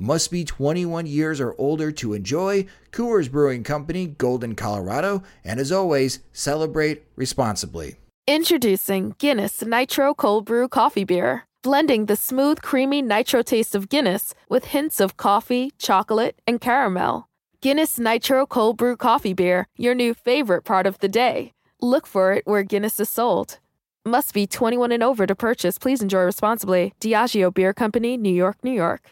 Must 0.00 0.30
be 0.30 0.44
21 0.44 1.06
years 1.06 1.40
or 1.40 1.56
older 1.58 1.90
to 1.90 2.14
enjoy. 2.14 2.66
Coors 2.92 3.28
Brewing 3.28 3.64
Company, 3.64 4.06
Golden, 4.06 4.54
Colorado. 4.54 5.24
And 5.44 5.58
as 5.58 5.72
always, 5.72 6.20
celebrate 6.32 7.02
responsibly. 7.16 7.96
Introducing 8.28 9.16
Guinness 9.18 9.60
Nitro 9.60 10.14
Cold 10.14 10.44
Brew 10.44 10.68
Coffee 10.68 11.02
Beer. 11.02 11.46
Blending 11.64 12.06
the 12.06 12.14
smooth, 12.14 12.62
creamy 12.62 13.02
nitro 13.02 13.42
taste 13.42 13.74
of 13.74 13.88
Guinness 13.88 14.34
with 14.48 14.66
hints 14.66 15.00
of 15.00 15.16
coffee, 15.16 15.72
chocolate, 15.78 16.40
and 16.46 16.60
caramel. 16.60 17.28
Guinness 17.60 17.98
Nitro 17.98 18.46
Cold 18.46 18.76
Brew 18.76 18.96
Coffee 18.96 19.34
Beer, 19.34 19.66
your 19.76 19.96
new 19.96 20.14
favorite 20.14 20.62
part 20.62 20.86
of 20.86 21.00
the 21.00 21.08
day. 21.08 21.54
Look 21.80 22.06
for 22.06 22.32
it 22.34 22.46
where 22.46 22.62
Guinness 22.62 23.00
is 23.00 23.08
sold. 23.08 23.58
Must 24.04 24.32
be 24.32 24.46
21 24.46 24.92
and 24.92 25.02
over 25.02 25.26
to 25.26 25.34
purchase. 25.34 25.76
Please 25.76 26.00
enjoy 26.00 26.20
responsibly. 26.20 26.94
Diageo 27.00 27.52
Beer 27.52 27.74
Company, 27.74 28.16
New 28.16 28.32
York, 28.32 28.58
New 28.62 28.70
York. 28.70 29.02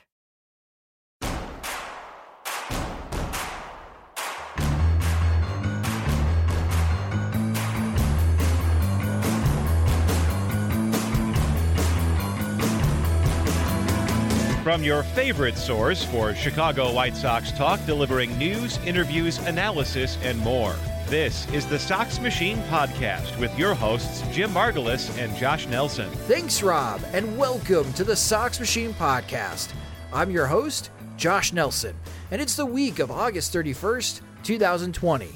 From 14.66 14.82
your 14.82 15.04
favorite 15.04 15.56
source 15.56 16.02
for 16.02 16.34
Chicago 16.34 16.92
White 16.92 17.16
Sox 17.16 17.52
talk, 17.52 17.78
delivering 17.86 18.36
news, 18.36 18.78
interviews, 18.78 19.38
analysis, 19.46 20.18
and 20.24 20.36
more. 20.40 20.74
This 21.06 21.48
is 21.52 21.66
the 21.66 21.78
Sox 21.78 22.18
Machine 22.18 22.58
Podcast 22.68 23.38
with 23.38 23.56
your 23.56 23.74
hosts, 23.76 24.24
Jim 24.34 24.50
Margalus 24.50 25.16
and 25.18 25.36
Josh 25.36 25.68
Nelson. 25.68 26.10
Thanks, 26.26 26.64
Rob, 26.64 27.00
and 27.12 27.38
welcome 27.38 27.92
to 27.92 28.02
the 28.02 28.16
Sox 28.16 28.58
Machine 28.58 28.92
Podcast. 28.94 29.72
I'm 30.12 30.32
your 30.32 30.46
host, 30.46 30.90
Josh 31.16 31.52
Nelson, 31.52 31.94
and 32.32 32.42
it's 32.42 32.56
the 32.56 32.66
week 32.66 32.98
of 32.98 33.12
August 33.12 33.54
31st, 33.54 34.20
2020. 34.42 35.28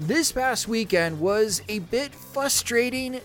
This 0.00 0.32
past 0.32 0.66
weekend 0.66 1.20
was 1.20 1.62
a 1.68 1.78
bit 1.78 2.12
frustrating, 2.12 3.20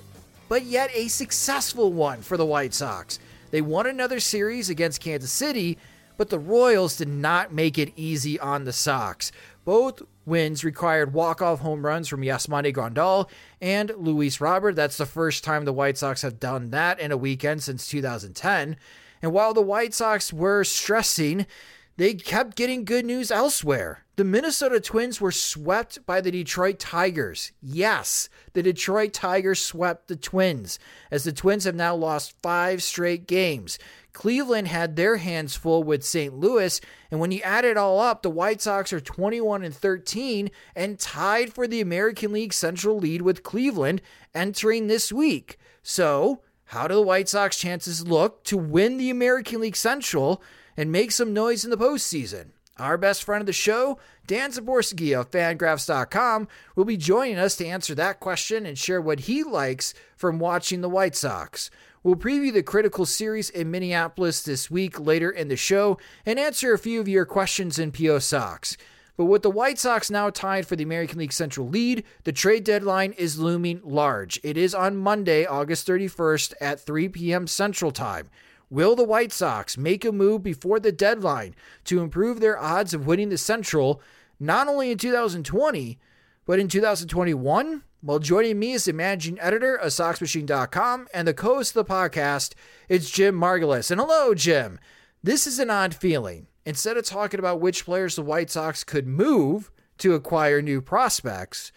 but 0.49 0.65
yet 0.65 0.91
a 0.93 1.07
successful 1.07 1.91
one 1.91 2.21
for 2.21 2.37
the 2.37 2.45
White 2.45 2.75
Sox. 2.75 3.17
They 3.57 3.61
won 3.61 3.87
another 3.87 4.19
series 4.19 4.69
against 4.69 5.01
Kansas 5.01 5.31
City, 5.31 5.79
but 6.15 6.29
the 6.29 6.37
Royals 6.37 6.95
did 6.95 7.07
not 7.07 7.51
make 7.51 7.79
it 7.79 7.91
easy 7.95 8.39
on 8.39 8.65
the 8.65 8.71
Sox. 8.71 9.31
Both 9.65 10.03
wins 10.27 10.63
required 10.63 11.11
walk-off 11.11 11.61
home 11.61 11.83
runs 11.83 12.07
from 12.07 12.21
Yasmani 12.21 12.71
Grandal 12.71 13.27
and 13.59 13.91
Luis 13.97 14.39
Robert. 14.39 14.75
That's 14.75 14.97
the 14.97 15.07
first 15.07 15.43
time 15.43 15.65
the 15.65 15.73
White 15.73 15.97
Sox 15.97 16.21
have 16.21 16.39
done 16.39 16.69
that 16.69 16.99
in 16.99 17.11
a 17.11 17.17
weekend 17.17 17.63
since 17.63 17.87
2010. 17.87 18.77
And 19.23 19.33
while 19.33 19.55
the 19.55 19.61
White 19.63 19.95
Sox 19.95 20.31
were 20.31 20.63
stressing, 20.63 21.47
they 21.95 22.13
kept 22.13 22.55
getting 22.55 22.85
good 22.85 23.07
news 23.07 23.31
elsewhere. 23.31 24.05
The 24.17 24.23
Minnesota 24.23 24.79
Twins 24.79 25.21
were 25.21 25.31
swept 25.31 26.03
by 26.07 26.21
the 26.21 26.31
Detroit 26.31 26.79
Tigers. 26.79 27.51
Yes, 27.61 28.29
the 28.53 28.63
Detroit 28.63 29.13
Tigers 29.13 29.61
swept 29.61 30.07
the 30.07 30.15
Twins, 30.15 30.79
as 31.11 31.23
the 31.23 31.31
Twins 31.31 31.65
have 31.65 31.75
now 31.75 31.93
lost 31.93 32.33
five 32.41 32.81
straight 32.81 33.27
games. 33.27 33.77
Cleveland 34.13 34.69
had 34.69 34.95
their 34.95 35.17
hands 35.17 35.55
full 35.55 35.83
with 35.83 36.03
St. 36.03 36.33
Louis, 36.33 36.81
and 37.11 37.19
when 37.19 37.31
you 37.31 37.41
add 37.41 37.63
it 37.63 37.77
all 37.77 37.99
up, 37.99 38.23
the 38.23 38.31
White 38.31 38.59
Sox 38.59 38.91
are 38.91 38.99
21 38.99 39.63
and 39.63 39.75
13 39.75 40.49
and 40.75 40.97
tied 40.97 41.53
for 41.53 41.67
the 41.67 41.79
American 41.79 42.31
League 42.33 42.53
Central 42.53 42.97
lead 42.97 43.21
with 43.21 43.43
Cleveland 43.43 44.01
entering 44.33 44.87
this 44.87 45.13
week. 45.13 45.59
So, 45.83 46.41
how 46.65 46.87
do 46.87 46.95
the 46.95 47.03
White 47.03 47.29
Sox 47.29 47.59
chances 47.59 48.07
look 48.07 48.43
to 48.45 48.57
win 48.57 48.97
the 48.97 49.11
American 49.11 49.61
League 49.61 49.75
Central 49.75 50.41
and 50.75 50.91
make 50.91 51.11
some 51.11 51.33
noise 51.33 51.63
in 51.63 51.69
the 51.69 51.77
postseason? 51.77 52.53
Our 52.79 52.97
best 52.97 53.23
friend 53.23 53.41
of 53.41 53.47
the 53.47 53.53
show, 53.53 53.97
Dan 54.27 54.51
Szymborski 54.51 55.19
of 55.19 55.31
Fangraphs.com, 55.31 56.47
will 56.75 56.85
be 56.85 56.97
joining 56.97 57.37
us 57.37 57.55
to 57.57 57.65
answer 57.65 57.95
that 57.95 58.19
question 58.19 58.65
and 58.65 58.77
share 58.77 59.01
what 59.01 59.21
he 59.21 59.43
likes 59.43 59.93
from 60.15 60.37
watching 60.39 60.81
the 60.81 60.89
White 60.89 61.15
Sox. 61.15 61.71
We'll 62.03 62.15
preview 62.15 62.53
the 62.53 62.63
critical 62.63 63.05
series 63.05 63.49
in 63.49 63.71
Minneapolis 63.71 64.41
this 64.41 64.69
week 64.69 64.99
later 64.99 65.31
in 65.31 65.47
the 65.47 65.55
show 65.55 65.97
and 66.25 66.39
answer 66.39 66.73
a 66.73 66.79
few 66.79 66.99
of 66.99 67.07
your 67.07 67.25
questions 67.25 67.79
in 67.79 67.91
PO 67.91 68.19
Sox. 68.19 68.77
But 69.17 69.25
with 69.25 69.41
the 69.41 69.49
White 69.49 69.79
Sox 69.79 70.11
now 70.11 70.29
tied 70.29 70.67
for 70.67 70.75
the 70.75 70.83
American 70.83 71.17
League 71.17 71.33
Central 71.33 71.67
lead, 71.67 72.03
the 72.23 72.31
trade 72.31 72.63
deadline 72.63 73.13
is 73.13 73.39
looming 73.39 73.81
large. 73.83 74.39
It 74.43 74.57
is 74.57 74.75
on 74.75 74.95
Monday, 74.95 75.43
August 75.45 75.87
31st 75.87 76.53
at 76.61 76.79
3 76.79 77.09
p.m. 77.09 77.47
Central 77.47 77.91
Time. 77.91 78.29
Will 78.69 78.95
the 78.95 79.03
White 79.03 79.31
Sox 79.31 79.77
make 79.77 80.03
a 80.03 80.11
move 80.11 80.43
before 80.43 80.79
the 80.79 80.91
deadline 80.91 81.55
to 81.85 82.01
improve 82.01 82.41
their 82.41 82.59
odds 82.59 82.93
of 82.93 83.07
winning 83.07 83.29
the 83.29 83.37
Central, 83.37 84.01
not 84.41 84.67
only 84.67 84.91
in 84.91 84.97
2020, 84.97 85.97
but 86.45 86.59
in 86.59 86.67
2021? 86.67 87.83
Well, 88.03 88.19
joining 88.19 88.59
me 88.59 88.73
is 88.73 88.85
the 88.85 88.93
managing 88.93 89.39
editor 89.39 89.75
of 89.75 89.89
SoxMachine.com 89.89 91.07
and 91.13 91.27
the 91.27 91.33
co 91.33 91.55
host 91.55 91.75
of 91.75 91.87
the 91.87 91.93
podcast, 91.93 92.55
it's 92.89 93.09
Jim 93.09 93.39
Margalus. 93.39 93.89
And 93.89 94.01
hello, 94.01 94.33
Jim. 94.33 94.79
This 95.23 95.47
is 95.47 95.59
an 95.59 95.69
odd 95.69 95.95
feeling. 95.95 96.47
Instead 96.65 96.97
of 96.97 97.05
talking 97.05 97.39
about 97.39 97.61
which 97.61 97.85
players 97.85 98.17
the 98.17 98.21
White 98.21 98.49
Sox 98.49 98.83
could 98.83 99.07
move 99.07 99.71
to 99.99 100.13
acquire 100.13 100.61
new 100.61 100.81
prospects, 100.81 101.71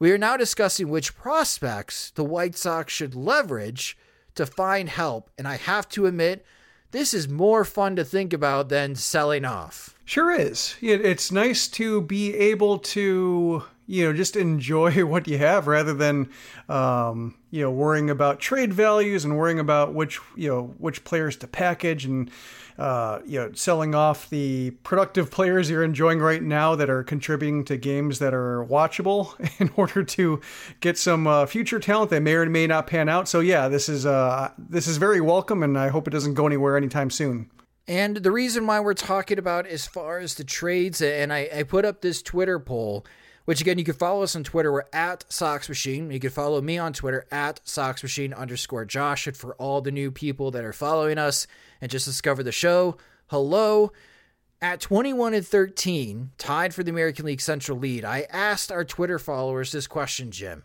we 0.00 0.10
are 0.10 0.18
now 0.18 0.36
discussing 0.36 0.88
which 0.88 1.14
prospects 1.14 2.10
the 2.10 2.24
White 2.24 2.56
Sox 2.56 2.92
should 2.92 3.14
leverage 3.14 3.96
to 4.34 4.46
find 4.46 4.88
help. 4.88 5.30
And 5.38 5.46
I 5.46 5.56
have 5.56 5.88
to 5.90 6.06
admit, 6.06 6.44
this 6.90 7.14
is 7.14 7.28
more 7.28 7.64
fun 7.64 7.96
to 7.96 8.04
think 8.04 8.32
about 8.32 8.68
than 8.68 8.94
selling 8.94 9.44
off. 9.44 9.96
Sure 10.04 10.30
is. 10.30 10.76
It's 10.80 11.32
nice 11.32 11.68
to 11.68 12.02
be 12.02 12.34
able 12.34 12.78
to, 12.78 13.64
you 13.86 14.04
know, 14.04 14.12
just 14.12 14.36
enjoy 14.36 15.04
what 15.06 15.26
you 15.26 15.38
have 15.38 15.66
rather 15.66 15.94
than, 15.94 16.30
um, 16.68 17.34
you 17.50 17.62
know, 17.62 17.70
worrying 17.70 18.10
about 18.10 18.40
trade 18.40 18.72
values 18.74 19.24
and 19.24 19.38
worrying 19.38 19.58
about 19.58 19.94
which, 19.94 20.20
you 20.36 20.48
know, 20.48 20.74
which 20.78 21.04
players 21.04 21.36
to 21.36 21.46
package 21.46 22.04
and, 22.04 22.30
uh, 22.82 23.20
you 23.24 23.38
know, 23.38 23.52
selling 23.52 23.94
off 23.94 24.28
the 24.28 24.72
productive 24.82 25.30
players 25.30 25.70
you're 25.70 25.84
enjoying 25.84 26.18
right 26.18 26.42
now 26.42 26.74
that 26.74 26.90
are 26.90 27.04
contributing 27.04 27.64
to 27.64 27.76
games 27.76 28.18
that 28.18 28.34
are 28.34 28.64
watchable 28.64 29.38
in 29.60 29.70
order 29.76 30.02
to 30.02 30.40
get 30.80 30.98
some 30.98 31.28
uh, 31.28 31.46
future 31.46 31.78
talent 31.78 32.10
that 32.10 32.22
may 32.22 32.34
or 32.34 32.44
may 32.46 32.66
not 32.66 32.88
pan 32.88 33.08
out. 33.08 33.28
So 33.28 33.38
yeah, 33.38 33.68
this 33.68 33.88
is 33.88 34.04
uh, 34.04 34.50
this 34.58 34.88
is 34.88 34.96
very 34.96 35.20
welcome, 35.20 35.62
and 35.62 35.78
I 35.78 35.90
hope 35.90 36.08
it 36.08 36.10
doesn't 36.10 36.34
go 36.34 36.44
anywhere 36.44 36.76
anytime 36.76 37.08
soon. 37.08 37.48
And 37.86 38.16
the 38.16 38.32
reason 38.32 38.66
why 38.66 38.80
we're 38.80 38.94
talking 38.94 39.38
about 39.38 39.64
as 39.68 39.86
far 39.86 40.18
as 40.18 40.34
the 40.34 40.44
trades, 40.44 41.00
and 41.00 41.32
I, 41.32 41.48
I 41.54 41.62
put 41.62 41.84
up 41.84 42.00
this 42.00 42.20
Twitter 42.20 42.58
poll, 42.58 43.06
which 43.44 43.60
again, 43.60 43.78
you 43.78 43.84
can 43.84 43.94
follow 43.94 44.22
us 44.22 44.36
on 44.36 44.44
Twitter. 44.44 44.72
We're 44.72 44.84
at 44.92 45.24
Sox 45.30 45.68
Machine. 45.68 46.10
You 46.10 46.20
can 46.20 46.30
follow 46.30 46.60
me 46.60 46.78
on 46.78 46.92
Twitter 46.92 47.26
at 47.30 47.60
Sox 47.64 48.02
Machine 48.02 48.32
underscore 48.32 48.84
Josh. 48.84 49.26
And 49.26 49.36
for 49.36 49.54
all 49.54 49.80
the 49.80 49.90
new 49.90 50.10
people 50.10 50.50
that 50.52 50.64
are 50.64 50.72
following 50.72 51.18
us 51.18 51.46
and 51.80 51.90
just 51.90 52.06
discovered 52.06 52.44
the 52.44 52.52
show, 52.52 52.96
hello. 53.28 53.92
At 54.60 54.80
21 54.80 55.34
and 55.34 55.46
13, 55.46 56.30
tied 56.38 56.72
for 56.72 56.84
the 56.84 56.90
American 56.90 57.26
League 57.26 57.40
Central 57.40 57.78
lead, 57.78 58.04
I 58.04 58.26
asked 58.30 58.70
our 58.70 58.84
Twitter 58.84 59.18
followers 59.18 59.72
this 59.72 59.88
question, 59.88 60.30
Jim. 60.30 60.62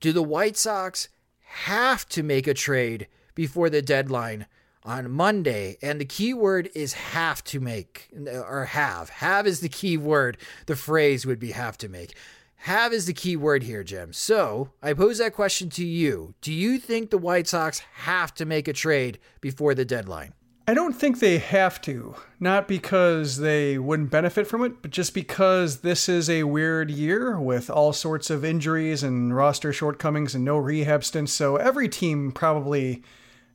Do 0.00 0.12
the 0.12 0.22
White 0.22 0.56
Sox 0.56 1.10
have 1.40 2.08
to 2.08 2.22
make 2.22 2.46
a 2.46 2.54
trade 2.54 3.06
before 3.34 3.68
the 3.68 3.82
deadline 3.82 4.46
on 4.84 5.10
Monday? 5.10 5.78
And 5.82 6.00
the 6.00 6.04
key 6.04 6.34
word 6.34 6.70
is 6.74 6.92
have 6.92 7.42
to 7.44 7.60
make 7.60 8.08
or 8.26 8.66
have. 8.66 9.08
Have 9.08 9.46
is 9.46 9.60
the 9.60 9.68
key 9.68 9.96
word. 9.96 10.36
The 10.66 10.76
phrase 10.76 11.24
would 11.24 11.38
be 11.38 11.52
have 11.52 11.78
to 11.78 11.88
make. 11.88 12.14
Have 12.56 12.92
is 12.92 13.06
the 13.06 13.12
key 13.12 13.36
word 13.36 13.62
here, 13.62 13.84
Jim. 13.84 14.12
So 14.12 14.70
I 14.82 14.94
pose 14.94 15.18
that 15.18 15.34
question 15.34 15.68
to 15.70 15.84
you. 15.84 16.34
Do 16.40 16.52
you 16.52 16.78
think 16.78 17.10
the 17.10 17.18
White 17.18 17.46
Sox 17.46 17.80
have 17.94 18.34
to 18.36 18.46
make 18.46 18.68
a 18.68 18.72
trade 18.72 19.18
before 19.40 19.74
the 19.74 19.84
deadline? 19.84 20.32
I 20.66 20.72
don't 20.72 20.94
think 20.94 21.18
they 21.18 21.36
have 21.36 21.82
to. 21.82 22.14
Not 22.40 22.66
because 22.66 23.36
they 23.36 23.76
wouldn't 23.76 24.10
benefit 24.10 24.46
from 24.46 24.64
it, 24.64 24.80
but 24.80 24.92
just 24.92 25.12
because 25.12 25.80
this 25.80 26.08
is 26.08 26.30
a 26.30 26.44
weird 26.44 26.90
year 26.90 27.38
with 27.38 27.68
all 27.68 27.92
sorts 27.92 28.30
of 28.30 28.46
injuries 28.46 29.02
and 29.02 29.36
roster 29.36 29.74
shortcomings 29.74 30.34
and 30.34 30.42
no 30.42 30.56
rehab 30.56 31.04
stints. 31.04 31.34
So 31.34 31.56
every 31.56 31.86
team 31.90 32.32
probably, 32.32 33.02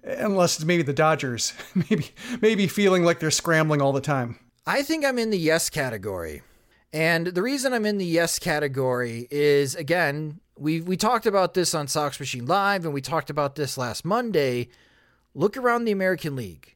unless 0.04 0.56
it's 0.56 0.66
maybe 0.66 0.84
the 0.84 0.94
Dodgers, 0.94 1.54
maybe 1.75 2.12
maybe 2.42 2.68
feeling 2.68 3.04
like 3.04 3.19
they're 3.19 3.31
scrambling 3.31 3.81
all 3.81 3.94
the 3.94 4.01
time. 4.01 4.40
I 4.66 4.84
think 4.84 5.06
I'm 5.06 5.19
in 5.19 5.30
the 5.30 5.38
yes 5.38 5.69
category. 5.69 6.42
And 6.92 7.28
the 7.28 7.44
reason 7.44 7.74
I'm 7.74 7.86
in 7.86 7.98
the 7.98 8.06
yes 8.06 8.40
category 8.40 9.28
is 9.30 9.75
again, 9.75 10.40
we 10.57 10.81
we 10.81 10.98
talked 10.98 11.25
about 11.25 11.54
this 11.54 11.74
on 11.74 11.88
Sox 11.88 12.19
Machine 12.19 12.46
Live 12.46 12.86
and 12.86 12.94
we 12.94 13.01
talked 13.01 13.30
about 13.30 13.56
this 13.56 13.78
last 13.78 14.04
Monday. 14.04 14.69
Look 15.36 15.56
around 15.57 15.86
the 15.86 15.92
American 15.92 16.36
League 16.36 16.75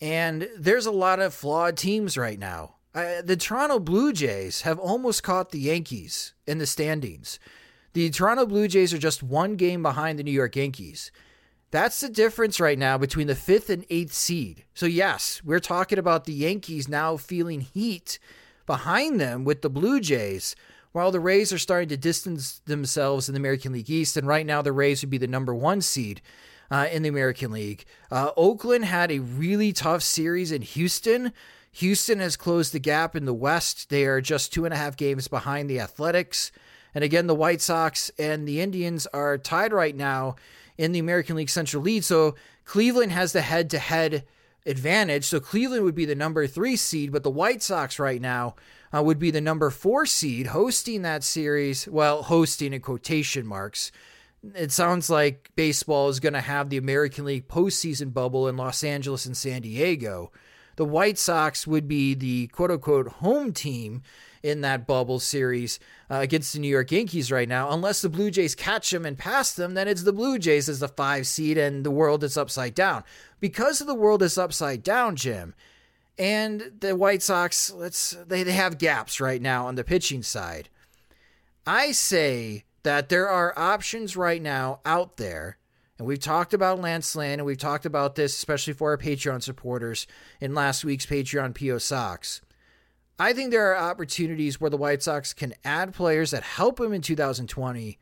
and 0.00 0.48
there's 0.56 0.86
a 0.86 0.90
lot 0.90 1.20
of 1.20 1.34
flawed 1.34 1.76
teams 1.76 2.16
right 2.16 2.38
now. 2.38 2.74
Uh, 2.94 3.20
the 3.22 3.36
Toronto 3.36 3.78
Blue 3.78 4.12
Jays 4.12 4.62
have 4.62 4.78
almost 4.78 5.22
caught 5.22 5.50
the 5.50 5.58
Yankees 5.58 6.32
in 6.46 6.58
the 6.58 6.66
standings. 6.66 7.38
The 7.92 8.10
Toronto 8.10 8.46
Blue 8.46 8.68
Jays 8.68 8.92
are 8.94 8.98
just 8.98 9.22
one 9.22 9.56
game 9.56 9.82
behind 9.82 10.18
the 10.18 10.22
New 10.22 10.32
York 10.32 10.56
Yankees. 10.56 11.10
That's 11.70 12.00
the 12.00 12.08
difference 12.08 12.60
right 12.60 12.78
now 12.78 12.96
between 12.96 13.26
the 13.26 13.34
fifth 13.34 13.70
and 13.70 13.84
eighth 13.90 14.12
seed. 14.12 14.64
So, 14.74 14.86
yes, 14.86 15.42
we're 15.44 15.60
talking 15.60 15.98
about 15.98 16.24
the 16.24 16.32
Yankees 16.32 16.88
now 16.88 17.16
feeling 17.16 17.60
heat 17.60 18.18
behind 18.66 19.20
them 19.20 19.44
with 19.44 19.62
the 19.62 19.70
Blue 19.70 20.00
Jays, 20.00 20.54
while 20.92 21.10
the 21.10 21.20
Rays 21.20 21.52
are 21.52 21.58
starting 21.58 21.88
to 21.90 21.96
distance 21.96 22.60
themselves 22.66 23.28
in 23.28 23.34
the 23.34 23.40
American 23.40 23.72
League 23.72 23.90
East. 23.90 24.16
And 24.16 24.26
right 24.26 24.46
now, 24.46 24.62
the 24.62 24.72
Rays 24.72 25.02
would 25.02 25.10
be 25.10 25.18
the 25.18 25.26
number 25.26 25.54
one 25.54 25.80
seed 25.80 26.22
uh, 26.70 26.86
in 26.90 27.02
the 27.02 27.08
American 27.08 27.50
League. 27.50 27.84
Uh, 28.10 28.30
Oakland 28.36 28.84
had 28.84 29.10
a 29.10 29.18
really 29.18 29.72
tough 29.72 30.02
series 30.02 30.52
in 30.52 30.62
Houston. 30.62 31.32
Houston 31.72 32.20
has 32.20 32.36
closed 32.36 32.72
the 32.72 32.78
gap 32.78 33.14
in 33.14 33.26
the 33.26 33.34
West. 33.34 33.90
They 33.90 34.06
are 34.06 34.20
just 34.20 34.52
two 34.52 34.64
and 34.64 34.72
a 34.72 34.78
half 34.78 34.96
games 34.96 35.28
behind 35.28 35.68
the 35.68 35.80
Athletics. 35.80 36.50
And 36.96 37.04
again, 37.04 37.26
the 37.26 37.34
White 37.34 37.60
Sox 37.60 38.10
and 38.18 38.48
the 38.48 38.62
Indians 38.62 39.06
are 39.08 39.36
tied 39.36 39.74
right 39.74 39.94
now 39.94 40.36
in 40.78 40.92
the 40.92 40.98
American 40.98 41.36
League 41.36 41.50
Central 41.50 41.82
lead. 41.82 42.04
So 42.04 42.36
Cleveland 42.64 43.12
has 43.12 43.34
the 43.34 43.42
head 43.42 43.68
to 43.68 43.78
head 43.78 44.24
advantage. 44.64 45.26
So 45.26 45.38
Cleveland 45.38 45.84
would 45.84 45.94
be 45.94 46.06
the 46.06 46.14
number 46.14 46.46
three 46.46 46.74
seed, 46.74 47.12
but 47.12 47.22
the 47.22 47.28
White 47.28 47.62
Sox 47.62 47.98
right 47.98 48.20
now 48.20 48.54
uh, 48.96 49.02
would 49.02 49.18
be 49.18 49.30
the 49.30 49.42
number 49.42 49.68
four 49.68 50.06
seed 50.06 50.46
hosting 50.46 51.02
that 51.02 51.22
series. 51.22 51.86
Well, 51.86 52.22
hosting 52.22 52.72
in 52.72 52.80
quotation 52.80 53.46
marks 53.46 53.92
it 54.54 54.72
sounds 54.72 55.10
like 55.10 55.50
baseball 55.56 56.08
is 56.08 56.20
going 56.20 56.34
to 56.34 56.40
have 56.40 56.68
the 56.68 56.76
American 56.76 57.24
League 57.24 57.48
postseason 57.48 58.12
bubble 58.12 58.48
in 58.48 58.56
Los 58.56 58.84
Angeles 58.84 59.26
and 59.26 59.36
San 59.36 59.62
Diego. 59.62 60.30
The 60.76 60.84
White 60.84 61.18
Sox 61.18 61.66
would 61.66 61.88
be 61.88 62.14
the 62.14 62.46
quote 62.48 62.70
unquote 62.70 63.08
home 63.08 63.52
team 63.52 64.02
in 64.42 64.60
that 64.60 64.86
bubble 64.86 65.18
series 65.18 65.80
uh, 66.10 66.16
against 66.16 66.52
the 66.52 66.60
New 66.60 66.68
York 66.68 66.92
Yankees 66.92 67.32
right 67.32 67.48
now. 67.48 67.70
Unless 67.70 68.02
the 68.02 68.08
Blue 68.08 68.30
Jays 68.30 68.54
catch 68.54 68.90
them 68.90 69.04
and 69.04 69.18
pass 69.18 69.52
them, 69.52 69.74
then 69.74 69.88
it's 69.88 70.04
the 70.04 70.12
Blue 70.12 70.38
Jays 70.38 70.68
as 70.68 70.80
the 70.80 70.88
five 70.88 71.26
seed 71.26 71.58
and 71.58 71.84
the 71.84 71.90
world 71.90 72.22
is 72.22 72.36
upside 72.36 72.74
down. 72.74 73.02
Because 73.40 73.80
of 73.80 73.86
the 73.86 73.94
world 73.94 74.22
is 74.22 74.38
upside 74.38 74.82
down, 74.82 75.16
Jim, 75.16 75.54
and 76.18 76.72
the 76.80 76.94
White 76.94 77.22
Sox, 77.22 77.72
let's 77.72 78.12
they, 78.26 78.42
they 78.42 78.52
have 78.52 78.78
gaps 78.78 79.20
right 79.20 79.42
now 79.42 79.66
on 79.66 79.74
the 79.74 79.84
pitching 79.84 80.22
side. 80.22 80.68
I 81.66 81.92
say 81.92 82.64
that 82.84 83.08
there 83.08 83.28
are 83.28 83.58
options 83.58 84.16
right 84.16 84.40
now 84.40 84.80
out 84.84 85.16
there. 85.16 85.58
And 85.98 86.06
we've 86.06 86.20
talked 86.20 86.52
about 86.52 86.80
Lance 86.80 87.16
Lynn, 87.16 87.40
and 87.40 87.46
we've 87.46 87.56
talked 87.56 87.86
about 87.86 88.16
this, 88.16 88.36
especially 88.36 88.74
for 88.74 88.90
our 88.90 88.98
Patreon 88.98 89.42
supporters 89.42 90.06
in 90.40 90.54
last 90.54 90.84
week's 90.84 91.06
Patreon 91.06 91.58
PO 91.58 91.78
Sox. 91.78 92.42
I 93.18 93.32
think 93.32 93.50
there 93.50 93.72
are 93.72 93.90
opportunities 93.90 94.60
where 94.60 94.68
the 94.68 94.76
White 94.76 95.02
Sox 95.02 95.32
can 95.32 95.54
add 95.64 95.94
players 95.94 96.32
that 96.32 96.42
help 96.42 96.78
them 96.78 96.92
in 96.92 97.00
2020, 97.00 97.98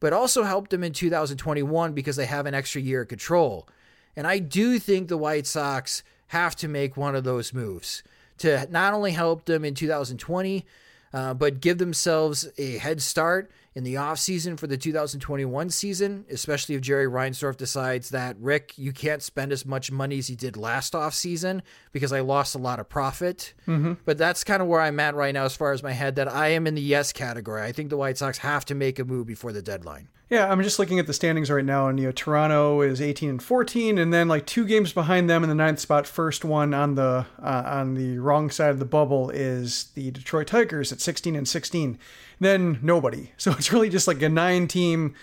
but 0.00 0.12
also 0.12 0.42
help 0.42 0.68
them 0.68 0.82
in 0.82 0.92
2021 0.92 1.92
because 1.92 2.16
they 2.16 2.26
have 2.26 2.46
an 2.46 2.54
extra 2.54 2.80
year 2.80 3.02
of 3.02 3.08
control. 3.08 3.68
And 4.16 4.26
I 4.26 4.40
do 4.40 4.80
think 4.80 5.08
the 5.08 5.16
White 5.16 5.46
Sox 5.46 6.02
have 6.28 6.56
to 6.56 6.68
make 6.68 6.96
one 6.96 7.14
of 7.14 7.22
those 7.22 7.54
moves 7.54 8.02
to 8.38 8.66
not 8.70 8.92
only 8.92 9.12
help 9.12 9.44
them 9.44 9.64
in 9.64 9.74
2020, 9.74 10.64
uh, 11.12 11.34
but 11.34 11.60
give 11.60 11.78
themselves 11.78 12.48
a 12.58 12.78
head 12.78 13.00
start 13.00 13.50
in 13.76 13.84
the 13.84 13.94
offseason 13.94 14.58
for 14.58 14.66
the 14.66 14.78
2021 14.78 15.68
season, 15.68 16.24
especially 16.30 16.74
if 16.74 16.80
Jerry 16.80 17.06
Reinsdorf 17.06 17.58
decides 17.58 18.08
that, 18.08 18.34
Rick, 18.40 18.72
you 18.78 18.90
can't 18.90 19.22
spend 19.22 19.52
as 19.52 19.66
much 19.66 19.92
money 19.92 20.16
as 20.16 20.30
you 20.30 20.34
did 20.34 20.56
last 20.56 20.94
offseason 20.94 21.60
because 21.92 22.10
I 22.10 22.20
lost 22.20 22.54
a 22.54 22.58
lot 22.58 22.80
of 22.80 22.88
profit. 22.88 23.52
Mm-hmm. 23.68 23.92
But 24.06 24.16
that's 24.16 24.44
kind 24.44 24.62
of 24.62 24.68
where 24.68 24.80
I'm 24.80 24.98
at 24.98 25.14
right 25.14 25.34
now 25.34 25.44
as 25.44 25.54
far 25.54 25.72
as 25.72 25.82
my 25.82 25.92
head, 25.92 26.16
that 26.16 26.26
I 26.26 26.48
am 26.48 26.66
in 26.66 26.74
the 26.74 26.80
yes 26.80 27.12
category. 27.12 27.60
I 27.60 27.72
think 27.72 27.90
the 27.90 27.98
White 27.98 28.16
Sox 28.16 28.38
have 28.38 28.64
to 28.64 28.74
make 28.74 28.98
a 28.98 29.04
move 29.04 29.26
before 29.26 29.52
the 29.52 29.60
deadline. 29.60 30.08
Yeah, 30.30 30.50
I'm 30.50 30.60
just 30.62 30.78
looking 30.78 30.98
at 30.98 31.06
the 31.06 31.12
standings 31.12 31.50
right 31.50 31.64
now, 31.64 31.86
and 31.86 32.00
you 32.00 32.06
know 32.06 32.12
Toronto 32.12 32.80
is 32.80 33.00
18 33.00 33.28
and 33.28 33.42
14, 33.42 33.96
and 33.96 34.12
then 34.12 34.26
like 34.26 34.44
two 34.44 34.64
games 34.64 34.92
behind 34.92 35.30
them 35.30 35.44
in 35.44 35.48
the 35.48 35.54
ninth 35.54 35.78
spot. 35.78 36.04
First 36.06 36.44
one 36.44 36.74
on 36.74 36.96
the 36.96 37.26
uh, 37.40 37.62
on 37.64 37.94
the 37.94 38.18
wrong 38.18 38.50
side 38.50 38.70
of 38.70 38.80
the 38.80 38.86
bubble 38.86 39.30
is 39.30 39.90
the 39.94 40.10
Detroit 40.10 40.48
Tigers 40.48 40.90
at 40.90 41.00
16 41.00 41.36
and 41.36 41.46
16. 41.46 41.98
Then 42.40 42.78
nobody. 42.82 43.32
So 43.38 43.52
it's 43.52 43.72
really 43.72 43.88
just 43.88 44.08
like 44.08 44.20
a 44.22 44.28
nine 44.28 44.68
team 44.68 45.14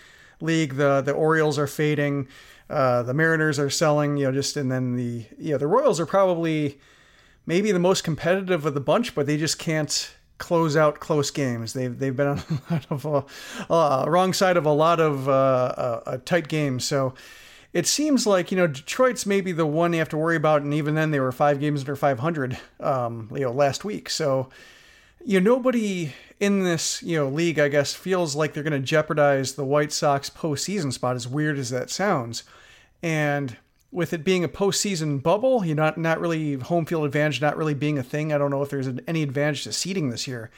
league. 0.42 0.75
The 0.75 1.01
the 1.01 1.12
Orioles 1.12 1.60
are 1.60 1.68
fading, 1.68 2.27
uh, 2.69 3.04
the 3.04 3.13
Mariners 3.13 3.60
are 3.60 3.69
selling. 3.69 4.18
You 4.18 4.25
know, 4.25 4.31
just 4.31 4.57
and 4.57 4.71
then 4.71 4.95
the 4.95 5.25
yeah 5.38 5.57
the 5.57 5.68
Royals 5.68 6.00
are 6.00 6.06
probably 6.06 6.80
maybe 7.45 7.71
the 7.71 7.80
most 7.80 8.04
competitive 8.04 8.65
of 8.65 8.74
the 8.74 8.80
bunch, 8.80 9.15
but 9.15 9.25
they 9.25 9.38
just 9.38 9.60
can't 9.60 10.15
close 10.38 10.75
out 10.75 11.00
close 11.00 11.31
games. 11.31 11.74
They've 11.74 11.98
they've 11.98 12.15
been 12.15 12.27
on 12.27 12.39
a 12.69 12.74
lot 12.74 12.86
of 12.89 13.06
uh, 13.06 13.21
uh, 13.69 14.06
wrong 14.07 14.33
side 14.33 14.57
of 14.57 14.66
a 14.66 14.74
lot 14.74 15.00
of 15.00 15.27
uh, 15.30 16.01
uh, 16.06 16.18
tight 16.25 16.48
games. 16.48 16.85
So 16.85 17.14
it 17.71 17.87
seems 17.87 18.28
like 18.28 18.52
you 18.52 18.57
know 18.57 18.68
Detroit's 18.68 19.26
maybe 19.26 19.52
the 19.52 19.66
one 19.66 19.94
you 19.94 19.99
have 19.99 20.09
to 20.09 20.18
worry 20.18 20.35
about, 20.35 20.61
and 20.61 20.73
even 20.73 20.95
then 20.95 21.11
they 21.11 21.19
were 21.19 21.31
five 21.31 21.59
games 21.59 21.81
under 21.81 21.95
500, 21.95 22.57
um, 22.80 23.30
you 23.33 23.42
know, 23.42 23.52
last 23.52 23.83
week. 23.83 24.09
So 24.09 24.49
you 25.25 25.39
know 25.39 25.56
nobody 25.56 26.13
in 26.39 26.63
this 26.63 27.01
you 27.03 27.18
know 27.18 27.30
league, 27.30 27.59
I 27.59 27.68
guess, 27.68 27.94
feels 27.94 28.35
like 28.35 28.53
they're 28.53 28.63
going 28.63 28.73
to 28.73 28.80
jeopardize 28.80 29.53
the 29.53 29.65
White 29.65 29.92
Sox 29.92 30.30
postseason 30.30 30.92
spot. 30.92 31.15
As 31.15 31.27
weird 31.27 31.57
as 31.57 31.69
that 31.69 31.89
sounds, 31.89 32.44
and 33.01 33.57
with 33.92 34.11
it 34.11 34.23
being 34.23 34.44
a 34.44 34.49
postseason 34.49 35.21
bubble, 35.21 35.63
you're 35.65 35.75
not 35.75 35.97
not 35.97 36.19
really 36.19 36.56
home 36.56 36.85
field 36.85 37.06
advantage 37.06 37.42
not 37.42 37.56
really 37.56 37.73
being 37.73 37.97
a 37.97 38.03
thing. 38.03 38.33
I 38.33 38.37
don't 38.37 38.51
know 38.51 38.63
if 38.63 38.69
there's 38.69 38.89
any 39.07 39.23
advantage 39.23 39.63
to 39.63 39.71
seeding 39.71 40.09
this 40.09 40.27
year, 40.27 40.51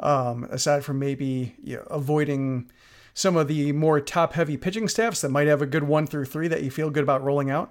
um, 0.00 0.44
aside 0.50 0.84
from 0.84 0.98
maybe 0.98 1.54
you 1.62 1.76
know, 1.76 1.82
avoiding 1.90 2.70
some 3.14 3.36
of 3.36 3.46
the 3.46 3.72
more 3.72 4.00
top 4.00 4.32
heavy 4.32 4.56
pitching 4.56 4.88
staffs 4.88 5.20
that 5.20 5.30
might 5.30 5.46
have 5.46 5.62
a 5.62 5.66
good 5.66 5.84
one 5.84 6.06
through 6.06 6.24
three 6.24 6.48
that 6.48 6.62
you 6.62 6.70
feel 6.70 6.90
good 6.90 7.02
about 7.02 7.22
rolling 7.22 7.50
out. 7.50 7.70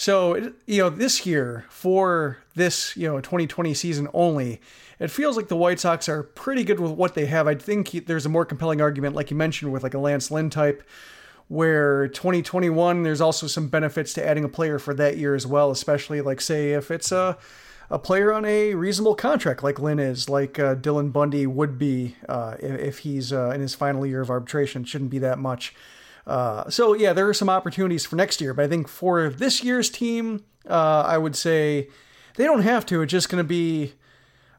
So 0.00 0.54
you 0.64 0.78
know 0.78 0.88
this 0.88 1.26
year 1.26 1.66
for 1.68 2.38
this 2.54 2.96
you 2.96 3.06
know 3.06 3.20
2020 3.20 3.74
season 3.74 4.08
only, 4.14 4.58
it 4.98 5.10
feels 5.10 5.36
like 5.36 5.48
the 5.48 5.56
White 5.56 5.78
Sox 5.78 6.08
are 6.08 6.22
pretty 6.22 6.64
good 6.64 6.80
with 6.80 6.92
what 6.92 7.14
they 7.14 7.26
have. 7.26 7.46
I 7.46 7.54
think 7.54 8.06
there's 8.06 8.24
a 8.24 8.30
more 8.30 8.46
compelling 8.46 8.80
argument, 8.80 9.14
like 9.14 9.30
you 9.30 9.36
mentioned, 9.36 9.74
with 9.74 9.82
like 9.82 9.92
a 9.92 9.98
Lance 9.98 10.30
Lynn 10.30 10.48
type 10.48 10.82
where 11.48 12.08
2021 12.08 13.02
there's 13.02 13.20
also 13.20 13.46
some 13.46 13.68
benefits 13.68 14.14
to 14.14 14.26
adding 14.26 14.42
a 14.44 14.48
player 14.48 14.78
for 14.78 14.94
that 14.94 15.18
year 15.18 15.34
as 15.34 15.46
well 15.48 15.72
especially 15.72 16.20
like 16.20 16.40
say 16.40 16.74
if 16.74 16.92
it's 16.92 17.10
a 17.10 17.36
a 17.90 17.98
player 17.98 18.32
on 18.32 18.44
a 18.44 18.72
reasonable 18.76 19.16
contract 19.16 19.62
like 19.62 19.80
Lynn 19.80 19.98
is 19.98 20.28
like 20.28 20.60
uh, 20.60 20.76
Dylan 20.76 21.12
Bundy 21.12 21.46
would 21.46 21.76
be 21.76 22.16
uh, 22.28 22.54
if 22.60 23.00
he's 23.00 23.32
uh, 23.32 23.50
in 23.50 23.60
his 23.60 23.74
final 23.74 24.06
year 24.06 24.20
of 24.20 24.30
arbitration 24.30 24.84
shouldn't 24.84 25.10
be 25.10 25.18
that 25.18 25.40
much 25.40 25.74
uh, 26.30 26.70
so 26.70 26.94
yeah 26.94 27.12
there 27.12 27.28
are 27.28 27.34
some 27.34 27.48
opportunities 27.48 28.06
for 28.06 28.16
next 28.16 28.40
year 28.40 28.54
but 28.54 28.64
I 28.64 28.68
think 28.68 28.88
for 28.88 29.28
this 29.28 29.62
year's 29.62 29.90
team 29.90 30.44
uh, 30.68 31.04
I 31.06 31.18
would 31.18 31.36
say 31.36 31.88
they 32.36 32.44
don't 32.44 32.62
have 32.62 32.86
to 32.86 33.02
it's 33.02 33.10
just 33.10 33.28
going 33.28 33.42
to 33.42 33.48
be 33.48 33.94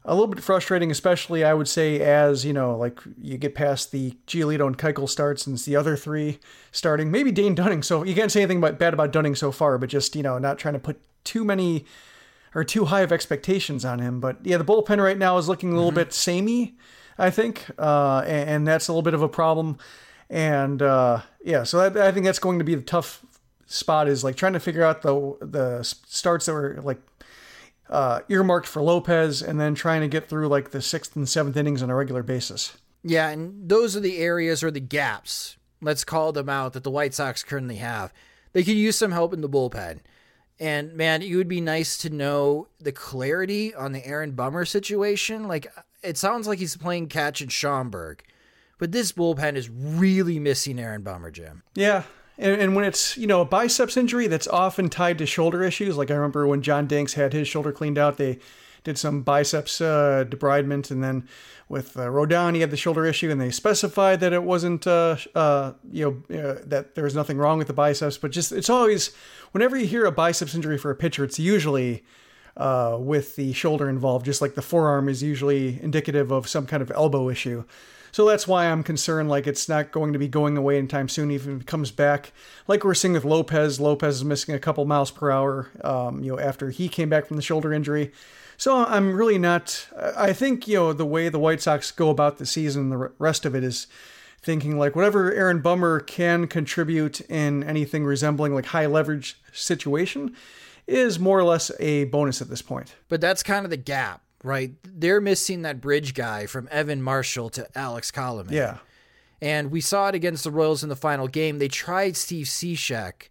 a 0.04 0.14
little 0.14 0.26
bit 0.26 0.42
frustrating, 0.42 0.90
especially 0.90 1.44
I 1.44 1.54
would 1.54 1.68
say 1.68 2.00
as 2.00 2.44
you 2.44 2.52
know, 2.52 2.76
like 2.76 2.98
you 3.20 3.38
get 3.38 3.54
past 3.54 3.92
the 3.92 4.16
Giolito 4.26 4.66
and 4.66 4.76
Keuchel 4.76 5.08
starts 5.08 5.46
and 5.46 5.54
it's 5.54 5.64
the 5.64 5.76
other 5.76 5.96
three 5.96 6.40
starting. 6.72 7.10
Maybe 7.10 7.30
Dane 7.30 7.54
Dunning. 7.54 7.82
So 7.82 8.02
you 8.02 8.14
can't 8.14 8.32
say 8.32 8.40
anything 8.42 8.58
about, 8.58 8.78
bad 8.78 8.94
about 8.94 9.12
Dunning 9.12 9.34
so 9.34 9.52
far, 9.52 9.78
but 9.78 9.88
just 9.88 10.16
you 10.16 10.22
know, 10.22 10.38
not 10.38 10.58
trying 10.58 10.74
to 10.74 10.80
put 10.80 11.00
too 11.24 11.44
many 11.44 11.84
or 12.54 12.64
too 12.64 12.86
high 12.86 13.02
of 13.02 13.12
expectations 13.12 13.84
on 13.84 14.00
him. 14.00 14.20
But 14.20 14.38
yeah, 14.44 14.56
the 14.56 14.64
bullpen 14.64 15.02
right 15.02 15.16
now 15.16 15.38
is 15.38 15.48
looking 15.48 15.72
a 15.72 15.74
little 15.74 15.90
mm-hmm. 15.90 16.00
bit 16.00 16.12
samey, 16.12 16.74
I 17.16 17.30
think, 17.30 17.64
uh, 17.78 18.24
and, 18.26 18.50
and, 18.50 18.68
that's 18.68 18.88
a 18.88 18.92
little 18.92 19.02
bit 19.02 19.14
of 19.14 19.22
a 19.22 19.28
problem. 19.28 19.78
And 20.28 20.82
uh, 20.82 21.20
yeah, 21.44 21.62
so 21.64 21.80
I, 21.80 22.08
I 22.08 22.12
think 22.12 22.26
that's 22.26 22.38
going 22.38 22.58
to 22.58 22.64
be 22.64 22.74
the 22.74 22.82
tough 22.82 23.24
spot 23.66 24.08
is 24.08 24.22
like 24.22 24.36
trying 24.36 24.52
to 24.52 24.60
figure 24.60 24.84
out 24.84 25.02
the 25.02 25.36
the 25.40 25.82
starts 25.82 26.46
that 26.46 26.52
were 26.52 26.78
like 26.82 27.00
uh, 27.88 28.20
earmarked 28.28 28.66
for 28.66 28.82
Lopez, 28.82 29.42
and 29.42 29.60
then 29.60 29.74
trying 29.74 30.00
to 30.00 30.08
get 30.08 30.28
through 30.28 30.48
like 30.48 30.70
the 30.70 30.80
sixth 30.82 31.16
and 31.16 31.28
seventh 31.28 31.56
innings 31.56 31.82
on 31.82 31.90
a 31.90 31.94
regular 31.94 32.22
basis. 32.22 32.76
Yeah, 33.04 33.28
and 33.28 33.68
those 33.68 33.96
are 33.96 34.00
the 34.00 34.18
areas 34.18 34.62
or 34.62 34.70
the 34.70 34.80
gaps, 34.80 35.56
let's 35.80 36.04
call 36.04 36.32
them 36.32 36.48
out, 36.48 36.72
that 36.72 36.84
the 36.84 36.90
White 36.90 37.14
Sox 37.14 37.42
currently 37.42 37.76
have. 37.76 38.12
They 38.52 38.62
could 38.62 38.76
use 38.76 38.96
some 38.96 39.12
help 39.12 39.32
in 39.32 39.40
the 39.40 39.48
bullpen. 39.48 40.00
And 40.60 40.94
man, 40.94 41.22
it 41.22 41.34
would 41.34 41.48
be 41.48 41.60
nice 41.60 41.98
to 41.98 42.10
know 42.10 42.68
the 42.78 42.92
clarity 42.92 43.74
on 43.74 43.90
the 43.90 44.06
Aaron 44.06 44.32
Bummer 44.32 44.64
situation. 44.64 45.48
Like, 45.48 45.66
it 46.02 46.16
sounds 46.16 46.46
like 46.46 46.60
he's 46.60 46.76
playing 46.76 47.08
catch 47.08 47.42
at 47.42 47.50
Schaumburg, 47.50 48.22
but 48.82 48.90
this 48.90 49.12
bullpen 49.12 49.54
is 49.54 49.70
really 49.70 50.40
missing 50.40 50.80
Aaron 50.80 51.02
Bummer, 51.02 51.30
Jim. 51.30 51.62
Yeah. 51.76 52.02
And, 52.36 52.60
and 52.60 52.74
when 52.74 52.84
it's, 52.84 53.16
you 53.16 53.28
know, 53.28 53.40
a 53.40 53.44
biceps 53.44 53.96
injury 53.96 54.26
that's 54.26 54.48
often 54.48 54.88
tied 54.88 55.18
to 55.18 55.24
shoulder 55.24 55.62
issues, 55.62 55.96
like 55.96 56.10
I 56.10 56.14
remember 56.14 56.48
when 56.48 56.62
John 56.62 56.88
Danks 56.88 57.14
had 57.14 57.32
his 57.32 57.46
shoulder 57.46 57.70
cleaned 57.70 57.96
out, 57.96 58.16
they 58.16 58.40
did 58.82 58.98
some 58.98 59.22
biceps 59.22 59.80
uh, 59.80 60.24
debridement, 60.28 60.90
and 60.90 61.00
then 61.00 61.28
with 61.68 61.96
uh, 61.96 62.06
Rodon, 62.06 62.56
he 62.56 62.60
had 62.60 62.72
the 62.72 62.76
shoulder 62.76 63.06
issue, 63.06 63.30
and 63.30 63.40
they 63.40 63.52
specified 63.52 64.18
that 64.18 64.32
it 64.32 64.42
wasn't, 64.42 64.84
uh, 64.84 65.14
uh, 65.36 65.74
you 65.88 66.24
know, 66.28 66.36
uh, 66.36 66.58
that 66.66 66.96
there 66.96 67.04
was 67.04 67.14
nothing 67.14 67.38
wrong 67.38 67.58
with 67.58 67.68
the 67.68 67.72
biceps. 67.72 68.18
But 68.18 68.32
just 68.32 68.50
it's 68.50 68.68
always 68.68 69.14
whenever 69.52 69.76
you 69.76 69.86
hear 69.86 70.06
a 70.06 70.10
biceps 70.10 70.56
injury 70.56 70.76
for 70.76 70.90
a 70.90 70.96
pitcher, 70.96 71.22
it's 71.22 71.38
usually 71.38 72.02
uh, 72.56 72.96
with 72.98 73.36
the 73.36 73.52
shoulder 73.52 73.88
involved, 73.88 74.26
just 74.26 74.42
like 74.42 74.56
the 74.56 74.60
forearm 74.60 75.08
is 75.08 75.22
usually 75.22 75.80
indicative 75.80 76.32
of 76.32 76.48
some 76.48 76.66
kind 76.66 76.82
of 76.82 76.90
elbow 76.90 77.28
issue. 77.28 77.62
So 78.12 78.26
that's 78.26 78.46
why 78.46 78.66
I'm 78.66 78.82
concerned. 78.82 79.28
Like 79.28 79.46
it's 79.46 79.68
not 79.68 79.90
going 79.90 80.12
to 80.12 80.18
be 80.18 80.28
going 80.28 80.56
away 80.56 80.78
anytime 80.78 81.08
soon. 81.08 81.30
Even 81.30 81.56
if 81.56 81.62
it 81.62 81.66
comes 81.66 81.90
back, 81.90 82.32
like 82.68 82.84
we're 82.84 82.94
seeing 82.94 83.14
with 83.14 83.24
Lopez. 83.24 83.80
Lopez 83.80 84.16
is 84.16 84.24
missing 84.24 84.54
a 84.54 84.58
couple 84.58 84.84
miles 84.84 85.10
per 85.10 85.30
hour. 85.30 85.70
Um, 85.82 86.22
you 86.22 86.32
know, 86.32 86.38
after 86.38 86.70
he 86.70 86.88
came 86.88 87.08
back 87.08 87.26
from 87.26 87.36
the 87.36 87.42
shoulder 87.42 87.72
injury. 87.72 88.12
So 88.58 88.84
I'm 88.84 89.16
really 89.16 89.38
not. 89.38 89.88
I 90.16 90.32
think 90.32 90.68
you 90.68 90.76
know 90.76 90.92
the 90.92 91.06
way 91.06 91.28
the 91.28 91.38
White 91.38 91.62
Sox 91.62 91.90
go 91.90 92.10
about 92.10 92.38
the 92.38 92.46
season, 92.46 92.90
the 92.90 93.10
rest 93.18 93.44
of 93.44 93.56
it 93.56 93.64
is 93.64 93.86
thinking 94.42 94.78
like 94.78 94.94
whatever 94.94 95.32
Aaron 95.32 95.60
Bummer 95.60 96.00
can 96.00 96.46
contribute 96.46 97.20
in 97.22 97.62
anything 97.64 98.04
resembling 98.04 98.54
like 98.54 98.66
high 98.66 98.86
leverage 98.86 99.40
situation 99.52 100.36
is 100.86 101.18
more 101.18 101.38
or 101.38 101.44
less 101.44 101.70
a 101.80 102.04
bonus 102.04 102.42
at 102.42 102.48
this 102.48 102.60
point. 102.60 102.94
But 103.08 103.20
that's 103.20 103.42
kind 103.42 103.64
of 103.64 103.70
the 103.70 103.76
gap, 103.76 104.22
right? 104.42 104.72
They're 104.84 105.20
missing 105.20 105.62
that 105.62 105.80
bridge 105.80 106.14
guy 106.14 106.46
from 106.46 106.68
Evan 106.70 107.02
Marshall 107.02 107.50
to 107.50 107.66
Alex 107.78 108.10
Colomé. 108.10 108.50
Yeah. 108.50 108.78
And 109.40 109.70
we 109.70 109.80
saw 109.80 110.08
it 110.08 110.14
against 110.14 110.44
the 110.44 110.50
Royals 110.50 110.82
in 110.82 110.88
the 110.88 110.96
final 110.96 111.26
game. 111.26 111.58
They 111.58 111.68
tried 111.68 112.16
Steve 112.16 112.46
Cishek, 112.46 113.28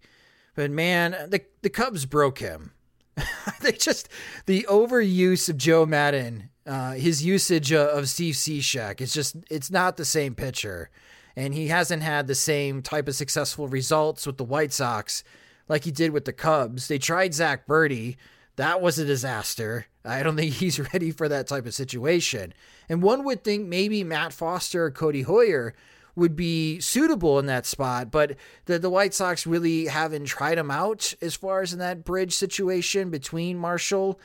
but 0.56 0.70
man, 0.70 1.12
the 1.30 1.42
the 1.62 1.70
Cubs 1.70 2.06
broke 2.06 2.40
him. 2.40 2.74
they 3.62 3.72
just 3.72 4.10
the 4.46 4.66
overuse 4.70 5.50
of 5.50 5.58
Joe 5.58 5.86
Maddon, 5.86 6.50
uh, 6.66 6.94
his 6.94 7.24
usage 7.24 7.72
of 7.72 8.10
Steve 8.10 8.36
Cishek, 8.36 9.00
it's 9.00 9.14
just 9.14 9.38
it's 9.50 9.72
not 9.72 9.96
the 9.96 10.06
same 10.06 10.36
pitcher, 10.36 10.90
and 11.36 11.54
he 11.54 11.68
hasn't 11.68 12.04
had 12.04 12.28
the 12.28 12.36
same 12.36 12.82
type 12.82 13.08
of 13.08 13.16
successful 13.16 13.68
results 13.68 14.28
with 14.28 14.38
the 14.38 14.44
White 14.44 14.74
Sox 14.74 15.24
like 15.68 15.86
he 15.86 15.92
did 15.92 16.12
with 16.12 16.26
the 16.26 16.34
Cubs. 16.34 16.88
They 16.90 17.00
tried 17.00 17.34
Zach 17.34 17.66
Burdi, 17.66 18.18
that 18.56 18.82
was 18.82 19.00
a 19.00 19.06
disaster. 19.06 19.88
I 20.04 20.24
don't 20.24 20.36
think 20.36 20.54
he's 20.56 20.80
ready 20.94 21.12
for 21.12 21.28
that 21.30 21.48
type 21.48 21.66
of 21.66 21.74
situation. 21.74 22.54
And 22.90 23.02
one 23.02 23.24
would 23.24 23.44
think 23.44 23.68
maybe 23.68 24.04
Matt 24.04 24.34
Foster 24.34 24.86
or 24.86 24.92
Codi 24.92 25.26
Heuer 25.26 25.74
would 26.16 26.36
be 26.36 26.80
suitable 26.80 27.40
in 27.40 27.46
that 27.46 27.66
spot, 27.66 28.12
but 28.12 28.36
the, 28.66 28.78
the 28.78 28.90
White 28.90 29.14
Sox 29.14 29.48
really 29.48 29.86
haven't 29.86 30.26
tried 30.26 30.58
him 30.58 30.70
out 30.70 31.14
as 31.22 31.36
far 31.36 31.62
as 31.62 31.74
in 31.74 31.80
that 31.80 32.04
bridge 32.04 32.34
situation 32.34 33.10
between 33.10 33.58
Marshall 33.58 34.20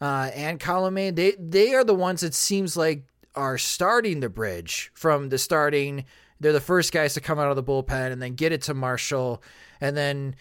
uh, 0.00 0.30
and 0.34 0.60
Colomé. 0.60 1.14
They 1.14 1.32
they 1.38 1.74
are 1.74 1.84
the 1.84 1.94
ones 1.94 2.20
that 2.20 2.34
seems 2.34 2.76
like 2.76 3.04
are 3.34 3.58
starting 3.58 4.20
the 4.20 4.28
bridge 4.28 4.90
from 4.94 5.30
the 5.30 5.38
starting. 5.38 6.04
They're 6.38 6.52
the 6.52 6.60
first 6.60 6.92
guys 6.92 7.14
to 7.14 7.20
come 7.20 7.38
out 7.38 7.50
of 7.50 7.56
the 7.56 7.62
bullpen 7.62 8.12
and 8.12 8.20
then 8.20 8.34
get 8.34 8.52
it 8.52 8.62
to 8.62 8.74
Marshall, 8.74 9.42
and 9.80 9.96
then 9.96 10.36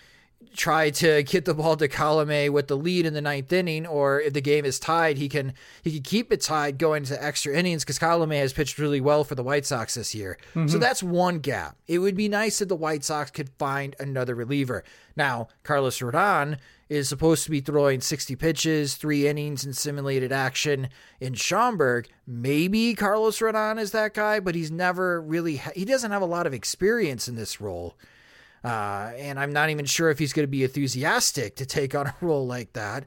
try 0.53 0.89
to 0.89 1.23
get 1.23 1.45
the 1.45 1.53
ball 1.53 1.75
to 1.77 1.87
Colomé 1.87 2.49
with 2.49 2.67
the 2.67 2.77
lead 2.77 3.05
in 3.05 3.13
the 3.13 3.21
ninth 3.21 3.51
inning, 3.51 3.85
or 3.85 4.19
if 4.19 4.33
the 4.33 4.41
game 4.41 4.65
is 4.65 4.79
tied, 4.79 5.17
he 5.17 5.29
can 5.29 5.53
he 5.81 5.91
can 5.91 6.03
keep 6.03 6.31
it 6.31 6.41
tied 6.41 6.77
going 6.77 7.03
to 7.05 7.23
extra 7.23 7.53
innings 7.55 7.83
because 7.83 7.99
Colomé 7.99 8.39
has 8.39 8.53
pitched 8.53 8.77
really 8.77 9.01
well 9.01 9.23
for 9.23 9.35
the 9.35 9.43
White 9.43 9.65
Sox 9.65 9.95
this 9.95 10.13
year. 10.13 10.37
Mm-hmm. 10.55 10.67
So 10.67 10.77
that's 10.77 11.01
one 11.01 11.39
gap. 11.39 11.77
It 11.87 11.99
would 11.99 12.15
be 12.15 12.29
nice 12.29 12.61
if 12.61 12.67
the 12.67 12.75
White 12.75 13.03
Sox 13.03 13.31
could 13.31 13.49
find 13.57 13.95
another 13.99 14.35
reliever. 14.35 14.83
Now, 15.15 15.47
Carlos 15.63 15.99
Rodon 15.99 16.57
is 16.91 17.07
supposed 17.07 17.45
to 17.45 17.49
be 17.49 17.61
throwing 17.61 18.01
60 18.01 18.35
pitches, 18.35 18.95
three 18.95 19.25
innings 19.25 19.65
in 19.65 19.71
simulated 19.71 20.33
action 20.33 20.89
in 21.21 21.33
Schaumburg. 21.33 22.09
Maybe 22.27 22.95
Carlos 22.95 23.39
Rodon 23.39 23.79
is 23.79 23.91
that 23.91 24.13
guy, 24.13 24.41
but 24.41 24.55
he's 24.55 24.71
never 24.71 25.21
really, 25.21 25.61
he 25.73 25.85
doesn't 25.85 26.11
have 26.11 26.21
a 26.21 26.25
lot 26.25 26.45
of 26.45 26.53
experience 26.53 27.29
in 27.29 27.35
this 27.35 27.61
role. 27.61 27.95
Uh, 28.63 29.11
and 29.17 29.39
I'm 29.39 29.53
not 29.53 29.69
even 29.69 29.85
sure 29.85 30.09
if 30.09 30.19
he's 30.19 30.33
going 30.33 30.43
to 30.43 30.51
be 30.51 30.63
enthusiastic 30.63 31.55
to 31.55 31.65
take 31.65 31.95
on 31.95 32.07
a 32.07 32.15
role 32.21 32.45
like 32.45 32.73
that. 32.73 33.05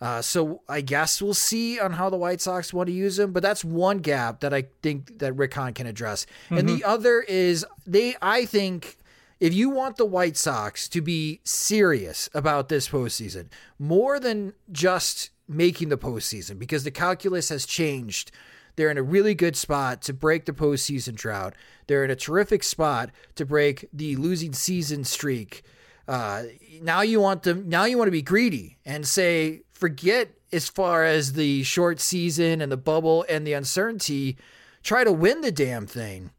Uh, 0.00 0.20
so 0.20 0.60
I 0.68 0.82
guess 0.82 1.22
we'll 1.22 1.34
see 1.34 1.80
on 1.80 1.92
how 1.92 2.10
the 2.10 2.18
White 2.18 2.40
Sox 2.40 2.72
want 2.72 2.88
to 2.88 2.92
use 2.92 3.18
him, 3.18 3.32
but 3.32 3.42
that's 3.42 3.64
one 3.64 3.98
gap 3.98 4.40
that 4.40 4.52
I 4.52 4.66
think 4.82 5.18
that 5.18 5.32
Rick 5.34 5.54
Hahn 5.54 5.72
can 5.72 5.86
address. 5.86 6.26
Mm-hmm. 6.44 6.58
And 6.58 6.68
the 6.68 6.80
mm-hmm. 6.80 6.90
other 6.90 7.22
is 7.22 7.64
they, 7.86 8.14
I 8.20 8.44
think, 8.44 8.98
if 9.40 9.54
you 9.54 9.70
want 9.70 9.96
the 9.96 10.04
White 10.04 10.36
Sox 10.36 10.88
to 10.88 11.00
be 11.00 11.40
serious 11.44 12.28
about 12.34 12.68
this 12.68 12.88
postseason, 12.88 13.48
more 13.78 14.20
than 14.20 14.52
just 14.70 15.30
making 15.48 15.88
the 15.88 15.98
postseason, 15.98 16.58
because 16.58 16.84
the 16.84 16.90
calculus 16.90 17.48
has 17.48 17.64
changed 17.64 18.30
they're 18.76 18.90
in 18.90 18.98
a 18.98 19.02
really 19.02 19.34
good 19.34 19.56
spot 19.56 20.02
to 20.02 20.12
break 20.12 20.44
the 20.44 20.52
postseason 20.52 21.14
drought. 21.14 21.54
They're 21.86 22.04
in 22.04 22.10
a 22.10 22.16
terrific 22.16 22.62
spot 22.62 23.10
to 23.34 23.44
break 23.44 23.88
the 23.92 24.16
losing 24.16 24.52
season 24.52 25.04
streak. 25.04 25.62
Uh, 26.06 26.44
now 26.82 27.00
you 27.00 27.20
want 27.20 27.42
them. 27.42 27.68
Now 27.68 27.84
you 27.84 27.98
want 27.98 28.08
to 28.08 28.12
be 28.12 28.22
greedy 28.22 28.78
and 28.84 29.06
say, 29.06 29.62
forget 29.72 30.30
as 30.52 30.68
far 30.68 31.04
as 31.04 31.32
the 31.32 31.62
short 31.64 32.00
season 32.00 32.60
and 32.60 32.70
the 32.70 32.76
bubble 32.76 33.24
and 33.28 33.46
the 33.46 33.54
uncertainty. 33.54 34.36
Try 34.82 35.04
to 35.04 35.12
win 35.12 35.40
the 35.40 35.50
damn 35.50 35.86
thing. 35.86 36.30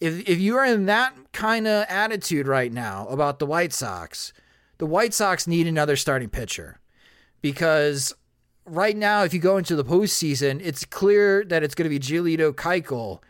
If 0.00 0.28
if 0.28 0.38
you 0.38 0.56
are 0.56 0.64
in 0.64 0.86
that 0.86 1.14
kind 1.32 1.66
of 1.66 1.84
attitude 1.88 2.46
right 2.46 2.72
now 2.72 3.06
about 3.08 3.40
the 3.40 3.46
White 3.46 3.72
Sox, 3.72 4.32
the 4.78 4.86
White 4.86 5.12
Sox 5.12 5.46
need 5.46 5.66
another 5.66 5.96
starting 5.96 6.30
pitcher 6.30 6.78
because 7.42 8.14
right 8.68 8.96
now, 8.96 9.24
if 9.24 9.34
you 9.34 9.40
go 9.40 9.56
into 9.56 9.76
the 9.76 9.84
postseason, 9.84 10.60
it's 10.62 10.84
clear 10.84 11.44
that 11.44 11.62
it's 11.62 11.74
going 11.74 11.90
to 11.90 11.98
be 11.98 11.98
Giolito 11.98 12.52
Keuchel. 12.52 13.20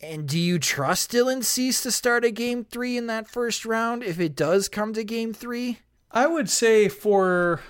And 0.00 0.26
do 0.26 0.38
you 0.38 0.58
trust 0.58 1.12
Dylan 1.12 1.44
Cease 1.44 1.82
to 1.82 1.92
start 1.92 2.24
a 2.24 2.30
game 2.30 2.64
three 2.64 2.96
in 2.96 3.06
that 3.06 3.28
first 3.28 3.64
round 3.64 4.02
if 4.02 4.18
it 4.18 4.34
does 4.34 4.68
come 4.68 4.92
to 4.94 5.04
game 5.04 5.32
three? 5.32 5.78
I 6.10 6.26
would 6.26 6.50
say 6.50 6.88
for, 6.88 7.60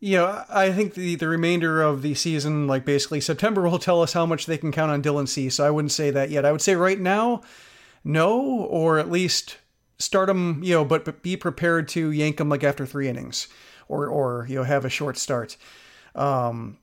you 0.00 0.16
know, 0.16 0.44
I 0.48 0.72
think 0.72 0.94
the, 0.94 1.14
the 1.14 1.28
remainder 1.28 1.80
of 1.80 2.02
the 2.02 2.14
season, 2.14 2.66
like 2.66 2.84
basically 2.84 3.20
September, 3.20 3.62
will 3.62 3.78
tell 3.78 4.02
us 4.02 4.12
how 4.12 4.26
much 4.26 4.46
they 4.46 4.58
can 4.58 4.72
count 4.72 4.90
on 4.90 5.02
Dylan 5.02 5.28
Cease. 5.28 5.54
So 5.54 5.64
I 5.64 5.70
wouldn't 5.70 5.92
say 5.92 6.10
that 6.10 6.30
yet. 6.30 6.44
I 6.44 6.50
would 6.50 6.60
say 6.60 6.74
right 6.74 6.98
now, 6.98 7.42
no, 8.02 8.40
or 8.40 8.98
at 8.98 9.10
least 9.10 9.58
start 9.98 10.28
him, 10.28 10.64
you 10.64 10.74
know, 10.74 10.84
but, 10.84 11.04
but 11.04 11.22
be 11.22 11.36
prepared 11.36 11.86
to 11.88 12.10
yank 12.10 12.40
him 12.40 12.48
like 12.48 12.64
after 12.64 12.84
three 12.84 13.08
innings 13.08 13.46
or, 13.86 14.08
or, 14.08 14.46
you 14.48 14.56
know, 14.56 14.64
have 14.64 14.84
a 14.84 14.90
short 14.90 15.16
start. 15.16 15.56
Um, 16.14 16.78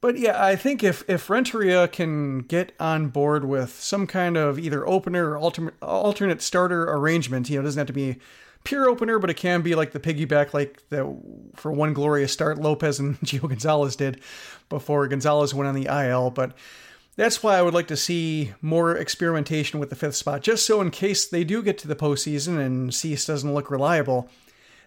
but 0.00 0.18
yeah, 0.18 0.44
I 0.44 0.56
think 0.56 0.82
if 0.82 1.08
if 1.08 1.30
Renteria 1.30 1.86
can 1.86 2.40
get 2.40 2.72
on 2.80 3.08
board 3.08 3.44
with 3.44 3.70
some 3.80 4.06
kind 4.06 4.36
of 4.36 4.58
either 4.58 4.86
opener 4.86 5.30
or 5.30 5.38
alternate 5.38 5.74
alternate 5.80 6.42
starter 6.42 6.84
arrangement, 6.84 7.48
you 7.48 7.56
know, 7.56 7.60
it 7.60 7.64
doesn't 7.64 7.78
have 7.78 7.86
to 7.86 7.92
be 7.92 8.16
pure 8.64 8.88
opener, 8.88 9.18
but 9.18 9.30
it 9.30 9.34
can 9.34 9.62
be 9.62 9.74
like 9.74 9.92
the 9.92 10.00
piggyback, 10.00 10.54
like 10.54 10.88
the 10.88 11.16
for 11.54 11.70
one 11.70 11.92
glorious 11.92 12.32
start 12.32 12.58
Lopez 12.58 12.98
and 12.98 13.18
Gio 13.24 13.48
Gonzalez 13.48 13.96
did 13.96 14.20
before 14.68 15.06
Gonzalez 15.06 15.54
went 15.54 15.68
on 15.68 15.74
the 15.74 15.86
IL. 15.86 16.30
But 16.30 16.56
that's 17.14 17.42
why 17.42 17.56
I 17.56 17.62
would 17.62 17.74
like 17.74 17.88
to 17.88 17.96
see 17.96 18.52
more 18.60 18.96
experimentation 18.96 19.78
with 19.78 19.90
the 19.90 19.96
fifth 19.96 20.16
spot, 20.16 20.42
just 20.42 20.64
so 20.66 20.80
in 20.80 20.90
case 20.90 21.26
they 21.26 21.44
do 21.44 21.62
get 21.62 21.78
to 21.78 21.88
the 21.88 21.96
postseason 21.96 22.58
and 22.58 22.94
Cease 22.94 23.24
doesn't 23.24 23.52
look 23.54 23.70
reliable, 23.70 24.28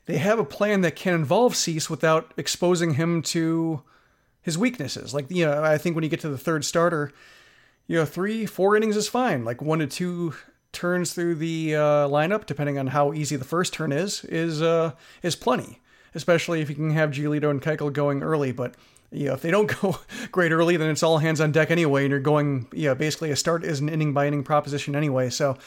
they 0.05 0.17
have 0.17 0.39
a 0.39 0.45
plan 0.45 0.81
that 0.81 0.95
can 0.95 1.13
involve 1.13 1.55
Cease 1.55 1.89
without 1.89 2.33
exposing 2.37 2.95
him 2.95 3.21
to 3.23 3.81
his 4.41 4.57
weaknesses. 4.57 5.13
Like, 5.13 5.29
you 5.29 5.45
know, 5.45 5.63
I 5.63 5.77
think 5.77 5.95
when 5.95 6.03
you 6.03 6.09
get 6.09 6.19
to 6.21 6.29
the 6.29 6.37
third 6.37 6.63
starter, 6.63 7.11
you 7.87 7.97
know, 7.97 8.05
three, 8.05 8.45
four 8.45 8.75
innings 8.77 8.95
is 8.95 9.07
fine. 9.07 9.43
Like 9.43 9.61
one 9.61 9.79
to 9.79 9.87
two 9.87 10.35
turns 10.71 11.13
through 11.13 11.35
the 11.35 11.75
uh, 11.75 11.79
lineup, 12.07 12.45
depending 12.45 12.77
on 12.77 12.87
how 12.87 13.13
easy 13.13 13.35
the 13.35 13.45
first 13.45 13.73
turn 13.73 13.91
is, 13.91 14.23
is 14.25 14.61
uh, 14.61 14.91
is 15.23 15.35
plenty. 15.35 15.81
Especially 16.13 16.61
if 16.61 16.69
you 16.69 16.75
can 16.75 16.91
have 16.91 17.11
Giolito 17.11 17.49
and 17.49 17.61
Keuchel 17.61 17.91
going 17.91 18.23
early. 18.23 18.51
But 18.51 18.75
you 19.11 19.27
know, 19.27 19.33
if 19.33 19.41
they 19.41 19.51
don't 19.51 19.67
go 19.81 19.97
great 20.31 20.51
early, 20.51 20.77
then 20.77 20.89
it's 20.89 21.03
all 21.03 21.17
hands 21.17 21.41
on 21.41 21.51
deck 21.51 21.71
anyway, 21.71 22.03
and 22.03 22.11
you're 22.11 22.19
going, 22.19 22.67
you 22.71 22.89
know, 22.89 22.95
basically 22.95 23.31
a 23.31 23.35
start 23.35 23.63
is 23.63 23.79
an 23.79 23.89
inning 23.89 24.13
by 24.13 24.27
inning 24.27 24.43
proposition 24.43 24.95
anyway. 24.95 25.29
So 25.29 25.57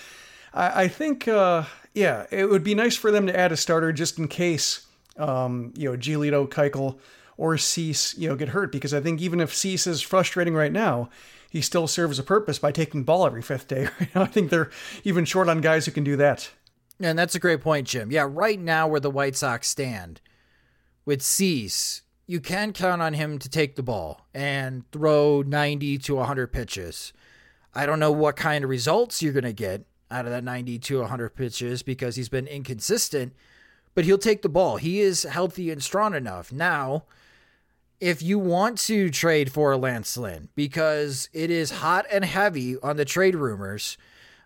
I, 0.55 0.85
I 0.85 0.89
think, 0.89 1.27
uh, 1.27 1.65
yeah, 1.99 2.27
it 2.31 2.49
would 2.49 2.63
be 2.63 2.75
nice 2.75 2.97
for 2.97 3.11
them 3.11 3.27
to 3.27 3.37
add 3.37 3.51
a 3.51 3.57
starter 3.57 3.93
just 3.93 4.19
in 4.19 4.29
case, 4.29 4.87
um, 5.17 5.73
you 5.77 5.91
know, 5.91 5.97
Giolito, 5.97 6.49
Keuchel, 6.49 6.99
or 7.37 7.59
Cease, 7.59 8.17
you 8.17 8.29
know, 8.29 8.37
get 8.37 8.51
hurt 8.51 8.71
because 8.71 8.95
I 8.95 9.01
think 9.01 9.21
even 9.21 9.41
if 9.41 9.55
Cease 9.55 9.87
is 9.87 10.01
frustrating 10.01 10.55
right 10.55 10.73
now, 10.73 11.11
he 11.51 11.61
still 11.61 11.89
serves 11.89 12.19
a 12.19 12.23
purpose 12.23 12.59
by 12.59 12.71
taking 12.71 13.01
the 13.01 13.05
ball 13.05 13.27
every 13.27 13.43
fifth 13.43 13.67
day. 13.67 13.89
I 14.15 14.27
think 14.27 14.51
they're 14.51 14.71
even 15.03 15.25
short 15.25 15.49
on 15.49 15.61
guys 15.61 15.87
who 15.87 15.93
can 15.93 16.05
do 16.05 16.17
that. 16.17 16.51
And 17.01 17.19
that's 17.19 17.35
a 17.35 17.41
great 17.41 17.61
point, 17.61 17.89
Jim. 17.89 18.13
Yeah, 18.13 18.27
right 18.29 18.61
now 18.61 18.87
where 18.87 19.01
the 19.01 19.11
White 19.11 19.37
Sox 19.37 19.69
stand 19.69 20.21
with 21.05 21.23
Cease, 21.23 22.03
you 22.27 22.41
can 22.41 22.73
count 22.73 23.03
on 23.03 23.15
him 23.15 23.39
to 23.39 23.49
take 23.49 23.75
the 23.75 23.83
ball 23.83 24.27
and 24.33 24.85
throw 24.93 25.43
90 25.43 25.99
to 25.99 26.15
100 26.17 26.53
pitches. 26.53 27.13
I 27.75 27.87
don't 27.87 28.01
know 28.01 28.13
what 28.13 28.37
kind 28.37 28.63
of 28.63 28.71
results 28.71 29.23
you're 29.23 29.33
going 29.33 29.45
to 29.45 29.53
get 29.53 29.85
out 30.11 30.25
of 30.25 30.31
that 30.31 30.45
90 30.45 30.79
to 30.79 31.01
100 31.01 31.31
pitches 31.31 31.83
because 31.83 32.17
he's 32.17 32.29
been 32.29 32.47
inconsistent, 32.47 33.35
but 33.95 34.05
he'll 34.05 34.19
take 34.19 34.43
the 34.43 34.49
ball. 34.49 34.77
He 34.77 35.01
is 35.01 35.25
healthy 35.25 35.71
and 35.71 35.83
strong 35.83 36.15
enough. 36.15 36.53
Now, 36.53 37.05
if 38.01 38.23
you 38.23 38.39
want 38.39 38.79
to 38.79 39.11
trade 39.11 39.53
for 39.53 39.77
Lance 39.77 40.17
Lynn, 40.17 40.49
because 40.55 41.29
it 41.33 41.51
is 41.51 41.71
hot 41.71 42.07
and 42.11 42.25
heavy 42.25 42.79
on 42.79 42.97
the 42.97 43.05
trade 43.05 43.35
rumors 43.35 43.99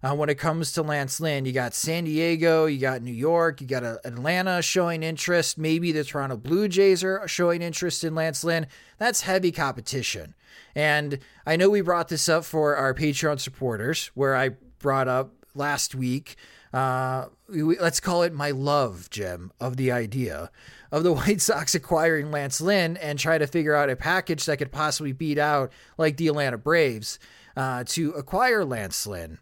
uh, 0.03 0.15
when 0.15 0.29
it 0.29 0.37
comes 0.37 0.73
to 0.73 0.83
Lance 0.83 1.21
Lynn, 1.21 1.45
you 1.45 1.53
got 1.53 1.75
San 1.75 2.05
Diego, 2.05 2.67
you 2.67 2.81
got 2.81 3.03
New 3.03 3.13
York, 3.13 3.61
you 3.61 3.67
got 3.67 3.85
uh, 3.85 3.99
Atlanta 4.05 4.63
showing 4.63 5.03
interest. 5.03 5.59
Maybe 5.59 5.93
the 5.93 6.03
Toronto 6.03 6.37
Blue 6.37 6.67
Jays 6.67 7.05
are 7.05 7.29
showing 7.29 7.63
interest 7.63 8.03
in 8.03 8.15
Lance 8.15 8.43
Lynn. 8.43 8.67
That's 8.99 9.21
heavy 9.21 9.53
competition. 9.53 10.35
And 10.75 11.19
I 11.47 11.57
know 11.57 11.69
we 11.69 11.83
brought 11.83 12.09
this 12.09 12.29
up 12.29 12.45
for 12.45 12.75
our 12.77 12.95
Patreon 12.95 13.39
supporters, 13.39 14.11
where 14.15 14.35
I 14.35 14.51
brought 14.79 15.09
up 15.09 15.42
last 15.55 15.95
week. 15.95 16.37
Uh, 16.73 17.27
let's 17.49 18.01
call 18.01 18.23
it 18.23 18.33
my 18.33 18.51
love, 18.51 19.11
gem 19.11 19.53
of 19.61 19.77
the 19.77 19.93
idea 19.93 20.51
of 20.91 21.03
the 21.03 21.13
White 21.13 21.41
Sox 21.41 21.75
acquiring 21.75 22.31
Lance 22.31 22.61
Lynn 22.61 22.97
and 22.97 23.19
try 23.19 23.39
to 23.39 23.47
figure 23.47 23.75
out 23.75 23.91
a 23.91 23.97
package 23.97 24.47
that 24.47 24.59
could 24.59 24.73
possibly 24.73 25.13
beat 25.13 25.39
out 25.39 25.73
like 25.99 26.17
the 26.17 26.29
Atlanta 26.29 26.59
Braves 26.59 27.19
uh, 27.57 27.85
to 27.89 28.13
acquire 28.13 28.65
Lance 28.65 29.07
Lynn. 29.07 29.39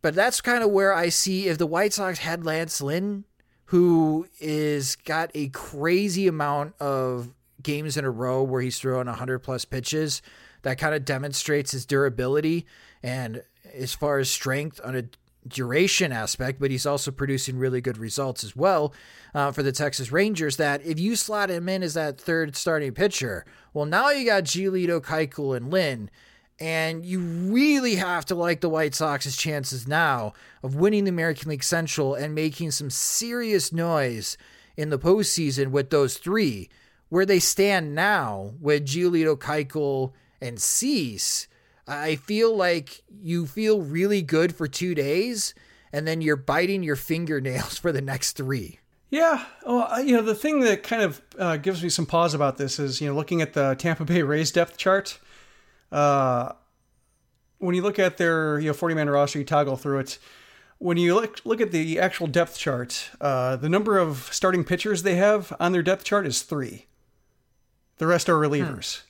But 0.00 0.14
that's 0.14 0.40
kind 0.40 0.64
of 0.64 0.70
where 0.70 0.92
I 0.92 1.08
see 1.08 1.46
if 1.46 1.58
the 1.58 1.66
White 1.66 1.92
Sox 1.92 2.18
had 2.18 2.44
Lance 2.44 2.80
Lynn, 2.80 3.24
who 3.66 4.26
is 4.40 4.96
got 4.96 5.30
a 5.34 5.48
crazy 5.48 6.26
amount 6.26 6.74
of 6.80 7.32
games 7.62 7.96
in 7.96 8.04
a 8.04 8.10
row 8.10 8.42
where 8.42 8.60
he's 8.60 8.78
throwing 8.78 9.06
100 9.06 9.38
plus 9.38 9.64
pitches, 9.64 10.20
that 10.62 10.78
kind 10.78 10.94
of 10.94 11.04
demonstrates 11.04 11.70
his 11.72 11.86
durability 11.86 12.66
and 13.02 13.42
as 13.74 13.94
far 13.94 14.18
as 14.18 14.30
strength 14.30 14.80
on 14.84 14.96
a 14.96 15.04
duration 15.46 16.12
aspect, 16.12 16.60
but 16.60 16.70
he's 16.70 16.86
also 16.86 17.10
producing 17.10 17.58
really 17.58 17.80
good 17.80 17.98
results 17.98 18.44
as 18.44 18.54
well 18.54 18.94
uh, 19.34 19.50
for 19.50 19.62
the 19.62 19.72
Texas 19.72 20.12
Rangers. 20.12 20.56
That 20.56 20.84
if 20.84 21.00
you 21.00 21.16
slot 21.16 21.50
him 21.50 21.68
in 21.68 21.82
as 21.82 21.94
that 21.94 22.20
third 22.20 22.56
starting 22.56 22.92
pitcher, 22.92 23.44
well, 23.72 23.86
now 23.86 24.10
you 24.10 24.24
got 24.26 24.44
Giolito, 24.44 25.00
Keuchel, 25.00 25.56
and 25.56 25.70
Lynn, 25.70 26.10
and 26.60 27.04
you 27.04 27.20
really 27.20 27.96
have 27.96 28.24
to 28.26 28.34
like 28.34 28.60
the 28.60 28.68
White 28.68 28.94
Sox's 28.94 29.36
chances 29.36 29.88
now 29.88 30.32
of 30.62 30.76
winning 30.76 31.04
the 31.04 31.10
American 31.10 31.50
League 31.50 31.64
Central 31.64 32.14
and 32.14 32.34
making 32.34 32.70
some 32.70 32.90
serious 32.90 33.72
noise 33.72 34.36
in 34.76 34.90
the 34.90 34.98
postseason 34.98 35.68
with 35.68 35.90
those 35.90 36.16
three. 36.18 36.68
Where 37.08 37.26
they 37.26 37.40
stand 37.40 37.94
now 37.94 38.52
with 38.58 38.86
Giolito, 38.86 39.36
Keuchel, 39.36 40.12
and 40.40 40.58
Cease 40.58 41.46
I 41.86 42.16
feel 42.16 42.56
like 42.56 43.02
you 43.20 43.46
feel 43.46 43.80
really 43.80 44.22
good 44.22 44.54
for 44.54 44.68
two 44.68 44.94
days 44.94 45.54
and 45.92 46.06
then 46.06 46.20
you're 46.20 46.36
biting 46.36 46.82
your 46.82 46.96
fingernails 46.96 47.78
for 47.78 47.92
the 47.92 48.00
next 48.00 48.32
three. 48.32 48.78
Yeah, 49.10 49.44
well, 49.66 50.02
you 50.02 50.16
know, 50.16 50.22
the 50.22 50.34
thing 50.34 50.60
that 50.60 50.82
kind 50.82 51.02
of 51.02 51.20
uh, 51.38 51.58
gives 51.58 51.82
me 51.82 51.90
some 51.90 52.06
pause 52.06 52.32
about 52.32 52.56
this 52.56 52.78
is, 52.78 52.98
you 52.98 53.08
know, 53.08 53.14
looking 53.14 53.42
at 53.42 53.52
the 53.52 53.74
Tampa 53.78 54.06
Bay 54.06 54.22
Rays 54.22 54.50
depth 54.50 54.78
chart. 54.78 55.18
Uh, 55.90 56.52
when 57.58 57.74
you 57.74 57.82
look 57.82 57.98
at 57.98 58.16
their, 58.16 58.58
you 58.58 58.68
know, 58.68 58.72
40 58.72 58.94
man 58.94 59.10
roster, 59.10 59.38
you 59.38 59.44
toggle 59.44 59.76
through 59.76 59.98
it. 59.98 60.18
When 60.78 60.96
you 60.96 61.14
look 61.14 61.40
look 61.44 61.60
at 61.60 61.72
the 61.72 62.00
actual 62.00 62.26
depth 62.26 62.58
chart, 62.58 63.10
uh, 63.20 63.56
the 63.56 63.68
number 63.68 63.98
of 63.98 64.30
starting 64.32 64.64
pitchers 64.64 65.02
they 65.02 65.16
have 65.16 65.54
on 65.60 65.72
their 65.72 65.82
depth 65.82 66.04
chart 66.04 66.26
is 66.26 66.42
three. 66.42 66.86
The 67.98 68.06
rest 68.06 68.30
are 68.30 68.34
relievers. 68.34 69.02
Hmm 69.02 69.08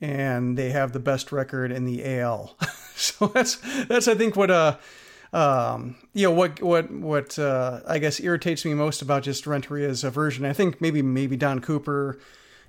and 0.00 0.56
they 0.56 0.70
have 0.70 0.92
the 0.92 1.00
best 1.00 1.32
record 1.32 1.72
in 1.72 1.84
the 1.84 2.04
AL. 2.18 2.56
so 2.94 3.26
that's 3.28 3.56
that's 3.86 4.08
I 4.08 4.14
think 4.14 4.36
what 4.36 4.50
uh 4.50 4.76
um 5.32 5.96
you 6.12 6.26
know 6.26 6.34
what 6.34 6.62
what 6.62 6.90
what 6.90 7.38
uh 7.38 7.80
I 7.86 7.98
guess 7.98 8.20
irritates 8.20 8.64
me 8.64 8.74
most 8.74 9.02
about 9.02 9.22
just 9.22 9.44
Renteria's 9.44 10.04
aversion. 10.04 10.44
I 10.44 10.52
think 10.52 10.80
maybe 10.80 11.02
maybe 11.02 11.36
Don 11.36 11.60
Cooper 11.60 12.18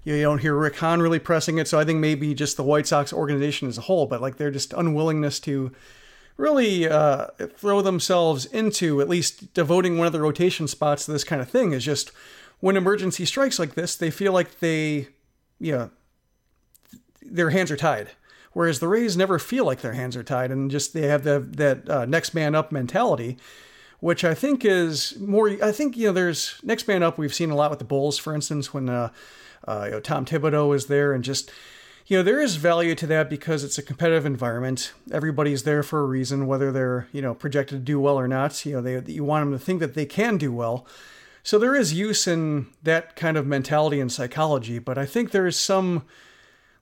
you, 0.03 0.13
know, 0.13 0.17
you 0.17 0.23
don't 0.23 0.39
hear 0.39 0.55
Rick 0.55 0.77
Hahn 0.77 1.01
really 1.01 1.19
pressing 1.19 1.57
it, 1.57 1.67
so 1.67 1.77
I 1.77 1.83
think 1.83 1.99
maybe 1.99 2.33
just 2.33 2.55
the 2.55 2.63
White 2.63 2.87
Sox 2.87 3.11
organization 3.11 3.67
as 3.67 3.77
a 3.77 3.81
whole, 3.81 4.05
but 4.05 4.21
like 4.21 4.37
they're 4.37 4.51
just 4.51 4.71
unwillingness 4.71 5.37
to 5.41 5.73
really 6.37 6.87
uh, 6.87 7.27
throw 7.57 7.81
themselves 7.81 8.45
into 8.45 9.01
at 9.01 9.09
least 9.09 9.53
devoting 9.53 9.97
one 9.97 10.07
of 10.07 10.13
the 10.13 10.21
rotation 10.21 10.67
spots 10.67 11.05
to 11.05 11.11
this 11.11 11.25
kind 11.25 11.41
of 11.41 11.49
thing 11.49 11.73
is 11.73 11.83
just 11.83 12.11
when 12.59 12.77
emergency 12.77 13.25
strikes 13.25 13.59
like 13.59 13.75
this, 13.75 13.95
they 13.95 14.09
feel 14.09 14.31
like 14.31 14.59
they, 14.59 15.09
you 15.59 15.73
know, 15.73 15.89
their 17.29 17.51
hands 17.51 17.71
are 17.71 17.77
tied. 17.77 18.09
Whereas 18.53 18.79
the 18.79 18.87
Rays 18.87 19.15
never 19.15 19.37
feel 19.37 19.65
like 19.65 19.81
their 19.81 19.93
hands 19.93 20.15
are 20.15 20.23
tied, 20.23 20.49
and 20.49 20.71
just 20.71 20.93
they 20.93 21.07
have 21.07 21.23
the, 21.23 21.39
that 21.39 21.87
uh, 21.89 22.05
next 22.05 22.33
man 22.33 22.55
up 22.55 22.71
mentality, 22.71 23.37
which 23.99 24.23
I 24.23 24.33
think 24.33 24.65
is 24.65 25.15
more. 25.19 25.49
I 25.63 25.71
think 25.71 25.95
you 25.95 26.07
know, 26.07 26.13
there's 26.13 26.59
next 26.63 26.87
man 26.87 27.03
up. 27.03 27.17
We've 27.17 27.33
seen 27.33 27.51
a 27.51 27.55
lot 27.55 27.69
with 27.69 27.79
the 27.79 27.85
Bulls, 27.85 28.17
for 28.17 28.33
instance, 28.33 28.73
when 28.73 28.89
uh, 28.89 29.11
uh, 29.67 29.83
you 29.85 29.91
know, 29.91 29.99
Tom 29.99 30.25
Thibodeau 30.25 30.69
was 30.69 30.87
there, 30.87 31.13
and 31.13 31.23
just 31.23 31.51
you 32.07 32.17
know, 32.17 32.23
there 32.23 32.41
is 32.41 32.55
value 32.55 32.95
to 32.95 33.07
that 33.07 33.29
because 33.29 33.63
it's 33.65 33.77
a 33.77 33.83
competitive 33.83 34.25
environment. 34.25 34.93
Everybody's 35.11 35.63
there 35.63 35.83
for 35.83 35.99
a 35.99 36.05
reason, 36.05 36.47
whether 36.47 36.71
they're 36.71 37.07
you 37.11 37.21
know 37.21 37.35
projected 37.35 37.79
to 37.79 37.83
do 37.83 37.99
well 37.99 38.17
or 38.17 38.27
not. 38.27 38.65
You 38.65 38.73
know, 38.73 38.81
they 38.81 39.11
you 39.11 39.23
want 39.23 39.45
them 39.45 39.59
to 39.59 39.63
think 39.63 39.81
that 39.81 39.93
they 39.93 40.05
can 40.05 40.37
do 40.37 40.51
well. 40.51 40.87
So 41.43 41.59
there 41.59 41.75
is 41.75 41.93
use 41.93 42.27
in 42.27 42.67
that 42.83 43.15
kind 43.15 43.37
of 43.37 43.45
mentality 43.45 43.99
and 43.99 44.11
psychology, 44.11 44.79
but 44.79 44.97
I 44.97 45.05
think 45.05 45.31
there 45.31 45.47
is 45.47 45.57
some 45.57 46.03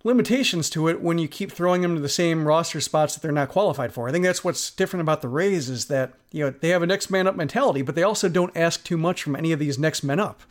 limitations 0.05 0.69
to 0.69 0.87
it 0.87 1.01
when 1.01 1.17
you 1.17 1.27
keep 1.27 1.51
throwing 1.51 1.81
them 1.81 1.95
to 1.95 2.01
the 2.01 2.07
same 2.07 2.47
roster 2.47 2.79
spots 2.79 3.15
that 3.15 3.21
they're 3.21 3.31
not 3.31 3.49
qualified 3.49 3.91
for. 3.91 4.07
I 4.07 4.11
think 4.11 4.23
that's 4.23 4.43
what's 4.43 4.69
different 4.69 5.01
about 5.01 5.23
the 5.23 5.27
Rays 5.27 5.67
is 5.67 5.85
that 5.85 6.13
you 6.31 6.45
know 6.45 6.51
they 6.51 6.69
have 6.69 6.83
a 6.83 6.87
next 6.87 7.09
man 7.09 7.27
up 7.27 7.35
mentality, 7.35 7.81
but 7.81 7.95
they 7.95 8.03
also 8.03 8.29
don't 8.29 8.55
ask 8.55 8.83
too 8.83 8.97
much 8.97 9.23
from 9.23 9.35
any 9.35 9.51
of 9.51 9.59
these 9.59 9.79
next 9.79 10.03
men 10.03 10.19
up. 10.19 10.43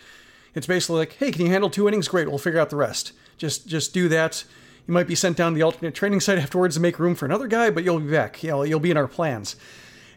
It's 0.55 0.67
basically 0.67 0.97
like, 0.97 1.13
hey, 1.15 1.31
can 1.31 1.47
you 1.47 1.53
handle 1.53 1.71
two 1.71 1.87
innings? 1.87 2.09
Great, 2.09 2.29
we'll 2.29 2.39
figure 2.39 2.61
out 2.61 2.71
the 2.71 2.77
rest. 2.77 3.13
Just 3.39 3.69
just 3.69 3.95
do 3.95 4.09
that. 4.09 4.45
You 4.89 4.93
might 4.93 5.07
be 5.07 5.15
sent 5.15 5.37
down 5.37 5.53
to 5.53 5.57
the 5.57 5.63
alternate 5.63 5.95
training 5.95 6.21
site 6.21 6.39
afterwards 6.39 6.75
to 6.75 6.81
make 6.81 6.99
room 6.99 7.15
for 7.15 7.25
another 7.25 7.47
guy, 7.47 7.71
but 7.71 7.85
you'll 7.85 8.01
be 8.01 8.11
back. 8.11 8.43
You 8.43 8.51
know, 8.51 8.63
you'll 8.65 8.81
be 8.81 8.91
in 8.91 8.97
our 8.97 9.09
plans. 9.09 9.55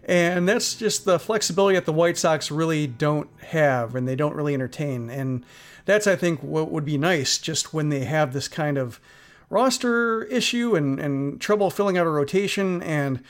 And 0.03 0.47
that's 0.47 0.73
just 0.73 1.05
the 1.05 1.19
flexibility 1.19 1.75
that 1.75 1.85
the 1.85 1.93
White 1.93 2.17
Sox 2.17 2.49
really 2.49 2.87
don't 2.87 3.29
have 3.47 3.93
and 3.93 4.07
they 4.07 4.15
don't 4.15 4.35
really 4.35 4.53
entertain. 4.53 5.09
And 5.09 5.45
that's, 5.85 6.07
I 6.07 6.15
think, 6.15 6.41
what 6.41 6.71
would 6.71 6.85
be 6.85 6.97
nice 6.97 7.37
just 7.37 7.73
when 7.73 7.89
they 7.89 8.05
have 8.05 8.31
this 8.31 8.47
kind 8.47 8.77
of 8.77 9.01
roster 9.49 10.23
issue 10.25 10.75
and, 10.75 10.99
and 10.99 11.39
trouble 11.39 11.69
filling 11.69 11.97
out 11.97 12.05
a 12.05 12.09
rotation 12.09 12.81
and 12.83 13.23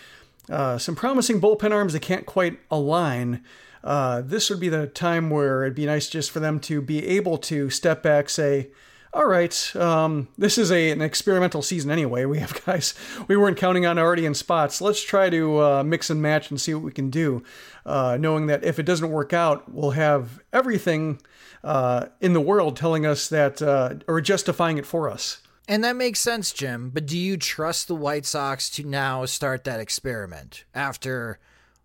uh, 0.50 0.78
some 0.78 0.96
promising 0.96 1.42
bullpen 1.42 1.72
arms 1.72 1.94
that 1.94 2.02
can't 2.02 2.26
quite 2.26 2.60
align. 2.72 3.44
Uh, 3.84 4.22
this 4.22 4.50
would 4.50 4.60
be 4.60 4.70
the 4.70 4.88
time 4.88 5.30
where 5.30 5.64
it'd 5.64 5.76
be 5.76 5.86
nice 5.86 6.10
just 6.10 6.32
for 6.32 6.40
them 6.40 6.60
to 6.60 6.82
be 6.82 7.06
able 7.06 7.38
to 7.38 7.70
step 7.70 8.02
back, 8.02 8.30
say, 8.30 8.70
all 9.14 9.26
right, 9.26 9.76
um, 9.76 10.28
this 10.38 10.58
is 10.58 10.72
a, 10.72 10.92
an 10.92 11.02
experimental 11.02 11.62
season 11.62 11.90
anyway. 11.90 12.26
We 12.26 12.40
have 12.40 12.64
guys 12.66 12.94
we 13.28 13.38
weren't 13.38 13.58
counting 13.58 13.86
on 13.86 13.98
already 13.98 14.26
in 14.26 14.34
spots. 14.34 14.82
Let's 14.82 15.02
try 15.02 15.30
to 15.30 15.64
uh, 15.64 15.84
mix 15.84 16.10
and 16.10 16.22
match 16.22 16.50
and 16.50 16.60
see 16.60 16.74
what 16.74 16.84
we 16.84 16.92
can 16.92 17.10
do, 17.10 17.44
uh, 17.86 18.18
knowing 18.20 18.48
that 18.48 18.64
if 18.64 18.80
it 18.80 18.84
doesn't 18.84 19.10
work 19.10 19.34
out, 19.34 19.72
we'll 19.72 19.92
have 19.92 20.40
everything 20.52 21.20
uh, 21.64 22.08
in 22.22 22.34
the 22.34 22.42
world 22.42 22.76
telling 22.76 23.06
us 23.06 23.28
that, 23.30 23.62
uh, 23.62 23.96
or 24.08 24.22
justifying 24.22 24.78
it 24.78 24.86
for 24.86 25.10
us. 25.10 25.42
And 25.68 25.84
that 25.84 25.96
makes 25.96 26.20
sense, 26.20 26.54
Jim. 26.54 26.90
But 26.90 27.06
do 27.06 27.18
you 27.18 27.38
trust 27.38 27.88
the 27.88 27.96
White 27.96 28.26
Sox 28.26 28.70
to 28.72 28.84
now 28.86 29.26
start 29.26 29.66
that 29.66 29.80
experiment 29.80 30.64
after 30.74 31.40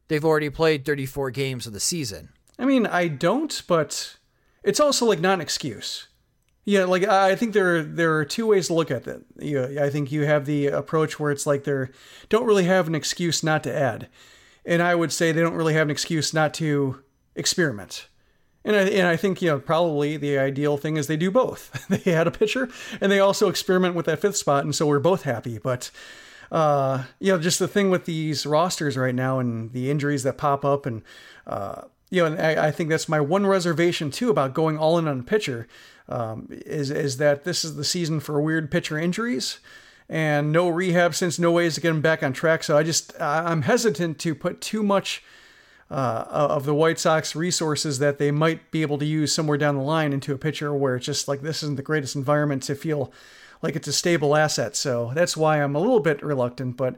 they've 0.09 0.25
already 0.25 0.51
played 0.51 0.85
34 0.85 1.31
games 1.31 1.67
of 1.67 1.73
the 1.73 1.81
season? 1.81 2.29
I 2.59 2.65
mean, 2.65 2.87
I 2.87 3.09
don't, 3.09 3.63
but 3.67 4.17
it's 4.63 4.81
also 4.81 5.07
like 5.07 5.21
not 5.21 5.35
an 5.35 5.41
excuse. 5.41 6.09
Yeah, 6.65 6.85
like 6.85 7.03
I 7.05 7.35
think 7.35 7.55
there 7.55 7.77
are, 7.77 7.83
there 7.83 8.17
are 8.19 8.25
two 8.25 8.47
ways 8.47 8.69
to 8.69 8.75
look 8.75 8.93
at 8.93 9.09
it. 9.09 9.25
You, 9.41 9.81
I 9.81 9.91
think 9.91 10.13
you 10.13 10.25
have 10.27 10.47
the 10.47 10.69
approach 10.69 11.19
where 11.19 11.33
it's 11.33 11.47
like 11.47 11.65
they 11.65 11.87
don't 12.29 12.47
really 12.47 12.65
have 12.65 12.87
an 12.87 12.95
excuse 12.95 13.43
not 13.43 13.65
to 13.65 13.75
add, 13.75 14.09
and 14.65 14.81
I 14.81 14.95
would 14.95 15.11
say 15.11 15.33
they 15.33 15.41
don't 15.41 15.57
really 15.57 15.75
have 15.75 15.89
an 15.89 15.91
excuse 15.91 16.33
not 16.33 16.55
to 16.55 17.03
experiment. 17.35 18.07
And 18.65 18.77
I, 18.77 18.83
and 18.83 19.09
I 19.09 19.17
think, 19.17 19.43
you 19.43 19.49
know, 19.49 19.59
probably 19.59 20.17
the 20.17 20.39
ideal 20.39 20.77
thing 20.77 20.97
is 20.97 21.09
they 21.09 21.17
do 21.17 21.31
both. 21.31 21.87
they 22.05 22.15
add 22.15 22.27
a 22.27 22.31
pitcher 22.31 22.69
and 23.01 23.11
they 23.11 23.19
also 23.19 23.49
experiment 23.49 23.95
with 23.95 24.07
that 24.07 24.21
fifth 24.21 24.37
spot. 24.37 24.65
And 24.65 24.75
so 24.75 24.87
we're 24.87 25.01
both 25.01 25.23
happy. 25.23 25.59
But 25.59 25.91
uh, 26.53 27.05
you 27.19 27.33
know, 27.33 27.39
just 27.39 27.59
the 27.59 27.67
thing 27.67 27.89
with 27.89 28.05
these 28.05 28.45
rosters 28.45 28.99
right 28.99 29.15
now 29.15 29.39
and 29.39 29.73
the 29.73 29.91
injuries 29.91 30.23
that 30.23 30.37
pop 30.37 30.67
up, 30.67 30.85
and 30.85 31.03
uh, 31.47 31.83
you 32.11 32.21
know, 32.21 32.27
and 32.27 32.41
I, 32.41 32.67
I, 32.67 32.71
think 32.71 32.91
that's 32.91 33.09
my 33.09 33.21
one 33.21 33.47
reservation 33.47 34.11
too 34.11 34.29
about 34.29 34.53
going 34.53 34.77
all 34.77 34.99
in 34.99 35.09
on 35.09 35.21
a 35.21 35.23
pitcher, 35.23 35.67
um, 36.11 36.49
is 36.51 36.91
is 36.91 37.17
that 37.17 37.45
this 37.45 37.65
is 37.65 37.77
the 37.77 37.85
season 37.85 38.21
for 38.21 38.39
weird 38.39 38.71
pitcher 38.71 38.99
injuries. 38.99 39.61
And 40.11 40.53
no 40.53 40.69
rehab 40.69 41.15
since 41.15 41.39
no 41.39 41.51
ways 41.53 41.77
to 41.77 41.81
get 41.81 41.89
him 41.89 42.03
back 42.03 42.23
on 42.23 42.35
track. 42.35 42.65
So 42.65 42.77
I 42.77 42.83
just 42.83 43.19
I'm 43.19 43.63
hesitant 43.63 44.19
to 44.19 44.35
put 44.35 44.61
too 44.61 44.83
much 44.83 45.25
uh, 45.93 46.27
of 46.31 46.65
the 46.65 46.75
White 46.75 46.99
Sox 46.99 47.37
resources 47.37 47.99
that 47.99 48.17
they 48.17 48.31
might 48.31 48.71
be 48.71 48.81
able 48.81 48.97
to 48.97 49.05
use 49.05 49.35
somewhere 49.35 49.59
down 49.59 49.77
the 49.77 49.83
line 49.83 50.15
into 50.15 50.33
a 50.33 50.39
pitcher 50.39 50.73
where 50.73 50.97
it's 50.97 51.05
just 51.05 51.29
like 51.29 51.43
this 51.43 51.63
isn't 51.63 51.77
the 51.77 51.83
greatest 51.83 52.17
environment 52.17 52.63
to 52.63 52.75
feel 52.75 53.13
like 53.61 53.77
it's 53.77 53.89
a 53.89 53.93
stable 53.93 54.35
asset. 54.35 54.75
So 54.75 55.13
that's 55.15 55.37
why 55.37 55.63
I'm 55.63 55.77
a 55.77 55.81
little 55.81 56.01
bit 56.01 56.23
reluctant. 56.23 56.79
But 56.79 56.97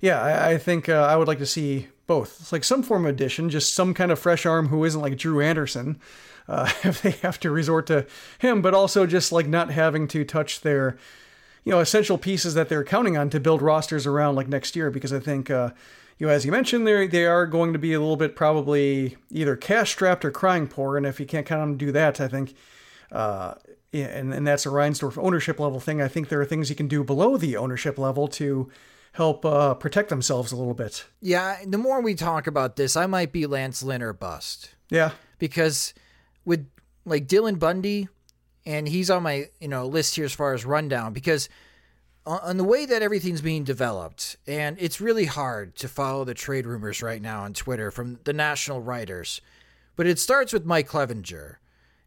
yeah, 0.00 0.20
I, 0.20 0.50
I 0.54 0.58
think 0.58 0.88
uh, 0.88 1.06
I 1.08 1.14
would 1.14 1.28
like 1.28 1.38
to 1.38 1.46
see 1.46 1.86
both. 2.08 2.40
It's 2.40 2.50
like 2.50 2.64
some 2.64 2.82
form 2.82 3.04
of 3.04 3.10
addition, 3.10 3.48
just 3.48 3.74
some 3.74 3.94
kind 3.94 4.10
of 4.10 4.18
fresh 4.18 4.44
arm 4.44 4.68
who 4.68 4.84
isn't 4.84 5.00
like 5.00 5.16
Drew 5.16 5.40
Anderson. 5.40 6.00
Uh, 6.48 6.68
if 6.82 7.00
they 7.00 7.12
have 7.12 7.38
to 7.38 7.50
resort 7.52 7.86
to 7.86 8.04
him, 8.40 8.60
but 8.60 8.74
also 8.74 9.06
just 9.06 9.30
like 9.30 9.46
not 9.46 9.70
having 9.70 10.08
to 10.08 10.24
touch 10.24 10.62
their, 10.62 10.98
you 11.62 11.70
know, 11.70 11.78
essential 11.78 12.18
pieces 12.18 12.54
that 12.54 12.68
they're 12.68 12.82
counting 12.82 13.16
on 13.16 13.30
to 13.30 13.38
build 13.38 13.62
rosters 13.62 14.04
around 14.04 14.34
like 14.34 14.48
next 14.48 14.74
year. 14.74 14.90
Because 14.90 15.12
I 15.12 15.20
think, 15.20 15.48
uh, 15.48 15.70
you 16.18 16.26
know, 16.26 16.32
as 16.32 16.44
you 16.44 16.52
mentioned, 16.52 16.86
they 16.86 17.06
they 17.06 17.26
are 17.26 17.46
going 17.46 17.72
to 17.72 17.78
be 17.78 17.92
a 17.92 18.00
little 18.00 18.16
bit 18.16 18.36
probably 18.36 19.16
either 19.30 19.56
cash 19.56 19.92
strapped 19.92 20.24
or 20.24 20.30
crying 20.30 20.68
poor, 20.68 20.96
and 20.96 21.06
if 21.06 21.18
you 21.18 21.26
can't 21.26 21.46
count 21.46 21.62
on 21.62 21.68
them 21.70 21.78
do 21.78 21.92
that, 21.92 22.20
I 22.20 22.28
think 22.28 22.54
uh, 23.10 23.54
yeah, 23.92 24.06
and, 24.06 24.32
and 24.32 24.46
that's 24.46 24.64
a 24.64 24.70
Reinsdorf 24.70 25.22
ownership 25.22 25.60
level 25.60 25.78
thing. 25.78 26.00
I 26.00 26.08
think 26.08 26.28
there 26.28 26.40
are 26.40 26.46
things 26.46 26.70
you 26.70 26.76
can 26.76 26.88
do 26.88 27.04
below 27.04 27.36
the 27.36 27.56
ownership 27.56 27.98
level 27.98 28.26
to 28.28 28.70
help 29.12 29.44
uh, 29.44 29.74
protect 29.74 30.08
themselves 30.08 30.50
a 30.50 30.56
little 30.56 30.74
bit. 30.74 31.04
Yeah, 31.20 31.58
the 31.66 31.76
more 31.76 32.00
we 32.00 32.14
talk 32.14 32.46
about 32.46 32.76
this, 32.76 32.96
I 32.96 33.06
might 33.06 33.32
be 33.32 33.46
Lance 33.46 33.82
Lynn 33.82 34.02
or 34.02 34.14
bust. 34.14 34.70
Yeah, 34.88 35.12
because 35.38 35.92
with 36.44 36.68
like 37.04 37.26
Dylan 37.26 37.58
Bundy, 37.58 38.08
and 38.64 38.88
he's 38.88 39.10
on 39.10 39.22
my 39.22 39.48
you 39.60 39.68
know 39.68 39.86
list 39.86 40.14
here 40.14 40.24
as 40.24 40.32
far 40.32 40.54
as 40.54 40.64
rundown 40.64 41.12
because 41.12 41.48
on 42.24 42.56
the 42.56 42.64
way 42.64 42.86
that 42.86 43.02
everything's 43.02 43.40
being 43.40 43.64
developed, 43.64 44.36
and 44.46 44.76
it's 44.78 45.00
really 45.00 45.24
hard 45.24 45.74
to 45.76 45.88
follow 45.88 46.24
the 46.24 46.34
trade 46.34 46.66
rumors 46.66 47.02
right 47.02 47.20
now 47.20 47.42
on 47.42 47.52
Twitter 47.52 47.90
from 47.90 48.20
the 48.24 48.32
national 48.32 48.80
writers, 48.80 49.40
but 49.96 50.06
it 50.06 50.18
starts 50.18 50.52
with 50.52 50.64
Mike 50.64 50.88
Clevinger. 50.88 51.56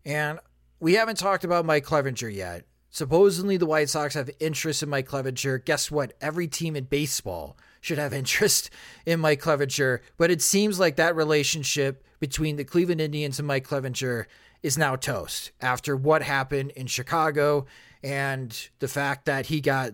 and 0.05 0.39
we 0.79 0.93
haven't 0.93 1.17
talked 1.17 1.43
about 1.43 1.65
Mike 1.65 1.85
Clevinger 1.85 2.33
yet. 2.33 2.65
Supposedly, 2.89 3.57
the 3.57 3.65
White 3.65 3.89
Sox 3.89 4.13
have 4.13 4.29
interest 4.39 4.83
in 4.83 4.89
Mike 4.89 5.07
Clevinger. 5.07 5.63
Guess 5.63 5.89
what? 5.89 6.13
Every 6.21 6.47
team 6.47 6.75
in 6.75 6.83
baseball 6.83 7.57
should 7.81 7.97
have 7.97 8.13
interest 8.21 8.69
in 9.05 9.19
Mike 9.19 9.41
Clevinger, 9.41 9.99
But 10.17 10.31
it 10.31 10.41
seems 10.41 10.79
like 10.79 10.95
that 10.97 11.15
relationship 11.15 12.03
between 12.19 12.57
the 12.57 12.63
Cleveland 12.63 13.01
Indians 13.01 13.39
and 13.39 13.47
Mike 13.47 13.67
Clevinger 13.67 14.25
is 14.63 14.77
now 14.77 14.95
toast 14.95 15.51
after 15.61 15.95
what 15.95 16.23
happened 16.23 16.71
in 16.71 16.87
Chicago 16.87 17.65
and 18.05 18.69
the 18.79 18.87
fact 18.87 19.25
that 19.25 19.47
he 19.47 19.59
got 19.59 19.91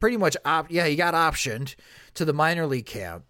pretty 0.00 0.16
much 0.16 0.36
op- 0.44 0.70
yeah 0.70 0.86
he 0.86 0.96
got 0.96 1.12
optioned 1.12 1.74
to 2.14 2.24
the 2.24 2.32
minor 2.32 2.66
league 2.66 2.86
camp. 2.86 3.24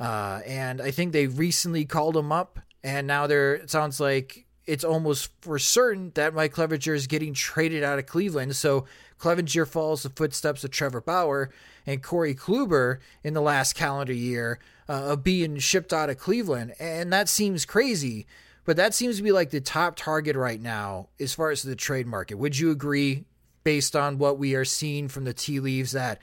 Uh, 0.00 0.40
and 0.46 0.80
I 0.80 0.90
think 0.90 1.12
they 1.12 1.26
recently 1.26 1.84
called 1.84 2.16
him 2.16 2.32
up, 2.32 2.58
and 2.82 3.06
now 3.06 3.26
they're 3.26 3.54
it 3.54 3.70
sounds 3.70 4.00
like 4.00 4.46
it's 4.66 4.84
almost 4.84 5.30
for 5.40 5.58
certain 5.58 6.10
that 6.14 6.34
Mike 6.34 6.54
Clevinger 6.54 6.94
is 6.94 7.06
getting 7.06 7.34
traded 7.34 7.84
out 7.84 7.98
of 7.98 8.06
Cleveland. 8.06 8.56
So 8.56 8.86
Clevinger 9.18 9.66
follows 9.66 10.02
the 10.02 10.10
footsteps 10.10 10.64
of 10.64 10.70
Trevor 10.70 11.00
Bauer 11.00 11.50
and 11.86 12.02
Corey 12.02 12.34
Kluber 12.34 12.98
in 13.22 13.32
the 13.32 13.40
last 13.40 13.74
calendar 13.74 14.12
year 14.12 14.58
uh, 14.88 15.12
of 15.12 15.22
being 15.22 15.58
shipped 15.58 15.92
out 15.92 16.10
of 16.10 16.18
Cleveland. 16.18 16.74
And 16.80 17.12
that 17.12 17.28
seems 17.28 17.64
crazy, 17.64 18.26
but 18.64 18.76
that 18.76 18.92
seems 18.92 19.16
to 19.18 19.22
be 19.22 19.32
like 19.32 19.50
the 19.50 19.60
top 19.60 19.96
target 19.96 20.34
right 20.34 20.60
now 20.60 21.08
as 21.20 21.32
far 21.32 21.50
as 21.50 21.62
the 21.62 21.76
trade 21.76 22.06
market. 22.06 22.34
Would 22.34 22.58
you 22.58 22.70
agree, 22.70 23.24
based 23.66 23.96
on 23.96 24.16
what 24.16 24.38
we 24.38 24.54
are 24.54 24.64
seeing 24.64 25.08
from 25.08 25.24
the 25.24 25.34
tea 25.34 25.58
leaves, 25.58 25.90
that 25.90 26.20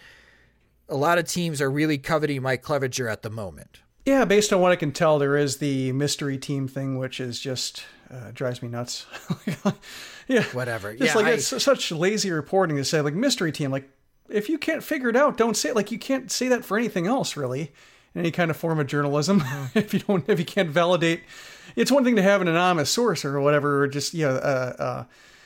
a 0.87 0.95
lot 0.95 1.17
of 1.17 1.27
teams 1.27 1.59
are 1.59 1.69
really 1.69 1.97
coveting 1.97 2.41
Mike 2.41 2.63
Clevinger 2.63 3.11
at 3.11 3.21
the 3.21 3.29
moment? 3.29 3.81
Yeah, 4.05 4.23
based 4.23 4.53
on 4.53 4.61
what 4.61 4.71
I 4.71 4.77
can 4.77 4.93
tell, 4.93 5.19
there 5.19 5.35
is 5.35 5.57
the 5.57 5.91
mystery 5.91 6.37
team 6.37 6.69
thing, 6.69 6.97
which 6.97 7.19
is 7.19 7.41
just 7.41 7.83
uh, 8.09 8.31
drives 8.33 8.61
me 8.61 8.69
nuts. 8.69 9.05
yeah, 10.29 10.43
whatever. 10.53 10.91
It's 10.91 11.01
yeah, 11.01 11.15
like 11.15 11.25
I, 11.25 11.31
it's 11.31 11.61
such 11.61 11.91
lazy 11.91 12.31
reporting 12.31 12.77
to 12.77 12.85
say 12.85 13.01
like 13.01 13.13
mystery 13.13 13.51
team. 13.51 13.71
Like 13.71 13.89
if 14.29 14.47
you 14.47 14.57
can't 14.57 14.81
figure 14.81 15.09
it 15.09 15.17
out, 15.17 15.35
don't 15.35 15.57
say 15.57 15.69
it. 15.69 15.75
Like 15.75 15.91
you 15.91 15.99
can't 15.99 16.31
say 16.31 16.47
that 16.47 16.63
for 16.63 16.77
anything 16.77 17.07
else, 17.07 17.35
really. 17.35 17.73
Any 18.15 18.31
kind 18.31 18.51
of 18.51 18.55
form 18.55 18.79
of 18.79 18.87
journalism, 18.87 19.43
if 19.75 19.93
you 19.93 19.99
don't, 19.99 20.29
if 20.29 20.39
you 20.39 20.45
can't 20.45 20.69
validate, 20.69 21.23
it's 21.75 21.91
one 21.91 22.05
thing 22.05 22.15
to 22.15 22.21
have 22.21 22.39
an 22.39 22.47
anonymous 22.47 22.89
source 22.89 23.25
or 23.25 23.41
whatever, 23.41 23.83
or 23.83 23.87
just 23.89 24.13
you 24.13 24.27
know, 24.27 24.35
uh, 24.35 24.75
uh, 24.79 25.03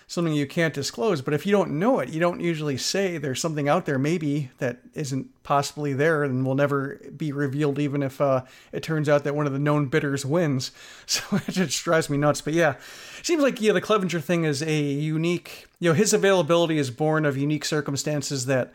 something 0.10 0.34
you 0.34 0.48
can't 0.48 0.74
disclose. 0.74 1.22
But 1.22 1.34
if 1.34 1.46
you 1.46 1.52
don't 1.52 1.72
know 1.72 2.00
it, 2.00 2.10
you 2.10 2.20
don't 2.22 2.39
usually 2.39 2.78
say 2.78 3.17
there's 3.17 3.41
something 3.41 3.67
out 3.67 3.86
there 3.86 4.00
maybe 4.00 4.50
that 4.58 4.80
isn't 4.93 5.43
possibly 5.43 5.91
there 5.91 6.24
and 6.24 6.46
will 6.46 6.56
never 6.56 7.00
be 7.15 7.34
revealed, 7.34 7.78
even 7.78 8.02
if 8.02 8.22
uh, 8.22 8.46
it 8.72 8.84
turns 8.84 9.10
out 9.10 9.26
that 9.26 9.36
one 9.36 9.46
of 9.46 9.54
the 9.54 9.60
known 9.60 9.88
bidders 9.88 10.26
wins. 10.26 10.72
So 11.08 11.38
it 11.48 11.52
just 11.52 11.84
drives 11.84 12.10
me 12.10 12.17
nuts. 12.17 12.41
But 12.41 12.54
yeah, 12.54 12.76
seems 13.24 13.41
like 13.41 13.62
yeah, 13.62 13.72
the 13.72 13.82
Clevinger 13.82 14.22
thing 14.22 14.43
is 14.43 14.62
a 14.62 14.82
unique. 14.82 15.67
You 15.80 15.89
know, 15.89 15.93
his 15.93 16.13
availability 16.13 16.78
is 16.78 16.91
born 16.91 17.26
of 17.26 17.38
unique 17.38 17.65
circumstances 17.65 18.46
that 18.46 18.74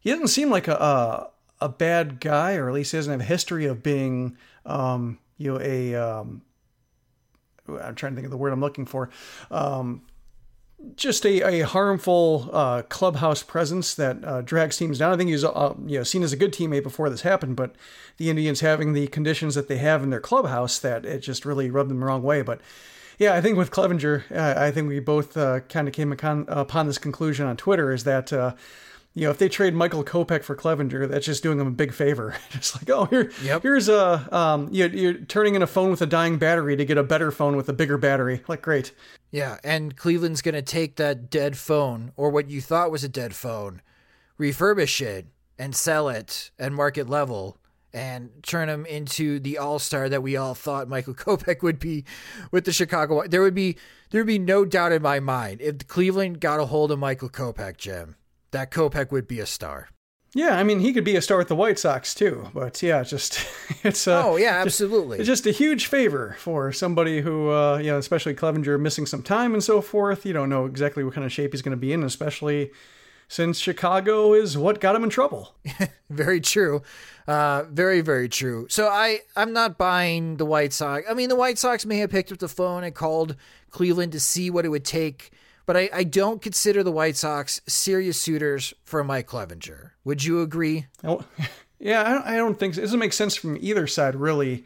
he 0.00 0.10
doesn't 0.10 0.28
seem 0.28 0.50
like 0.50 0.68
a 0.68 0.74
a, 0.74 1.30
a 1.64 1.68
bad 1.68 2.20
guy, 2.20 2.56
or 2.56 2.68
at 2.68 2.74
least 2.74 2.92
he 2.92 2.98
doesn't 2.98 3.12
have 3.12 3.20
a 3.20 3.24
history 3.24 3.66
of 3.66 3.82
being. 3.82 4.36
Um, 4.66 5.18
you 5.38 5.52
know, 5.52 5.60
a 5.60 5.94
um, 5.94 6.42
I'm 7.68 7.94
trying 7.94 8.12
to 8.12 8.16
think 8.16 8.26
of 8.26 8.30
the 8.30 8.36
word 8.36 8.52
I'm 8.52 8.60
looking 8.60 8.86
for. 8.86 9.10
Um, 9.50 10.02
just 10.96 11.24
a, 11.24 11.40
a 11.42 11.66
harmful 11.66 12.50
uh, 12.52 12.82
clubhouse 12.82 13.42
presence 13.42 13.94
that 13.94 14.24
uh, 14.24 14.42
drags 14.42 14.76
teams 14.76 14.98
down. 14.98 15.12
I 15.12 15.16
think 15.16 15.28
he 15.28 15.34
was 15.34 15.44
uh, 15.44 15.74
you 15.86 15.98
know 15.98 16.04
seen 16.04 16.22
as 16.22 16.32
a 16.32 16.36
good 16.36 16.52
teammate 16.52 16.82
before 16.82 17.08
this 17.08 17.22
happened, 17.22 17.56
but 17.56 17.74
the 18.16 18.30
Indians 18.30 18.60
having 18.60 18.92
the 18.92 19.06
conditions 19.08 19.54
that 19.54 19.68
they 19.68 19.78
have 19.78 20.02
in 20.02 20.10
their 20.10 20.20
clubhouse 20.20 20.78
that 20.78 21.04
it 21.04 21.20
just 21.20 21.44
really 21.44 21.70
rubbed 21.70 21.90
them 21.90 22.00
the 22.00 22.06
wrong 22.06 22.22
way. 22.22 22.42
But 22.42 22.60
yeah, 23.18 23.34
I 23.34 23.40
think 23.40 23.56
with 23.56 23.70
Clevinger, 23.70 24.30
I 24.36 24.70
think 24.70 24.88
we 24.88 24.98
both 24.98 25.36
uh, 25.36 25.60
kind 25.60 25.86
of 25.86 25.94
came 25.94 26.12
upon, 26.12 26.44
upon, 26.48 26.86
this 26.86 26.98
conclusion 26.98 27.46
on 27.46 27.56
Twitter 27.56 27.92
is 27.92 28.04
that 28.04 28.32
uh, 28.32 28.54
you 29.14 29.24
know, 29.24 29.30
if 29.30 29.38
they 29.38 29.48
trade 29.48 29.74
Michael 29.74 30.04
Kopech 30.04 30.42
for 30.42 30.56
Clevinger, 30.56 31.06
that's 31.08 31.26
just 31.26 31.42
doing 31.42 31.58
them 31.58 31.68
a 31.68 31.72
big 31.72 31.92
favor. 31.92 32.34
just 32.50 32.76
like, 32.76 32.88
oh, 32.88 33.04
here, 33.06 33.30
yep. 33.42 33.62
here's 33.62 33.88
a, 33.88 34.26
um, 34.34 34.68
you, 34.72 34.86
you're 34.88 35.14
turning 35.14 35.54
in 35.54 35.62
a 35.62 35.66
phone 35.66 35.90
with 35.90 36.00
a 36.00 36.06
dying 36.06 36.38
battery 36.38 36.76
to 36.76 36.84
get 36.84 36.96
a 36.96 37.02
better 37.02 37.30
phone 37.30 37.56
with 37.56 37.68
a 37.68 37.74
bigger 37.74 37.98
battery. 37.98 38.42
Like, 38.48 38.62
great. 38.62 38.92
Yeah, 39.30 39.58
and 39.62 39.96
Cleveland's 39.96 40.40
going 40.40 40.54
to 40.54 40.62
take 40.62 40.96
that 40.96 41.28
dead 41.28 41.58
phone, 41.58 42.12
or 42.16 42.30
what 42.30 42.48
you 42.48 42.60
thought 42.60 42.90
was 42.90 43.04
a 43.04 43.08
dead 43.08 43.34
phone, 43.34 43.82
refurbish 44.38 45.00
it, 45.02 45.26
and 45.58 45.76
sell 45.76 46.08
it 46.08 46.50
at 46.58 46.72
market 46.72 47.08
level, 47.08 47.58
and 47.92 48.30
turn 48.42 48.70
him 48.70 48.86
into 48.86 49.38
the 49.38 49.58
all 49.58 49.78
star 49.78 50.08
that 50.08 50.22
we 50.22 50.36
all 50.36 50.54
thought 50.54 50.88
Michael 50.88 51.14
Kopech 51.14 51.62
would 51.62 51.78
be 51.78 52.04
with 52.50 52.64
the 52.64 52.72
Chicago. 52.72 53.26
There 53.26 53.42
would 53.42 53.54
be 53.54 53.76
there 54.10 54.22
would 54.22 54.26
be 54.26 54.38
no 54.38 54.64
doubt 54.64 54.92
in 54.92 55.02
my 55.02 55.20
mind 55.20 55.60
if 55.60 55.86
Cleveland 55.86 56.40
got 56.40 56.60
a 56.60 56.66
hold 56.66 56.90
of 56.90 56.98
Michael 56.98 57.30
Kopech, 57.30 57.76
Jim 57.76 58.16
that 58.52 58.70
Kopech 58.70 59.10
would 59.10 59.26
be 59.26 59.40
a 59.40 59.46
star. 59.46 59.88
Yeah, 60.34 60.58
I 60.58 60.62
mean 60.62 60.80
he 60.80 60.94
could 60.94 61.04
be 61.04 61.16
a 61.16 61.22
star 61.22 61.36
with 61.36 61.48
the 61.48 61.56
White 61.56 61.78
Sox 61.78 62.14
too, 62.14 62.48
but 62.54 62.82
yeah, 62.82 63.02
just 63.02 63.46
it's 63.84 64.08
uh, 64.08 64.22
oh 64.24 64.36
yeah, 64.36 64.62
absolutely. 64.64 65.18
Just, 65.18 65.28
it's 65.28 65.40
just 65.40 65.46
a 65.46 65.58
huge 65.58 65.86
favor 65.86 66.36
for 66.38 66.72
somebody 66.72 67.20
who 67.20 67.50
uh, 67.50 67.76
you 67.78 67.90
know, 67.90 67.98
especially 67.98 68.34
Clevinger 68.34 68.80
missing 68.80 69.04
some 69.04 69.22
time 69.22 69.52
and 69.52 69.62
so 69.62 69.82
forth. 69.82 70.24
You 70.24 70.32
don't 70.32 70.48
know 70.48 70.64
exactly 70.64 71.04
what 71.04 71.12
kind 71.12 71.26
of 71.26 71.32
shape 71.32 71.52
he's 71.52 71.60
going 71.60 71.76
to 71.76 71.80
be 71.80 71.92
in, 71.92 72.02
especially 72.02 72.70
since 73.28 73.58
Chicago 73.58 74.32
is 74.32 74.56
what 74.56 74.80
got 74.80 74.96
him 74.96 75.04
in 75.04 75.10
trouble. 75.10 75.54
very 76.10 76.40
true, 76.40 76.80
uh, 77.26 77.64
very 77.70 78.00
very 78.00 78.30
true. 78.30 78.66
So 78.70 78.88
I 78.88 79.20
I'm 79.36 79.52
not 79.52 79.76
buying 79.76 80.38
the 80.38 80.46
White 80.46 80.72
Sox. 80.72 81.04
I 81.10 81.12
mean 81.12 81.28
the 81.28 81.36
White 81.36 81.58
Sox 81.58 81.84
may 81.84 81.98
have 81.98 82.10
picked 82.10 82.32
up 82.32 82.38
the 82.38 82.48
phone 82.48 82.84
and 82.84 82.94
called 82.94 83.36
Cleveland 83.70 84.12
to 84.12 84.20
see 84.20 84.48
what 84.48 84.64
it 84.64 84.70
would 84.70 84.86
take 84.86 85.30
but 85.66 85.76
I, 85.76 85.90
I 85.92 86.04
don't 86.04 86.42
consider 86.42 86.82
the 86.82 86.92
White 86.92 87.16
Sox 87.16 87.60
serious 87.66 88.20
suitors 88.20 88.74
for 88.84 89.02
Mike 89.04 89.28
Clevinger. 89.28 89.90
Would 90.04 90.24
you 90.24 90.40
agree? 90.40 90.86
Oh, 91.04 91.24
yeah, 91.78 92.02
I 92.02 92.12
don't, 92.12 92.26
I 92.26 92.36
don't 92.36 92.58
think 92.58 92.74
so. 92.74 92.80
It 92.80 92.84
doesn't 92.84 92.98
make 92.98 93.12
sense 93.12 93.36
from 93.36 93.56
either 93.60 93.86
side, 93.86 94.14
really. 94.14 94.64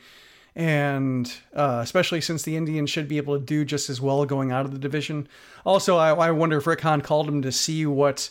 And 0.54 1.30
uh, 1.54 1.80
especially 1.82 2.22
since 2.22 2.42
the 2.42 2.56
Indians 2.56 2.88
should 2.88 3.08
be 3.08 3.18
able 3.18 3.38
to 3.38 3.44
do 3.44 3.64
just 3.64 3.90
as 3.90 4.00
well 4.00 4.24
going 4.24 4.52
out 4.52 4.64
of 4.64 4.72
the 4.72 4.78
division. 4.78 5.28
Also, 5.66 5.96
I, 5.96 6.14
I 6.14 6.30
wonder 6.30 6.56
if 6.56 6.66
Rick 6.66 6.80
Hahn 6.80 7.02
called 7.02 7.28
him 7.28 7.42
to 7.42 7.52
see 7.52 7.84
what 7.84 8.30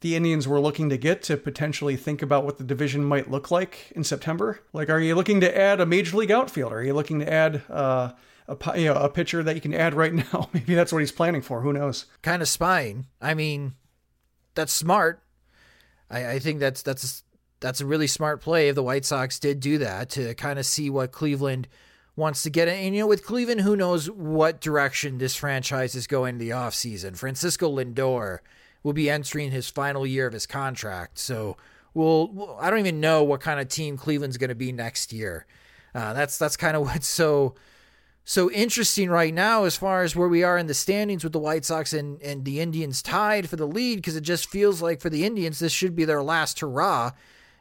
the 0.00 0.16
Indians 0.16 0.48
were 0.48 0.60
looking 0.60 0.88
to 0.88 0.96
get 0.96 1.22
to 1.24 1.36
potentially 1.36 1.96
think 1.96 2.22
about 2.22 2.44
what 2.44 2.58
the 2.58 2.64
division 2.64 3.04
might 3.04 3.30
look 3.30 3.50
like 3.50 3.92
in 3.94 4.02
September. 4.02 4.60
Like, 4.72 4.90
are 4.90 4.98
you 4.98 5.14
looking 5.14 5.40
to 5.40 5.56
add 5.58 5.80
a 5.80 5.86
major 5.86 6.16
league 6.16 6.30
outfielder? 6.30 6.76
Are 6.76 6.82
you 6.82 6.92
looking 6.94 7.20
to 7.20 7.32
add 7.32 7.62
uh, 7.70 8.12
a 8.48 8.78
you 8.78 8.86
know, 8.86 8.94
a 8.94 9.08
pitcher 9.08 9.42
that 9.42 9.54
you 9.54 9.60
can 9.60 9.74
add 9.74 9.94
right 9.94 10.12
now. 10.32 10.48
Maybe 10.52 10.74
that's 10.74 10.92
what 10.92 11.00
he's 11.00 11.12
planning 11.12 11.42
for. 11.42 11.60
Who 11.60 11.72
knows? 11.72 12.06
Kind 12.22 12.42
of 12.42 12.48
spying. 12.48 13.06
I 13.20 13.34
mean, 13.34 13.74
that's 14.54 14.72
smart. 14.72 15.22
I, 16.10 16.32
I 16.32 16.38
think 16.38 16.60
that's 16.60 16.82
that's 16.82 17.22
that's 17.60 17.80
a 17.80 17.86
really 17.86 18.06
smart 18.06 18.40
play 18.40 18.68
if 18.68 18.74
the 18.74 18.82
White 18.82 19.04
Sox 19.04 19.38
did 19.38 19.60
do 19.60 19.78
that 19.78 20.10
to 20.10 20.34
kind 20.34 20.58
of 20.58 20.66
see 20.66 20.90
what 20.90 21.12
Cleveland 21.12 21.68
wants 22.16 22.42
to 22.42 22.50
get. 22.50 22.68
And, 22.68 22.94
you 22.94 23.02
know, 23.02 23.06
with 23.06 23.24
Cleveland, 23.24 23.62
who 23.62 23.76
knows 23.76 24.10
what 24.10 24.60
direction 24.60 25.18
this 25.18 25.34
franchise 25.34 25.94
is 25.94 26.06
going 26.06 26.34
in 26.34 26.38
the 26.38 26.50
offseason. 26.50 27.16
Francisco 27.16 27.74
Lindor 27.74 28.38
will 28.82 28.92
be 28.92 29.08
entering 29.08 29.50
his 29.50 29.70
final 29.70 30.06
year 30.06 30.26
of 30.26 30.32
his 30.32 30.46
contract. 30.46 31.18
So 31.18 31.56
we'll, 31.94 32.56
I 32.60 32.68
don't 32.68 32.80
even 32.80 33.00
know 33.00 33.24
what 33.24 33.40
kind 33.40 33.60
of 33.60 33.68
team 33.68 33.96
Cleveland's 33.96 34.36
going 34.36 34.48
to 34.48 34.54
be 34.54 34.72
next 34.72 35.12
year. 35.12 35.46
Uh, 35.94 36.12
that's 36.12 36.38
that's 36.38 36.56
kind 36.56 36.76
of 36.76 36.82
what's 36.86 37.06
so 37.06 37.54
so 38.24 38.50
interesting 38.50 39.10
right 39.10 39.34
now 39.34 39.64
as 39.64 39.76
far 39.76 40.02
as 40.02 40.14
where 40.14 40.28
we 40.28 40.42
are 40.42 40.56
in 40.56 40.66
the 40.66 40.74
standings 40.74 41.24
with 41.24 41.32
the 41.32 41.38
White 41.38 41.64
Sox 41.64 41.92
and, 41.92 42.20
and 42.22 42.44
the 42.44 42.60
Indians 42.60 43.02
tied 43.02 43.48
for 43.48 43.56
the 43.56 43.66
lead 43.66 43.96
because 43.96 44.16
it 44.16 44.22
just 44.22 44.48
feels 44.48 44.80
like 44.80 45.00
for 45.00 45.10
the 45.10 45.24
Indians 45.24 45.58
this 45.58 45.72
should 45.72 45.96
be 45.96 46.04
their 46.04 46.22
last 46.22 46.60
hurrah. 46.60 47.12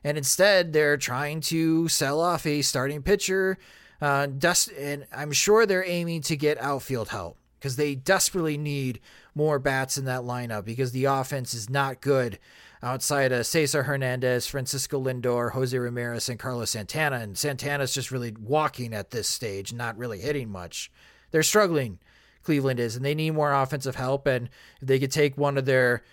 And 0.04 0.18
instead, 0.18 0.74
they're 0.74 0.98
trying 0.98 1.42
to 1.42 1.88
sell 1.88 2.20
off 2.20 2.46
a 2.46 2.62
starting 2.62 3.04
pitcher. 3.04 3.58
Uh, 4.00 4.26
dust, 4.26 4.72
and 4.80 5.06
I'm 5.16 5.32
sure 5.32 5.66
they're 5.66 5.88
aiming 5.88 6.22
to 6.24 6.36
get 6.36 6.58
outfield 6.60 7.10
help 7.10 7.38
because 7.60 7.76
they 7.76 7.94
desperately 7.94 8.58
need 8.58 9.00
more 9.36 9.60
bats 9.60 9.98
in 9.98 10.06
that 10.06 10.22
lineup 10.22 10.66
because 10.66 10.92
the 10.92 11.06
offense 11.06 11.54
is 11.54 11.70
not 11.70 12.02
good 12.02 12.40
outside 12.84 13.32
of 13.32 13.46
Cesar 13.46 13.84
Hernandez, 13.84 14.48
Francisco 14.48 15.02
Lindor, 15.02 15.52
Jose 15.52 15.78
Ramirez, 15.78 16.30
and 16.30 16.40
Carlos 16.40 16.72
Santana. 16.72 17.18
And 17.18 17.38
Santana's 17.38 17.94
just 17.94 18.12
really 18.12 18.34
walking 18.40 18.94
at 18.94 19.12
this 19.12 19.28
stage, 19.28 19.74
not 19.74 19.98
really 19.98 20.20
hitting 20.20 20.50
much. 20.50 20.92
They're 21.32 21.44
struggling, 21.44 22.00
Cleveland 22.44 22.80
is, 22.80 22.96
and 22.96 23.06
they 23.06 23.16
need 23.16 23.32
more 23.32 23.54
offensive 23.54 23.96
help. 23.96 24.28
And 24.28 24.50
if 24.82 24.88
they 24.88 25.00
could 25.00 25.12
take 25.12 25.38
one 25.38 25.58
of 25.58 25.66
their 25.66 26.04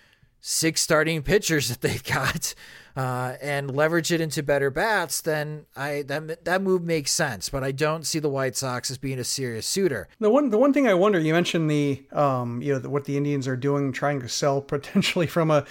six 0.41 0.81
starting 0.81 1.23
pitchers 1.23 1.69
that 1.69 1.81
they've 1.81 2.05
got 2.05 2.55
uh, 2.97 3.35
and 3.41 3.75
leverage 3.75 4.13
it 4.13 4.21
into 4.21 4.43
better 4.43 4.71
bats, 4.71 5.21
then 5.21 5.67
I 5.77 6.03
that 6.03 6.45
that 6.45 6.63
move 6.63 6.83
makes 6.83 7.11
sense. 7.11 7.49
But 7.49 7.63
I 7.63 7.73
don't 7.73 8.07
see 8.07 8.19
the 8.19 8.29
White 8.29 8.57
Sox 8.57 8.91
as 8.91 8.99
being 8.99 9.19
a 9.19 9.25
serious 9.25 9.67
suitor. 9.67 10.09
The 10.19 10.31
one 10.31 10.51
the 10.51 10.59
one 10.59 10.73
thing 10.73 10.89
I 10.89 10.95
wonder, 10.95 11.19
you 11.19 11.33
mentioned 11.33 11.71
the 11.71 12.03
um, 12.13 12.61
you 12.63 12.73
know 12.73 12.79
the, 12.79 12.91
what 12.91 13.05
the 13.05 13.17
Indians 13.17 13.47
are 13.47 13.57
doing, 13.57 13.93
trying 13.93 14.21
to 14.21 14.29
sell 14.29 14.61
potentially 14.75 15.27
from 15.27 15.51
a 15.51 15.65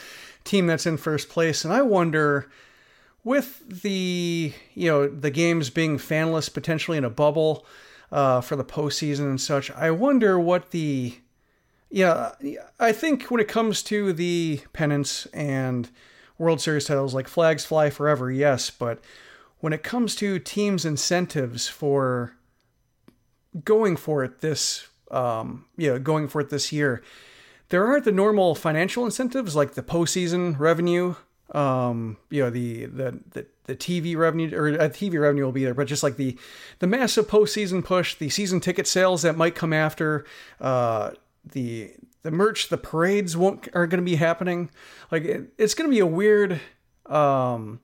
team 0.43 0.67
that's 0.67 0.85
in 0.85 0.97
first 0.97 1.29
place, 1.29 1.65
and 1.65 1.73
I 1.73 1.81
wonder 1.81 2.49
with 3.23 3.81
the 3.81 4.53
you 4.73 4.89
know 4.89 5.07
the 5.07 5.31
games 5.31 5.69
being 5.69 5.97
fanless 5.97 6.53
potentially 6.53 6.97
in 6.97 7.03
a 7.03 7.09
bubble 7.09 7.65
uh, 8.11 8.41
for 8.41 8.55
the 8.55 8.63
postseason 8.63 9.25
and 9.25 9.41
such. 9.41 9.69
I 9.71 9.91
wonder 9.91 10.39
what 10.39 10.71
the 10.71 11.17
yeah, 11.89 12.31
I 12.79 12.91
think 12.91 13.23
when 13.23 13.39
it 13.39 13.47
comes 13.47 13.81
to 13.83 14.13
the 14.13 14.61
pennants 14.73 15.25
and 15.27 15.89
World 16.37 16.61
Series 16.61 16.85
titles, 16.85 17.13
like 17.13 17.27
flags 17.27 17.65
fly 17.65 17.89
forever, 17.89 18.31
yes, 18.31 18.69
but 18.69 18.99
when 19.59 19.73
it 19.73 19.83
comes 19.83 20.15
to 20.17 20.39
teams' 20.39 20.85
incentives 20.85 21.67
for 21.67 22.35
going 23.63 23.95
for 23.95 24.23
it 24.23 24.41
this, 24.41 24.87
um, 25.09 25.65
yeah, 25.77 25.97
going 25.97 26.27
for 26.27 26.41
it 26.41 26.49
this 26.49 26.71
year, 26.71 27.01
there 27.69 27.85
aren't 27.85 28.05
the 28.05 28.11
normal 28.11 28.53
financial 28.55 29.03
incentives 29.03 29.55
like 29.55 29.73
the 29.73 29.81
postseason 29.81 30.59
revenue, 30.59 31.15
um, 31.51 32.17
you 32.29 32.43
know, 32.43 32.49
the 32.49 32.85
the 32.85 33.19
the, 33.31 33.45
the 33.65 33.75
TV 33.75 34.17
revenue 34.17 34.55
or 34.55 34.69
uh, 34.69 34.89
TV 34.89 35.19
revenue 35.19 35.45
will 35.45 35.51
be 35.51 35.63
there, 35.63 35.73
but 35.73 35.87
just 35.87 36.03
like 36.03 36.17
the 36.17 36.37
the 36.79 36.87
massive 36.87 37.27
postseason 37.27 37.83
push, 37.83 38.15
the 38.15 38.29
season 38.29 38.59
ticket 38.59 38.87
sales 38.87 39.21
that 39.21 39.37
might 39.37 39.55
come 39.55 39.73
after. 39.73 40.25
Uh, 40.59 41.11
the 41.51 41.93
the 42.23 42.31
merch, 42.31 42.69
the 42.69 42.77
parades 42.77 43.37
won't 43.37 43.69
are 43.73 43.87
going 43.87 44.01
to 44.03 44.05
be 44.05 44.15
happening. 44.15 44.69
Like 45.11 45.23
it, 45.23 45.53
it's 45.57 45.73
going 45.73 45.89
to 45.89 45.93
be 45.93 45.99
a 45.99 46.05
weird. 46.05 46.59
Um, 47.05 47.79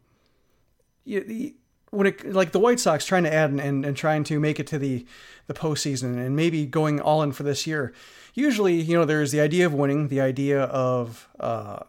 you, 1.05 1.53
when 1.93 2.07
it 2.07 2.33
like 2.33 2.51
the 2.51 2.59
White 2.59 2.79
Sox 2.79 3.05
trying 3.05 3.23
to 3.23 3.33
add 3.33 3.51
and, 3.51 3.61
and, 3.61 3.85
and 3.85 3.95
trying 3.95 4.23
to 4.25 4.39
make 4.39 4.59
it 4.59 4.67
to 4.67 4.79
the 4.79 5.05
the 5.47 5.53
postseason 5.53 6.17
and 6.17 6.35
maybe 6.35 6.65
going 6.65 6.99
all 6.99 7.21
in 7.21 7.31
for 7.31 7.43
this 7.43 7.67
year. 7.67 7.93
Usually, 8.33 8.75
you 8.75 8.97
know, 8.97 9.05
there's 9.05 9.31
the 9.31 9.41
idea 9.41 9.65
of 9.65 9.73
winning, 9.73 10.07
the 10.07 10.19
idea 10.19 10.63
of 10.63 11.27
uh, 11.39 11.79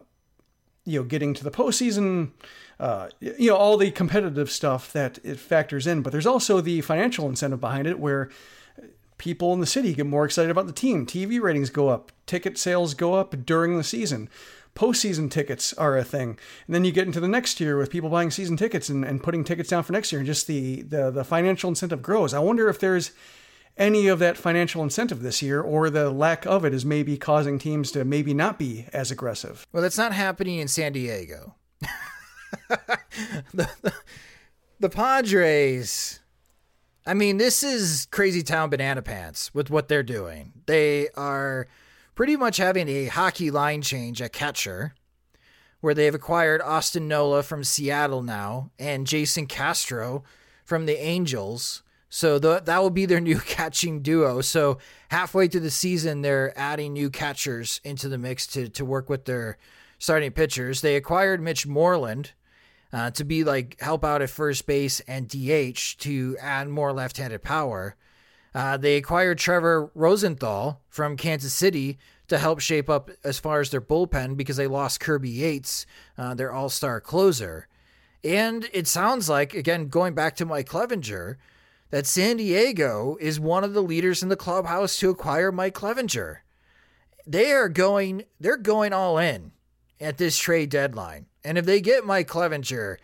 you 0.85 0.99
know 0.99 1.05
getting 1.05 1.33
to 1.33 1.43
the 1.43 1.49
postseason, 1.49 2.31
uh, 2.79 3.09
you 3.19 3.49
know, 3.49 3.55
all 3.55 3.77
the 3.77 3.89
competitive 3.89 4.51
stuff 4.51 4.93
that 4.93 5.17
it 5.23 5.39
factors 5.39 5.87
in. 5.87 6.01
But 6.01 6.11
there's 6.11 6.27
also 6.27 6.61
the 6.61 6.81
financial 6.81 7.27
incentive 7.27 7.59
behind 7.59 7.87
it, 7.87 7.99
where 7.99 8.29
people 9.17 9.53
in 9.53 9.59
the 9.59 9.65
city 9.65 9.93
get 9.93 10.05
more 10.05 10.25
excited 10.25 10.51
about 10.51 10.67
the 10.67 10.73
team. 10.73 11.05
TV 11.05 11.41
ratings 11.41 11.69
go 11.69 11.89
up, 11.89 12.11
ticket 12.25 12.57
sales 12.57 12.93
go 12.93 13.13
up 13.13 13.45
during 13.45 13.77
the 13.77 13.83
season. 13.83 14.29
Postseason 14.75 15.31
tickets 15.31 15.73
are 15.73 15.97
a 15.97 16.03
thing. 16.03 16.37
And 16.67 16.75
then 16.75 16.83
you 16.83 16.91
get 16.91 17.07
into 17.07 17.21
the 17.21 17.29
next 17.29 17.61
year 17.61 17.77
with 17.77 17.89
people 17.89 18.09
buying 18.09 18.29
season 18.29 18.57
tickets 18.57 18.89
and, 18.89 19.05
and 19.05 19.23
putting 19.23 19.45
tickets 19.45 19.69
down 19.69 19.83
for 19.83 19.93
next 19.93 20.11
year, 20.11 20.19
and 20.19 20.27
just 20.27 20.47
the, 20.47 20.81
the, 20.81 21.11
the 21.11 21.23
financial 21.23 21.69
incentive 21.69 22.01
grows. 22.01 22.33
I 22.33 22.39
wonder 22.39 22.67
if 22.67 22.79
there's 22.79 23.11
any 23.77 24.07
of 24.07 24.19
that 24.19 24.37
financial 24.37 24.83
incentive 24.83 25.21
this 25.21 25.41
year, 25.41 25.61
or 25.61 25.89
the 25.89 26.09
lack 26.09 26.45
of 26.45 26.65
it 26.65 26.73
is 26.73 26.85
maybe 26.85 27.17
causing 27.17 27.57
teams 27.57 27.91
to 27.91 28.03
maybe 28.03 28.33
not 28.33 28.59
be 28.59 28.87
as 28.91 29.11
aggressive. 29.11 29.65
Well, 29.71 29.83
that's 29.83 29.97
not 29.97 30.13
happening 30.13 30.59
in 30.59 30.67
San 30.67 30.93
Diego. 30.93 31.55
the, 33.53 33.69
the, 33.81 33.93
the 34.79 34.89
Padres 34.89 36.19
I 37.07 37.13
mean, 37.13 37.37
this 37.37 37.61
is 37.61 38.07
crazy 38.09 38.41
town 38.41 38.71
banana 38.71 39.03
pants 39.03 39.53
with 39.53 39.69
what 39.69 39.87
they're 39.87 40.01
doing. 40.01 40.53
They 40.65 41.09
are 41.09 41.67
pretty 42.15 42.35
much 42.35 42.57
having 42.57 42.89
a 42.89 43.05
hockey 43.05 43.51
line 43.51 43.83
change 43.83 44.21
at 44.23 44.33
catcher, 44.33 44.95
where 45.81 45.93
they've 45.93 46.15
acquired 46.15 46.63
Austin 46.63 47.07
Nola 47.07 47.43
from 47.43 47.63
Seattle 47.63 48.23
now 48.23 48.71
and 48.79 49.05
Jason 49.05 49.45
Castro 49.45 50.23
from 50.63 50.87
the 50.87 50.99
Angels. 50.99 51.83
So 52.09 52.39
the, 52.39 52.59
that 52.61 52.81
will 52.81 52.89
be 52.89 53.05
their 53.05 53.19
new 53.21 53.39
catching 53.39 54.01
duo. 54.01 54.41
So 54.41 54.79
halfway 55.09 55.47
through 55.47 55.61
the 55.61 55.69
season, 55.69 56.23
they're 56.23 56.57
adding 56.57 56.93
new 56.93 57.11
catchers 57.11 57.81
into 57.83 58.09
the 58.09 58.17
mix 58.17 58.47
to 58.47 58.67
to 58.69 58.83
work 58.83 59.09
with 59.09 59.25
their 59.25 59.59
starting 59.99 60.31
pitchers. 60.31 60.81
They 60.81 60.95
acquired 60.95 61.39
Mitch 61.39 61.67
Moreland 61.67 62.31
uh, 62.95 63.11
to 63.11 63.25
be 63.25 63.43
like 63.43 63.77
help 63.81 64.05
out 64.05 64.21
at 64.21 64.29
first 64.29 64.65
base 64.65 65.01
and 65.01 65.27
DH 65.27 65.97
to 65.97 66.37
add 66.39 66.69
more 66.69 66.93
left 66.93 67.17
handed 67.17 67.43
power. 67.43 67.97
Uh, 68.53 68.77
they 68.77 68.95
acquired 68.95 69.37
Trevor 69.37 69.91
Rosenthal 69.93 70.81
from 70.87 71.17
Kansas 71.17 71.53
City 71.53 71.97
to 72.29 72.37
help 72.37 72.61
shape 72.61 72.89
up 72.89 73.11
as 73.21 73.37
far 73.37 73.59
as 73.59 73.69
their 73.69 73.81
bullpen 73.81 74.37
because 74.37 74.55
they 74.55 74.65
lost 74.65 75.01
Kirby 75.01 75.29
Yates, 75.29 75.85
uh, 76.17 76.35
their 76.35 76.53
all 76.53 76.69
star 76.69 77.01
closer. 77.01 77.67
And 78.23 78.69
it 78.71 78.87
sounds 78.87 79.27
like, 79.27 79.53
again, 79.53 79.89
going 79.89 80.15
back 80.15 80.37
to 80.37 80.45
Mike 80.45 80.69
Clevinger, 80.69 81.35
that 81.89 82.07
San 82.07 82.37
Diego 82.37 83.17
is 83.19 83.41
one 83.41 83.65
of 83.65 83.73
the 83.73 83.83
leaders 83.83 84.23
in 84.23 84.29
the 84.29 84.37
clubhouse 84.37 84.97
to 84.99 85.09
acquire 85.09 85.51
Mike 85.51 85.75
Clevinger. 85.75 86.37
They 87.27 87.51
are 87.51 87.67
going, 87.67 88.23
they're 88.39 88.55
going 88.55 88.93
all 88.93 89.17
in 89.17 89.51
at 89.99 90.17
this 90.17 90.37
trade 90.37 90.69
deadline. 90.69 91.25
And 91.45 91.57
if 91.57 91.65
they 91.65 91.79
get 91.79 92.05
Mike 92.05 92.27
Clevinger, 92.27 92.97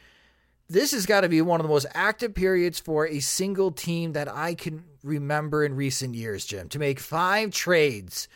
this 0.67 0.91
has 0.91 1.05
got 1.05 1.21
to 1.21 1.29
be 1.29 1.41
one 1.41 1.59
of 1.59 1.63
the 1.63 1.71
most 1.71 1.85
active 1.93 2.33
periods 2.33 2.79
for 2.79 3.07
a 3.07 3.19
single 3.19 3.71
team 3.71 4.13
that 4.13 4.27
I 4.27 4.55
can 4.55 4.83
remember 5.03 5.63
in 5.63 5.75
recent 5.75 6.15
years, 6.15 6.45
Jim, 6.45 6.67
to 6.69 6.79
make 6.79 6.99
five 6.99 7.51
trades 7.51 8.27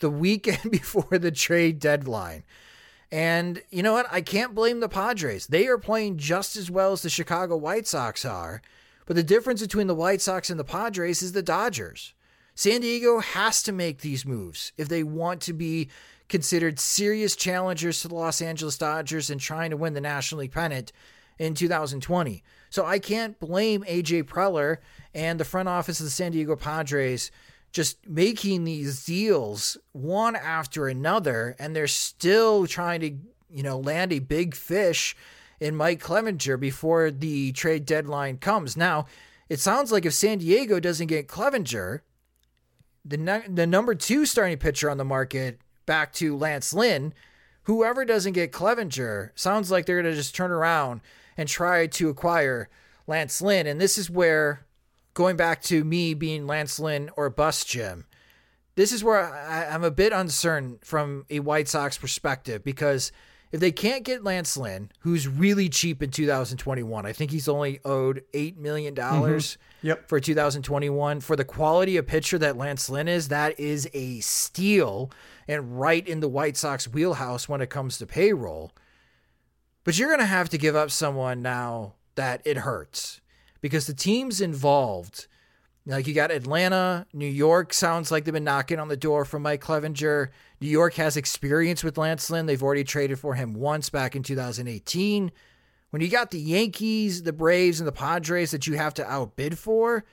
the 0.00 0.10
weekend 0.10 0.70
before 0.70 1.18
the 1.18 1.30
trade 1.30 1.78
deadline. 1.78 2.42
And 3.12 3.62
you 3.70 3.82
know 3.82 3.92
what? 3.92 4.06
I 4.10 4.22
can't 4.22 4.56
blame 4.56 4.80
the 4.80 4.88
Padres. 4.88 5.46
They 5.46 5.68
are 5.68 5.78
playing 5.78 6.18
just 6.18 6.56
as 6.56 6.70
well 6.70 6.92
as 6.92 7.02
the 7.02 7.10
Chicago 7.10 7.56
White 7.56 7.86
Sox 7.86 8.24
are. 8.24 8.60
But 9.06 9.14
the 9.14 9.22
difference 9.22 9.60
between 9.60 9.86
the 9.86 9.94
White 9.94 10.20
Sox 10.20 10.50
and 10.50 10.58
the 10.58 10.64
Padres 10.64 11.22
is 11.22 11.32
the 11.32 11.42
Dodgers. 11.42 12.12
San 12.56 12.80
Diego 12.80 13.20
has 13.20 13.62
to 13.64 13.72
make 13.72 14.00
these 14.00 14.24
moves 14.24 14.72
if 14.76 14.88
they 14.88 15.02
want 15.02 15.40
to 15.42 15.52
be 15.52 15.90
considered 16.28 16.80
serious 16.80 17.36
challengers 17.36 18.00
to 18.00 18.08
the 18.08 18.14
Los 18.14 18.40
Angeles 18.40 18.78
Dodgers 18.78 19.30
and 19.30 19.40
trying 19.40 19.70
to 19.70 19.76
win 19.76 19.94
the 19.94 20.00
National 20.00 20.40
League 20.40 20.52
pennant 20.52 20.92
in 21.38 21.54
2020. 21.54 22.42
So 22.70 22.84
I 22.86 22.98
can't 22.98 23.38
blame 23.38 23.84
AJ 23.84 24.24
Preller 24.24 24.78
and 25.14 25.38
the 25.38 25.44
front 25.44 25.68
office 25.68 26.00
of 26.00 26.04
the 26.04 26.10
San 26.10 26.32
Diego 26.32 26.56
Padres 26.56 27.30
just 27.72 28.08
making 28.08 28.64
these 28.64 29.04
deals 29.04 29.76
one 29.92 30.36
after 30.36 30.86
another 30.86 31.56
and 31.58 31.74
they're 31.74 31.88
still 31.88 32.66
trying 32.66 33.00
to, 33.00 33.10
you 33.50 33.62
know, 33.62 33.78
land 33.78 34.12
a 34.12 34.20
big 34.20 34.54
fish 34.54 35.16
in 35.60 35.74
Mike 35.74 36.02
Clevinger 36.02 36.58
before 36.58 37.10
the 37.10 37.52
trade 37.52 37.84
deadline 37.84 38.38
comes. 38.38 38.76
Now, 38.76 39.06
it 39.48 39.60
sounds 39.60 39.92
like 39.92 40.06
if 40.06 40.14
San 40.14 40.38
Diego 40.38 40.80
doesn't 40.80 41.08
get 41.08 41.28
Clevinger, 41.28 42.00
the, 43.04 43.42
the 43.48 43.66
number 43.66 43.94
two 43.94 44.24
starting 44.24 44.58
pitcher 44.58 44.88
on 44.88 44.96
the 44.96 45.04
market 45.04 45.60
back 45.86 46.12
to 46.14 46.36
Lance 46.36 46.72
Lynn, 46.72 47.14
whoever 47.64 48.04
doesn't 48.04 48.32
get 48.32 48.52
Clevinger 48.52 49.30
sounds 49.34 49.70
like 49.70 49.86
they're 49.86 50.00
going 50.00 50.12
to 50.12 50.18
just 50.18 50.34
turn 50.34 50.50
around 50.50 51.00
and 51.36 51.48
try 51.48 51.86
to 51.86 52.08
acquire 52.08 52.68
Lance 53.06 53.42
Lynn. 53.42 53.66
And 53.66 53.80
this 53.80 53.98
is 53.98 54.08
where, 54.08 54.64
going 55.14 55.36
back 55.36 55.62
to 55.62 55.84
me 55.84 56.14
being 56.14 56.46
Lance 56.46 56.78
Lynn 56.78 57.10
or 57.16 57.30
bust 57.30 57.68
Jim, 57.68 58.06
this 58.76 58.92
is 58.92 59.04
where 59.04 59.32
I, 59.32 59.64
am 59.74 59.84
a 59.84 59.90
bit 59.90 60.12
uncertain 60.12 60.78
from 60.82 61.26
a 61.30 61.40
White 61.40 61.68
Sox 61.68 61.96
perspective 61.96 62.64
because 62.64 63.12
if 63.52 63.60
they 63.60 63.70
can't 63.70 64.02
get 64.02 64.24
Lance 64.24 64.56
Lynn, 64.56 64.90
who's 65.00 65.28
really 65.28 65.68
cheap 65.68 66.02
in 66.02 66.10
2021, 66.10 67.06
I 67.06 67.12
think 67.12 67.30
he's 67.30 67.48
only 67.48 67.78
owed 67.84 68.24
$8 68.32 68.56
million 68.56 68.96
mm-hmm. 68.96 69.86
yep. 69.86 70.08
for 70.08 70.18
2021. 70.18 71.20
For 71.20 71.36
the 71.36 71.44
quality 71.44 71.96
of 71.96 72.04
pitcher 72.04 72.36
that 72.38 72.56
Lance 72.56 72.90
Lynn 72.90 73.06
is, 73.06 73.28
that 73.28 73.60
is 73.60 73.88
a 73.94 74.18
steal 74.18 75.12
and 75.46 75.78
right 75.80 76.06
in 76.06 76.20
the 76.20 76.28
White 76.28 76.56
Sox 76.56 76.88
wheelhouse 76.88 77.48
when 77.48 77.60
it 77.60 77.70
comes 77.70 77.98
to 77.98 78.06
payroll. 78.06 78.72
But 79.84 79.98
you're 79.98 80.08
going 80.08 80.20
to 80.20 80.26
have 80.26 80.48
to 80.50 80.58
give 80.58 80.74
up 80.74 80.90
someone 80.90 81.42
now 81.42 81.94
that 82.14 82.40
it 82.44 82.58
hurts 82.58 83.20
because 83.60 83.86
the 83.86 83.94
teams 83.94 84.40
involved, 84.40 85.26
like 85.86 86.06
you 86.06 86.14
got 86.14 86.30
Atlanta, 86.30 87.06
New 87.12 87.26
York 87.26 87.72
sounds 87.72 88.10
like 88.10 88.24
they've 88.24 88.32
been 88.32 88.44
knocking 88.44 88.78
on 88.78 88.88
the 88.88 88.96
door 88.96 89.24
for 89.24 89.38
Mike 89.38 89.62
Clevinger. 89.62 90.28
New 90.60 90.68
York 90.68 90.94
has 90.94 91.16
experience 91.16 91.84
with 91.84 91.98
Lance 91.98 92.30
Lynn. 92.30 92.46
They've 92.46 92.62
already 92.62 92.84
traded 92.84 93.18
for 93.18 93.34
him 93.34 93.52
once 93.54 93.90
back 93.90 94.16
in 94.16 94.22
2018. 94.22 95.30
When 95.90 96.02
you 96.02 96.08
got 96.08 96.30
the 96.30 96.40
Yankees, 96.40 97.22
the 97.22 97.32
Braves, 97.32 97.78
and 97.78 97.86
the 97.86 97.92
Padres 97.92 98.50
that 98.50 98.66
you 98.66 98.74
have 98.74 98.94
to 98.94 99.06
outbid 99.08 99.58
for, 99.58 100.04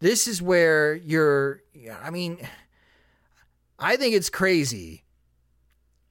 this 0.00 0.28
is 0.28 0.42
where 0.42 0.94
you're, 0.96 1.62
I 2.02 2.10
mean, 2.10 2.46
I 3.78 3.96
think 3.96 4.14
it's 4.14 4.30
crazy 4.30 5.04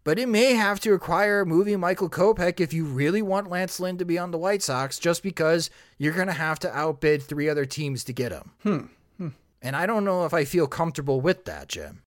but 0.04 0.20
it 0.20 0.28
may 0.28 0.54
have 0.54 0.80
to 0.82 0.92
require 0.92 1.46
moving 1.46 1.80
Michael 1.80 2.10
Kopech 2.10 2.60
if 2.60 2.74
you 2.74 2.86
really 2.86 3.22
want 3.22 3.50
Lance 3.50 3.80
Lynn 3.80 3.98
to 3.98 4.06
be 4.06 4.18
on 4.18 4.32
the 4.32 4.38
White 4.38 4.62
Sox, 4.62 5.00
just 5.00 5.24
because 5.24 5.70
you're 5.98 6.14
going 6.14 6.28
to 6.28 6.34
have 6.34 6.60
to 6.60 6.78
outbid 6.78 7.24
three 7.24 7.48
other 7.48 7.66
teams 7.66 8.04
to 8.06 8.14
get 8.14 8.32
him. 8.32 8.52
Hmm. 8.64 8.80
hmm. 9.18 9.28
And 9.62 9.76
I 9.76 9.86
don't 9.86 10.04
know 10.04 10.26
if 10.26 10.34
I 10.34 10.44
feel 10.44 10.68
comfortable 10.68 11.22
with 11.22 11.46
that, 11.46 11.70
Jim. 11.70 12.02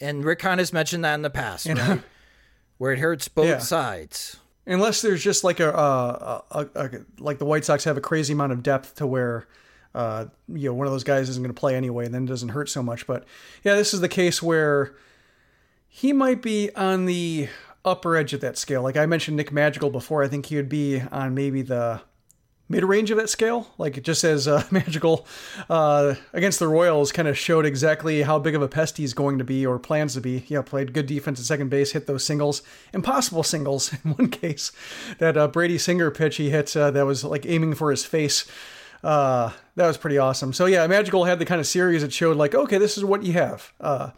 And 0.00 0.24
Rick 0.24 0.42
Hahn 0.42 0.58
has 0.58 0.72
mentioned 0.72 1.04
that 1.04 1.14
in 1.14 1.22
the 1.22 1.30
past, 1.30 1.66
right? 1.66 2.02
Where 2.78 2.92
it 2.92 2.98
hurts 2.98 3.28
both 3.28 3.46
yeah. 3.46 3.58
sides. 3.58 4.38
Unless 4.66 5.02
there's 5.02 5.22
just 5.22 5.44
like 5.44 5.60
a, 5.60 5.70
a, 5.70 6.44
a, 6.50 6.66
a, 6.74 6.90
like 7.18 7.38
the 7.38 7.44
White 7.44 7.64
Sox 7.64 7.84
have 7.84 7.96
a 7.96 8.00
crazy 8.00 8.32
amount 8.32 8.52
of 8.52 8.62
depth 8.62 8.94
to 8.96 9.06
where 9.06 9.46
uh, 9.94 10.26
you 10.48 10.68
know, 10.68 10.74
one 10.74 10.86
of 10.86 10.92
those 10.92 11.04
guys 11.04 11.28
isn't 11.28 11.42
going 11.42 11.54
to 11.54 11.58
play 11.58 11.76
anyway, 11.76 12.04
and 12.04 12.14
then 12.14 12.24
it 12.24 12.28
doesn't 12.28 12.48
hurt 12.50 12.68
so 12.68 12.82
much. 12.82 13.06
But 13.06 13.24
yeah, 13.62 13.76
this 13.76 13.94
is 13.94 14.00
the 14.00 14.08
case 14.08 14.42
where 14.42 14.94
he 15.88 16.12
might 16.12 16.42
be 16.42 16.74
on 16.74 17.06
the 17.06 17.48
upper 17.84 18.16
edge 18.16 18.32
of 18.32 18.40
that 18.40 18.58
scale. 18.58 18.82
Like 18.82 18.96
I 18.96 19.06
mentioned 19.06 19.36
Nick 19.36 19.52
Madrigal 19.52 19.90
before, 19.90 20.24
I 20.24 20.28
think 20.28 20.46
he 20.46 20.56
would 20.56 20.68
be 20.68 21.00
on 21.12 21.34
maybe 21.34 21.62
the 21.62 22.00
mid 22.68 22.84
range 22.84 23.10
of 23.10 23.18
that 23.18 23.28
scale. 23.28 23.68
Like 23.78 23.98
it 23.98 24.04
just 24.04 24.24
as 24.24 24.48
uh, 24.48 24.64
Madrigal 24.70 25.26
uh, 25.68 26.14
against 26.32 26.58
the 26.58 26.68
Royals 26.68 27.12
kind 27.12 27.28
of 27.28 27.36
showed 27.38 27.66
exactly 27.66 28.22
how 28.22 28.38
big 28.38 28.54
of 28.54 28.62
a 28.62 28.68
pest 28.68 28.96
he's 28.96 29.14
going 29.14 29.38
to 29.38 29.44
be 29.44 29.66
or 29.66 29.78
plans 29.78 30.14
to 30.14 30.20
be. 30.20 30.44
Know, 30.48 30.62
played 30.62 30.92
good 30.92 31.06
defense 31.06 31.40
at 31.40 31.46
second 31.46 31.68
base, 31.68 31.92
hit 31.92 32.06
those 32.06 32.24
singles, 32.24 32.62
impossible 32.92 33.42
singles 33.42 33.92
in 34.04 34.12
one 34.12 34.28
case. 34.28 34.72
That 35.18 35.36
uh, 35.36 35.48
Brady 35.48 35.78
Singer 35.78 36.10
pitch 36.10 36.36
he 36.36 36.50
hit 36.50 36.76
uh, 36.76 36.90
that 36.92 37.06
was 37.06 37.24
like 37.24 37.46
aiming 37.46 37.74
for 37.74 37.90
his 37.90 38.04
face 38.04 38.46
uh, 39.02 39.50
that 39.76 39.86
was 39.86 39.98
pretty 39.98 40.16
awesome. 40.16 40.54
So 40.54 40.64
yeah, 40.64 40.86
Madrigal 40.86 41.24
had 41.24 41.38
the 41.38 41.44
kind 41.44 41.60
of 41.60 41.66
series 41.66 42.00
that 42.00 42.12
showed 42.12 42.38
like, 42.38 42.54
okay, 42.54 42.78
this 42.78 42.96
is 42.96 43.04
what 43.04 43.22
you 43.22 43.34
have. 43.34 43.70
Uh, 43.78 44.10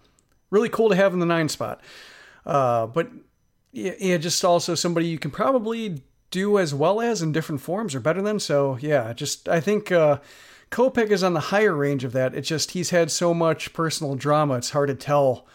really 0.51 0.69
cool 0.69 0.91
to 0.91 0.95
have 0.95 1.13
in 1.13 1.19
the 1.19 1.27
nine 1.27 1.49
spot. 1.49 1.81
But 2.45 3.11
yeah, 3.73 3.95
yeah, 3.99 4.17
just 4.17 4.45
also 4.45 4.77
somebody 4.77 5.09
you 5.09 5.19
can 5.19 5.33
probably 5.33 6.03
do 6.31 6.59
as 6.59 6.75
well 6.75 7.01
as 7.01 7.23
in 7.23 7.33
different 7.33 7.61
forms 7.61 7.95
or 7.95 8.01
better 8.01 8.23
than. 8.23 8.41
So 8.41 8.79
yeah, 8.81 9.13
just 9.13 9.49
I 9.49 9.61
think 9.61 9.93
uh, 9.93 10.19
Kopech 10.71 11.11
is 11.11 11.23
on 11.23 11.35
the 11.35 11.41
higher 11.41 11.75
range 11.75 12.05
of 12.05 12.13
that. 12.13 12.35
It's 12.35 12.49
just 12.49 12.73
he's 12.73 12.91
had 12.91 13.11
so 13.11 13.33
much 13.33 13.73
personal 13.73 14.15
drama. 14.15 14.55
It's 14.55 14.71
hard 14.71 14.89
to 14.89 14.95
tell. 14.95 15.47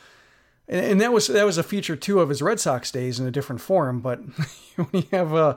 And, 0.68 0.86
and 0.86 1.02
that 1.02 1.12
was 1.12 1.28
that 1.28 1.46
was 1.46 1.58
a 1.58 1.64
feature 1.64 1.96
too 1.96 2.20
of 2.20 2.30
his 2.30 2.42
Red 2.42 2.60
Sox 2.60 2.92
days 2.92 3.20
in 3.20 3.28
a 3.28 3.32
different 3.32 3.62
form. 3.62 4.00
But 4.00 4.20
when 4.76 4.88
you 4.94 5.08
have 5.12 5.34
uh, 5.34 5.56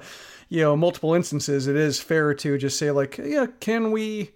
you 0.49 0.61
know 0.61 0.77
multiple 0.77 1.15
instances, 1.15 1.67
it 1.67 1.77
is 1.77 2.01
fair 2.01 2.35
to 2.35 2.59
just 2.59 2.79
say 2.79 2.91
like, 2.91 3.19
yeah, 3.19 3.47
can 3.61 3.93
we, 3.93 4.33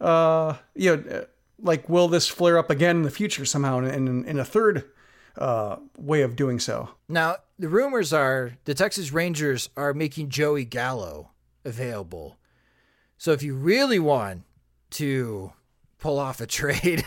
uh, 0.00 0.54
you 0.74 0.96
know, 0.96 1.26
like 1.62 1.88
will 1.88 2.08
this 2.08 2.28
flare 2.28 2.58
up 2.58 2.70
again 2.70 2.96
in 2.96 3.02
the 3.02 3.10
future 3.10 3.44
somehow 3.44 3.78
in 3.78 4.08
in, 4.08 4.24
in 4.24 4.38
a 4.38 4.44
third 4.44 4.90
uh, 5.40 5.76
way 5.98 6.22
of 6.22 6.36
doing 6.36 6.60
so? 6.60 6.90
Now 7.08 7.36
the 7.58 7.68
rumors 7.68 8.12
are 8.12 8.52
the 8.64 8.74
Texas 8.74 9.12
Rangers 9.12 9.68
are 9.76 9.94
making 9.94 10.28
Joey 10.28 10.64
Gallo 10.64 11.30
available. 11.64 12.36
So 13.18 13.32
if 13.32 13.42
you 13.42 13.54
really 13.54 13.98
want 13.98 14.42
to 14.90 15.52
pull 15.98 16.18
off 16.18 16.40
a 16.40 16.46
trade. 16.58 17.04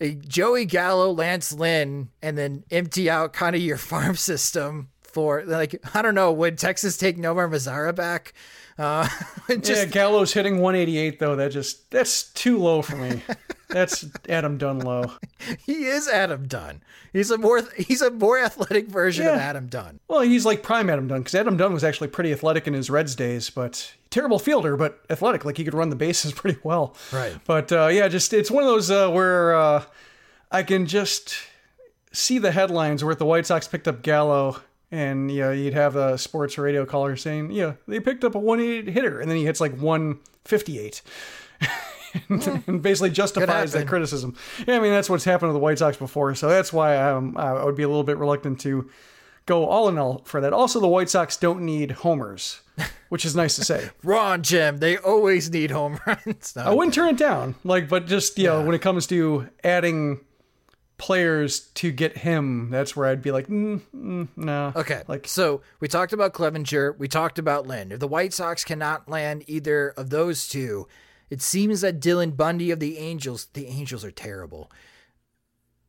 a 0.00 0.14
Joey 0.14 0.66
Gallo, 0.66 1.10
Lance 1.10 1.52
Lynn, 1.52 2.10
and 2.20 2.36
then 2.36 2.64
empty 2.70 3.08
out 3.08 3.32
kind 3.32 3.56
of 3.56 3.62
your 3.62 3.78
farm 3.78 4.16
system 4.16 4.90
for 5.16 5.42
like 5.46 5.80
I 5.94 6.02
don't 6.02 6.14
know 6.14 6.30
would 6.30 6.58
Texas 6.58 6.98
take 6.98 7.16
Nomar 7.16 7.50
Mazara 7.50 7.94
back? 7.94 8.34
Uh, 8.78 9.08
just, 9.48 9.70
yeah, 9.70 9.84
Gallo's 9.86 10.34
hitting 10.34 10.58
188 10.58 11.18
though. 11.18 11.36
That 11.36 11.52
just 11.52 11.90
that's 11.90 12.24
too 12.34 12.58
low 12.58 12.82
for 12.82 12.96
me. 12.96 13.22
that's 13.70 14.04
Adam 14.28 14.58
Dunn 14.58 14.80
low. 14.80 15.10
He 15.64 15.86
is 15.86 16.06
Adam 16.06 16.46
Dunn. 16.46 16.82
He's 17.14 17.30
a 17.30 17.38
more 17.38 17.62
he's 17.78 18.02
a 18.02 18.10
more 18.10 18.38
athletic 18.38 18.88
version 18.88 19.24
yeah. 19.24 19.36
of 19.36 19.40
Adam 19.40 19.68
Dunn. 19.68 20.00
Well, 20.06 20.20
he's 20.20 20.44
like 20.44 20.62
prime 20.62 20.90
Adam 20.90 21.08
Dunn 21.08 21.20
because 21.20 21.34
Adam 21.34 21.56
Dunn 21.56 21.72
was 21.72 21.82
actually 21.82 22.08
pretty 22.08 22.30
athletic 22.30 22.66
in 22.66 22.74
his 22.74 22.90
Reds 22.90 23.14
days, 23.14 23.48
but 23.48 23.94
terrible 24.10 24.38
fielder, 24.38 24.76
but 24.76 25.02
athletic. 25.08 25.46
Like 25.46 25.56
he 25.56 25.64
could 25.64 25.72
run 25.72 25.88
the 25.88 25.96
bases 25.96 26.32
pretty 26.34 26.58
well. 26.62 26.94
Right. 27.10 27.34
But 27.46 27.72
uh, 27.72 27.86
yeah, 27.86 28.08
just 28.08 28.34
it's 28.34 28.50
one 28.50 28.64
of 28.64 28.68
those 28.68 28.90
uh, 28.90 29.10
where 29.10 29.54
uh, 29.56 29.84
I 30.52 30.62
can 30.62 30.84
just 30.84 31.38
see 32.12 32.36
the 32.36 32.52
headlines 32.52 33.02
where 33.02 33.14
the 33.14 33.24
White 33.24 33.46
Sox 33.46 33.66
picked 33.66 33.88
up 33.88 34.02
Gallo 34.02 34.60
and 34.90 35.30
you 35.30 35.40
know 35.40 35.52
you'd 35.52 35.74
have 35.74 35.96
a 35.96 36.16
sports 36.18 36.58
radio 36.58 36.84
caller 36.84 37.16
saying, 37.16 37.50
"Yeah, 37.50 37.74
they 37.86 38.00
picked 38.00 38.24
up 38.24 38.34
a 38.34 38.38
188 38.38 38.92
hitter," 38.92 39.20
and 39.20 39.30
then 39.30 39.36
he 39.36 39.44
hits 39.44 39.60
like 39.60 39.76
158. 39.76 41.02
and, 42.28 42.62
and 42.66 42.82
basically 42.82 43.10
justifies 43.10 43.72
that 43.72 43.86
criticism. 43.86 44.36
Yeah, 44.66 44.76
I 44.76 44.80
mean 44.80 44.92
that's 44.92 45.10
what's 45.10 45.24
happened 45.24 45.50
to 45.50 45.52
the 45.52 45.58
White 45.58 45.78
Sox 45.78 45.96
before, 45.96 46.34
so 46.34 46.48
that's 46.48 46.72
why 46.72 46.96
um, 46.96 47.36
I 47.36 47.64
would 47.64 47.76
be 47.76 47.82
a 47.82 47.88
little 47.88 48.04
bit 48.04 48.16
reluctant 48.18 48.60
to 48.60 48.90
go 49.46 49.66
all 49.66 49.88
in 49.88 49.96
all 49.96 50.22
for 50.24 50.40
that. 50.40 50.52
Also, 50.52 50.80
the 50.80 50.88
White 50.88 51.08
Sox 51.08 51.36
don't 51.36 51.62
need 51.62 51.92
homers, 51.92 52.60
which 53.08 53.24
is 53.24 53.34
nice 53.34 53.56
to 53.56 53.64
say. 53.64 53.90
Wrong, 54.02 54.42
Jim. 54.42 54.78
They 54.78 54.96
always 54.98 55.50
need 55.50 55.70
home 55.70 55.98
runs. 56.06 56.54
No. 56.56 56.62
I 56.62 56.70
wouldn't 56.70 56.94
turn 56.94 57.08
it 57.08 57.18
down. 57.18 57.54
Like, 57.64 57.88
but 57.88 58.06
just 58.06 58.38
you 58.38 58.44
yeah. 58.44 58.50
know, 58.50 58.64
when 58.64 58.74
it 58.74 58.82
comes 58.82 59.06
to 59.08 59.48
adding 59.64 60.20
players 60.98 61.60
to 61.74 61.90
get 61.92 62.18
him, 62.18 62.70
that's 62.70 62.96
where 62.96 63.06
I'd 63.06 63.22
be 63.22 63.30
like, 63.30 63.48
mm, 63.48 63.80
mm, 63.94 64.28
no. 64.36 64.72
Okay. 64.74 65.02
Like, 65.08 65.26
so 65.26 65.60
we 65.80 65.88
talked 65.88 66.12
about 66.12 66.32
Clevinger, 66.32 66.96
we 66.98 67.08
talked 67.08 67.38
about 67.38 67.66
Lynn. 67.66 67.92
If 67.92 68.00
the 68.00 68.08
White 68.08 68.32
Sox 68.32 68.64
cannot 68.64 69.08
land 69.08 69.44
either 69.46 69.90
of 69.90 70.10
those 70.10 70.48
two, 70.48 70.88
it 71.28 71.42
seems 71.42 71.80
that 71.80 72.00
Dylan 72.00 72.36
Bundy 72.36 72.70
of 72.70 72.80
the 72.80 72.98
Angels, 72.98 73.48
the 73.52 73.66
Angels 73.66 74.04
are 74.04 74.10
terrible. 74.10 74.70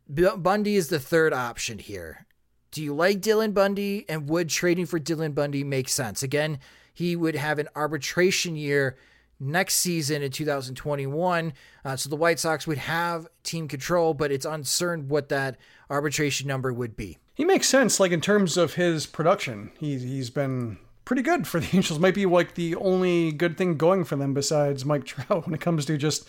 Bundy 0.09 0.75
is 0.75 0.89
the 0.89 0.99
third 0.99 1.33
option 1.33 1.79
here. 1.79 2.25
Do 2.71 2.83
you 2.83 2.93
like 2.93 3.21
Dylan 3.21 3.53
Bundy? 3.53 4.05
And 4.09 4.29
would 4.29 4.49
trading 4.49 4.85
for 4.85 4.99
Dylan 4.99 5.35
Bundy 5.35 5.63
make 5.63 5.89
sense? 5.89 6.23
Again, 6.23 6.59
he 6.93 7.15
would 7.15 7.35
have 7.35 7.59
an 7.59 7.67
arbitration 7.75 8.55
year 8.55 8.97
next 9.39 9.75
season 9.75 10.21
in 10.21 10.31
2021. 10.31 11.53
Uh, 11.85 11.95
so 11.95 12.09
the 12.09 12.15
White 12.15 12.39
Sox 12.39 12.65
would 12.67 12.77
have 12.77 13.27
team 13.43 13.67
control, 13.67 14.13
but 14.13 14.31
it's 14.31 14.45
uncertain 14.45 15.07
what 15.07 15.29
that 15.29 15.57
arbitration 15.89 16.47
number 16.47 16.73
would 16.73 16.95
be. 16.95 17.17
He 17.33 17.45
makes 17.45 17.67
sense, 17.67 17.99
like 17.99 18.11
in 18.11 18.21
terms 18.21 18.57
of 18.57 18.73
his 18.73 19.05
production. 19.05 19.71
He's 19.79 20.01
he's 20.01 20.29
been 20.29 20.77
pretty 21.05 21.21
good 21.21 21.47
for 21.47 21.59
the 21.59 21.69
Angels. 21.75 21.99
Might 21.99 22.15
be 22.15 22.25
like 22.25 22.55
the 22.55 22.75
only 22.75 23.31
good 23.31 23.57
thing 23.57 23.77
going 23.77 24.03
for 24.03 24.15
them 24.15 24.33
besides 24.33 24.85
Mike 24.85 25.05
Trout 25.05 25.45
when 25.45 25.53
it 25.53 25.61
comes 25.61 25.85
to 25.85 25.97
just 25.97 26.27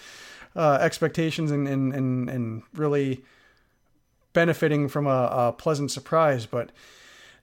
uh, 0.55 0.79
expectations 0.81 1.51
and, 1.51 1.66
and 1.66 1.95
and 1.95 2.28
and 2.28 2.62
really 2.74 3.24
benefiting 4.35 4.89
from 4.89 5.07
a, 5.07 5.28
a 5.32 5.53
pleasant 5.53 5.91
surprise. 5.91 6.47
But 6.47 6.70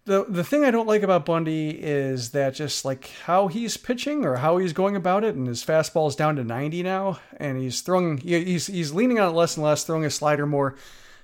the 0.06 0.26
the 0.30 0.44
thing 0.44 0.64
I 0.64 0.72
don't 0.72 0.88
like 0.88 1.02
about 1.02 1.26
Bundy 1.26 1.70
is 1.72 2.32
that 2.32 2.54
just 2.54 2.86
like 2.86 3.10
how 3.24 3.48
he's 3.48 3.76
pitching 3.76 4.24
or 4.24 4.38
how 4.38 4.58
he's 4.58 4.74
going 4.74 4.96
about 4.96 5.24
it, 5.24 5.36
and 5.36 5.48
his 5.48 5.66
fastball 5.66 6.08
is 6.08 6.16
down 6.16 6.36
to 6.36 6.44
90 6.44 6.84
now, 6.84 7.20
and 7.38 7.60
he's 7.60 7.82
throwing 7.82 8.20
he's 8.20 8.68
he's 8.68 8.94
leaning 8.94 9.20
on 9.20 9.30
it 9.30 9.36
less 9.36 9.58
and 9.58 9.64
less, 9.64 9.84
throwing 9.84 10.06
a 10.06 10.12
slider 10.12 10.46
more. 10.46 10.76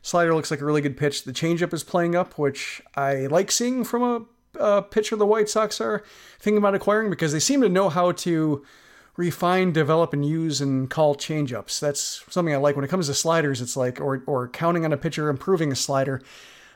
Slider 0.01 0.33
looks 0.33 0.49
like 0.49 0.61
a 0.61 0.65
really 0.65 0.81
good 0.81 0.97
pitch. 0.97 1.23
The 1.23 1.31
changeup 1.31 1.73
is 1.73 1.83
playing 1.83 2.15
up, 2.15 2.37
which 2.39 2.81
I 2.95 3.27
like 3.27 3.51
seeing 3.51 3.83
from 3.83 4.01
a, 4.01 4.59
a 4.59 4.81
pitcher 4.81 5.15
the 5.15 5.27
White 5.27 5.47
Sox 5.47 5.79
are 5.79 6.03
thinking 6.39 6.57
about 6.57 6.73
acquiring 6.73 7.11
because 7.11 7.33
they 7.33 7.39
seem 7.39 7.61
to 7.61 7.69
know 7.69 7.89
how 7.89 8.11
to 8.13 8.65
refine, 9.15 9.71
develop, 9.71 10.11
and 10.11 10.25
use 10.25 10.59
and 10.59 10.89
call 10.89 11.15
changeups. 11.15 11.79
That's 11.79 12.23
something 12.29 12.51
I 12.51 12.57
like 12.57 12.75
when 12.75 12.83
it 12.83 12.87
comes 12.87 13.05
to 13.07 13.13
sliders. 13.13 13.61
It's 13.61 13.77
like 13.77 14.01
or 14.01 14.23
or 14.25 14.47
counting 14.47 14.85
on 14.85 14.93
a 14.93 14.97
pitcher 14.97 15.29
improving 15.29 15.71
a 15.71 15.75
slider 15.75 16.19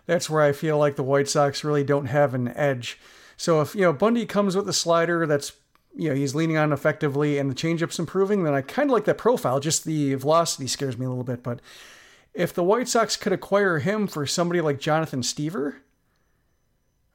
that's 0.05 0.29
where 0.29 0.41
I 0.41 0.51
feel 0.51 0.77
like 0.77 0.95
the 0.95 1.03
White 1.03 1.27
Sox 1.27 1.63
really 1.63 1.83
don't 1.83 2.07
have 2.07 2.33
an 2.33 2.49
edge. 2.49 2.99
So 3.37 3.61
if 3.61 3.75
you 3.75 3.81
know 3.81 3.93
Bundy 3.93 4.25
comes 4.25 4.55
with 4.55 4.67
a 4.69 4.73
slider 4.73 5.25
that's 5.25 5.53
you 5.95 6.09
know 6.09 6.15
he's 6.15 6.35
leaning 6.35 6.57
on 6.57 6.71
effectively 6.71 7.37
and 7.37 7.49
the 7.49 7.55
changeup's 7.55 7.99
improving, 7.99 8.43
then 8.43 8.53
I 8.53 8.61
kind 8.61 8.89
of 8.89 8.93
like 8.93 9.05
that 9.05 9.17
profile. 9.17 9.59
Just 9.59 9.85
the 9.85 10.15
velocity 10.15 10.67
scares 10.67 10.97
me 10.97 11.05
a 11.05 11.09
little 11.09 11.23
bit, 11.23 11.43
but 11.43 11.59
if 12.33 12.53
the 12.53 12.63
White 12.63 12.87
Sox 12.87 13.15
could 13.15 13.33
acquire 13.33 13.79
him 13.79 14.07
for 14.07 14.25
somebody 14.25 14.61
like 14.61 14.79
Jonathan 14.79 15.21
Stiever, 15.21 15.75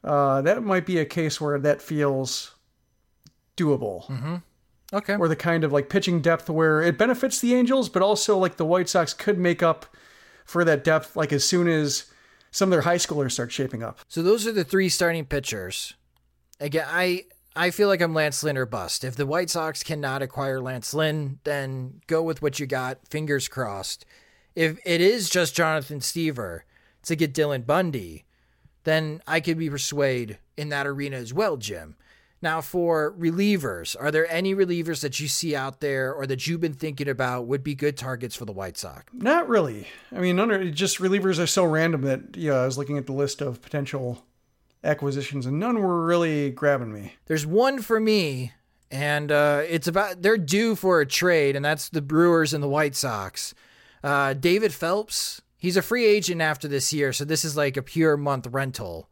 uh, 0.03 0.41
that 0.43 0.63
might 0.63 0.87
be 0.87 0.99
a 0.99 1.05
case 1.05 1.41
where 1.41 1.59
that 1.59 1.83
feels 1.83 2.55
doable. 3.57 4.07
Mm-hmm. 4.07 4.37
Okay. 4.93 5.17
Or 5.17 5.29
the 5.29 5.37
kind 5.37 5.63
of 5.63 5.73
like 5.73 5.89
pitching 5.89 6.21
depth 6.21 6.51
where 6.51 6.83
it 6.83 6.99
benefits 6.99 7.39
the 7.39 7.55
Angels, 7.55 7.89
but 7.89 8.03
also 8.03 8.37
like 8.37 8.57
the 8.57 8.65
White 8.65 8.89
Sox 8.89 9.15
could 9.15 9.39
make 9.39 9.63
up 9.63 9.87
for 10.45 10.65
that 10.65 10.83
depth 10.83 11.15
like 11.15 11.33
as 11.33 11.45
soon 11.45 11.69
as 11.69 12.10
some 12.51 12.69
of 12.69 12.71
their 12.71 12.83
high 12.83 12.97
schoolers 12.97 13.33
start 13.33 13.53
shaping 13.53 13.83
up. 13.83 14.01
So 14.09 14.23
those 14.23 14.47
are 14.47 14.53
the 14.53 14.65
three 14.65 14.89
starting 14.89 15.25
pitchers. 15.25 15.95
Again, 16.59 16.87
I 16.89 17.25
I 17.57 17.71
feel 17.71 17.89
like 17.89 18.01
I'm 18.01 18.15
Lance 18.15 18.43
Lynn 18.43 18.57
or 18.57 18.67
bust. 18.67 19.03
If 19.03 19.17
the 19.17 19.27
White 19.27 19.51
Sox 19.51 19.83
cannot 19.83 20.23
acquire 20.23 20.61
Lance 20.61 20.95
Lynn, 20.95 21.41
then 21.45 22.01
go 22.07 22.23
with 22.23 22.43
what 22.43 22.61
you 22.61 22.67
got. 22.67 23.07
Fingers 23.09 23.49
crossed. 23.49 24.05
If 24.55 24.79
it 24.85 25.01
is 25.01 25.31
just 25.31 25.57
Jonathan 25.57 26.01
Stiever 26.01 26.61
to 27.05 27.17
get 27.17 27.35
Dylan 27.35 27.67
Bundy, 27.67 28.25
then 28.85 29.23
I 29.27 29.41
could 29.41 29.59
be 29.59 29.71
persuaded 29.71 30.39
in 30.57 30.69
that 30.69 30.87
arena 30.87 31.17
as 31.17 31.33
well, 31.35 31.57
Jim. 31.57 31.97
Now, 32.43 32.63
for 32.63 33.13
relievers, 33.19 33.95
are 34.01 34.11
there 34.11 34.31
any 34.33 34.55
relievers 34.55 35.03
that 35.03 35.21
you 35.21 35.29
see 35.29 35.55
out 35.55 35.81
there 35.81 36.13
or 36.13 36.27
that 36.27 36.47
you've 36.47 36.61
been 36.61 36.73
thinking 36.73 37.09
about 37.09 37.47
would 37.47 37.63
be 37.63 37.75
good 37.75 37.99
targets 37.99 38.35
for 38.35 38.47
the 38.47 38.53
White 38.53 38.79
Sox? 38.79 39.05
Not 39.13 39.49
really. 39.49 39.87
I 40.11 40.21
mean, 40.21 40.41
are, 40.41 40.71
just 40.71 40.99
relievers 40.99 41.39
are 41.39 41.47
so 41.47 41.65
random 41.65 42.03
that 42.03 42.37
yeah, 42.37 42.55
I 42.55 42.65
was 42.65 42.79
looking 42.79 42.97
at 42.97 43.07
the 43.07 43.13
list 43.13 43.43
of 43.43 43.61
potential 43.61 44.25
acquisitions 44.83 45.45
and 45.45 45.59
none 45.59 45.81
were 45.81 46.05
really 46.05 46.51
grabbing 46.51 46.93
me. 46.93 47.15
There's 47.27 47.47
one 47.47 47.83
for 47.83 48.01
me, 48.01 48.53
and 48.91 49.31
uh, 49.31 49.63
it's 49.69 49.87
about 49.87 50.23
they're 50.23 50.39
due 50.39 50.75
for 50.75 51.01
a 51.01 51.07
trade, 51.07 51.57
and 51.57 51.65
that's 51.65 51.91
the 51.91 52.03
Brewers 52.03 52.55
and 52.55 52.63
the 52.63 52.69
White 52.69 52.97
Sox. 52.97 53.55
Uh, 54.03 54.33
David 54.33 54.73
Phelps, 54.73 55.43
he's 55.59 55.77
a 55.77 55.83
free 55.83 56.07
agent 56.07 56.41
after 56.41 56.69
this 56.69 56.93
year, 56.93 57.13
so 57.13 57.25
this 57.27 57.45
is 57.45 57.57
like 57.57 57.77
a 57.77 57.83
pure 57.83 58.17
month 58.17 58.47
rental. 58.47 59.09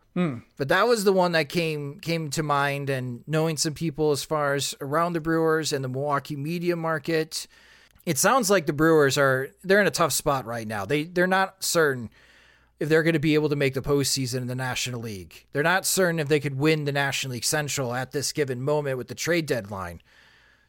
But 0.56 0.68
that 0.68 0.88
was 0.88 1.04
the 1.04 1.12
one 1.12 1.32
that 1.32 1.48
came 1.48 2.00
came 2.00 2.30
to 2.30 2.42
mind, 2.42 2.90
and 2.90 3.22
knowing 3.26 3.56
some 3.56 3.74
people 3.74 4.10
as 4.10 4.24
far 4.24 4.54
as 4.54 4.74
around 4.80 5.12
the 5.12 5.20
Brewers 5.20 5.72
and 5.72 5.84
the 5.84 5.88
Milwaukee 5.88 6.34
media 6.34 6.74
market, 6.74 7.46
it 8.04 8.18
sounds 8.18 8.50
like 8.50 8.66
the 8.66 8.72
Brewers 8.72 9.16
are 9.16 9.50
they're 9.62 9.80
in 9.80 9.86
a 9.86 9.92
tough 9.92 10.12
spot 10.12 10.44
right 10.44 10.66
now. 10.66 10.84
They 10.84 11.04
they're 11.04 11.28
not 11.28 11.62
certain 11.62 12.10
if 12.80 12.88
they're 12.88 13.04
going 13.04 13.12
to 13.12 13.20
be 13.20 13.34
able 13.34 13.48
to 13.48 13.56
make 13.56 13.74
the 13.74 13.82
postseason 13.82 14.38
in 14.38 14.46
the 14.48 14.54
National 14.56 15.00
League. 15.00 15.46
They're 15.52 15.62
not 15.62 15.86
certain 15.86 16.18
if 16.18 16.26
they 16.26 16.40
could 16.40 16.58
win 16.58 16.84
the 16.84 16.92
National 16.92 17.34
League 17.34 17.44
Central 17.44 17.94
at 17.94 18.10
this 18.10 18.32
given 18.32 18.60
moment 18.60 18.98
with 18.98 19.08
the 19.08 19.14
trade 19.14 19.46
deadline. 19.46 20.00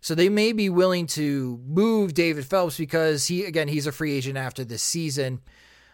So 0.01 0.13
they 0.13 0.29
may 0.29 0.51
be 0.51 0.69
willing 0.69 1.07
to 1.07 1.59
move 1.67 2.13
David 2.13 2.45
Phelps 2.45 2.77
because 2.77 3.25
he 3.25 3.45
again 3.45 3.67
he's 3.67 3.87
a 3.87 3.91
free 3.91 4.13
agent 4.13 4.37
after 4.37 4.63
this 4.63 4.83
season, 4.83 5.41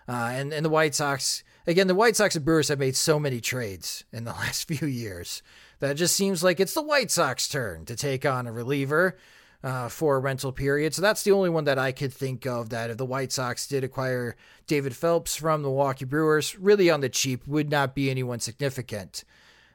uh, 0.10 0.32
and 0.34 0.52
and 0.52 0.66
the 0.66 0.70
White 0.70 0.94
Sox 0.94 1.45
again 1.68 1.88
the 1.88 1.96
White 1.96 2.16
Sox 2.16 2.36
and 2.36 2.46
Brewers 2.46 2.70
have 2.70 2.80
made 2.80 2.96
so 2.96 3.20
many 3.20 3.40
trades 3.40 4.04
in 4.12 4.24
the 4.24 4.32
last 4.40 4.68
few 4.68 4.88
years 4.88 5.42
that 5.80 5.92
it 5.92 5.96
just 5.96 6.16
seems 6.16 6.44
like 6.44 6.60
it's 6.60 6.74
the 6.74 6.82
White 6.82 7.12
Sox 7.12 7.48
turn 7.48 7.86
to 7.86 7.96
take 7.96 8.26
on 8.26 8.48
a 8.48 8.52
reliever. 8.52 9.18
Uh, 9.64 9.90
for 9.90 10.18
a 10.18 10.20
rental 10.20 10.52
period. 10.52 10.94
So 10.94 11.02
that's 11.02 11.24
the 11.24 11.32
only 11.32 11.50
one 11.50 11.64
that 11.64 11.80
I 11.80 11.92
could 11.92 12.14
think 12.14 12.46
of 12.46 12.70
that 12.70 12.92
if 12.92 12.98
the 12.98 13.06
White 13.06 13.32
Sox 13.32 13.66
did 13.66 13.84
acquire 13.84 14.36
David 14.68 14.96
Phelps 14.96 15.36
from 15.38 15.64
the 15.64 15.70
Milwaukee 15.70 16.06
Brewers, 16.06 16.56
really 16.60 16.92
on 16.92 17.02
the 17.02 17.10
cheap, 17.10 17.48
would 17.48 17.72
not 17.72 17.96
be 17.96 18.12
anyone 18.12 18.40
significant. 18.40 19.24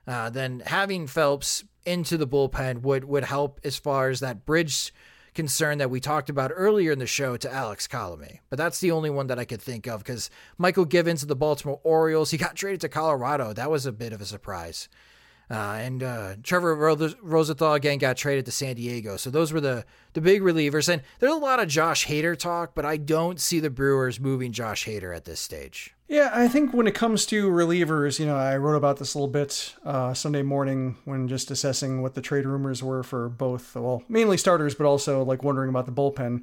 Uh, 0.06 0.30
then 0.30 0.62
having 0.64 1.08
Phelps 1.08 1.64
into 1.84 2.16
the 2.16 2.26
bullpen 2.26 2.82
would 2.82 3.04
would 3.04 3.24
help 3.24 3.60
as 3.64 3.76
far 3.76 4.10
as 4.10 4.20
that 4.20 4.46
bridge 4.46 4.92
concern 5.34 5.78
that 5.78 5.90
we 5.90 6.00
talked 6.00 6.30
about 6.30 6.52
earlier 6.54 6.92
in 6.92 6.98
the 6.98 7.06
show 7.06 7.36
to 7.36 7.52
Alex 7.52 7.86
Colomé. 7.86 8.40
But 8.48 8.58
that's 8.58 8.80
the 8.80 8.90
only 8.90 9.10
one 9.10 9.28
that 9.28 9.38
I 9.38 9.44
could 9.44 9.62
think 9.62 9.86
of 9.86 10.00
because 10.00 10.30
Mychal 10.58 10.88
Givens 10.88 11.22
of 11.22 11.28
the 11.28 11.36
Baltimore 11.36 11.80
Orioles, 11.82 12.30
he 12.30 12.36
got 12.36 12.56
traded 12.56 12.80
to 12.82 12.88
Colorado. 12.88 13.52
That 13.52 13.70
was 13.70 13.86
a 13.86 13.92
bit 13.92 14.12
of 14.12 14.20
a 14.20 14.26
surprise. 14.26 14.88
Uh, 15.50 15.78
and 15.80 16.02
uh, 16.04 16.36
Trevor 16.44 16.76
Rosenthal 16.76 17.74
again 17.74 17.98
got 17.98 18.16
traded 18.16 18.46
to 18.46 18.52
San 18.52 18.76
Diego. 18.76 19.16
So 19.16 19.30
those 19.30 19.52
were 19.52 19.60
the 19.60 19.84
the 20.12 20.20
big 20.20 20.42
relievers. 20.42 20.88
And 20.88 21.02
there's 21.18 21.32
a 21.32 21.36
lot 21.36 21.58
of 21.58 21.68
Josh 21.68 22.06
Hader 22.06 22.36
talk, 22.36 22.74
but 22.74 22.84
I 22.84 22.96
don't 22.96 23.40
see 23.40 23.58
the 23.58 23.70
Brewers 23.70 24.20
moving 24.20 24.52
Josh 24.52 24.86
Hader 24.86 25.14
at 25.14 25.24
this 25.24 25.40
stage. 25.40 25.94
Yeah, 26.10 26.30
I 26.32 26.48
think 26.48 26.74
when 26.74 26.88
it 26.88 26.94
comes 26.94 27.24
to 27.26 27.48
relievers, 27.48 28.18
you 28.18 28.26
know, 28.26 28.36
I 28.36 28.56
wrote 28.56 28.74
about 28.74 28.96
this 28.96 29.14
a 29.14 29.18
little 29.18 29.32
bit 29.32 29.76
uh, 29.84 30.12
Sunday 30.12 30.42
morning 30.42 30.96
when 31.04 31.28
just 31.28 31.52
assessing 31.52 32.02
what 32.02 32.14
the 32.14 32.20
trade 32.20 32.46
rumors 32.46 32.82
were 32.82 33.04
for 33.04 33.28
both, 33.28 33.76
well, 33.76 34.02
mainly 34.08 34.36
starters, 34.36 34.74
but 34.74 34.86
also 34.86 35.22
like 35.22 35.44
wondering 35.44 35.68
about 35.68 35.86
the 35.86 35.92
bullpen 35.92 36.42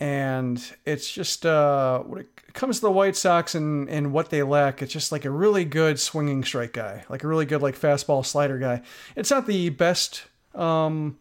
and 0.00 0.74
it's 0.84 1.10
just 1.10 1.44
uh, 1.44 2.00
when 2.00 2.20
it 2.22 2.54
comes 2.54 2.76
to 2.76 2.82
the 2.82 2.90
White 2.90 3.16
Sox 3.16 3.54
and 3.54 3.88
and 3.88 4.12
what 4.12 4.30
they 4.30 4.42
lack, 4.42 4.80
it's 4.82 4.92
just 4.92 5.10
like 5.12 5.24
a 5.24 5.30
really 5.30 5.64
good 5.64 5.98
swinging 5.98 6.44
strike 6.44 6.72
guy, 6.72 7.04
like 7.08 7.24
a 7.24 7.28
really 7.28 7.46
good 7.46 7.62
like 7.62 7.78
fastball 7.78 8.24
slider 8.24 8.58
guy. 8.58 8.82
It's 9.16 9.30
not 9.30 9.46
the 9.46 9.70
best, 9.70 10.24
um, 10.54 11.18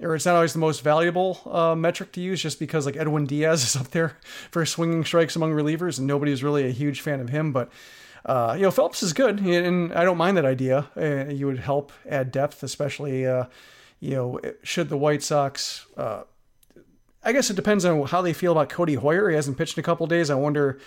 or 0.00 0.14
it's 0.14 0.26
not 0.26 0.34
always 0.34 0.52
the 0.52 0.58
most 0.58 0.82
valuable 0.82 1.40
uh, 1.46 1.74
metric 1.74 2.12
to 2.12 2.20
use, 2.20 2.42
just 2.42 2.58
because 2.58 2.86
like 2.86 2.96
Edwin 2.96 3.26
Diaz 3.26 3.64
is 3.64 3.76
up 3.76 3.88
there 3.88 4.18
for 4.50 4.64
swinging 4.64 5.04
strikes 5.04 5.36
among 5.36 5.52
relievers, 5.52 5.98
and 5.98 6.06
nobody's 6.06 6.42
really 6.42 6.66
a 6.66 6.70
huge 6.70 7.00
fan 7.00 7.20
of 7.20 7.30
him, 7.30 7.52
but. 7.52 7.70
Uh, 8.26 8.52
you 8.56 8.62
know, 8.62 8.70
Phelps 8.70 9.02
is 9.02 9.14
good, 9.14 9.38
and 9.38 9.92
I 9.94 10.04
don't 10.04 10.18
mind 10.18 10.36
that 10.36 10.44
idea. 10.44 10.88
Uh, 10.96 11.32
you 11.32 11.46
would 11.46 11.60
help 11.60 11.92
add 12.06 12.30
depth, 12.30 12.62
especially, 12.62 13.24
uh, 13.24 13.44
you 14.00 14.10
know, 14.10 14.40
should 14.62 14.90
the 14.90 14.98
White 14.98 15.22
Sox 15.22 15.86
uh, 15.96 16.24
I 17.22 17.32
guess 17.32 17.50
it 17.50 17.56
depends 17.56 17.84
on 17.84 18.06
how 18.06 18.22
they 18.22 18.32
feel 18.32 18.52
about 18.52 18.68
Codi 18.68 18.96
Heuer. 18.96 19.28
He 19.28 19.36
hasn't 19.36 19.58
pitched 19.58 19.76
in 19.76 19.80
a 19.80 19.84
couple 19.84 20.06
days. 20.06 20.30
I 20.30 20.34
wonder 20.34 20.78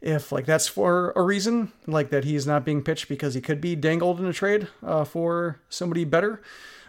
if 0.00 0.32
like 0.32 0.46
that's 0.46 0.66
for 0.66 1.12
a 1.14 1.22
reason, 1.22 1.72
like 1.86 2.10
that 2.10 2.24
he's 2.24 2.46
not 2.46 2.64
being 2.64 2.82
pitched 2.82 3.08
because 3.08 3.34
he 3.34 3.40
could 3.40 3.60
be 3.60 3.76
dangled 3.76 4.18
in 4.18 4.26
a 4.26 4.32
trade 4.32 4.68
uh, 4.82 5.04
for 5.04 5.60
somebody 5.68 6.04
better. 6.04 6.42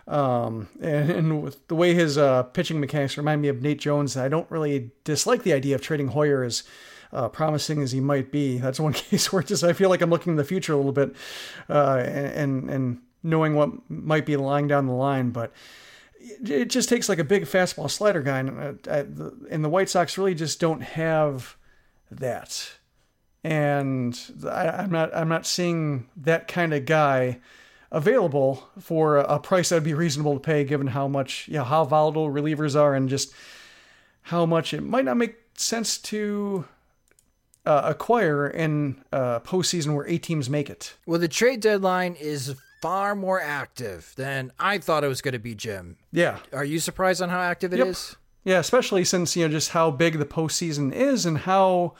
Um, 0.09 0.69
and, 0.81 1.11
and, 1.11 1.43
with 1.43 1.67
the 1.67 1.75
way 1.75 1.93
his 1.93 2.17
uh, 2.17 2.41
pitching 2.41 2.79
mechanics 2.79 3.15
remind 3.15 3.43
me 3.43 3.47
of 3.47 3.61
Nate 3.61 3.79
Jones, 3.79 4.17
I 4.17 4.27
don't 4.27 4.49
really 4.49 4.89
dislike 5.03 5.43
the 5.43 5.53
idea 5.53 5.75
of 5.75 5.81
trading 5.81 6.09
Heuer 6.09 6.43
as 6.43 6.63
uh, 7.13 7.29
promising 7.29 7.83
as 7.83 7.91
he 7.91 7.99
might 7.99 8.31
be. 8.31 8.57
That's 8.57 8.79
one 8.79 8.93
case 9.09 9.31
where 9.31 9.43
just 9.43 9.63
I 9.63 9.73
feel 9.73 9.89
like 9.89 10.01
I'm 10.01 10.09
looking 10.09 10.31
in 10.31 10.37
the 10.37 10.43
future 10.43 10.73
a 10.73 10.77
little 10.77 10.91
bit 10.91 11.15
uh, 11.69 11.97
and 11.97 12.71
and 12.71 13.01
knowing 13.21 13.53
what 13.53 13.87
might 13.87 14.25
be 14.25 14.35
lying 14.35 14.67
down 14.67 14.87
the 14.87 14.93
line, 14.93 15.29
but 15.29 15.51
it 16.19 16.71
just 16.71 16.89
takes 16.89 17.07
like 17.07 17.19
a 17.19 17.23
big 17.23 17.43
fastball 17.43 17.89
slider 17.89 18.21
guy, 18.21 18.39
and, 18.39 18.87
uh, 18.87 19.03
and 19.49 19.63
the 19.63 19.69
White 19.69 19.89
Sox 19.89 20.17
really 20.17 20.33
just 20.33 20.59
don't 20.59 20.81
have 20.81 21.55
that. 22.09 22.71
And 23.43 24.19
I, 24.49 24.83
am 24.83 24.91
not 24.91 25.15
I'm 25.15 25.29
not 25.29 25.45
seeing 25.45 26.09
that 26.17 26.47
kind 26.47 26.73
of 26.73 26.85
guy 26.85 27.39
available 27.91 28.69
for 28.79 29.17
a 29.17 29.39
price 29.39 29.69
that 29.69 29.75
would 29.75 29.83
be 29.83 29.93
reasonable 29.93 30.33
to 30.33 30.39
pay, 30.39 30.63
given 30.63 30.87
how 30.87 31.07
much 31.07 31.47
you 31.47 31.55
know, 31.55 31.63
how 31.63 31.85
volatile 31.85 32.29
relievers 32.29 32.79
are, 32.79 32.93
and 32.93 33.09
just 33.09 33.33
how 34.23 34.45
much 34.45 34.73
it 34.73 34.81
might 34.81 35.05
not 35.05 35.17
make 35.17 35.35
sense 35.55 35.97
to 35.97 36.65
uh, 37.65 37.81
acquire 37.85 38.47
in 38.47 39.03
a 39.11 39.39
postseason 39.41 39.95
where 39.95 40.07
eight 40.07 40.23
teams 40.23 40.49
make 40.49 40.69
it. 40.69 40.95
Well, 41.05 41.19
the 41.19 41.27
trade 41.27 41.61
deadline 41.61 42.15
is 42.15 42.55
far 42.81 43.15
more 43.15 43.41
active 43.41 44.13
than 44.15 44.51
I 44.59 44.77
thought 44.77 45.03
it 45.03 45.07
was 45.07 45.21
going 45.21 45.33
to 45.33 45.39
be, 45.39 45.55
Jim. 45.55 45.97
Yeah. 46.11 46.39
Are 46.53 46.63
you 46.63 46.79
surprised 46.79 47.21
on 47.21 47.29
how 47.29 47.41
active 47.41 47.73
it 47.73 47.79
yep. 47.79 47.87
is? 47.87 48.15
Yeah, 48.43 48.59
especially 48.59 49.03
since 49.03 49.35
you 49.35 49.45
know 49.45 49.51
just 49.51 49.71
how 49.71 49.91
big 49.91 50.17
the 50.17 50.25
postseason 50.25 50.93
is 50.93 51.25
and 51.25 51.39
how 51.39 51.95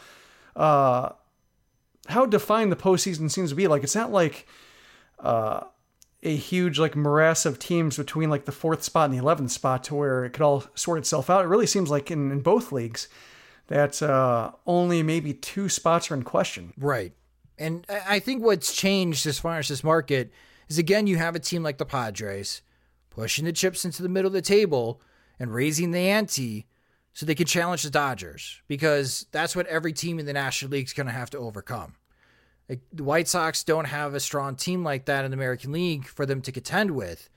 uh, 0.56 1.10
how 2.08 2.26
defined 2.26 2.72
the 2.72 2.78
postseason 2.78 3.30
seems 3.30 3.50
to 3.50 3.56
be. 3.56 3.68
Like 3.68 3.84
it's 3.84 3.96
not 3.96 4.12
like 4.12 4.48
uh, 5.20 5.62
a 6.22 6.36
huge 6.36 6.80
like 6.80 6.96
morass 6.96 7.46
of 7.46 7.60
teams 7.60 7.98
between 7.98 8.30
like 8.30 8.46
the 8.46 8.52
fourth 8.52 8.84
spot 8.84 9.06
and 9.06 9.14
the 9.14 9.22
eleventh 9.22 9.52
spot 9.52 9.84
to 9.86 9.96
where 9.96 10.26
it 10.26 10.32
could 10.32 10.42
all 10.42 10.66
sort 10.76 10.98
itself 10.98 11.30
out. 11.30 11.46
It 11.46 11.48
really 11.48 11.68
seems 11.68 11.90
like 11.90 12.12
in, 12.12 12.32
in 12.32 12.42
both 12.42 12.72
leagues 12.72 13.08
that 13.68 14.02
uh, 14.02 14.52
only 14.66 15.04
maybe 15.04 15.34
two 15.34 15.70
spots 15.70 16.12
are 16.12 16.16
in 16.16 16.24
question. 16.24 16.74
Right. 16.78 17.14
And 17.58 17.86
I 17.90 18.20
think 18.20 18.44
what's 18.44 18.76
changed 18.76 19.28
as 19.28 19.40
far 19.40 19.60
as 19.60 19.68
this 19.68 19.84
market 19.84 20.32
is 20.68 20.78
again, 20.78 21.08
you 21.08 21.18
have 21.18 21.36
a 21.36 21.40
team 21.40 21.62
like 21.64 21.78
the 21.78 21.86
Padres 21.86 22.62
pushing 23.10 23.46
the 23.46 23.52
chips 23.52 23.86
into 23.86 24.02
the 24.02 24.10
middle 24.10 24.28
of 24.28 24.34
the 24.34 24.42
table 24.42 25.02
and 25.40 25.54
raising 25.54 25.92
the 25.92 26.00
ante 26.00 26.68
so 27.14 27.26
they 27.26 27.36
can 27.36 27.46
challenge 27.46 27.84
the 27.84 27.90
Dodgers 27.90 28.62
because 28.68 29.26
that's 29.32 29.56
what 29.56 29.68
every 29.68 29.94
team 29.94 30.20
in 30.20 30.26
the 30.26 30.34
National 30.34 30.72
League 30.72 30.86
is 30.86 30.94
going 30.94 31.08
to 31.08 31.14
have 31.14 31.30
to 31.32 31.38
overcome. 31.38 31.96
The 32.94 33.04
White 33.04 33.28
Sox 33.28 33.64
don't 33.64 33.86
have 33.86 34.14
a 34.14 34.20
strong 34.20 34.56
team 34.56 34.84
like 34.84 35.06
that 35.06 35.26
in 35.26 35.32
the 35.32 35.38
American 35.38 35.72
League 35.72 36.06
for 36.06 36.26
them 36.26 36.42
to 36.42 36.52
contend 36.52 36.92
with. 36.92 37.30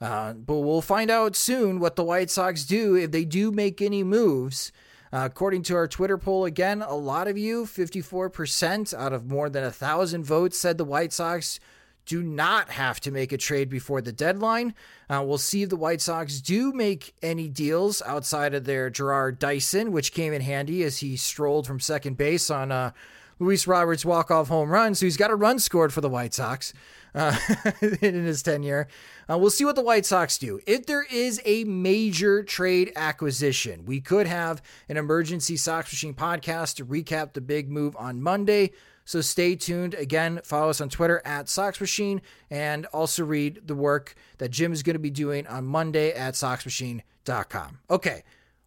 Uh, 0.00 0.32
but 0.32 0.58
we'll 0.58 0.80
find 0.80 1.10
out 1.10 1.36
soon 1.36 1.78
what 1.78 1.94
the 1.94 2.04
White 2.04 2.30
Sox 2.30 2.64
do 2.64 2.96
if 2.96 3.10
they 3.10 3.24
do 3.24 3.52
make 3.52 3.80
any 3.80 4.02
moves. 4.02 4.72
Uh, 5.12 5.28
according 5.30 5.62
to 5.62 5.76
our 5.76 5.86
Twitter 5.86 6.16
poll, 6.16 6.46
again, 6.46 6.80
a 6.80 6.94
lot 6.94 7.28
of 7.28 7.36
you, 7.36 7.66
54% 7.66 8.94
out 8.94 9.12
of 9.12 9.30
more 9.30 9.50
than 9.50 9.62
a 9.62 9.70
thousand 9.70 10.24
votes, 10.24 10.58
said 10.58 10.78
the 10.78 10.84
White 10.84 11.12
Sox 11.12 11.60
do 12.06 12.22
not 12.22 12.70
have 12.70 12.98
to 13.00 13.10
make 13.10 13.30
a 13.30 13.38
trade 13.38 13.68
before 13.68 14.00
the 14.00 14.12
deadline. 14.12 14.74
Uh, 15.08 15.22
we'll 15.24 15.38
see 15.38 15.62
if 15.62 15.68
the 15.68 15.76
White 15.76 16.00
Sox 16.00 16.40
do 16.40 16.72
make 16.72 17.14
any 17.22 17.48
deals 17.48 18.02
outside 18.02 18.54
of 18.54 18.64
their 18.64 18.90
Jarrod 18.90 19.38
Dyson, 19.38 19.92
which 19.92 20.12
came 20.12 20.32
in 20.32 20.40
handy 20.40 20.82
as 20.82 20.98
he 20.98 21.16
strolled 21.16 21.66
from 21.66 21.78
second 21.78 22.16
base 22.16 22.50
on 22.50 22.72
uh, 22.72 22.90
Luis 23.38 23.66
Roberts' 23.66 24.04
walk-off 24.04 24.48
home 24.48 24.70
run. 24.70 24.94
So 24.94 25.06
he's 25.06 25.16
got 25.16 25.30
a 25.30 25.34
run 25.34 25.58
scored 25.58 25.92
for 25.92 26.00
the 26.00 26.08
White 26.08 26.34
Sox 26.34 26.72
uh, 27.14 27.36
in 27.80 28.24
his 28.24 28.42
tenure. 28.42 28.88
Uh, 29.28 29.38
we'll 29.38 29.50
see 29.50 29.64
what 29.64 29.76
the 29.76 29.82
White 29.82 30.06
Sox 30.06 30.38
do. 30.38 30.60
If 30.66 30.86
there 30.86 31.04
is 31.10 31.40
a 31.44 31.64
major 31.64 32.42
trade 32.42 32.92
acquisition, 32.96 33.84
we 33.84 34.00
could 34.00 34.26
have 34.26 34.62
an 34.88 34.96
emergency 34.96 35.56
Sox 35.56 35.92
Machine 35.92 36.14
podcast 36.14 36.76
to 36.76 36.84
recap 36.84 37.32
the 37.32 37.40
big 37.40 37.70
move 37.70 37.96
on 37.96 38.22
Monday. 38.22 38.72
So 39.04 39.20
stay 39.20 39.56
tuned. 39.56 39.94
Again, 39.94 40.40
follow 40.44 40.70
us 40.70 40.80
on 40.80 40.88
Twitter 40.88 41.20
at 41.24 41.48
Sox 41.48 41.80
Machine 41.80 42.22
and 42.50 42.86
also 42.86 43.24
read 43.24 43.62
the 43.66 43.74
work 43.74 44.14
that 44.38 44.50
Jim 44.50 44.72
is 44.72 44.82
going 44.82 44.94
to 44.94 45.00
be 45.00 45.10
doing 45.10 45.46
on 45.46 45.64
Monday 45.64 46.12
at 46.12 46.34
SoxMachine.com. 46.34 47.78
Okay, 47.90 48.22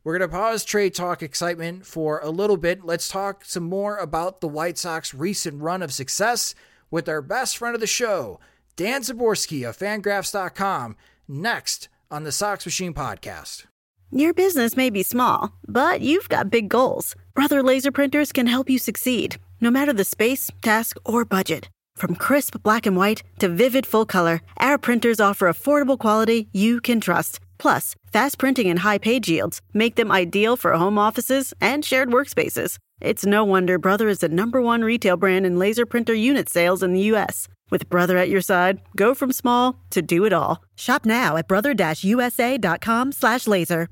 we're 0.06 0.18
going 0.20 0.30
to 0.30 0.38
pause 0.38 0.64
trade 0.64 0.94
talk 0.94 1.24
excitement 1.24 1.84
for 1.84 2.20
a 2.20 2.30
little 2.30 2.58
bit. 2.58 2.86
Let's 2.86 3.10
talk 3.10 3.44
some 3.44 3.64
more 3.64 3.98
about 3.98 4.40
the 4.40 4.48
White 4.48 4.78
Sox 4.78 5.16
recent 5.16 5.64
run 5.64 5.82
of 5.82 5.92
success 5.92 6.54
with 6.92 7.10
our 7.10 7.24
best 7.24 7.58
friend 7.58 7.74
of 7.74 7.82
the 7.82 7.88
show, 7.88 8.40
Dan 8.76 9.02
Szymborski 9.02 9.68
of 9.68 9.76
Fangraphs.com, 9.76 10.96
next 11.28 11.90
on 12.12 12.24
the 12.24 12.32
Sox 12.32 12.68
Machine 12.68 12.94
podcast. 12.94 13.66
Your 14.12 14.32
business 14.32 14.78
may 14.78 14.92
be 14.92 15.02
small, 15.02 15.54
but 15.68 16.02
you've 16.02 16.30
got 16.30 16.52
big 16.52 16.70
goals. 16.70 17.16
Brother 17.34 17.64
Laser 17.64 17.92
Printers 17.92 18.32
can 18.32 18.46
help 18.46 18.70
you 18.70 18.78
succeed, 18.78 19.38
no 19.60 19.72
matter 19.72 19.92
the 19.92 20.04
space, 20.04 20.52
task, 20.62 20.98
or 21.04 21.26
budget. 21.26 21.68
From 21.96 22.14
crisp 22.14 22.62
black 22.62 22.86
and 22.86 22.96
white 22.96 23.24
to 23.40 23.50
vivid 23.50 23.88
full 23.88 24.06
color, 24.06 24.42
our 24.58 24.78
printers 24.78 25.20
offer 25.20 25.48
affordable 25.48 25.98
quality 25.98 26.48
you 26.52 26.80
can 26.80 27.02
trust. 27.02 27.40
Plus, 27.58 27.96
fast 28.12 28.38
printing 28.38 28.70
and 28.70 28.80
high 28.80 28.98
page 28.98 29.30
yields 29.30 29.62
make 29.74 29.96
them 29.96 30.12
ideal 30.12 30.58
for 30.58 30.74
home 30.74 30.98
offices 30.98 31.54
and 31.60 31.84
shared 31.84 32.10
workspaces. 32.10 32.78
It's 33.02 33.26
no 33.26 33.44
wonder 33.44 33.78
Brother 33.78 34.08
is 34.08 34.20
the 34.20 34.30
number 34.30 34.62
one 34.62 34.84
retail 34.84 35.18
brand 35.18 35.46
in 35.46 35.60
laser 35.60 35.86
printer 35.86 36.14
unit 36.14 36.48
sales 36.50 36.82
in 36.82 36.94
the 36.94 37.02
U.S. 37.12 37.50
With 37.70 37.90
Brother 37.90 38.18
at 38.18 38.30
your 38.30 38.42
side, 38.42 38.80
go 38.96 39.14
from 39.14 39.32
small 39.32 39.76
to 39.90 40.02
do 40.02 40.26
it 40.26 40.34
all. 40.34 40.64
Shop 40.76 41.06
now 41.06 41.38
at 41.38 41.48
brother-usa.com/laser. 41.48 43.88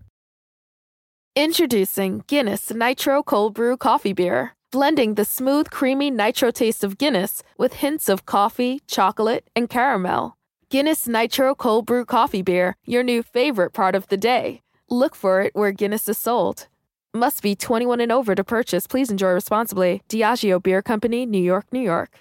Introducing 1.36 2.24
Guinness 2.28 2.72
Nitro 2.72 3.24
Cold 3.24 3.56
Brew 3.56 3.76
Coffee 3.76 4.14
Beer, 4.14 4.54
blending 4.72 5.16
the 5.16 5.26
smooth, 5.26 5.72
creamy 5.72 6.12
nitro 6.12 6.52
taste 6.52 6.84
of 6.84 7.00
Guinness 7.00 7.42
with 7.58 7.74
hints 7.74 8.08
of 8.08 8.28
coffee, 8.28 8.82
chocolate, 8.86 9.50
and 9.56 9.68
caramel. 9.68 10.38
Guinness 10.74 11.08
Nitro 11.08 11.54
Cold 11.54 11.86
Brew 11.86 12.04
Coffee 12.04 12.42
Beer, 12.42 12.76
your 12.84 13.04
new 13.04 13.22
favorite 13.22 13.74
part 13.74 13.94
of 13.94 14.08
the 14.08 14.18
day. 14.18 14.64
Look 14.90 15.14
for 15.14 15.40
it 15.40 15.54
where 15.54 15.72
Guinness 15.72 16.10
is 16.10 16.18
sold. 16.18 16.68
Must 17.14 17.44
be 17.44 17.56
21 17.56 18.02
and 18.02 18.12
over 18.12 18.34
to 18.34 18.44
purchase. 18.44 18.88
Please 18.88 19.12
enjoy 19.12 19.34
responsibly. 19.34 20.02
Diageo 20.10 20.64
Beer 20.64 20.82
Company, 20.82 21.28
New 21.28 21.38
York, 21.38 21.68
New 21.72 21.80
York. 21.80 22.18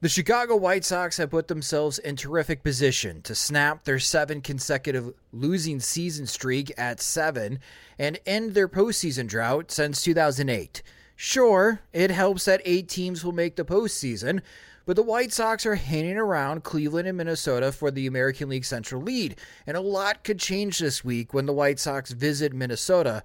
The 0.00 0.08
Chicago 0.08 0.56
White 0.56 0.86
Sox 0.86 1.18
have 1.18 1.28
put 1.28 1.48
themselves 1.48 1.98
in 1.98 2.16
terrific 2.16 2.62
position 2.62 3.20
to 3.20 3.34
snap 3.34 3.84
their 3.84 3.98
seven 3.98 4.40
consecutive 4.40 5.12
losing 5.30 5.80
season 5.80 6.26
streak 6.26 6.72
at 6.78 6.98
seven 6.98 7.58
and 7.98 8.18
end 8.24 8.54
their 8.54 8.68
postseason 8.68 9.28
drought 9.28 9.70
since 9.70 10.02
2008. 10.02 10.82
Sure, 11.14 11.80
it 11.92 12.10
helps 12.10 12.46
that 12.46 12.62
eight 12.64 12.88
teams 12.88 13.22
will 13.22 13.32
make 13.32 13.56
the 13.56 13.64
postseason, 13.64 14.40
but 14.88 14.96
the 14.96 15.02
White 15.02 15.34
Sox 15.34 15.66
are 15.66 15.74
hanging 15.74 16.16
around 16.16 16.64
Cleveland 16.64 17.06
and 17.06 17.18
Minnesota 17.18 17.72
for 17.72 17.90
the 17.90 18.06
American 18.06 18.48
League 18.48 18.64
Central 18.64 19.02
lead, 19.02 19.36
and 19.66 19.76
a 19.76 19.82
lot 19.82 20.24
could 20.24 20.38
change 20.38 20.78
this 20.78 21.04
week 21.04 21.34
when 21.34 21.44
the 21.44 21.52
White 21.52 21.78
Sox 21.78 22.12
visit 22.12 22.54
Minnesota. 22.54 23.22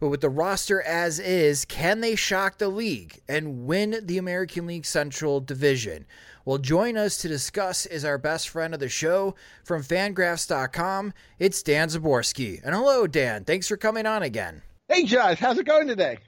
But 0.00 0.08
with 0.08 0.22
the 0.22 0.28
roster 0.28 0.82
as 0.82 1.20
is, 1.20 1.66
can 1.66 2.00
they 2.00 2.16
shock 2.16 2.58
the 2.58 2.66
league 2.66 3.20
and 3.28 3.64
win 3.64 4.00
the 4.02 4.18
American 4.18 4.66
League 4.66 4.86
Central 4.86 5.38
division? 5.38 6.04
Well, 6.44 6.58
join 6.58 6.96
us 6.96 7.16
to 7.18 7.28
discuss 7.28 7.86
is 7.86 8.04
our 8.04 8.18
best 8.18 8.48
friend 8.48 8.74
of 8.74 8.80
the 8.80 8.88
show 8.88 9.36
from 9.62 9.84
fangraphs.com. 9.84 11.12
It's 11.38 11.62
Dan 11.62 11.90
Szymborski. 11.90 12.60
And 12.64 12.74
hello, 12.74 13.06
Dan. 13.06 13.44
Thanks 13.44 13.68
for 13.68 13.76
coming 13.76 14.06
on 14.06 14.24
again. 14.24 14.62
Hey, 14.88 15.04
Josh. 15.04 15.38
How's 15.38 15.58
it 15.58 15.64
going 15.64 15.86
today? 15.86 16.18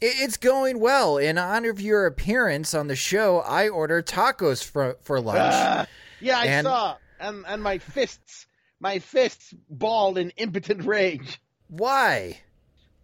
It's 0.00 0.36
going 0.36 0.78
well. 0.78 1.16
In 1.16 1.38
honor 1.38 1.70
of 1.70 1.80
your 1.80 2.06
appearance 2.06 2.74
on 2.74 2.86
the 2.86 2.96
show, 2.96 3.40
I 3.40 3.68
ordered 3.68 4.06
tacos 4.06 4.62
for, 4.62 4.96
for 5.00 5.20
lunch. 5.20 5.54
Uh, 5.54 5.86
yeah, 6.20 6.38
I 6.38 6.44
and... 6.46 6.64
saw. 6.64 6.96
And, 7.18 7.44
and 7.48 7.62
my 7.62 7.78
fists, 7.78 8.46
my 8.78 8.98
fists 8.98 9.54
balled 9.70 10.18
in 10.18 10.30
impotent 10.36 10.84
rage. 10.84 11.40
Why? 11.68 12.40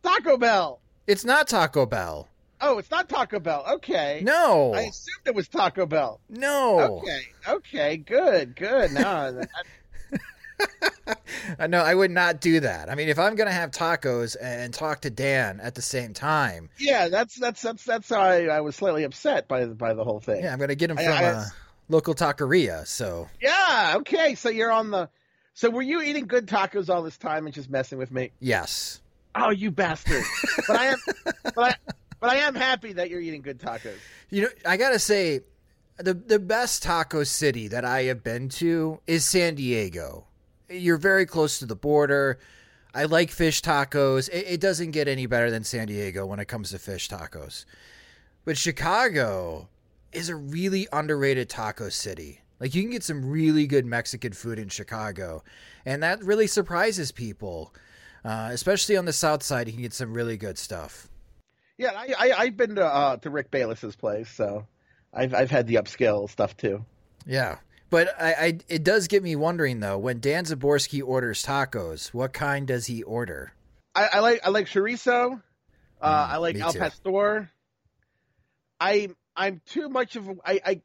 Taco 0.02 0.36
Bell. 0.36 0.80
It's 1.06 1.24
not 1.24 1.48
Taco 1.48 1.86
Bell. 1.86 2.28
Oh, 2.60 2.78
it's 2.78 2.90
not 2.90 3.08
Taco 3.08 3.40
Bell. 3.40 3.64
Okay. 3.68 4.20
No. 4.22 4.74
I 4.74 4.82
assumed 4.82 5.26
it 5.26 5.34
was 5.34 5.48
Taco 5.48 5.86
Bell. 5.86 6.20
No. 6.28 6.98
Okay. 6.98 7.22
Okay. 7.48 7.96
Good. 7.96 8.54
Good. 8.54 8.92
No. 8.92 9.42
I 11.58 11.66
know 11.66 11.82
I 11.82 11.94
would 11.94 12.10
not 12.10 12.40
do 12.40 12.60
that. 12.60 12.88
I 12.88 12.94
mean, 12.94 13.08
if 13.08 13.18
I'm 13.18 13.34
gonna 13.34 13.52
have 13.52 13.70
tacos 13.70 14.36
and 14.40 14.72
talk 14.72 15.00
to 15.02 15.10
Dan 15.10 15.60
at 15.60 15.74
the 15.74 15.82
same 15.82 16.14
time, 16.14 16.70
yeah, 16.78 17.08
that's 17.08 17.34
that's 17.38 17.60
that's 17.62 17.84
that's 17.84 18.08
how 18.08 18.20
I, 18.20 18.44
I 18.46 18.60
was 18.60 18.76
slightly 18.76 19.04
upset 19.04 19.48
by 19.48 19.66
by 19.66 19.94
the 19.94 20.04
whole 20.04 20.20
thing. 20.20 20.44
Yeah, 20.44 20.52
I'm 20.52 20.58
gonna 20.58 20.74
get 20.74 20.90
him 20.90 20.96
from 20.96 21.06
I, 21.06 21.10
I, 21.10 21.22
a 21.22 21.44
local 21.88 22.14
taqueria. 22.14 22.86
So 22.86 23.28
yeah, 23.40 23.94
okay. 23.98 24.34
So 24.34 24.48
you're 24.48 24.72
on 24.72 24.90
the. 24.90 25.08
So 25.54 25.68
were 25.68 25.82
you 25.82 26.00
eating 26.00 26.26
good 26.26 26.46
tacos 26.46 26.88
all 26.88 27.02
this 27.02 27.18
time 27.18 27.44
and 27.46 27.54
just 27.54 27.68
messing 27.68 27.98
with 27.98 28.10
me? 28.10 28.30
Yes. 28.40 29.00
Oh, 29.34 29.50
you 29.50 29.70
bastard! 29.70 30.24
but 30.66 30.78
I 30.78 30.86
am, 30.86 30.98
but 31.54 31.58
I, 31.58 31.74
but 32.20 32.30
I 32.30 32.36
am 32.36 32.54
happy 32.54 32.94
that 32.94 33.10
you're 33.10 33.20
eating 33.20 33.42
good 33.42 33.58
tacos. 33.58 33.96
You 34.30 34.42
know, 34.42 34.48
I 34.64 34.76
gotta 34.76 34.98
say, 34.98 35.40
the 35.96 36.14
the 36.14 36.38
best 36.38 36.82
taco 36.82 37.24
city 37.24 37.68
that 37.68 37.84
I 37.84 38.04
have 38.04 38.22
been 38.22 38.48
to 38.50 39.00
is 39.06 39.24
San 39.24 39.54
Diego. 39.54 40.26
You're 40.72 40.96
very 40.96 41.26
close 41.26 41.58
to 41.58 41.66
the 41.66 41.76
border. 41.76 42.38
I 42.94 43.04
like 43.04 43.30
fish 43.30 43.62
tacos. 43.62 44.28
It, 44.28 44.46
it 44.48 44.60
doesn't 44.60 44.90
get 44.90 45.08
any 45.08 45.26
better 45.26 45.50
than 45.50 45.64
San 45.64 45.86
Diego 45.86 46.26
when 46.26 46.40
it 46.40 46.48
comes 46.48 46.70
to 46.70 46.78
fish 46.78 47.08
tacos. 47.08 47.64
But 48.44 48.58
Chicago 48.58 49.68
is 50.12 50.28
a 50.28 50.36
really 50.36 50.88
underrated 50.92 51.48
taco 51.48 51.88
city. 51.88 52.40
Like 52.60 52.74
you 52.74 52.82
can 52.82 52.90
get 52.90 53.02
some 53.02 53.28
really 53.28 53.66
good 53.66 53.86
Mexican 53.86 54.32
food 54.32 54.58
in 54.58 54.68
Chicago, 54.68 55.42
and 55.84 56.02
that 56.02 56.22
really 56.22 56.46
surprises 56.46 57.10
people. 57.10 57.74
Uh, 58.24 58.50
especially 58.52 58.96
on 58.96 59.04
the 59.04 59.12
south 59.12 59.42
side, 59.42 59.66
you 59.66 59.72
can 59.72 59.82
get 59.82 59.92
some 59.92 60.14
really 60.14 60.36
good 60.36 60.56
stuff. 60.56 61.08
Yeah, 61.76 61.90
I, 61.96 62.32
I 62.38 62.44
have 62.44 62.56
been 62.56 62.76
to 62.76 62.84
uh, 62.86 63.16
to 63.16 63.30
Rick 63.30 63.50
Bayless's 63.50 63.96
place, 63.96 64.30
so 64.30 64.66
I've 65.12 65.34
I've 65.34 65.50
had 65.50 65.66
the 65.66 65.76
upscale 65.76 66.30
stuff 66.30 66.56
too. 66.56 66.84
Yeah, 67.26 67.58
but 67.92 68.08
I, 68.18 68.32
I 68.32 68.58
it 68.70 68.84
does 68.84 69.06
get 69.06 69.22
me 69.22 69.36
wondering 69.36 69.80
though 69.80 69.98
when 69.98 70.18
Dan 70.18 70.46
Szymborski 70.46 71.06
orders 71.06 71.44
tacos, 71.44 72.08
what 72.08 72.32
kind 72.32 72.66
does 72.66 72.86
he 72.86 73.02
order? 73.02 73.52
I, 73.94 74.08
I 74.14 74.20
like 74.20 74.40
I 74.42 74.48
like 74.48 74.66
chorizo. 74.66 75.42
Uh, 76.00 76.26
mm, 76.26 76.30
I 76.30 76.36
like 76.38 76.58
al 76.58 76.72
pastor. 76.72 77.50
I 78.80 79.10
I'm 79.36 79.60
too 79.66 79.90
much 79.90 80.16
of 80.16 80.40
I 80.42 80.60
I 80.64 80.80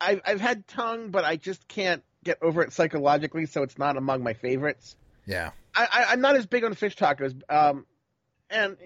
I've, 0.00 0.20
I've 0.24 0.40
had 0.40 0.66
tongue, 0.66 1.10
but 1.10 1.26
I 1.26 1.36
just 1.36 1.68
can't 1.68 2.02
get 2.24 2.38
over 2.40 2.62
it 2.62 2.72
psychologically, 2.72 3.44
so 3.44 3.62
it's 3.62 3.76
not 3.76 3.98
among 3.98 4.22
my 4.22 4.32
favorites. 4.32 4.96
Yeah. 5.26 5.50
I, 5.74 6.06
I, 6.08 6.12
am 6.14 6.22
not 6.22 6.36
as 6.36 6.46
big 6.46 6.64
on 6.64 6.72
fish 6.72 6.96
tacos, 6.96 7.42
um, 7.50 7.84
and 8.48 8.78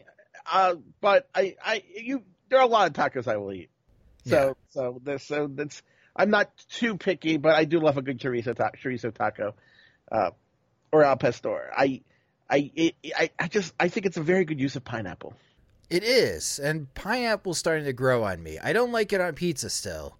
uh, 0.50 0.74
but 1.00 1.28
I, 1.32 1.54
I, 1.64 1.84
you, 1.94 2.24
there 2.48 2.58
are 2.58 2.64
a 2.64 2.66
lot 2.66 2.88
of 2.88 2.94
tacos 2.94 3.28
I 3.28 3.36
will 3.36 3.52
eat. 3.52 3.70
So, 4.26 4.48
yeah. 4.48 4.52
so 4.70 5.00
this, 5.04 5.22
so 5.22 5.46
that's. 5.46 5.80
I'm 6.14 6.30
not 6.30 6.50
too 6.70 6.96
picky, 6.96 7.36
but 7.36 7.54
I 7.54 7.64
do 7.64 7.80
love 7.80 7.96
a 7.96 8.02
good 8.02 8.18
chorizo, 8.18 8.54
ta- 8.54 8.70
chorizo 8.82 9.12
taco, 9.12 9.54
uh, 10.10 10.30
or 10.92 11.04
al 11.04 11.16
pastor. 11.16 11.70
I, 11.76 12.02
I, 12.50 12.70
it, 12.74 12.94
I, 13.16 13.30
I 13.38 13.48
just, 13.48 13.72
I 13.80 13.88
think 13.88 14.06
it's 14.06 14.16
a 14.16 14.22
very 14.22 14.44
good 14.44 14.60
use 14.60 14.76
of 14.76 14.84
pineapple. 14.84 15.34
It 15.88 16.04
is, 16.04 16.58
and 16.58 16.92
pineapple's 16.94 17.58
starting 17.58 17.84
to 17.84 17.92
grow 17.92 18.24
on 18.24 18.42
me. 18.42 18.58
I 18.58 18.72
don't 18.72 18.92
like 18.92 19.12
it 19.12 19.20
on 19.20 19.34
pizza 19.34 19.68
still. 19.70 20.16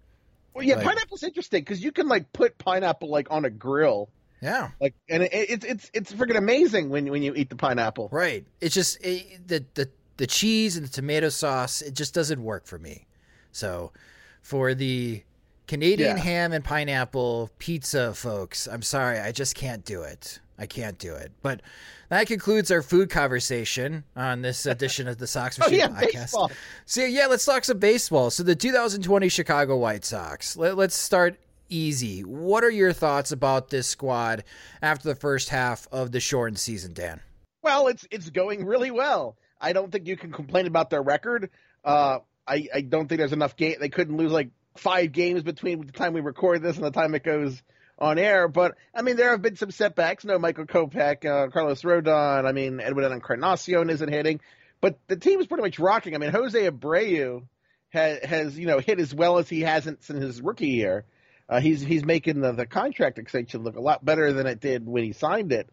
Well, 0.53 0.63
yeah, 0.63 0.83
pineapple's 0.83 1.23
interesting 1.23 1.61
because 1.61 1.83
you 1.83 1.91
can 1.91 2.07
like 2.07 2.31
put 2.31 2.57
pineapple 2.59 3.09
like 3.09 3.31
on 3.31 3.43
a 3.45 3.49
grill 3.49 4.09
yeah, 4.43 4.71
like 4.81 4.93
and 5.07 5.23
it, 5.23 5.29
it's 5.31 5.65
it's 5.65 5.91
it's 5.93 6.11
freaking 6.11 6.35
amazing 6.35 6.89
when 6.89 7.09
when 7.09 7.23
you 7.23 7.33
eat 7.33 7.49
the 7.49 7.55
pineapple. 7.55 8.09
Right. 8.11 8.45
It's 8.59 8.75
just 8.75 8.97
it, 8.99 9.47
the 9.47 9.65
the 9.73 9.89
the 10.17 10.27
cheese 10.27 10.75
and 10.75 10.85
the 10.85 10.91
tomato 10.91 11.29
sauce. 11.29 11.81
It 11.81 11.93
just 11.93 12.13
doesn't 12.13 12.43
work 12.43 12.67
for 12.67 12.77
me. 12.77 13.07
So, 13.53 13.93
for 14.41 14.73
the 14.73 15.23
Canadian 15.67 16.17
yeah. 16.17 16.23
ham 16.23 16.53
and 16.53 16.63
pineapple 16.63 17.49
pizza 17.57 18.13
folks, 18.13 18.67
I'm 18.67 18.81
sorry, 18.81 19.19
I 19.19 19.31
just 19.31 19.55
can't 19.55 19.85
do 19.85 20.03
it. 20.03 20.39
I 20.57 20.65
can't 20.65 20.97
do 20.99 21.15
it. 21.15 21.31
But 21.41 21.61
that 22.09 22.27
concludes 22.27 22.69
our 22.69 22.81
food 22.81 23.09
conversation 23.09 24.03
on 24.15 24.41
this 24.41 24.65
edition 24.67 25.07
of 25.07 25.17
the 25.17 25.27
Sox 25.27 25.57
Machine 25.57 25.73
oh, 25.73 25.77
yeah, 25.77 25.87
podcast. 25.87 26.13
Baseball. 26.13 26.51
So 26.85 27.03
yeah, 27.03 27.27
let's 27.27 27.45
talk 27.45 27.63
some 27.63 27.79
baseball. 27.79 28.29
So 28.29 28.43
the 28.43 28.55
2020 28.55 29.29
Chicago 29.29 29.77
White 29.77 30.05
Sox. 30.05 30.55
Let, 30.55 30.77
let's 30.77 30.95
start 30.95 31.39
easy. 31.69 32.21
What 32.21 32.63
are 32.63 32.69
your 32.69 32.93
thoughts 32.93 33.31
about 33.31 33.69
this 33.69 33.87
squad 33.87 34.43
after 34.81 35.07
the 35.07 35.15
first 35.15 35.49
half 35.49 35.87
of 35.91 36.11
the 36.11 36.19
shortened 36.19 36.59
season, 36.59 36.93
Dan? 36.93 37.19
Well, 37.61 37.87
it's 37.87 38.05
it's 38.11 38.29
going 38.29 38.65
really 38.65 38.91
well. 38.91 39.37
I 39.59 39.73
don't 39.73 39.91
think 39.91 40.07
you 40.07 40.17
can 40.17 40.31
complain 40.31 40.67
about 40.67 40.89
their 40.89 41.01
record. 41.01 41.49
Uh, 41.83 42.19
I, 42.45 42.67
I 42.73 42.81
don't 42.81 43.07
think 43.07 43.19
there's 43.19 43.33
enough 43.33 43.55
game. 43.55 43.75
They 43.79 43.89
couldn't 43.89 44.17
lose 44.17 44.31
like 44.31 44.49
five 44.75 45.11
games 45.11 45.43
between 45.43 45.85
the 45.85 45.91
time 45.91 46.13
we 46.13 46.21
record 46.21 46.61
this 46.61 46.75
and 46.75 46.85
the 46.85 46.91
time 46.91 47.15
it 47.15 47.23
goes 47.23 47.61
on 47.97 48.17
air. 48.17 48.47
But 48.47 48.75
I 48.93 49.01
mean, 49.01 49.15
there 49.15 49.31
have 49.31 49.41
been 49.41 49.55
some 49.55 49.71
setbacks. 49.71 50.25
No, 50.25 50.39
Michael 50.39 50.65
Kopech, 50.65 51.25
uh, 51.25 51.49
Carlos 51.49 51.81
Rodon. 51.81 52.45
I 52.45 52.51
mean, 52.51 52.79
Edwin 52.79 53.11
Encarnacion 53.11 53.89
isn't 53.89 54.09
hitting, 54.09 54.39
but 54.81 54.97
the 55.07 55.15
team 55.15 55.39
is 55.39 55.47
pretty 55.47 55.63
much 55.63 55.79
rocking. 55.79 56.15
I 56.15 56.17
mean, 56.17 56.31
Jose 56.31 56.69
Abreu 56.69 57.43
has, 57.89 58.23
has 58.23 58.59
you 58.59 58.67
know 58.67 58.79
hit 58.79 58.99
as 58.99 59.13
well 59.13 59.37
as 59.37 59.47
he 59.47 59.61
hasn't 59.61 60.03
since 60.03 60.21
his 60.21 60.41
rookie 60.41 60.67
year. 60.67 61.05
Uh, 61.47 61.59
he's 61.59 61.81
he's 61.81 62.05
making 62.05 62.41
the, 62.41 62.53
the 62.53 62.65
contract 62.65 63.19
extension 63.19 63.63
look 63.63 63.75
a 63.75 63.81
lot 63.81 64.03
better 64.03 64.33
than 64.33 64.47
it 64.47 64.59
did 64.59 64.87
when 64.87 65.03
he 65.03 65.13
signed 65.13 65.51
it. 65.51 65.69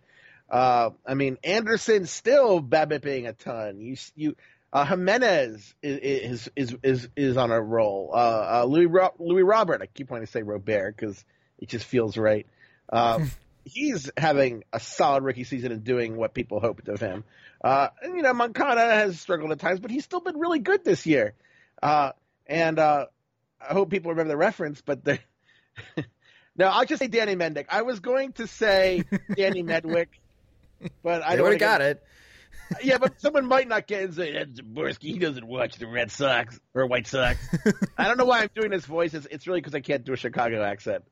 Uh, 0.50 0.90
I 1.06 1.14
mean, 1.14 1.38
Anderson 1.44 2.06
still 2.06 2.60
BABIPing 2.60 3.28
a 3.28 3.32
ton. 3.32 3.80
You 3.80 3.96
you 4.16 4.36
uh, 4.72 4.84
Jimenez 4.84 5.74
is, 5.82 5.98
is 5.98 6.50
is 6.54 6.76
is 6.82 7.08
is 7.16 7.36
on 7.36 7.50
a 7.50 7.60
roll. 7.60 8.10
Uh, 8.14 8.16
uh, 8.62 8.64
Louis 8.64 8.86
Ro- 8.86 9.14
Louis 9.18 9.42
Robert, 9.42 9.82
I 9.82 9.86
keep 9.86 10.10
wanting 10.10 10.26
to 10.26 10.32
say 10.32 10.42
Robert 10.42 10.96
because 10.96 11.24
it 11.58 11.68
just 11.68 11.84
feels 11.84 12.16
right. 12.16 12.46
Uh, 12.88 13.20
he's 13.64 14.10
having 14.16 14.64
a 14.72 14.78
solid 14.78 15.24
rookie 15.24 15.44
season 15.44 15.72
and 15.72 15.82
doing 15.82 16.16
what 16.16 16.34
people 16.34 16.60
hoped 16.60 16.88
of 16.88 17.00
him. 17.00 17.24
Uh, 17.62 17.88
and 18.02 18.16
you 18.16 18.22
know, 18.22 18.32
Moncada 18.32 18.80
has 18.80 19.20
struggled 19.20 19.50
at 19.50 19.58
times, 19.58 19.80
but 19.80 19.90
he's 19.90 20.04
still 20.04 20.20
been 20.20 20.38
really 20.38 20.60
good 20.60 20.84
this 20.84 21.04
year. 21.04 21.34
Uh, 21.82 22.12
and 22.46 22.78
uh, 22.78 23.06
I 23.60 23.72
hope 23.72 23.90
people 23.90 24.12
remember 24.12 24.30
the 24.30 24.36
reference, 24.36 24.80
but 24.80 25.04
the 25.04 25.18
no, 26.56 26.68
I'll 26.68 26.84
just 26.84 27.00
say 27.00 27.08
Danny 27.08 27.34
Mendick. 27.34 27.66
I 27.68 27.82
was 27.82 27.98
going 27.98 28.32
to 28.34 28.46
say 28.46 29.02
Danny 29.36 29.64
Medwick, 29.64 30.08
but 31.02 31.24
I 31.24 31.34
don't 31.34 31.58
got 31.58 31.80
it 31.80 32.04
yeah, 32.82 32.98
but 32.98 33.20
someone 33.20 33.46
might 33.46 33.68
not 33.68 33.86
get 33.86 34.02
and 34.02 34.14
say 34.14 34.32
Szymborski. 34.32 35.02
He 35.02 35.18
doesn't 35.18 35.46
watch 35.46 35.76
the 35.76 35.86
Red 35.86 36.10
Sox 36.10 36.58
or 36.74 36.86
White 36.86 37.06
Sox. 37.06 37.38
I 37.98 38.04
don't 38.06 38.16
know 38.16 38.24
why 38.24 38.42
I'm 38.42 38.50
doing 38.54 38.70
this 38.70 38.86
voice. 38.86 39.14
It's, 39.14 39.26
it's 39.30 39.46
really 39.46 39.60
because 39.60 39.74
I 39.74 39.80
can't 39.80 40.04
do 40.04 40.12
a 40.12 40.16
Chicago 40.16 40.62
accent. 40.62 41.04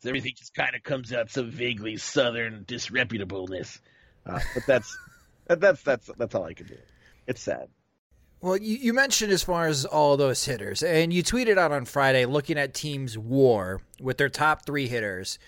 So 0.00 0.08
everything 0.08 0.32
just 0.36 0.54
kind 0.54 0.74
of 0.74 0.82
comes 0.82 1.12
out 1.12 1.30
some 1.30 1.50
vaguely 1.50 1.96
Southern 1.96 2.64
disreputableness. 2.64 3.80
Uh, 4.26 4.40
but 4.54 4.66
that's 4.66 4.98
that, 5.46 5.60
that's 5.60 5.82
that's 5.82 6.10
that's 6.18 6.34
all 6.34 6.44
I 6.44 6.54
can 6.54 6.66
do. 6.66 6.76
It's 7.26 7.40
sad. 7.40 7.68
Well, 8.40 8.58
you, 8.58 8.76
you 8.76 8.92
mentioned 8.92 9.32
as 9.32 9.42
far 9.42 9.66
as 9.68 9.86
all 9.86 10.18
those 10.18 10.44
hitters, 10.44 10.82
and 10.82 11.14
you 11.14 11.22
tweeted 11.22 11.56
out 11.56 11.72
on 11.72 11.86
Friday 11.86 12.26
looking 12.26 12.58
at 12.58 12.74
teams' 12.74 13.16
WAR 13.16 13.80
with 13.98 14.18
their 14.18 14.28
top 14.28 14.66
three 14.66 14.86
hitters 14.86 15.38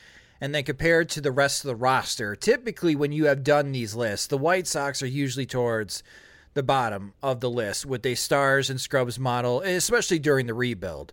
and 0.40 0.54
then 0.54 0.64
compared 0.64 1.08
to 1.10 1.20
the 1.20 1.32
rest 1.32 1.64
of 1.64 1.68
the 1.68 1.74
roster, 1.74 2.36
typically 2.36 2.94
when 2.94 3.12
you 3.12 3.26
have 3.26 3.44
done 3.44 3.72
these 3.72 3.94
lists, 3.94 4.26
the 4.26 4.38
White 4.38 4.66
Sox 4.66 5.02
are 5.02 5.06
usually 5.06 5.46
towards 5.46 6.02
the 6.54 6.62
bottom 6.62 7.12
of 7.22 7.40
the 7.40 7.50
list 7.50 7.84
with 7.86 8.04
a 8.06 8.14
stars 8.14 8.70
and 8.70 8.80
scrubs 8.80 9.18
model, 9.18 9.60
especially 9.60 10.18
during 10.18 10.46
the 10.46 10.54
rebuild. 10.54 11.12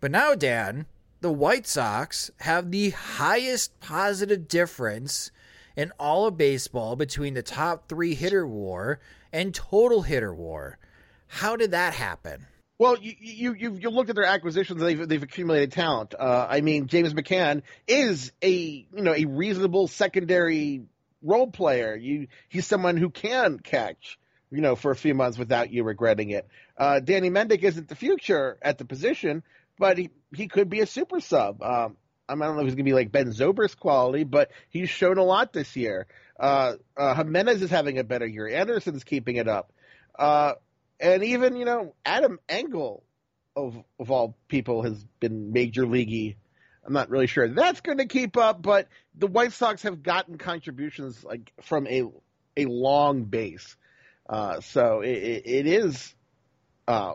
But 0.00 0.10
now, 0.10 0.34
Dan, 0.34 0.86
the 1.20 1.32
White 1.32 1.66
Sox 1.66 2.30
have 2.40 2.70
the 2.70 2.90
highest 2.90 3.78
positive 3.80 4.48
difference 4.48 5.30
in 5.74 5.92
all 5.98 6.26
of 6.26 6.36
baseball 6.36 6.96
between 6.96 7.34
the 7.34 7.42
top 7.42 7.88
three 7.88 8.14
hitter 8.14 8.46
war 8.46 9.00
and 9.32 9.54
total 9.54 10.02
hitter 10.02 10.34
war. 10.34 10.78
How 11.28 11.56
did 11.56 11.70
that 11.72 11.94
happen? 11.94 12.46
Well, 12.78 12.98
you 13.00 13.54
you 13.54 13.74
you, 13.78 13.90
looked 13.90 14.10
at 14.10 14.16
their 14.16 14.26
acquisitions; 14.26 14.80
they've 14.80 15.08
they've 15.08 15.22
accumulated 15.22 15.72
talent. 15.72 16.14
Uh, 16.18 16.46
I 16.48 16.60
mean, 16.60 16.88
James 16.88 17.14
McCann 17.14 17.62
is 17.88 18.32
a 18.42 18.50
you 18.50 19.02
know 19.02 19.14
a 19.14 19.24
reasonable 19.24 19.88
secondary 19.88 20.82
role 21.22 21.50
player. 21.50 21.96
You 21.96 22.28
he's 22.48 22.66
someone 22.66 22.98
who 22.98 23.08
can 23.08 23.58
catch 23.58 24.18
you 24.50 24.60
know 24.60 24.76
for 24.76 24.90
a 24.90 24.96
few 24.96 25.14
months 25.14 25.38
without 25.38 25.72
you 25.72 25.84
regretting 25.84 26.30
it. 26.30 26.46
Uh, 26.76 27.00
Danny 27.00 27.30
Mendick 27.30 27.62
isn't 27.62 27.88
the 27.88 27.96
future 27.96 28.58
at 28.60 28.76
the 28.76 28.84
position, 28.84 29.42
but 29.78 29.96
he 29.96 30.10
he 30.34 30.46
could 30.46 30.68
be 30.68 30.80
a 30.80 30.86
super 30.86 31.20
sub. 31.20 31.62
Um, 31.62 31.96
I 32.28 32.34
don't 32.34 32.56
know 32.56 32.60
if 32.60 32.66
he's 32.66 32.74
going 32.74 32.84
to 32.84 32.90
be 32.90 32.92
like 32.92 33.12
Ben 33.12 33.32
Zobrist 33.32 33.78
quality, 33.78 34.24
but 34.24 34.50
he's 34.68 34.90
shown 34.90 35.16
a 35.16 35.24
lot 35.24 35.52
this 35.52 35.76
year. 35.76 36.06
Uh, 36.38 36.74
uh, 36.96 37.14
Jimenez 37.14 37.62
is 37.62 37.70
having 37.70 37.98
a 37.98 38.04
better 38.04 38.26
year. 38.26 38.48
Anderson's 38.48 39.04
keeping 39.04 39.36
it 39.36 39.48
up. 39.48 39.72
Uh, 40.18 40.54
and 41.00 41.24
even 41.24 41.56
you 41.56 41.64
know 41.64 41.94
Adam 42.04 42.38
Engel 42.48 43.02
of 43.54 43.76
of 43.98 44.10
all 44.10 44.36
people 44.48 44.82
has 44.82 45.04
been 45.20 45.52
major 45.52 45.86
leaguey. 45.86 46.36
I'm 46.84 46.92
not 46.92 47.10
really 47.10 47.26
sure 47.26 47.48
that's 47.48 47.80
going 47.80 47.98
to 47.98 48.06
keep 48.06 48.36
up, 48.36 48.62
but 48.62 48.86
the 49.16 49.26
White 49.26 49.52
Sox 49.52 49.82
have 49.82 50.02
gotten 50.02 50.38
contributions 50.38 51.24
like 51.24 51.52
from 51.62 51.86
a 51.86 52.04
a 52.56 52.66
long 52.66 53.24
base, 53.24 53.76
uh, 54.28 54.60
so 54.60 55.00
it, 55.00 55.16
it, 55.16 55.46
it 55.46 55.66
is. 55.66 56.14
Uh, 56.86 57.14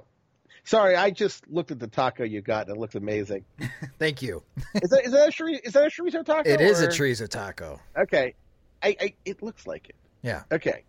sorry, 0.66 0.98
I 0.98 1.12
just 1.12 1.48
looked 1.48 1.72
at 1.72 1.80
the 1.80 1.88
taco 1.88 2.26
you 2.26 2.42
got 2.42 2.68
and 2.68 2.76
it 2.76 2.80
looks 2.80 2.96
amazing. 2.96 3.46
Thank 4.00 4.22
you. 4.22 4.44
is 4.76 4.90
that 4.90 5.06
is 5.06 5.12
that 5.14 5.30
a 5.30 5.32
chorizo, 5.32 5.60
is 5.64 5.74
that 5.74 5.86
a 5.86 5.90
chorizo 5.90 6.26
taco? 6.26 6.50
It 6.50 6.60
is 6.60 6.82
or? 6.82 6.86
a 6.86 6.90
chorizo 6.90 7.30
taco. 7.30 7.80
Okay, 7.98 8.36
I, 8.84 8.98
I 9.00 9.14
it 9.24 9.42
looks 9.42 9.66
like 9.66 9.90
it. 9.90 9.96
Yeah. 10.22 10.44
Okay 10.52 10.84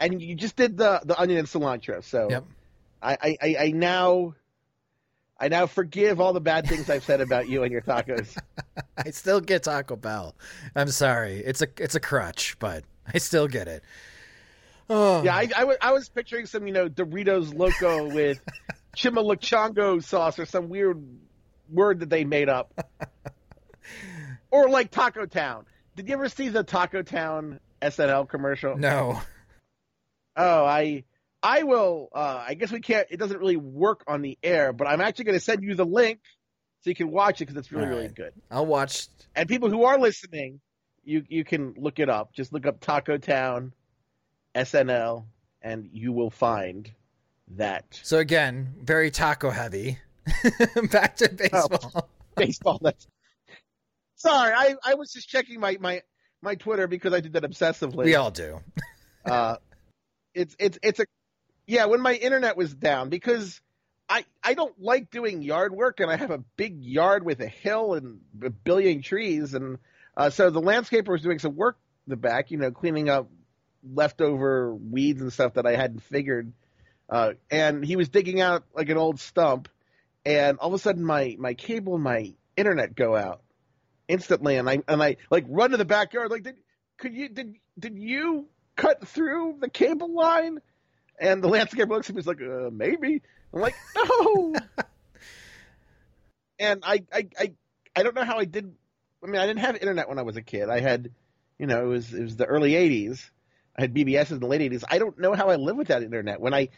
and 0.00 0.20
you 0.20 0.34
just 0.34 0.56
did 0.56 0.76
the 0.76 1.00
the 1.04 1.18
onion 1.18 1.38
and 1.38 1.48
cilantro. 1.48 2.02
So 2.02 2.28
yep. 2.30 2.44
I, 3.02 3.36
I, 3.40 3.56
I 3.60 3.70
now 3.70 4.34
I 5.38 5.48
now 5.48 5.66
forgive 5.66 6.20
all 6.20 6.32
the 6.32 6.40
bad 6.40 6.66
things 6.66 6.90
I've 6.90 7.04
said 7.04 7.20
about 7.20 7.48
you 7.48 7.62
and 7.62 7.70
your 7.70 7.82
tacos. 7.82 8.36
I 8.96 9.10
still 9.10 9.40
get 9.40 9.62
Taco 9.64 9.96
Bell. 9.96 10.34
I'm 10.74 10.88
sorry. 10.88 11.36
It's 11.38 11.62
a 11.62 11.68
it's 11.78 11.94
a 11.94 12.00
crutch, 12.00 12.58
but 12.58 12.84
I 13.12 13.18
still 13.18 13.46
get 13.46 13.68
it. 13.68 13.84
Oh. 14.90 15.22
Yeah, 15.22 15.36
I, 15.36 15.40
I, 15.40 15.60
w- 15.60 15.78
I 15.80 15.92
was 15.92 16.08
picturing 16.08 16.46
some, 16.46 16.66
you 16.66 16.72
know, 16.72 16.88
Doritos 16.88 17.54
Loco 17.54 18.08
with 18.08 18.40
chimichanga 18.96 20.02
sauce 20.02 20.38
or 20.38 20.46
some 20.46 20.70
weird 20.70 21.02
word 21.70 22.00
that 22.00 22.08
they 22.08 22.24
made 22.24 22.48
up. 22.48 22.72
or 24.50 24.70
like 24.70 24.90
Taco 24.90 25.26
Town. 25.26 25.66
Did 25.94 26.08
you 26.08 26.14
ever 26.14 26.28
see 26.28 26.48
the 26.48 26.62
Taco 26.62 27.02
Town 27.02 27.60
SNL 27.82 28.28
commercial? 28.28 28.78
No. 28.78 29.20
Oh, 30.38 30.64
I 30.64 31.04
I 31.42 31.64
will. 31.64 32.08
Uh, 32.14 32.44
I 32.48 32.54
guess 32.54 32.72
we 32.72 32.80
can't. 32.80 33.06
It 33.10 33.18
doesn't 33.18 33.38
really 33.38 33.56
work 33.56 34.04
on 34.06 34.22
the 34.22 34.38
air, 34.42 34.72
but 34.72 34.86
I'm 34.86 35.00
actually 35.00 35.26
going 35.26 35.36
to 35.36 35.44
send 35.44 35.62
you 35.62 35.74
the 35.74 35.84
link 35.84 36.20
so 36.80 36.90
you 36.90 36.96
can 36.96 37.10
watch 37.10 37.40
it 37.40 37.46
because 37.46 37.56
it's 37.58 37.72
really 37.72 37.86
right. 37.86 37.94
really 37.94 38.08
good. 38.08 38.32
I'll 38.50 38.64
watch. 38.64 39.08
And 39.34 39.48
people 39.48 39.68
who 39.68 39.84
are 39.84 39.98
listening, 39.98 40.60
you 41.04 41.24
you 41.28 41.44
can 41.44 41.74
look 41.76 41.98
it 41.98 42.08
up. 42.08 42.32
Just 42.32 42.52
look 42.52 42.66
up 42.66 42.80
Taco 42.80 43.18
Town, 43.18 43.72
SNL, 44.54 45.24
and 45.60 45.90
you 45.92 46.12
will 46.12 46.30
find 46.30 46.90
that. 47.56 47.98
So 48.02 48.18
again, 48.18 48.74
very 48.80 49.10
taco 49.10 49.50
heavy. 49.50 49.98
Back 50.92 51.16
to 51.16 51.30
baseball. 51.30 51.92
Oh, 51.94 52.00
baseball. 52.36 52.78
That's. 52.80 53.06
Sorry, 54.16 54.52
I, 54.52 54.74
I 54.84 54.94
was 54.94 55.12
just 55.12 55.28
checking 55.28 55.60
my, 55.60 55.76
my 55.80 56.02
my 56.42 56.56
Twitter 56.56 56.86
because 56.88 57.12
I 57.12 57.20
did 57.20 57.34
that 57.34 57.44
obsessively. 57.44 58.04
We 58.04 58.16
all 58.16 58.32
do. 58.32 58.60
uh, 59.24 59.56
it's 60.38 60.56
it's 60.58 60.78
it's 60.82 61.00
a 61.00 61.06
yeah. 61.66 61.86
When 61.86 62.00
my 62.00 62.14
internet 62.14 62.56
was 62.56 62.72
down, 62.72 63.08
because 63.08 63.60
I 64.08 64.24
I 64.42 64.54
don't 64.54 64.80
like 64.80 65.10
doing 65.10 65.42
yard 65.42 65.72
work, 65.72 66.00
and 66.00 66.10
I 66.10 66.16
have 66.16 66.30
a 66.30 66.38
big 66.56 66.82
yard 66.82 67.24
with 67.24 67.40
a 67.40 67.48
hill 67.48 67.94
and 67.94 68.20
a 68.42 68.50
billion 68.50 69.02
trees, 69.02 69.54
and 69.54 69.78
uh, 70.16 70.30
so 70.30 70.50
the 70.50 70.62
landscaper 70.62 71.08
was 71.08 71.22
doing 71.22 71.40
some 71.40 71.56
work 71.56 71.76
in 72.06 72.10
the 72.10 72.16
back, 72.16 72.50
you 72.50 72.58
know, 72.58 72.70
cleaning 72.70 73.08
up 73.08 73.28
leftover 73.82 74.74
weeds 74.74 75.20
and 75.20 75.32
stuff 75.32 75.54
that 75.54 75.66
I 75.66 75.76
hadn't 75.76 76.02
figured. 76.02 76.52
Uh, 77.08 77.32
and 77.50 77.84
he 77.84 77.96
was 77.96 78.08
digging 78.08 78.40
out 78.40 78.64
like 78.74 78.90
an 78.90 78.96
old 78.96 79.18
stump, 79.18 79.68
and 80.24 80.58
all 80.58 80.68
of 80.68 80.74
a 80.74 80.78
sudden 80.78 81.04
my 81.04 81.36
my 81.38 81.54
cable 81.54 81.96
and 81.96 82.04
my 82.04 82.34
internet 82.56 82.94
go 82.94 83.16
out 83.16 83.42
instantly, 84.06 84.56
and 84.56 84.70
I 84.70 84.82
and 84.86 85.02
I 85.02 85.16
like 85.30 85.46
run 85.48 85.72
to 85.72 85.76
the 85.76 85.84
backyard 85.84 86.30
like 86.30 86.44
did 86.44 86.56
could 86.96 87.14
you 87.14 87.28
did 87.28 87.56
did 87.78 87.98
you 87.98 88.48
cut 88.78 89.06
through 89.06 89.56
the 89.60 89.68
cable 89.68 90.14
line? 90.14 90.60
And 91.20 91.42
the 91.42 91.48
landscaper 91.48 91.90
looks 91.90 92.08
at 92.08 92.14
me, 92.14 92.20
he's 92.20 92.26
like, 92.26 92.40
uh, 92.40 92.70
maybe. 92.72 93.20
I'm 93.52 93.60
like, 93.60 93.74
no. 93.94 94.54
and 96.58 96.82
I, 96.86 97.04
I, 97.12 97.28
I, 97.38 97.52
I 97.96 98.02
don't 98.02 98.14
know 98.14 98.24
how 98.24 98.38
I 98.38 98.44
did. 98.44 98.72
I 99.22 99.26
mean, 99.26 99.40
I 99.40 99.46
didn't 99.46 99.60
have 99.60 99.76
internet 99.76 100.08
when 100.08 100.18
I 100.18 100.22
was 100.22 100.36
a 100.36 100.42
kid. 100.42 100.70
I 100.70 100.80
had, 100.80 101.10
you 101.58 101.66
know, 101.66 101.84
it 101.84 101.88
was 101.88 102.14
it 102.14 102.22
was 102.22 102.36
the 102.36 102.46
early 102.46 102.72
'80s. 102.72 103.28
I 103.76 103.82
had 103.82 103.94
BBS 103.94 104.30
in 104.30 104.38
the 104.38 104.46
late 104.46 104.60
'80s. 104.60 104.84
I 104.88 104.98
don't 104.98 105.18
know 105.18 105.34
how 105.34 105.48
I 105.48 105.56
live 105.56 105.76
without 105.76 106.02
internet. 106.02 106.40
When 106.40 106.54
I, 106.54 106.68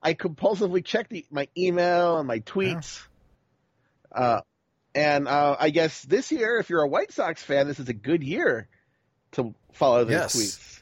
I 0.00 0.14
compulsively 0.14 0.84
check 0.84 1.08
the, 1.08 1.26
my 1.30 1.48
email 1.56 2.18
and 2.18 2.28
my 2.28 2.38
tweets. 2.38 3.02
Yeah. 4.12 4.20
Uh, 4.20 4.40
and 4.94 5.26
uh, 5.26 5.56
I 5.58 5.70
guess 5.70 6.02
this 6.02 6.30
year, 6.30 6.58
if 6.58 6.70
you're 6.70 6.82
a 6.82 6.88
White 6.88 7.12
Sox 7.12 7.42
fan, 7.42 7.66
this 7.66 7.80
is 7.80 7.88
a 7.88 7.94
good 7.94 8.22
year 8.22 8.68
to 9.32 9.54
follow 9.72 10.04
those 10.04 10.12
yes. 10.12 10.36
tweets 10.36 10.77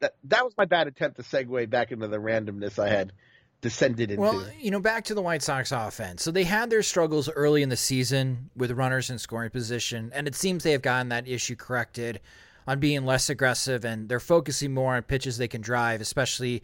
that 0.00 0.14
that 0.24 0.44
was 0.44 0.54
my 0.56 0.64
bad 0.64 0.86
attempt 0.86 1.16
to 1.16 1.22
segue 1.22 1.68
back 1.70 1.92
into 1.92 2.08
the 2.08 2.18
randomness 2.18 2.78
I 2.78 2.88
had 2.88 3.12
descended 3.60 4.10
into. 4.10 4.20
Well, 4.20 4.46
you 4.58 4.70
know, 4.70 4.80
back 4.80 5.04
to 5.06 5.14
the 5.14 5.22
White 5.22 5.42
Sox 5.42 5.72
offense. 5.72 6.22
So 6.22 6.30
they 6.30 6.44
had 6.44 6.70
their 6.70 6.82
struggles 6.82 7.28
early 7.28 7.62
in 7.62 7.68
the 7.68 7.76
season 7.76 8.50
with 8.56 8.70
runners 8.70 9.10
in 9.10 9.18
scoring 9.18 9.50
position, 9.50 10.12
and 10.14 10.28
it 10.28 10.34
seems 10.34 10.62
they 10.62 10.72
have 10.72 10.82
gotten 10.82 11.08
that 11.08 11.26
issue 11.28 11.56
corrected 11.56 12.20
on 12.68 12.78
being 12.78 13.06
less 13.06 13.30
aggressive 13.30 13.86
and 13.86 14.10
they're 14.10 14.20
focusing 14.20 14.74
more 14.74 14.94
on 14.94 15.02
pitches 15.02 15.38
they 15.38 15.48
can 15.48 15.62
drive, 15.62 16.02
especially 16.02 16.62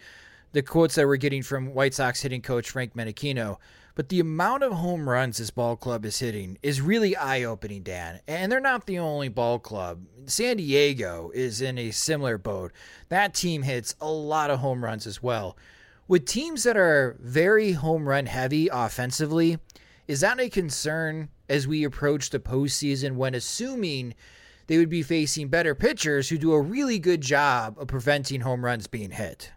the 0.52 0.62
quotes 0.62 0.96
that 0.96 1.06
we're 1.06 1.16
getting 1.16 1.42
from 1.42 1.72
White 1.72 1.94
Sox 1.94 2.20
hitting 2.20 2.42
coach 2.42 2.70
Frank 2.70 2.94
Menechino. 2.94 3.56
But 3.94 4.08
the 4.08 4.18
amount 4.18 4.64
of 4.64 4.72
home 4.72 5.08
runs 5.08 5.38
this 5.38 5.50
ball 5.50 5.76
club 5.76 6.04
is 6.04 6.18
hitting 6.18 6.58
is 6.62 6.80
really 6.80 7.16
eye 7.16 7.44
opening, 7.44 7.82
Dan. 7.82 8.20
And 8.26 8.50
they're 8.50 8.60
not 8.60 8.86
the 8.86 8.98
only 8.98 9.28
ball 9.28 9.60
club. 9.60 10.04
San 10.26 10.56
Diego 10.56 11.30
is 11.32 11.60
in 11.60 11.78
a 11.78 11.92
similar 11.92 12.36
boat. 12.36 12.72
That 13.08 13.34
team 13.34 13.62
hits 13.62 13.94
a 14.00 14.10
lot 14.10 14.50
of 14.50 14.58
home 14.58 14.84
runs 14.84 15.06
as 15.06 15.22
well. 15.22 15.56
With 16.08 16.26
teams 16.26 16.64
that 16.64 16.76
are 16.76 17.16
very 17.20 17.72
home 17.72 18.08
run 18.08 18.26
heavy 18.26 18.68
offensively, 18.68 19.58
is 20.08 20.20
that 20.20 20.40
a 20.40 20.50
concern 20.50 21.28
as 21.48 21.68
we 21.68 21.84
approach 21.84 22.30
the 22.30 22.40
postseason 22.40 23.14
when 23.14 23.34
assuming 23.34 24.14
they 24.66 24.76
would 24.76 24.90
be 24.90 25.02
facing 25.02 25.48
better 25.48 25.74
pitchers 25.74 26.28
who 26.28 26.36
do 26.36 26.52
a 26.52 26.60
really 26.60 26.98
good 26.98 27.20
job 27.20 27.78
of 27.78 27.86
preventing 27.88 28.40
home 28.40 28.64
runs 28.64 28.86
being 28.86 29.12
hit? 29.12 29.52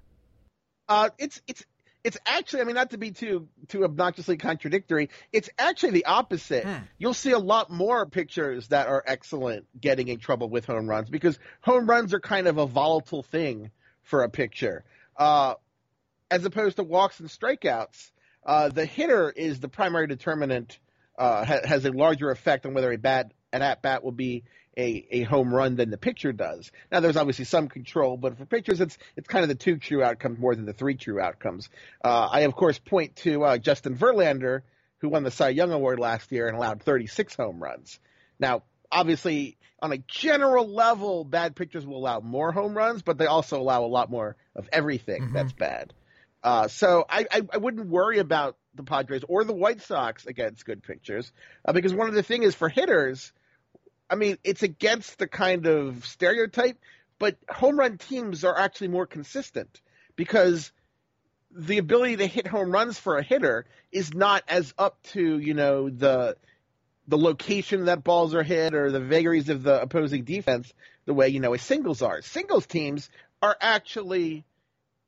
Uh, 0.88 1.10
it's 1.18 1.42
it's 1.48 1.66
it's 2.08 2.18
actually, 2.26 2.62
I 2.62 2.64
mean, 2.64 2.76
not 2.76 2.91
to 2.91 2.97
be 2.97 3.12
too 3.12 3.49
too 3.68 3.84
obnoxiously 3.84 4.38
contradictory, 4.38 5.10
it's 5.34 5.49
actually 5.60 5.91
the 5.91 6.05
opposite. 6.05 6.64
Hmm. 6.64 6.78
You'll 6.97 7.14
see 7.14 7.32
a 7.32 7.38
lot 7.38 7.70
more 7.70 8.05
pictures 8.05 8.70
that 8.70 8.88
are 8.88 9.03
excellent 9.05 9.66
getting 9.80 10.08
in 10.08 10.18
trouble 10.18 10.49
with 10.49 10.66
home 10.66 10.89
runs 10.89 11.10
because 11.10 11.38
home 11.60 11.86
runs 11.86 12.14
are 12.14 12.22
kind 12.22 12.47
of 12.47 12.58
a 12.58 12.66
volatile 12.66 13.24
thing 13.24 13.72
for 14.03 14.24
a 14.24 14.30
picture, 14.30 14.86
uh, 15.18 15.55
as 16.32 16.45
opposed 16.45 16.78
to 16.78 16.84
walks 16.84 17.20
and 17.20 17.28
strikeouts. 17.28 18.12
Uh, 18.45 18.70
the 18.70 18.86
hitter 18.86 19.30
is 19.30 19.60
the 19.60 19.68
primary 19.68 20.08
determinant, 20.08 20.80
uh, 21.18 21.43
ha- 21.43 21.66
has 21.66 21.84
a 21.84 21.91
larger 21.91 22.32
effect 22.32 22.66
on 22.66 22.74
whether 22.74 22.93
a 22.93 22.97
bat 22.97 23.34
an 23.51 23.62
at 23.62 23.82
bat 23.82 24.01
will 24.01 24.14
be 24.14 24.45
a, 24.78 25.07
a 25.11 25.23
home 25.23 25.53
run 25.53 25.75
than 25.75 25.89
the 25.89 25.97
pitcher 25.97 26.32
does. 26.32 26.71
Now 26.91 26.99
there's 26.99 27.17
obviously 27.17 27.45
some 27.45 27.67
control, 27.67 28.15
but 28.15 28.38
for 28.38 28.45
pitchers 28.45 28.80
it's 28.80 28.97
it's 29.15 29.28
kind 29.28 29.43
of 29.43 29.49
the 29.49 29.55
two 29.55 29.78
true 29.78 30.03
outcomes 30.03 30.39
more 30.39 30.55
than 30.55 30.65
the 30.65 30.73
three 30.73 30.95
true 30.95 31.19
outcomes. 31.19 31.69
Uh, 32.03 32.30
I 32.32 32.41
of 32.41 32.55
course 32.55 32.78
point 32.78 33.15
to 33.17 33.43
uh, 33.43 33.57
Justin 33.57 33.97
Verlander, 33.97 34.61
who 34.99 35.09
won 35.09 35.23
the 35.23 35.32
Cy 35.32 35.49
Young 35.49 35.71
Award 35.71 35.99
last 35.99 36.32
year 36.32 36.47
and 36.47 36.55
allowed 36.55 36.84
36 36.84 37.36
home 37.36 37.61
runs. 37.61 37.99
Now 38.39 38.63
obviously 38.91 39.57
on 39.82 39.91
a 39.91 39.97
general 39.97 40.67
level, 40.67 41.23
bad 41.23 41.55
pitchers 41.55 41.86
will 41.86 41.97
allow 41.97 42.19
more 42.19 42.51
home 42.51 42.75
runs, 42.75 43.01
but 43.01 43.17
they 43.17 43.25
also 43.25 43.59
allow 43.59 43.84
a 43.84 43.88
lot 43.88 44.09
more 44.09 44.36
of 44.55 44.69
everything 44.71 45.23
mm-hmm. 45.23 45.34
that's 45.34 45.53
bad. 45.53 45.93
Uh, 46.43 46.67
so 46.67 47.05
I, 47.09 47.25
I, 47.32 47.41
I, 47.53 47.57
wouldn't 47.57 47.88
worry 47.88 48.19
about 48.19 48.57
the 48.75 48.84
Padres 48.84 49.23
or 49.28 49.43
the 49.43 49.53
White 49.53 49.82
Sox 49.82 50.25
against 50.28 50.65
good 50.65 50.84
pitchers 50.84 51.32
uh, 51.65 51.73
because 51.73 51.93
one 51.93 52.07
of 52.07 52.13
the 52.13 52.23
things 52.23 52.45
is 52.45 52.55
for 52.55 52.69
hitters, 52.69 53.34
I 54.10 54.16
mean, 54.16 54.38
it's 54.43 54.64
against 54.64 55.20
the 55.20 55.28
kind 55.28 55.66
of 55.66 56.05
stereotype, 56.05 56.78
but 57.20 57.38
home 57.49 57.80
run 57.80 57.97
teams 57.97 58.43
are 58.43 58.58
actually 58.58 58.89
more 58.89 59.05
consistent 59.05 59.82
because 60.16 60.72
the 61.51 61.78
ability 61.78 62.18
to 62.18 62.28
hit 62.28 62.47
home 62.47 62.72
runs 62.72 62.99
for 62.99 63.18
a 63.18 63.24
hitter 63.24 63.66
is 63.91 64.14
not 64.14 64.43
as 64.47 64.74
up 64.78 65.01
to, 65.03 65.39
you 65.39 65.53
know, 65.53 65.89
the 65.89 66.38
the 67.10 67.18
location 67.18 67.86
that 67.86 68.03
balls 68.03 68.36
are 68.36 68.43
hit 68.43 68.74
or 68.74 68.91
the 68.91 68.99
vagaries 68.99 69.47
of 69.47 69.64
the 69.64 69.82
opposing 69.82 70.26
defense 70.26 70.74
the 71.05 71.14
way, 71.14 71.30
you 71.30 71.39
know, 71.39 71.53
a 71.53 71.58
singles 71.58 72.01
are. 72.01 72.22
Singles 72.22 72.66
teams 72.66 73.10
are 73.41 73.55
actually 73.62 74.43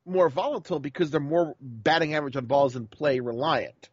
more 0.05 0.29
volatile 0.29 0.79
because 0.79 1.11
they're 1.11 1.19
more 1.19 1.55
batting 1.59 2.15
average 2.15 2.37
on 2.37 2.45
balls 2.45 2.77
in 2.77 2.87
play 2.87 3.19
reliant. 3.19 3.89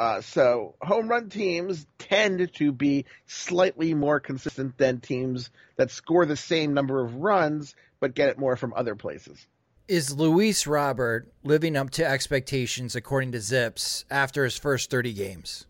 Uh, 0.00 0.22
so 0.22 0.74
home 0.80 1.08
run 1.08 1.28
teams 1.28 1.86
tend 1.98 2.54
to 2.54 2.72
be 2.72 3.04
slightly 3.26 3.92
more 3.92 4.18
consistent 4.18 4.78
than 4.78 4.98
teams 4.98 5.50
that 5.76 5.90
score 5.90 6.24
the 6.24 6.38
same 6.38 6.72
number 6.72 7.04
of 7.04 7.16
runs 7.16 7.74
but 8.00 8.14
get 8.14 8.30
it 8.30 8.38
more 8.38 8.56
from 8.56 8.72
other 8.74 8.94
places. 8.94 9.46
Is 9.88 10.16
Luis 10.16 10.66
Robert 10.66 11.30
living 11.44 11.76
up 11.76 11.90
to 11.90 12.06
expectations 12.06 12.96
according 12.96 13.32
to 13.32 13.40
Zips 13.40 14.06
after 14.10 14.44
his 14.44 14.56
first 14.56 14.90
30 14.90 15.12
games? 15.12 15.66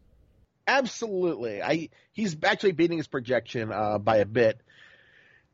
Absolutely. 0.64 1.60
I 1.60 1.88
he's 2.12 2.36
actually 2.44 2.72
beating 2.72 2.98
his 2.98 3.08
projection 3.08 3.72
uh, 3.72 3.98
by 3.98 4.18
a 4.18 4.26
bit. 4.26 4.60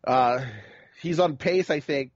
Uh, 0.06 0.44
he's 1.00 1.18
on 1.18 1.38
pace, 1.38 1.70
I 1.70 1.80
think, 1.80 2.12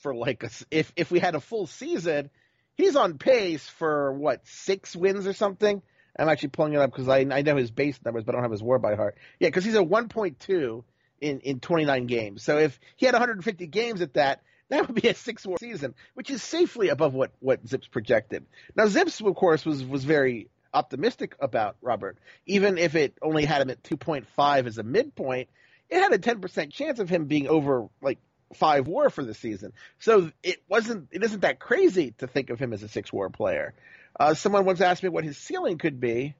for 0.00 0.12
like 0.12 0.42
a, 0.42 0.50
if 0.72 0.92
if 0.96 1.12
we 1.12 1.20
had 1.20 1.36
a 1.36 1.40
full 1.40 1.68
season, 1.68 2.30
he's 2.76 2.96
on 2.96 3.18
pace 3.18 3.68
for 3.68 4.12
what 4.12 4.46
six 4.46 4.94
wins 4.94 5.26
or 5.26 5.32
something. 5.32 5.82
I'm 6.18 6.28
actually 6.28 6.50
pulling 6.50 6.74
it 6.74 6.80
up 6.80 6.90
because 6.90 7.08
I 7.08 7.18
I 7.18 7.42
know 7.42 7.56
his 7.56 7.70
base 7.70 7.98
numbers, 8.04 8.24
but 8.24 8.34
I 8.34 8.36
don't 8.36 8.44
have 8.44 8.52
his 8.52 8.62
WAR 8.62 8.78
by 8.78 8.94
heart. 8.94 9.16
Yeah, 9.38 9.48
because 9.48 9.64
he's 9.64 9.74
a 9.74 9.82
1.2 9.82 10.84
in 11.20 11.40
in 11.40 11.60
29 11.60 12.06
games. 12.06 12.42
So 12.42 12.58
if 12.58 12.78
he 12.96 13.06
had 13.06 13.14
150 13.14 13.66
games 13.66 14.00
at 14.00 14.14
that, 14.14 14.42
that 14.68 14.86
would 14.86 15.00
be 15.00 15.08
a 15.08 15.14
six 15.14 15.46
WAR 15.46 15.58
season, 15.58 15.94
which 16.14 16.30
is 16.30 16.42
safely 16.42 16.88
above 16.88 17.14
what 17.14 17.32
what 17.40 17.66
Zips 17.66 17.88
projected. 17.88 18.46
Now 18.74 18.86
Zips, 18.86 19.20
of 19.20 19.34
course, 19.34 19.64
was 19.64 19.84
was 19.84 20.04
very 20.04 20.48
optimistic 20.72 21.36
about 21.40 21.76
Robert, 21.80 22.18
even 22.46 22.78
if 22.78 22.94
it 22.94 23.16
only 23.22 23.44
had 23.44 23.62
him 23.62 23.70
at 23.70 23.82
2.5 23.82 24.66
as 24.66 24.78
a 24.78 24.82
midpoint. 24.82 25.48
It 25.88 26.00
had 26.00 26.12
a 26.12 26.18
10% 26.18 26.72
chance 26.72 26.98
of 26.98 27.08
him 27.08 27.26
being 27.26 27.46
over 27.46 27.88
like 28.02 28.18
five 28.54 28.86
WAR 28.86 29.10
for 29.10 29.24
the 29.24 29.34
season. 29.34 29.72
So 29.98 30.30
it 30.42 30.62
wasn't 30.68 31.08
it 31.12 31.22
isn't 31.22 31.40
that 31.40 31.58
crazy 31.58 32.12
to 32.18 32.26
think 32.26 32.50
of 32.50 32.58
him 32.58 32.72
as 32.72 32.82
a 32.82 32.88
six 32.88 33.12
WAR 33.12 33.30
player. 33.30 33.74
Uh, 34.18 34.34
someone 34.34 34.64
once 34.64 34.80
asked 34.80 35.02
me 35.02 35.08
what 35.08 35.24
his 35.24 35.36
ceiling 35.36 35.78
could 35.78 36.00
be, 36.00 36.34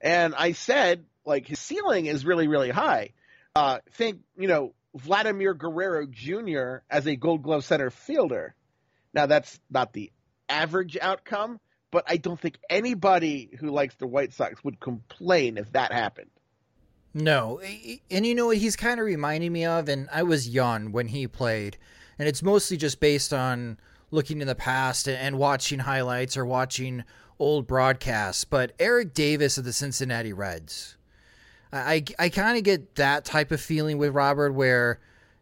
and 0.00 0.34
I 0.34 0.52
said 0.52 1.04
like 1.24 1.46
his 1.46 1.60
ceiling 1.60 2.06
is 2.06 2.24
really 2.24 2.48
really 2.48 2.70
high. 2.70 3.10
Uh, 3.54 3.78
think 3.92 4.20
you 4.36 4.48
know 4.48 4.74
Vladimir 4.94 5.54
Guerrero 5.54 6.06
Jr. 6.06 6.84
as 6.90 7.06
a 7.06 7.16
Gold 7.16 7.42
Glove 7.42 7.64
center 7.64 7.90
fielder. 7.90 8.54
Now 9.14 9.26
that's 9.26 9.60
not 9.70 9.92
the 9.92 10.10
average 10.48 10.98
outcome, 11.00 11.60
but 11.90 12.04
I 12.08 12.16
don't 12.16 12.40
think 12.40 12.58
anybody 12.68 13.50
who 13.60 13.70
likes 13.70 13.94
the 13.96 14.06
White 14.06 14.32
Sox 14.32 14.62
would 14.64 14.80
complain 14.80 15.58
if 15.58 15.72
that 15.72 15.92
happened. 15.92 16.30
No, 17.14 17.60
and 18.10 18.26
you 18.26 18.34
know 18.34 18.46
what 18.46 18.56
he's 18.56 18.76
kind 18.76 18.98
of 18.98 19.04
reminding 19.04 19.52
me 19.52 19.66
of, 19.66 19.88
and 19.88 20.08
I 20.10 20.22
was 20.22 20.48
young 20.48 20.92
when 20.92 21.08
he 21.08 21.26
played, 21.26 21.76
and 22.18 22.26
it's 22.26 22.42
mostly 22.42 22.76
just 22.78 23.00
based 23.00 23.34
on 23.34 23.78
looking 24.10 24.40
in 24.40 24.46
the 24.46 24.54
past 24.54 25.08
and 25.08 25.38
watching 25.38 25.80
highlights 25.80 26.36
or 26.36 26.46
watching 26.46 27.04
old 27.38 27.66
broadcasts. 27.66 28.44
But 28.44 28.72
Eric 28.78 29.12
Davis 29.12 29.58
of 29.58 29.64
the 29.64 29.74
Cincinnati 29.74 30.32
Reds, 30.32 30.96
I 31.70 32.04
I, 32.18 32.30
kind 32.30 32.56
of 32.56 32.64
get 32.64 32.94
that 32.94 33.26
type 33.26 33.50
of 33.50 33.60
feeling 33.60 33.98
with 33.98 34.14
Robert, 34.14 34.52
where 34.52 34.98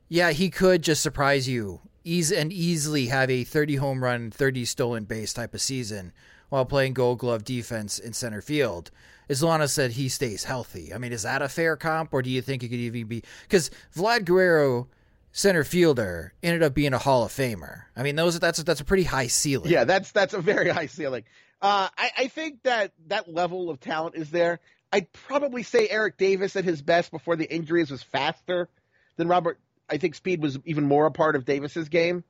yeah, 0.09 0.33
he 0.33 0.51
could 0.51 0.83
just 0.83 1.03
surprise 1.03 1.49
you, 1.49 1.81
ease 2.03 2.33
and 2.33 2.53
easily 2.53 3.07
have 3.07 3.31
a 3.31 3.45
30 3.45 3.77
home 3.77 4.03
run, 4.03 4.33
30 4.33 4.65
stolen 4.65 5.05
base 5.05 5.33
type 5.33 5.55
of 5.55 5.61
season 5.61 6.13
while 6.49 6.67
playing 6.67 6.95
Gold 6.95 7.21
Glove 7.21 7.45
defense 7.45 7.99
in 7.99 8.13
center 8.13 8.43
field 8.43 8.91
as 9.31 9.45
long 9.45 9.63
as 9.63 9.77
that 9.77 9.93
he 9.93 10.09
stays 10.09 10.43
healthy. 10.43 10.93
I 10.93 10.99
mean, 10.99 11.13
is 11.13 11.23
that 11.23 11.41
a 11.41 11.49
fair 11.49 11.77
comp, 11.77 12.13
or 12.13 12.21
do 12.21 12.29
you 12.29 12.43
think 12.43 12.65
it 12.65 12.69
could 12.69 12.81
even 12.81 13.07
be 13.07 13.23
because 13.43 13.71
Vlad 13.97 14.25
Guerrero, 14.25 14.89
center 15.31 15.63
fielder, 15.63 16.35
ended 16.43 16.65
up 16.65 16.75
being 16.75 16.93
a 16.93 16.99
Hall 16.99 17.25
of 17.25 17.31
Famer? 17.31 17.85
I 17.97 18.03
mean, 18.03 18.17
those 18.17 18.39
that's 18.41 18.63
that's 18.65 18.81
a 18.81 18.85
pretty 18.85 19.05
high 19.05 19.29
ceiling. 19.29 19.71
Yeah, 19.71 19.85
that's 19.85 20.11
that's 20.11 20.35
a 20.35 20.41
very 20.41 20.69
high 20.71 20.87
ceiling. 20.87 21.23
Uh, 21.63 21.89
I, 21.97 22.11
I 22.19 22.29
think 22.29 22.65
that 22.65 22.93
that 23.07 23.33
level 23.33 23.71
of 23.71 23.81
talent 23.81 24.17
is 24.17 24.31
there. 24.31 24.59
I'd 24.93 25.13
probably 25.13 25.63
say 25.63 25.89
Eric 25.89 26.17
Davis 26.17 26.57
at 26.57 26.65
his 26.65 26.83
best 26.83 27.13
before 27.13 27.37
the 27.37 27.51
injuries 27.51 27.91
was 27.91 28.03
faster 28.03 28.69
than 29.17 29.29
Robert. 29.29 29.61
I 29.89 29.99
think 29.99 30.17
speed 30.17 30.43
was 30.43 30.59
even 30.65 30.87
more 30.87 31.07
a 31.07 31.13
part 31.13 31.37
of 31.37 31.45
Davis's 31.45 31.89
game. 31.89 32.25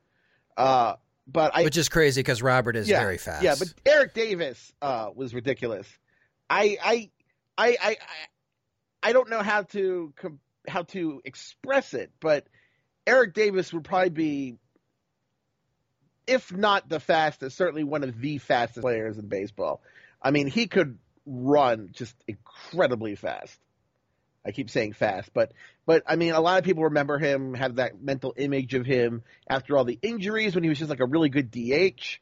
Uh, 0.57 0.97
but 1.27 1.55
I, 1.55 1.63
which 1.63 1.79
is 1.79 1.89
crazy 1.89 2.21
because 2.21 2.43
Robert 2.43 2.77
is 2.77 2.89
yeah, 2.89 3.01
very 3.01 3.17
fast. 3.17 3.43
Yeah, 3.43 3.55
but 3.59 3.73
Eric 3.87 4.13
Davis 4.13 4.73
uh, 4.83 5.11
was 5.15 5.33
ridiculous. 5.33 5.87
I 6.51 6.77
I 6.83 7.11
I 7.57 7.77
I 7.81 7.97
I 9.03 9.13
don't 9.13 9.31
know 9.31 9.43
how 9.43 9.63
to 9.63 10.13
how 10.69 10.83
to 10.83 11.23
express 11.25 11.95
it, 11.95 12.11
but 12.21 12.47
Eric 13.07 13.33
Davis 13.33 13.73
would 13.73 13.85
probably 13.85 14.11
be, 14.11 14.57
if 16.27 16.53
not 16.53 16.89
the 16.89 17.01
fastest, 17.01 17.57
certainly 17.57 17.85
one 17.85 18.03
of 18.03 18.21
the 18.21 18.39
fastest 18.39 18.83
players 18.83 19.17
in 19.17 19.29
baseball. 19.29 19.81
I 20.21 20.33
mean, 20.33 20.49
he 20.49 20.67
could 20.67 20.99
run 21.25 21.91
just 21.93 22.15
incredibly 22.27 23.15
fast. 23.15 23.59
I 24.45 24.53
keep 24.53 24.71
saying 24.71 24.95
fast, 24.95 25.33
but 25.35 25.53
but 25.87 26.03
I 26.07 26.17
mean, 26.17 26.33
a 26.33 26.41
lot 26.41 26.59
of 26.59 26.65
people 26.65 26.85
remember 26.85 27.19
him, 27.19 27.55
have 27.55 27.77
that 27.77 28.03
mental 28.03 28.35
image 28.37 28.75
of 28.75 28.87
him 28.87 29.23
after 29.49 29.77
all 29.77 29.85
the 29.85 29.99
injuries 30.03 30.55
when 30.55 30.65
he 30.65 30.71
was 30.71 30.79
just 30.79 30.91
like 30.91 31.01
a 31.01 31.07
really 31.07 31.29
good 31.29 31.51
DH, 31.51 32.19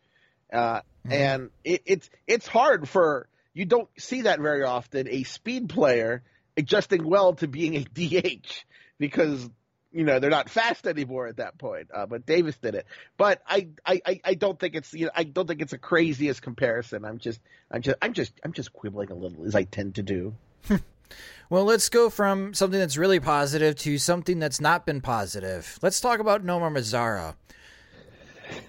uh, 0.53 0.57
mm-hmm. 0.57 1.13
and 1.13 1.51
it, 1.65 1.83
it's 1.87 2.11
it's 2.27 2.47
hard 2.47 2.89
for 2.89 3.29
you 3.55 3.65
don't 3.65 3.89
see 3.99 4.23
that 4.23 4.41
very 4.41 4.63
often. 4.63 5.09
A 5.09 5.23
speed 5.25 5.69
player 5.69 6.23
adjusting 6.57 7.05
well 7.05 7.35
to 7.35 7.49
being 7.49 7.77
a 7.77 7.85
DH 7.95 8.65
because 8.99 9.49
you 9.93 10.05
know 10.05 10.19
they're 10.19 10.31
not 10.31 10.51
fast 10.51 10.87
anymore 10.87 11.27
at 11.27 11.39
that 11.39 11.59
point. 11.59 11.89
Uh, 11.93 12.07
but 12.07 12.27
Davis 12.27 12.57
did 12.59 12.75
it. 12.75 12.87
But 13.17 13.43
I, 13.47 13.69
I, 13.87 14.21
I 14.25 14.35
don't 14.35 14.59
think 14.59 14.75
it's 14.75 14.93
you 14.93 15.07
know 15.07 15.13
I 15.15 15.25
don't 15.25 15.47
think 15.47 15.63
it's 15.63 15.73
a 15.73 15.79
craziest 15.79 16.43
comparison. 16.43 17.05
I'm 17.05 17.19
just 17.19 17.41
I'm 17.71 17.83
just 17.83 17.97
I'm 18.03 18.13
just 18.13 18.33
I'm 18.45 18.53
just 18.53 18.73
quibbling 18.73 19.11
a 19.11 19.15
little 19.15 19.47
as 19.47 19.55
I 19.55 19.65
tend 19.65 19.95
to 19.97 20.03
do. 20.03 20.35
well, 21.51 21.65
let's 21.65 21.89
go 21.89 22.11
from 22.11 22.55
something 22.55 22.79
that's 22.79 22.97
really 22.97 23.21
positive 23.21 23.77
to 23.77 23.99
something 23.99 24.39
that's 24.39 24.61
not 24.61 24.85
been 24.85 25.01
positive. 25.01 25.79
Let's 25.83 26.01
talk 26.01 26.21
about 26.21 26.45
Nomar 26.45 26.73
Mazara. 26.73 27.35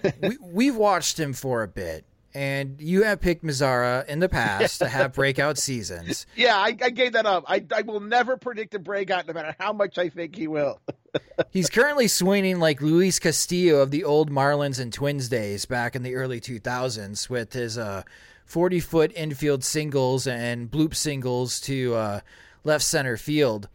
we, 0.22 0.38
we've 0.42 0.76
watched 0.76 1.20
him 1.20 1.34
for 1.34 1.64
a 1.64 1.68
bit 1.68 2.06
and 2.34 2.80
you 2.80 3.04
have 3.04 3.22
picked 3.22 3.44
Mazara 3.44 4.08
in 4.08 4.20
the 4.20 4.30
past 4.30 4.80
to 4.80 4.88
have 4.88 5.14
breakout 5.16 5.58
seasons. 5.58 6.26
Yeah, 6.36 6.56
I, 6.56 6.78
I, 6.82 6.90
gave 6.90 7.14
that 7.14 7.26
up. 7.26 7.46
I, 7.48 7.66
I 7.76 7.82
will 7.82 8.00
never 8.00 8.38
predict 8.38 8.76
a 8.76 8.80
breakout, 8.80 9.28
no 9.28 9.34
matter 9.34 9.56
how 9.60 9.74
much 9.74 9.98
I 9.98 10.10
think 10.10 10.36
he 10.36 10.48
will. 10.48 10.80
He's 11.52 11.70
currently 11.70 12.08
swinging 12.08 12.60
like 12.60 12.82
Luis 12.82 13.20
Castillo 13.20 13.80
of 13.80 13.92
the 13.92 14.04
old 14.04 14.30
Marlins 14.30 14.80
and 14.80 14.94
Twins 14.94 15.30
days 15.30 15.66
back 15.66 15.96
in 15.96 16.04
the 16.04 16.16
early 16.16 16.40
2000s 16.40 17.30
with 17.30 17.54
his 17.54 17.78
uh, 17.78 18.04
40 18.46 18.80
foot 18.80 19.12
infield 19.16 19.64
singles 19.64 20.28
and 20.28 20.70
bloop 20.70 20.96
singles 20.96 21.60
to 21.62 21.96
uh, 21.96 22.20
left 22.64 22.84
center 22.84 23.18
field 23.18 23.70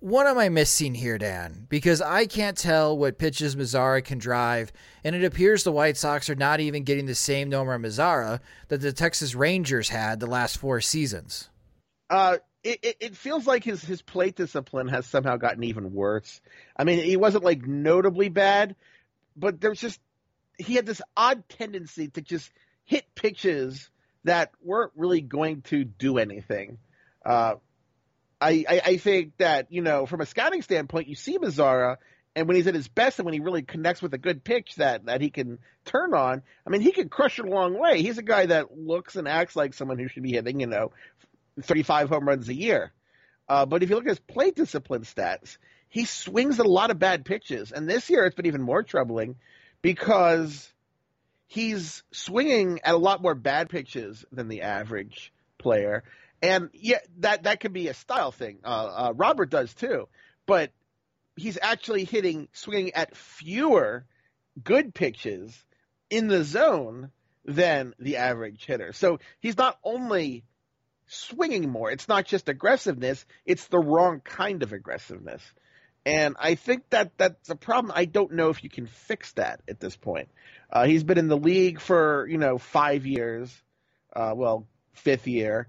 what 0.00 0.26
am 0.26 0.38
I 0.38 0.48
missing 0.48 0.94
here, 0.94 1.18
Dan? 1.18 1.66
Because 1.68 2.00
I 2.00 2.26
can't 2.26 2.56
tell 2.56 2.96
what 2.96 3.18
pitches 3.18 3.56
Mazara 3.56 4.04
can 4.04 4.18
drive, 4.18 4.72
and 5.02 5.16
it 5.16 5.24
appears 5.24 5.64
the 5.64 5.72
White 5.72 5.96
Sox 5.96 6.30
are 6.30 6.36
not 6.36 6.60
even 6.60 6.84
getting 6.84 7.06
the 7.06 7.14
same 7.14 7.50
Nomar 7.50 7.80
Mazara 7.80 8.40
that 8.68 8.80
the 8.80 8.92
Texas 8.92 9.34
Rangers 9.34 9.88
had 9.88 10.20
the 10.20 10.26
last 10.26 10.58
four 10.58 10.80
seasons. 10.80 11.48
Uh, 12.08 12.38
it, 12.62 12.96
it 13.00 13.16
feels 13.16 13.46
like 13.46 13.64
his, 13.64 13.82
his 13.82 14.02
plate 14.02 14.36
discipline 14.36 14.88
has 14.88 15.06
somehow 15.06 15.36
gotten 15.36 15.64
even 15.64 15.92
worse. 15.92 16.40
I 16.76 16.84
mean, 16.84 17.02
he 17.02 17.16
wasn't 17.16 17.44
like 17.44 17.66
notably 17.66 18.28
bad, 18.28 18.76
but 19.36 19.60
there's 19.60 19.80
just 19.80 20.00
he 20.58 20.74
had 20.74 20.86
this 20.86 21.02
odd 21.16 21.48
tendency 21.48 22.08
to 22.08 22.20
just 22.20 22.50
hit 22.84 23.04
pitches 23.14 23.90
that 24.24 24.50
weren't 24.62 24.92
really 24.96 25.20
going 25.20 25.62
to 25.62 25.84
do 25.84 26.18
anything. 26.18 26.78
Uh, 27.24 27.54
I, 28.40 28.64
I, 28.68 28.80
I 28.84 28.96
think 28.98 29.36
that 29.38 29.66
you 29.70 29.82
know 29.82 30.06
from 30.06 30.20
a 30.20 30.26
scouting 30.26 30.62
standpoint, 30.62 31.08
you 31.08 31.14
see 31.14 31.38
Mazara, 31.38 31.96
and 32.36 32.46
when 32.46 32.56
he's 32.56 32.66
at 32.66 32.74
his 32.74 32.88
best 32.88 33.18
and 33.18 33.26
when 33.26 33.34
he 33.34 33.40
really 33.40 33.62
connects 33.62 34.00
with 34.00 34.14
a 34.14 34.18
good 34.18 34.44
pitch 34.44 34.76
that 34.76 35.06
that 35.06 35.20
he 35.20 35.30
can 35.30 35.58
turn 35.84 36.14
on, 36.14 36.42
I 36.66 36.70
mean, 36.70 36.80
he 36.80 36.92
can 36.92 37.08
crush 37.08 37.38
it 37.38 37.46
a 37.46 37.50
long 37.50 37.78
way. 37.78 38.02
He's 38.02 38.18
a 38.18 38.22
guy 38.22 38.46
that 38.46 38.76
looks 38.76 39.16
and 39.16 39.26
acts 39.26 39.56
like 39.56 39.74
someone 39.74 39.98
who 39.98 40.08
should 40.08 40.22
be 40.22 40.32
hitting 40.32 40.60
you 40.60 40.66
know 40.66 40.92
35 41.60 42.08
home 42.08 42.28
runs 42.28 42.48
a 42.48 42.54
year. 42.54 42.92
Uh, 43.48 43.66
but 43.66 43.82
if 43.82 43.88
you 43.88 43.96
look 43.96 44.04
at 44.04 44.10
his 44.10 44.20
plate 44.20 44.54
discipline 44.54 45.02
stats, 45.02 45.56
he 45.88 46.04
swings 46.04 46.60
at 46.60 46.66
a 46.66 46.70
lot 46.70 46.90
of 46.90 46.98
bad 46.98 47.24
pitches, 47.24 47.72
and 47.72 47.88
this 47.88 48.10
year 48.10 48.24
it's 48.24 48.36
been 48.36 48.46
even 48.46 48.62
more 48.62 48.82
troubling 48.82 49.36
because 49.82 50.70
he's 51.46 52.02
swinging 52.12 52.80
at 52.84 52.94
a 52.94 52.98
lot 52.98 53.22
more 53.22 53.34
bad 53.34 53.70
pitches 53.70 54.24
than 54.30 54.48
the 54.48 54.62
average 54.62 55.32
player. 55.58 56.04
And 56.42 56.70
yeah, 56.72 56.98
that 57.18 57.44
that 57.44 57.60
could 57.60 57.72
be 57.72 57.88
a 57.88 57.94
style 57.94 58.32
thing. 58.32 58.58
Uh, 58.64 58.68
uh, 59.08 59.12
Robert 59.16 59.50
does 59.50 59.74
too, 59.74 60.08
but 60.46 60.70
he's 61.36 61.58
actually 61.60 62.04
hitting, 62.04 62.48
swinging 62.52 62.92
at 62.94 63.16
fewer 63.16 64.04
good 64.62 64.94
pitches 64.94 65.56
in 66.10 66.28
the 66.28 66.44
zone 66.44 67.10
than 67.44 67.94
the 67.98 68.16
average 68.16 68.64
hitter. 68.64 68.92
So 68.92 69.18
he's 69.40 69.56
not 69.56 69.78
only 69.82 70.44
swinging 71.06 71.68
more. 71.70 71.90
It's 71.90 72.08
not 72.08 72.26
just 72.26 72.48
aggressiveness; 72.48 73.24
it's 73.44 73.66
the 73.66 73.78
wrong 73.78 74.20
kind 74.20 74.62
of 74.62 74.72
aggressiveness. 74.72 75.42
And 76.06 76.36
I 76.38 76.54
think 76.54 76.88
that 76.90 77.18
that's 77.18 77.50
a 77.50 77.56
problem. 77.56 77.92
I 77.94 78.04
don't 78.04 78.32
know 78.32 78.50
if 78.50 78.62
you 78.62 78.70
can 78.70 78.86
fix 78.86 79.32
that 79.32 79.60
at 79.68 79.80
this 79.80 79.96
point. 79.96 80.28
Uh, 80.70 80.86
he's 80.86 81.04
been 81.04 81.18
in 81.18 81.28
the 81.28 81.36
league 81.36 81.80
for 81.80 82.26
you 82.28 82.38
know 82.38 82.58
five 82.58 83.06
years, 83.06 83.52
uh, 84.14 84.32
well, 84.36 84.66
fifth 84.92 85.26
year, 85.26 85.68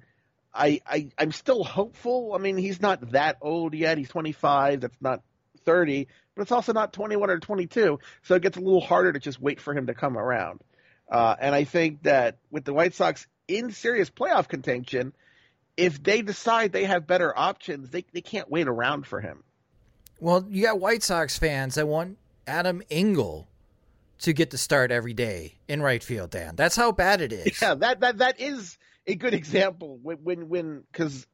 I, 0.54 0.82
I 0.86 1.10
I'm 1.18 1.32
still 1.32 1.64
hopeful. 1.64 2.34
I 2.34 2.40
mean, 2.40 2.58
he's 2.58 2.82
not 2.82 3.12
that 3.12 3.38
old 3.42 3.74
yet. 3.74 3.98
He's 3.98 4.10
25. 4.10 4.82
That's 4.82 4.98
not 5.02 5.22
30, 5.66 6.08
but 6.36 6.42
it's 6.42 6.52
also 6.52 6.74
not 6.74 6.94
21 6.94 7.30
or 7.30 7.40
22. 7.40 8.00
So 8.24 8.36
it 8.36 8.42
gets 8.42 8.58
a 8.58 8.62
little 8.62 8.82
harder 8.82 9.14
to 9.14 9.20
just 9.20 9.40
wait 9.40 9.62
for 9.62 9.74
him 9.76 9.88
to 9.88 9.94
come 9.94 10.18
around. 10.18 10.62
Uh, 11.10 11.36
and 11.40 11.56
I 11.56 11.64
think 11.64 12.04
that 12.04 12.38
with 12.52 12.66
the 12.66 12.74
White 12.74 12.94
Sox 12.94 13.28
in 13.48 13.72
serious 13.72 14.10
playoff 14.10 14.48
contention, 14.48 15.14
if 15.78 16.02
they 16.02 16.22
decide 16.22 16.72
they 16.72 16.86
have 16.86 17.08
better 17.08 17.38
options, 17.38 17.90
they 17.90 18.06
they 18.14 18.22
can't 18.22 18.50
wait 18.50 18.68
around 18.68 19.08
for 19.08 19.22
him. 19.22 19.44
Well, 20.20 20.46
you 20.50 20.64
got 20.64 20.80
White 20.80 21.04
Sox 21.04 21.38
fans 21.38 21.76
that 21.76 21.88
want 21.88 22.18
Adam 22.46 22.82
Engel 22.90 23.48
to 24.20 24.34
get 24.34 24.50
the 24.50 24.58
start 24.58 24.92
every 24.92 25.14
day 25.14 25.56
in 25.68 25.82
right 25.82 26.04
field, 26.04 26.32
Dan. 26.32 26.56
That's 26.56 26.76
how 26.76 26.92
bad 26.92 27.22
it 27.22 27.32
is. 27.32 27.62
Yeah, 27.62 27.76
that 27.76 28.02
that 28.02 28.18
that 28.18 28.40
is 28.40 28.78
a 29.10 29.16
good 29.16 29.34
example 29.34 30.00
when 30.02 30.18
when 30.18 30.50
when 30.50 30.84
because 30.92 31.26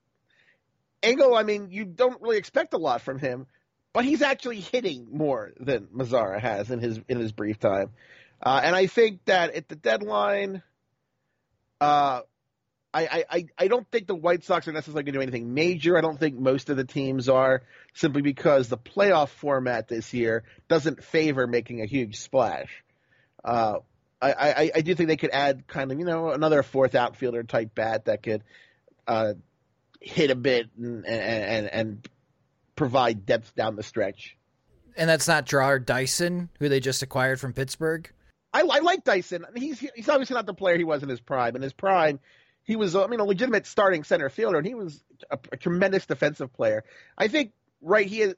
Engel, 1.03 1.36
I 1.36 1.43
mean, 1.43 1.69
you 1.71 1.86
don't 1.86 2.21
really 2.21 2.38
expect 2.38 2.73
a 2.73 2.78
lot 2.78 3.01
from 3.01 3.19
him, 3.19 3.45
but 3.93 4.05
he's 4.05 4.21
actually 4.21 4.61
hitting 4.61 5.07
more 5.11 5.51
than 5.59 5.88
Mazara 5.88 6.39
has 6.39 6.71
in 6.71 6.80
his 6.80 6.99
in 7.07 7.19
his 7.19 7.32
brief 7.32 7.59
time, 7.59 7.91
uh, 8.41 8.61
and 8.63 8.76
I 8.76 8.88
think 8.88 9.26
that 9.26 9.53
at 9.53 9.67
the 9.67 9.76
deadline, 9.76 10.63
uh, 11.82 12.21
I, 12.93 13.26
I, 13.30 13.45
I 13.57 13.67
don't 13.67 13.86
think 13.91 14.07
the 14.07 14.15
White 14.15 14.45
Sox 14.45 14.69
are 14.69 14.71
necessarily 14.71 15.03
going 15.03 15.13
to 15.13 15.19
do 15.19 15.21
anything 15.21 15.53
major. 15.53 15.97
I 15.97 16.01
don't 16.01 16.17
think 16.17 16.39
most 16.39 16.69
of 16.69 16.78
the 16.78 16.86
teams 16.86 17.28
are, 17.28 17.63
simply 17.93 18.21
because 18.21 18.69
the 18.69 18.78
playoff 18.78 19.28
format 19.28 19.89
this 19.89 20.13
year 20.13 20.45
doesn't 20.69 21.03
favor 21.03 21.45
making 21.45 21.82
a 21.82 21.86
huge 21.86 22.19
splash. 22.19 22.69
Uh, 23.43 23.80
I, 24.22 24.32
I, 24.32 24.72
I 24.76 24.82
do 24.82 24.95
think 24.95 25.07
they 25.09 25.18
could 25.18 25.32
add 25.32 25.68
kind 25.68 25.91
of 25.91 25.99
you 25.99 26.05
know 26.05 26.32
another 26.32 26.63
fourth 26.63 26.95
outfielder 26.95 27.43
type 27.43 27.76
bat 27.76 28.05
that 28.05 28.24
could 28.24 28.43
uh, 29.07 29.34
hit 29.99 30.32
a 30.32 30.36
bit 30.36 30.70
and, 30.78 31.05
and 31.05 31.68
and 31.68 32.09
provide 32.76 33.26
depth 33.26 33.55
down 33.55 33.76
the 33.76 33.84
stretch. 33.84 34.38
And 34.97 35.09
that's 35.09 35.28
not 35.28 35.45
Jarrod 35.45 35.86
Dyson, 35.86 36.49
who 36.59 36.70
they 36.70 36.80
just 36.80 37.03
acquired 37.03 37.39
from 37.39 37.53
Pittsburgh. 37.53 38.09
I, 38.53 38.61
I 38.61 38.80
like 38.80 39.03
Dyson. 39.03 39.45
he's 39.55 39.80
he's 39.80 40.07
obviously 40.07 40.36
not 40.36 40.45
the 40.45 40.53
player 40.53 40.78
he 40.78 40.86
was 40.86 41.03
in 41.03 41.09
his 41.09 41.20
prime. 41.20 41.55
In 41.55 41.61
his 41.61 41.74
prime, 41.74 42.20
he 42.63 42.76
was 42.78 42.95
I 42.95 43.07
mean 43.07 43.20
a 43.20 43.26
legitimate 43.26 43.68
starting 43.68 44.03
center 44.03 44.30
fielder, 44.30 44.57
and 44.57 44.66
he 44.66 44.76
was 44.76 45.03
a, 45.30 45.38
a 45.51 45.57
tremendous 45.57 46.05
defensive 46.05 46.53
player. 46.53 46.84
I 47.18 47.28
think 47.28 47.51
right 47.82 48.07
he 48.07 48.34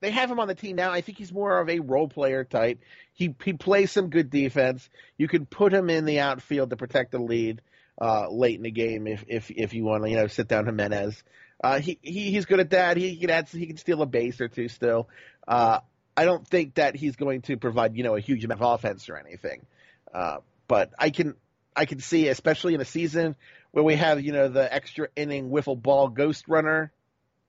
they 0.00 0.10
have 0.10 0.30
him 0.30 0.40
on 0.40 0.48
the 0.48 0.54
team 0.54 0.76
now. 0.76 0.92
I 0.92 1.00
think 1.00 1.18
he's 1.18 1.32
more 1.32 1.60
of 1.60 1.68
a 1.68 1.80
role 1.80 2.08
player 2.08 2.44
type. 2.44 2.80
He 3.12 3.34
he 3.44 3.52
plays 3.52 3.90
some 3.90 4.10
good 4.10 4.30
defense. 4.30 4.88
You 5.16 5.28
can 5.28 5.46
put 5.46 5.72
him 5.72 5.90
in 5.90 6.04
the 6.04 6.20
outfield 6.20 6.70
to 6.70 6.76
protect 6.76 7.12
the 7.12 7.18
lead 7.18 7.62
uh, 8.00 8.28
late 8.30 8.56
in 8.56 8.62
the 8.62 8.70
game 8.70 9.06
if 9.06 9.24
if 9.28 9.50
if 9.50 9.74
you 9.74 9.84
want 9.84 10.04
to 10.04 10.10
you 10.10 10.16
know 10.16 10.26
sit 10.26 10.48
down 10.48 10.66
Jimenez. 10.66 11.22
Uh, 11.62 11.80
he, 11.80 11.98
he 12.02 12.30
he's 12.30 12.46
good 12.46 12.60
at 12.60 12.70
that. 12.70 12.96
He 12.96 13.16
can 13.16 13.30
add 13.30 13.48
he 13.48 13.66
can 13.66 13.76
steal 13.76 14.00
a 14.02 14.06
base 14.06 14.40
or 14.40 14.48
two 14.48 14.68
still. 14.68 15.08
Uh, 15.46 15.80
I 16.16 16.24
don't 16.24 16.46
think 16.46 16.74
that 16.74 16.94
he's 16.94 17.16
going 17.16 17.42
to 17.42 17.56
provide 17.56 17.96
you 17.96 18.04
know 18.04 18.14
a 18.14 18.20
huge 18.20 18.44
amount 18.44 18.60
of 18.60 18.74
offense 18.74 19.08
or 19.08 19.16
anything. 19.16 19.66
Uh, 20.14 20.38
but 20.68 20.92
I 20.98 21.10
can 21.10 21.34
I 21.74 21.86
can 21.86 21.98
see 21.98 22.28
especially 22.28 22.74
in 22.74 22.80
a 22.80 22.84
season 22.84 23.34
where 23.72 23.84
we 23.84 23.96
have 23.96 24.20
you 24.20 24.32
know 24.32 24.48
the 24.48 24.72
extra 24.72 25.08
inning 25.16 25.50
wiffle 25.50 25.80
ball 25.80 26.08
ghost 26.08 26.44
runner 26.46 26.92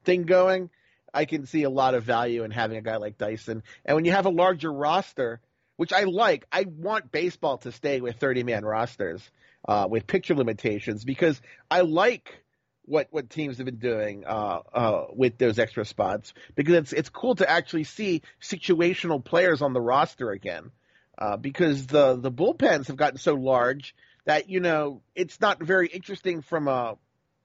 thing 0.04 0.24
going 0.24 0.72
I 1.14 1.26
can 1.26 1.45
see 1.45 1.64
a 1.64 1.70
lot 1.70 1.95
of 1.95 2.03
value 2.03 2.43
in 2.43 2.51
having 2.51 2.78
a 2.78 2.82
guy 2.82 2.97
like 2.97 3.18
Dyson. 3.18 3.64
And 3.86 3.95
when 3.95 4.05
you 4.05 4.12
have 4.12 4.26
a 4.26 4.32
larger 4.32 4.72
roster, 4.72 5.41
which 5.78 5.93
I 5.93 6.03
like, 6.03 6.45
I 6.51 6.66
want 6.68 7.12
baseball 7.12 7.57
to 7.60 7.72
stay 7.72 8.01
with 8.01 8.18
30 8.18 8.43
man 8.43 8.66
rosters 8.66 9.22
uh, 9.68 9.88
with 9.89 10.07
picture 10.07 10.36
limitations 10.36 11.03
because 11.03 11.41
I 11.70 11.82
like 11.82 12.43
what 12.84 13.07
what 13.12 13.30
teams 13.30 13.57
have 13.57 13.66
been 13.66 13.78
doing 13.78 14.26
uh, 14.26 14.60
uh, 14.74 15.05
with 15.14 15.38
those 15.38 15.60
extra 15.60 15.86
spots 15.86 16.34
because 16.55 16.74
it's 16.74 16.93
it's 16.93 17.10
cool 17.10 17.36
to 17.36 17.49
actually 17.49 17.84
see 17.84 18.24
situational 18.41 19.24
players 19.24 19.62
on 19.62 19.74
the 19.74 19.82
roster 19.82 20.32
again 20.32 20.72
uh, 21.18 21.38
because 21.38 21.86
the 21.86 22.16
the 22.16 22.32
bullpens 22.32 22.88
have 22.88 22.95
gotten 22.95 23.20
so 23.20 23.36
large 23.36 23.95
that 24.26 24.49
you 24.49 24.60
know 24.60 25.01
it's 25.14 25.39
not 25.39 25.62
very 25.62 25.88
interesting 25.88 26.41
from 26.41 26.68
a 26.68 26.97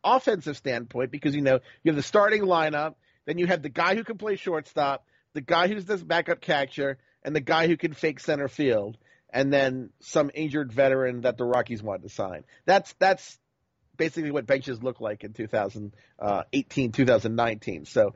offensive 0.03 0.57
standpoint 0.57 1.11
because 1.11 1.35
you 1.35 1.43
know 1.43 1.61
you 1.83 1.91
have 1.91 1.97
the 1.97 2.03
starting 2.03 2.43
lineup 2.43 2.95
then 3.27 3.39
you 3.39 3.47
have 3.47 3.63
the 3.63 3.69
guy 3.69 3.95
who 3.95 4.05
can 4.05 4.19
play 4.19 4.37
shortstop, 4.37 5.05
the 5.33 5.41
guy 5.41 5.69
who's 5.69 5.85
this 5.85 6.03
backup 6.03 6.41
catcher, 6.41 6.99
and 7.23 7.35
the 7.35 7.41
guy 7.41 7.67
who 7.67 7.77
can 7.77 7.93
fake 7.93 8.21
center 8.21 8.49
field, 8.49 8.97
and 9.31 9.53
then 9.53 9.91
some 10.01 10.31
injured 10.35 10.73
veteran 10.73 11.23
that 11.23 11.39
the 11.39 11.45
Rockies 11.45 11.83
wanted 11.83 12.03
to 12.03 12.09
sign. 12.09 12.45
That's 12.67 12.93
that's 12.99 13.39
basically 13.97 14.31
what 14.31 14.47
benches 14.47 14.83
look 14.83 15.01
like 15.01 15.25
in 15.25 15.33
2018, 15.33 16.93
2019. 16.93 17.85
So 17.85 18.15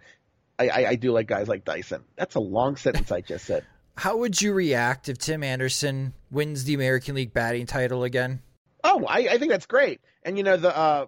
I, 0.59 0.69
I, 0.69 0.89
I 0.89 0.95
do 0.97 1.13
like 1.13 1.27
guys 1.27 1.49
like 1.49 1.65
Dyson. 1.65 2.05
That's 2.17 2.35
a 2.35 2.41
long 2.41 2.77
sentence 2.77 3.11
I 3.13 3.21
just 3.21 3.45
said. 3.45 3.65
How 3.97 4.17
would 4.19 4.41
you 4.41 4.53
react 4.53 5.09
if 5.09 5.19
Tim 5.19 5.43
Anderson 5.43 6.15
wins 6.31 6.65
the 6.65 6.75
American 6.75 7.17
League 7.17 7.33
batting 7.33 7.67
title 7.67 8.05
again? 8.05 8.41
Oh, 8.85 9.05
I, 9.05 9.29
I 9.31 9.39
think 9.39 9.51
that's 9.51 9.67
great. 9.67 10.01
And 10.23 10.37
you 10.37 10.45
know 10.45 10.57
the 10.57 10.77
uh, 10.77 11.07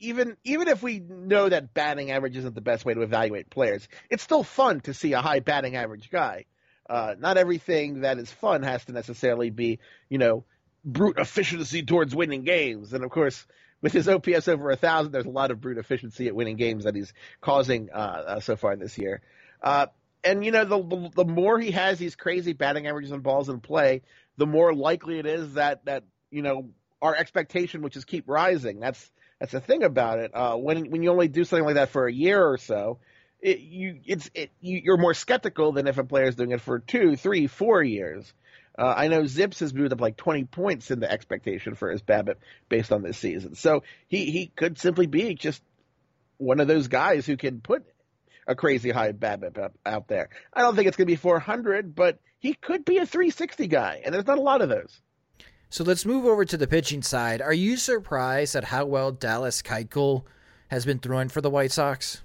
even 0.00 0.36
even 0.44 0.68
if 0.68 0.82
we 0.82 0.98
know 0.98 1.48
that 1.48 1.72
batting 1.74 2.10
average 2.10 2.36
isn't 2.36 2.54
the 2.54 2.60
best 2.60 2.84
way 2.84 2.94
to 2.94 3.02
evaluate 3.02 3.50
players, 3.50 3.86
it's 4.08 4.22
still 4.22 4.42
fun 4.42 4.80
to 4.80 4.94
see 4.94 5.12
a 5.12 5.20
high 5.20 5.40
batting 5.40 5.76
average 5.76 6.10
guy. 6.10 6.46
Uh, 6.88 7.14
not 7.18 7.36
everything 7.36 8.00
that 8.00 8.18
is 8.18 8.30
fun 8.32 8.62
has 8.62 8.84
to 8.86 8.92
necessarily 8.92 9.50
be, 9.50 9.78
you 10.08 10.18
know, 10.18 10.44
brute 10.84 11.18
efficiency 11.18 11.84
towards 11.84 12.14
winning 12.16 12.42
games. 12.42 12.92
And 12.92 13.04
of 13.04 13.10
course, 13.10 13.46
with 13.80 13.92
his 13.92 14.08
OPS 14.08 14.48
over 14.48 14.70
a 14.70 14.76
thousand, 14.76 15.12
there's 15.12 15.26
a 15.26 15.30
lot 15.30 15.50
of 15.50 15.60
brute 15.60 15.78
efficiency 15.78 16.26
at 16.26 16.34
winning 16.34 16.56
games 16.56 16.84
that 16.84 16.96
he's 16.96 17.12
causing 17.40 17.90
uh, 17.90 17.96
uh, 18.26 18.40
so 18.40 18.56
far 18.56 18.74
this 18.76 18.98
year. 18.98 19.20
Uh, 19.62 19.86
and 20.24 20.44
you 20.44 20.50
know, 20.50 20.64
the, 20.64 21.10
the, 21.14 21.24
more 21.24 21.58
he 21.58 21.70
has 21.70 21.98
these 21.98 22.16
crazy 22.16 22.52
batting 22.52 22.86
averages 22.86 23.12
and 23.12 23.22
balls 23.22 23.48
in 23.48 23.60
play, 23.60 24.02
the 24.36 24.46
more 24.46 24.74
likely 24.74 25.18
it 25.18 25.26
is 25.26 25.54
that 25.54 25.84
that 25.84 26.04
you 26.30 26.42
know 26.42 26.70
our 27.00 27.14
expectation, 27.14 27.82
which 27.82 27.96
is 27.96 28.04
keep 28.04 28.28
rising. 28.28 28.80
That's 28.80 29.10
that's 29.40 29.52
the 29.52 29.60
thing 29.60 29.82
about 29.82 30.18
it. 30.18 30.30
Uh, 30.34 30.56
when 30.56 30.90
when 30.90 31.02
you 31.02 31.10
only 31.10 31.28
do 31.28 31.44
something 31.44 31.64
like 31.64 31.74
that 31.76 31.88
for 31.88 32.06
a 32.06 32.12
year 32.12 32.44
or 32.44 32.58
so, 32.58 32.98
it, 33.40 33.60
you 33.60 34.00
it's 34.04 34.30
it, 34.34 34.50
you, 34.60 34.80
you're 34.84 34.98
more 34.98 35.14
skeptical 35.14 35.72
than 35.72 35.88
if 35.88 35.98
a 35.98 36.04
player's 36.04 36.34
doing 36.36 36.52
it 36.52 36.60
for 36.60 36.78
two, 36.78 37.16
three, 37.16 37.46
four 37.46 37.82
years. 37.82 38.32
Uh, 38.78 38.94
I 38.96 39.08
know 39.08 39.26
Zips 39.26 39.60
has 39.60 39.74
moved 39.74 39.92
up 39.92 40.00
like 40.00 40.16
20 40.16 40.44
points 40.44 40.90
in 40.90 41.00
the 41.00 41.10
expectation 41.10 41.74
for 41.74 41.90
his 41.90 42.02
BABIP 42.02 42.36
based 42.68 42.92
on 42.92 43.02
this 43.02 43.18
season. 43.18 43.54
So 43.54 43.82
he, 44.08 44.30
he 44.30 44.46
could 44.46 44.78
simply 44.78 45.06
be 45.06 45.34
just 45.34 45.60
one 46.38 46.60
of 46.60 46.68
those 46.68 46.88
guys 46.88 47.26
who 47.26 47.36
can 47.36 47.60
put 47.60 47.84
a 48.46 48.54
crazy 48.54 48.90
high 48.90 49.12
BABIP 49.12 49.58
up, 49.58 49.74
out 49.84 50.08
there. 50.08 50.30
I 50.52 50.62
don't 50.62 50.76
think 50.76 50.86
it's 50.88 50.96
going 50.96 51.08
to 51.08 51.12
be 51.12 51.16
400, 51.16 51.94
but 51.94 52.20
he 52.38 52.54
could 52.54 52.84
be 52.84 52.98
a 52.98 53.06
360 53.06 53.66
guy, 53.66 54.02
and 54.04 54.14
there's 54.14 54.26
not 54.26 54.38
a 54.38 54.42
lot 54.42 54.62
of 54.62 54.68
those. 54.68 55.00
So 55.70 55.84
let's 55.84 56.04
move 56.04 56.26
over 56.26 56.44
to 56.44 56.56
the 56.56 56.66
pitching 56.66 57.00
side. 57.00 57.40
Are 57.40 57.54
you 57.54 57.76
surprised 57.76 58.56
at 58.56 58.64
how 58.64 58.86
well 58.86 59.12
Dallas 59.12 59.62
Keuchel 59.62 60.24
has 60.68 60.84
been 60.84 60.98
throwing 60.98 61.28
for 61.28 61.40
the 61.40 61.48
White 61.48 61.70
Sox? 61.70 62.22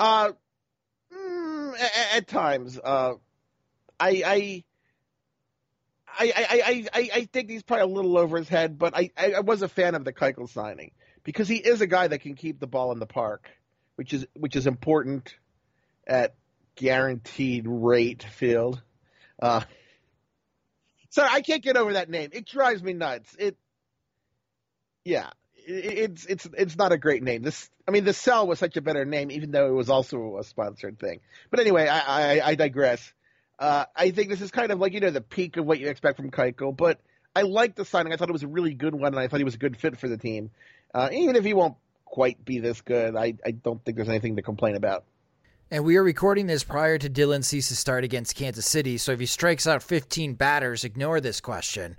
Uh, 0.00 0.32
mm, 1.12 1.80
at, 1.80 2.16
at, 2.16 2.26
times. 2.26 2.78
Uh, 2.82 3.14
I, 4.00 4.22
I 4.26 4.64
I, 6.20 6.32
I, 6.36 6.86
I, 6.92 7.10
I 7.14 7.28
think 7.32 7.48
he's 7.48 7.62
probably 7.62 7.84
a 7.84 7.94
little 7.94 8.18
over 8.18 8.36
his 8.36 8.48
head, 8.48 8.76
but 8.76 8.96
I, 8.96 9.10
I 9.16 9.40
was 9.40 9.62
a 9.62 9.68
fan 9.68 9.94
of 9.94 10.04
the 10.04 10.12
Keuchel 10.12 10.48
signing 10.48 10.90
because 11.22 11.46
he 11.46 11.56
is 11.56 11.80
a 11.80 11.86
guy 11.86 12.08
that 12.08 12.18
can 12.18 12.34
keep 12.34 12.58
the 12.58 12.66
ball 12.66 12.90
in 12.90 12.98
the 12.98 13.06
park, 13.06 13.48
which 13.94 14.12
is 14.12 14.26
which 14.34 14.56
is 14.56 14.66
important 14.66 15.36
at 16.06 16.34
guaranteed 16.74 17.66
rate 17.68 18.24
field. 18.24 18.82
Uh, 19.40 19.60
sorry, 21.10 21.28
I 21.32 21.40
can't 21.40 21.62
get 21.62 21.76
over 21.76 21.94
that 21.94 22.08
name. 22.10 22.30
It 22.32 22.46
drives 22.46 22.82
me 22.82 22.92
nuts. 22.92 23.34
It, 23.38 23.56
yeah, 25.04 25.30
it, 25.66 25.98
it's 25.98 26.26
it's 26.26 26.48
it's 26.56 26.76
not 26.76 26.92
a 26.92 26.98
great 26.98 27.22
name. 27.22 27.42
This, 27.42 27.70
I 27.86 27.90
mean, 27.90 28.04
the 28.04 28.12
cell 28.12 28.46
was 28.46 28.58
such 28.58 28.76
a 28.76 28.80
better 28.80 29.04
name, 29.04 29.30
even 29.30 29.50
though 29.50 29.68
it 29.68 29.74
was 29.74 29.90
also 29.90 30.38
a 30.38 30.44
sponsored 30.44 30.98
thing. 30.98 31.20
But 31.50 31.60
anyway, 31.60 31.88
I, 31.88 32.38
I, 32.38 32.48
I 32.48 32.54
digress. 32.54 33.12
Uh, 33.58 33.86
I 33.96 34.10
think 34.10 34.28
this 34.28 34.40
is 34.40 34.50
kind 34.50 34.70
of 34.70 34.78
like 34.78 34.92
you 34.92 35.00
know 35.00 35.10
the 35.10 35.20
peak 35.20 35.56
of 35.56 35.66
what 35.66 35.78
you 35.80 35.88
expect 35.88 36.16
from 36.16 36.30
Keuchel, 36.30 36.76
but 36.76 37.00
I 37.34 37.42
like 37.42 37.74
the 37.74 37.84
signing. 37.84 38.12
I 38.12 38.16
thought 38.16 38.28
it 38.28 38.32
was 38.32 38.42
a 38.42 38.48
really 38.48 38.74
good 38.74 38.94
one, 38.94 39.14
and 39.14 39.18
I 39.18 39.28
thought 39.28 39.40
he 39.40 39.44
was 39.44 39.54
a 39.54 39.58
good 39.58 39.76
fit 39.76 39.98
for 39.98 40.08
the 40.08 40.16
team. 40.16 40.50
Uh, 40.94 41.08
even 41.12 41.36
if 41.36 41.44
he 41.44 41.54
won't 41.54 41.76
quite 42.04 42.44
be 42.44 42.58
this 42.58 42.80
good, 42.80 43.16
I, 43.16 43.34
I 43.44 43.50
don't 43.50 43.84
think 43.84 43.96
there's 43.96 44.08
anything 44.08 44.36
to 44.36 44.42
complain 44.42 44.76
about. 44.76 45.04
And 45.70 45.84
we 45.84 45.98
are 45.98 46.02
recording 46.02 46.46
this 46.46 46.64
prior 46.64 46.96
to 46.96 47.10
Dylan 47.10 47.44
Cease's 47.44 47.78
start 47.78 48.02
against 48.02 48.34
Kansas 48.34 48.66
City, 48.66 48.96
so 48.96 49.12
if 49.12 49.20
he 49.20 49.26
strikes 49.26 49.66
out 49.66 49.82
15 49.82 50.32
batters, 50.32 50.82
ignore 50.82 51.20
this 51.20 51.42
question. 51.42 51.98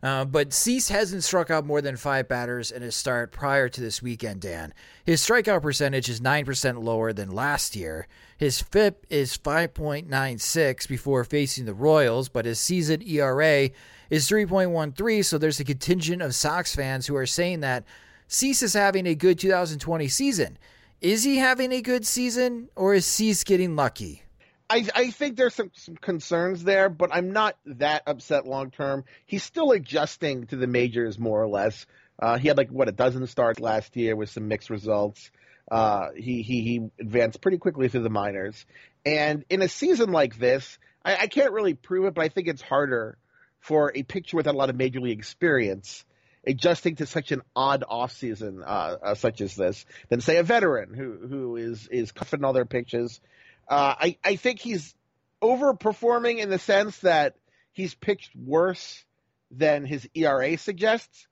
Uh, 0.00 0.24
but 0.24 0.52
Cease 0.52 0.88
hasn't 0.88 1.24
struck 1.24 1.50
out 1.50 1.66
more 1.66 1.82
than 1.82 1.96
five 1.96 2.28
batters 2.28 2.70
in 2.70 2.80
his 2.80 2.94
start 2.94 3.32
prior 3.32 3.68
to 3.68 3.80
this 3.80 4.00
weekend, 4.00 4.42
Dan. 4.42 4.72
His 5.04 5.20
strikeout 5.20 5.62
percentage 5.62 6.08
is 6.08 6.20
9% 6.20 6.80
lower 6.80 7.12
than 7.12 7.32
last 7.32 7.74
year. 7.74 8.06
His 8.36 8.62
FIP 8.62 9.04
is 9.10 9.36
5.96 9.36 10.86
before 10.86 11.24
facing 11.24 11.64
the 11.64 11.74
Royals, 11.74 12.28
but 12.28 12.44
his 12.44 12.60
season 12.60 13.02
ERA 13.02 13.70
is 14.10 14.28
3.13, 14.28 15.24
so 15.24 15.38
there's 15.38 15.58
a 15.58 15.64
contingent 15.64 16.22
of 16.22 16.36
Sox 16.36 16.72
fans 16.72 17.08
who 17.08 17.16
are 17.16 17.26
saying 17.26 17.60
that 17.60 17.82
Cease 18.28 18.62
is 18.62 18.74
having 18.74 19.08
a 19.08 19.16
good 19.16 19.40
2020 19.40 20.06
season. 20.06 20.56
Is 21.00 21.22
he 21.22 21.36
having 21.36 21.70
a 21.70 21.80
good 21.80 22.04
season, 22.04 22.70
or 22.74 22.92
is 22.92 23.06
Cease 23.06 23.44
getting 23.44 23.76
lucky? 23.76 24.22
I, 24.68 24.86
I 24.94 25.10
think 25.10 25.36
there's 25.36 25.54
some, 25.54 25.70
some 25.74 25.96
concerns 25.96 26.64
there, 26.64 26.88
but 26.88 27.10
I'm 27.12 27.32
not 27.32 27.56
that 27.66 28.02
upset 28.06 28.46
long 28.46 28.72
term. 28.72 29.04
He's 29.24 29.44
still 29.44 29.70
adjusting 29.70 30.46
to 30.48 30.56
the 30.56 30.66
majors 30.66 31.16
more 31.16 31.40
or 31.40 31.46
less. 31.46 31.86
Uh, 32.18 32.36
he 32.36 32.48
had 32.48 32.56
like 32.56 32.70
what 32.70 32.88
a 32.88 32.92
dozen 32.92 33.24
starts 33.28 33.60
last 33.60 33.96
year 33.96 34.16
with 34.16 34.28
some 34.28 34.48
mixed 34.48 34.70
results. 34.70 35.30
Uh, 35.70 36.08
he, 36.16 36.42
he 36.42 36.62
he 36.62 36.90
advanced 36.98 37.40
pretty 37.40 37.58
quickly 37.58 37.88
through 37.88 38.02
the 38.02 38.10
minors, 38.10 38.66
and 39.06 39.44
in 39.50 39.62
a 39.62 39.68
season 39.68 40.10
like 40.10 40.36
this, 40.36 40.78
I, 41.04 41.14
I 41.16 41.26
can't 41.28 41.52
really 41.52 41.74
prove 41.74 42.06
it, 42.06 42.14
but 42.14 42.24
I 42.24 42.28
think 42.28 42.48
it's 42.48 42.62
harder 42.62 43.18
for 43.60 43.92
a 43.94 44.02
pitcher 44.02 44.36
without 44.36 44.54
a 44.54 44.58
lot 44.58 44.70
of 44.70 44.76
major 44.76 45.00
league 45.00 45.18
experience 45.18 46.04
adjusting 46.48 46.96
to 46.96 47.06
such 47.06 47.30
an 47.30 47.42
odd 47.54 47.84
off 47.86 48.10
season 48.12 48.62
uh, 48.64 48.96
uh, 49.02 49.14
such 49.14 49.40
as 49.40 49.54
this 49.54 49.86
than 50.08 50.20
say 50.20 50.38
a 50.38 50.42
veteran 50.42 50.94
who 50.94 51.18
who 51.28 51.56
is 51.56 51.86
is 51.88 52.10
cuffing 52.10 52.42
all 52.42 52.52
their 52.52 52.64
pitches 52.64 53.20
uh, 53.68 53.94
I, 54.00 54.16
I 54.24 54.36
think 54.36 54.60
he's 54.60 54.94
overperforming 55.42 56.38
in 56.38 56.48
the 56.48 56.58
sense 56.58 56.98
that 57.00 57.34
he's 57.72 57.94
pitched 57.94 58.34
worse 58.34 59.04
than 59.50 59.84
his 59.84 60.08
ERA 60.14 60.56
suggests, 60.56 61.26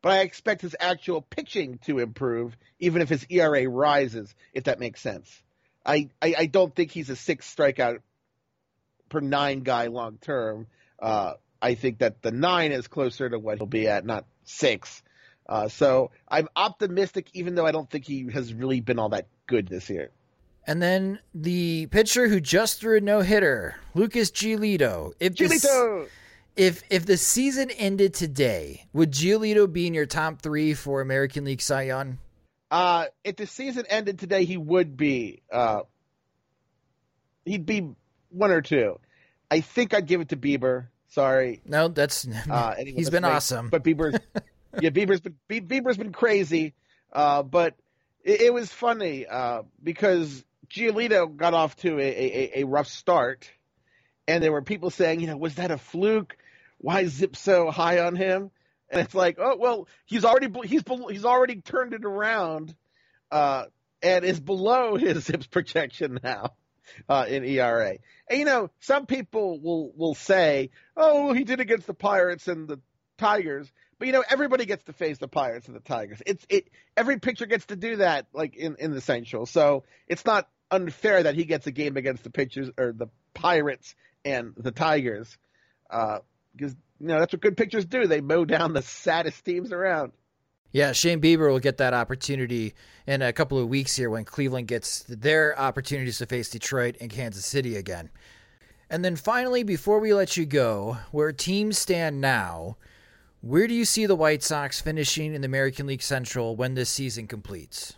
but 0.00 0.12
I 0.12 0.20
expect 0.20 0.62
his 0.62 0.76
actual 0.78 1.22
pitching 1.22 1.78
to 1.86 1.98
improve, 1.98 2.56
even 2.78 3.02
if 3.02 3.08
his 3.08 3.26
ERA 3.28 3.68
rises, 3.68 4.34
if 4.52 4.64
that 4.64 4.80
makes 4.80 5.00
sense. 5.00 5.42
I, 5.84 6.10
I, 6.20 6.34
I 6.38 6.46
don't 6.46 6.74
think 6.74 6.92
he's 6.92 7.10
a 7.10 7.16
six 7.16 7.52
strikeout 7.52 7.98
per 9.08 9.20
nine 9.20 9.60
guy 9.60 9.88
long 9.88 10.18
term. 10.18 10.68
Uh, 11.00 11.34
I 11.60 11.74
think 11.74 11.98
that 11.98 12.22
the 12.22 12.30
nine 12.30 12.72
is 12.72 12.86
closer 12.86 13.28
to 13.28 13.38
what 13.38 13.58
he'll 13.58 13.66
be 13.66 13.88
at, 13.88 14.04
not 14.04 14.24
six. 14.44 15.02
Uh, 15.48 15.68
so 15.68 16.10
I'm 16.28 16.48
optimistic, 16.56 17.28
even 17.34 17.54
though 17.54 17.66
I 17.66 17.72
don't 17.72 17.90
think 17.90 18.06
he 18.06 18.30
has 18.32 18.54
really 18.54 18.80
been 18.80 18.98
all 18.98 19.10
that 19.10 19.26
good 19.46 19.68
this 19.68 19.90
year. 19.90 20.10
And 20.66 20.80
then 20.80 21.18
the 21.34 21.86
pitcher 21.86 22.28
who 22.28 22.40
just 22.40 22.80
threw 22.80 22.98
a 22.98 23.00
no 23.00 23.20
hitter, 23.20 23.76
Lucas 23.94 24.30
Giolito. 24.30 25.12
If 25.18 25.34
Giolito! 25.34 26.08
if 26.56 26.82
if 26.88 27.04
the 27.04 27.16
season 27.16 27.70
ended 27.72 28.14
today, 28.14 28.86
would 28.92 29.10
Giolito 29.10 29.70
be 29.70 29.86
in 29.88 29.94
your 29.94 30.06
top 30.06 30.40
three 30.40 30.74
for 30.74 31.00
American 31.00 31.44
League 31.44 31.60
Cy 31.60 31.82
Young? 31.82 32.18
Uh, 32.70 33.06
if 33.24 33.36
the 33.36 33.46
season 33.46 33.84
ended 33.88 34.18
today, 34.18 34.44
he 34.44 34.56
would 34.56 34.96
be. 34.96 35.42
Uh, 35.52 35.82
he'd 37.44 37.66
be 37.66 37.94
one 38.30 38.50
or 38.50 38.62
two. 38.62 38.98
I 39.50 39.60
think 39.60 39.92
I'd 39.92 40.06
give 40.06 40.20
it 40.20 40.30
to 40.30 40.36
Bieber. 40.36 40.86
Sorry. 41.12 41.60
No, 41.66 41.88
that's 41.88 42.26
uh, 42.50 42.74
he's 42.78 43.10
been 43.10 43.24
awesome. 43.24 43.68
But 43.68 43.84
Bieber's 43.84 44.18
yeah, 44.80 44.90
Bieber's 44.90 45.20
been 45.20 45.36
Bieber's 45.48 45.98
been 45.98 46.12
crazy. 46.12 46.74
Uh, 47.12 47.42
but 47.42 47.74
it, 48.24 48.40
it 48.42 48.54
was 48.54 48.72
funny 48.72 49.26
uh, 49.26 49.62
because 49.82 50.42
Giolito 50.70 51.36
got 51.36 51.52
off 51.52 51.76
to 51.76 51.98
a, 51.98 52.02
a, 52.02 52.60
a 52.60 52.64
rough 52.64 52.88
start, 52.88 53.50
and 54.26 54.42
there 54.42 54.52
were 54.52 54.62
people 54.62 54.88
saying, 54.88 55.20
you 55.20 55.26
know, 55.26 55.36
was 55.36 55.56
that 55.56 55.70
a 55.70 55.76
fluke? 55.76 56.36
Why 56.78 57.04
zip 57.04 57.36
so 57.36 57.70
high 57.70 58.00
on 58.00 58.16
him? 58.16 58.50
And 58.88 59.00
it's 59.00 59.14
like, 59.14 59.36
oh 59.38 59.56
well, 59.58 59.88
he's 60.06 60.24
already 60.24 60.48
he's 60.66 60.82
he's 61.10 61.24
already 61.26 61.56
turned 61.56 61.92
it 61.92 62.06
around, 62.06 62.74
uh, 63.30 63.64
and 64.02 64.24
is 64.24 64.40
below 64.40 64.96
his 64.96 65.18
ZiPS 65.28 65.50
projection 65.50 66.20
now 66.22 66.52
uh, 67.08 67.26
in 67.28 67.44
ERA. 67.44 67.96
And 68.28 68.38
you 68.38 68.44
know, 68.44 68.70
some 68.80 69.06
people 69.06 69.60
will 69.60 69.92
will 69.96 70.14
say, 70.14 70.70
oh, 70.96 71.32
he 71.32 71.44
did 71.44 71.60
against 71.60 71.86
the 71.86 71.94
Pirates 71.94 72.48
and 72.48 72.68
the 72.68 72.80
Tigers, 73.18 73.70
but 74.02 74.06
you 74.06 74.12
know, 74.12 74.24
everybody 74.28 74.64
gets 74.64 74.82
to 74.86 74.92
face 74.92 75.18
the 75.18 75.28
Pirates 75.28 75.68
and 75.68 75.76
the 75.76 75.80
Tigers. 75.80 76.20
It's 76.26 76.44
it 76.48 76.68
every 76.96 77.20
pitcher 77.20 77.46
gets 77.46 77.66
to 77.66 77.76
do 77.76 77.96
that, 77.96 78.26
like 78.32 78.56
in 78.56 78.74
in 78.80 78.90
the 78.90 79.00
Central. 79.00 79.46
So 79.46 79.84
it's 80.08 80.24
not 80.24 80.48
unfair 80.72 81.22
that 81.22 81.36
he 81.36 81.44
gets 81.44 81.68
a 81.68 81.70
game 81.70 81.96
against 81.96 82.24
the 82.24 82.30
pitchers 82.30 82.68
or 82.76 82.92
the 82.92 83.06
Pirates 83.32 83.94
and 84.24 84.54
the 84.56 84.72
Tigers, 84.72 85.38
because 85.88 86.72
uh, 86.72 86.76
you 86.98 87.06
know 87.06 87.20
that's 87.20 87.32
what 87.32 87.42
good 87.42 87.56
pitchers 87.56 87.84
do. 87.84 88.08
They 88.08 88.20
mow 88.20 88.44
down 88.44 88.72
the 88.72 88.82
saddest 88.82 89.44
teams 89.44 89.72
around. 89.72 90.12
Yeah, 90.72 90.92
Shane 90.92 91.20
Bieber 91.20 91.50
will 91.50 91.58
get 91.58 91.76
that 91.78 91.94
opportunity 91.94 92.74
in 93.06 93.22
a 93.22 93.32
couple 93.32 93.58
of 93.58 93.68
weeks 93.68 93.96
here 93.96 94.10
when 94.10 94.24
Cleveland 94.24 94.68
gets 94.68 95.02
their 95.04 95.58
opportunities 95.58 96.18
to 96.18 96.26
face 96.26 96.48
Detroit 96.48 96.96
and 97.00 97.10
Kansas 97.10 97.44
City 97.44 97.76
again. 97.76 98.10
And 98.88 99.04
then 99.04 99.16
finally, 99.16 99.62
before 99.62 100.00
we 100.00 100.14
let 100.14 100.36
you 100.36 100.46
go, 100.46 100.98
where 101.10 101.32
teams 101.32 101.78
stand 101.78 102.20
now, 102.20 102.76
where 103.40 103.66
do 103.66 103.74
you 103.74 103.84
see 103.84 104.06
the 104.06 104.14
White 104.14 104.42
Sox 104.42 104.80
finishing 104.80 105.34
in 105.34 105.42
the 105.42 105.46
American 105.46 105.86
League 105.86 106.02
Central 106.02 106.56
when 106.56 106.74
this 106.74 106.90
season 106.90 107.26
completes? 107.26 107.94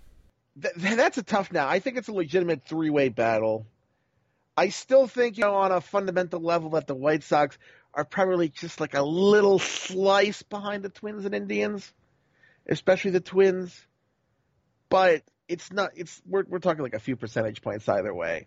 th- 0.60 0.74
that's 0.96 1.18
a 1.18 1.22
tough 1.22 1.52
now. 1.52 1.68
I 1.68 1.78
think 1.78 1.96
it's 1.96 2.08
a 2.08 2.12
legitimate 2.12 2.64
three 2.64 2.90
way 2.90 3.08
battle. 3.08 3.66
I 4.56 4.68
still 4.68 5.08
think, 5.08 5.36
you 5.36 5.44
know, 5.44 5.54
on 5.54 5.72
a 5.72 5.80
fundamental 5.80 6.40
level, 6.40 6.70
that 6.70 6.86
the 6.86 6.94
White 6.94 7.24
Sox 7.24 7.58
are 7.92 8.04
probably 8.04 8.48
just 8.48 8.80
like 8.80 8.94
a 8.94 9.02
little 9.02 9.58
slice 9.58 10.42
behind 10.42 10.84
the 10.84 10.88
Twins 10.88 11.24
and 11.24 11.34
Indians, 11.34 11.92
especially 12.68 13.12
the 13.12 13.20
Twins. 13.20 13.86
but 14.88 15.22
it's 15.48 15.72
not. 15.72 15.90
It's 15.94 16.22
we're 16.26 16.44
we're 16.48 16.58
talking 16.58 16.82
like 16.82 16.94
a 16.94 16.98
few 17.00 17.16
percentage 17.16 17.62
points 17.62 17.88
either 17.88 18.14
way. 18.14 18.46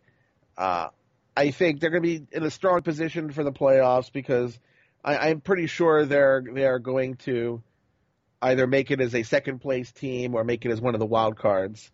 Uh, 0.58 0.88
I 1.36 1.52
think 1.52 1.80
they're 1.80 1.92
going 1.92 2.02
to 2.02 2.20
be 2.20 2.26
in 2.32 2.44
a 2.44 2.50
strong 2.50 2.82
position 2.82 3.32
for 3.32 3.44
the 3.44 3.52
playoffs 3.52 4.12
because 4.12 4.58
I, 5.04 5.30
I'm 5.30 5.42
pretty 5.42 5.68
sure 5.68 6.06
they're 6.06 6.44
they're 6.52 6.80
going 6.80 7.18
to 7.18 7.62
either 8.42 8.66
make 8.66 8.92
it 8.92 9.02
as 9.02 9.14
a 9.14 9.24
second 9.24 9.60
place 9.60 9.92
team 9.92 10.36
or 10.36 10.44
make 10.44 10.66
it 10.66 10.72
as 10.72 10.82
one 10.82 10.96
of 10.96 11.00
the 11.00 11.06
wild 11.06 11.38
cards. 11.38 11.92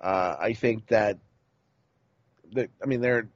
Uh, 0.00 0.36
I 0.38 0.52
think 0.52 0.88
that, 0.88 1.18
that 2.52 2.70
I 2.82 2.86
mean 2.86 3.00
they're 3.00 3.28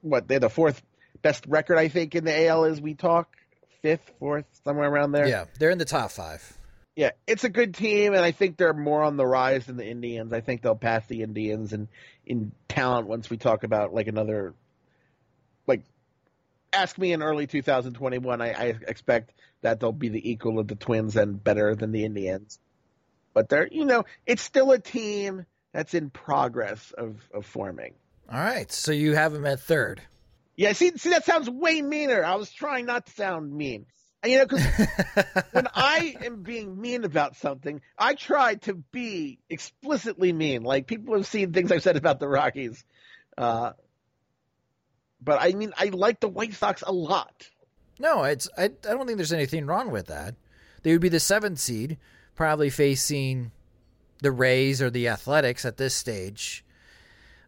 what 0.00 0.26
they're 0.26 0.40
the 0.40 0.50
fourth 0.50 0.82
best 1.22 1.44
record 1.46 1.78
I 1.78 1.88
think 1.88 2.14
in 2.14 2.24
the 2.24 2.46
AL 2.46 2.64
as 2.64 2.80
we 2.80 2.94
talk 2.94 3.36
fifth, 3.82 4.12
fourth, 4.18 4.46
somewhere 4.64 4.88
around 4.88 5.12
there. 5.12 5.28
Yeah, 5.28 5.44
they're 5.58 5.70
in 5.70 5.78
the 5.78 5.84
top 5.84 6.10
five. 6.10 6.56
Yeah, 6.98 7.12
it's 7.28 7.44
a 7.44 7.48
good 7.48 7.74
team, 7.74 8.14
and 8.14 8.24
I 8.24 8.32
think 8.32 8.56
they're 8.56 8.74
more 8.74 9.04
on 9.04 9.16
the 9.16 9.24
rise 9.24 9.66
than 9.66 9.76
the 9.76 9.86
Indians. 9.86 10.32
I 10.32 10.40
think 10.40 10.62
they'll 10.62 10.74
pass 10.74 11.06
the 11.06 11.22
Indians 11.22 11.72
in 11.72 11.86
in 12.26 12.50
talent 12.66 13.06
once 13.06 13.30
we 13.30 13.36
talk 13.36 13.62
about 13.62 13.94
like 13.94 14.08
another 14.08 14.52
like 15.68 15.84
ask 16.72 16.98
me 16.98 17.12
in 17.12 17.22
early 17.22 17.46
2021. 17.46 18.42
I, 18.42 18.46
I 18.50 18.64
expect 18.88 19.32
that 19.62 19.78
they'll 19.78 19.92
be 19.92 20.08
the 20.08 20.28
equal 20.28 20.58
of 20.58 20.66
the 20.66 20.74
Twins 20.74 21.14
and 21.14 21.42
better 21.42 21.76
than 21.76 21.92
the 21.92 22.04
Indians. 22.04 22.58
But 23.32 23.48
they're 23.48 23.68
you 23.70 23.84
know 23.84 24.04
it's 24.26 24.42
still 24.42 24.72
a 24.72 24.80
team 24.80 25.46
that's 25.72 25.94
in 25.94 26.10
progress 26.10 26.92
of 26.98 27.20
of 27.32 27.46
forming. 27.46 27.94
All 28.28 28.40
right, 28.40 28.72
so 28.72 28.90
you 28.90 29.14
have 29.14 29.32
them 29.32 29.46
at 29.46 29.60
third. 29.60 30.02
Yeah, 30.56 30.72
see, 30.72 30.90
see, 30.96 31.10
that 31.10 31.24
sounds 31.24 31.48
way 31.48 31.80
meaner. 31.80 32.24
I 32.24 32.34
was 32.34 32.50
trying 32.50 32.86
not 32.86 33.06
to 33.06 33.12
sound 33.12 33.56
mean. 33.56 33.86
And, 34.22 34.32
you 34.32 34.38
know, 34.38 34.46
because 34.46 34.66
when 35.52 35.68
I 35.74 36.16
am 36.24 36.42
being 36.42 36.80
mean 36.80 37.04
about 37.04 37.36
something, 37.36 37.80
I 37.96 38.14
try 38.14 38.56
to 38.56 38.74
be 38.74 39.38
explicitly 39.48 40.32
mean. 40.32 40.62
Like 40.62 40.86
people 40.86 41.14
have 41.14 41.26
seen 41.26 41.52
things 41.52 41.70
I've 41.70 41.82
said 41.82 41.96
about 41.96 42.18
the 42.18 42.28
Rockies, 42.28 42.84
uh, 43.36 43.72
but 45.20 45.38
I 45.40 45.52
mean, 45.52 45.72
I 45.76 45.86
like 45.86 46.20
the 46.20 46.28
White 46.28 46.54
Sox 46.54 46.82
a 46.82 46.92
lot. 46.92 47.48
No, 47.98 48.24
it's 48.24 48.48
I, 48.56 48.64
I 48.64 48.68
don't 48.68 49.06
think 49.06 49.18
there's 49.18 49.32
anything 49.32 49.66
wrong 49.66 49.90
with 49.90 50.06
that. 50.06 50.34
They 50.82 50.92
would 50.92 51.00
be 51.00 51.08
the 51.08 51.20
seventh 51.20 51.58
seed, 51.58 51.98
probably 52.34 52.70
facing 52.70 53.50
the 54.20 54.32
Rays 54.32 54.82
or 54.82 54.90
the 54.90 55.08
Athletics 55.08 55.64
at 55.64 55.76
this 55.76 55.94
stage 55.94 56.64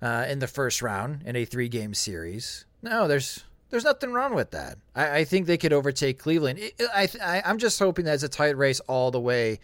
uh, 0.03 0.27
in 0.29 0.39
the 0.39 0.47
first 0.47 0.83
round 0.83 1.23
in 1.25 1.37
a 1.37 1.45
three 1.45 1.68
game 1.68 1.95
series. 1.95 2.64
No, 2.83 3.07
there's 3.07 3.45
there's 3.71 3.85
nothing 3.85 4.12
wrong 4.12 4.35
with 4.35 4.51
that. 4.51 4.79
I, 4.95 5.18
I 5.18 5.25
think 5.25 5.47
they 5.47 5.57
could 5.57 5.73
overtake 5.73 6.18
Cleveland. 6.18 6.59
It, 6.59 6.75
I, 6.95 7.09
I 7.23 7.43
I'm 7.45 7.59
just 7.59 7.79
hoping 7.79 8.05
that 8.05 8.14
it's 8.14 8.23
a 8.23 8.29
tight 8.29 8.57
race 8.57 8.81
all 8.81 9.11
the 9.11 9.21
way 9.21 9.61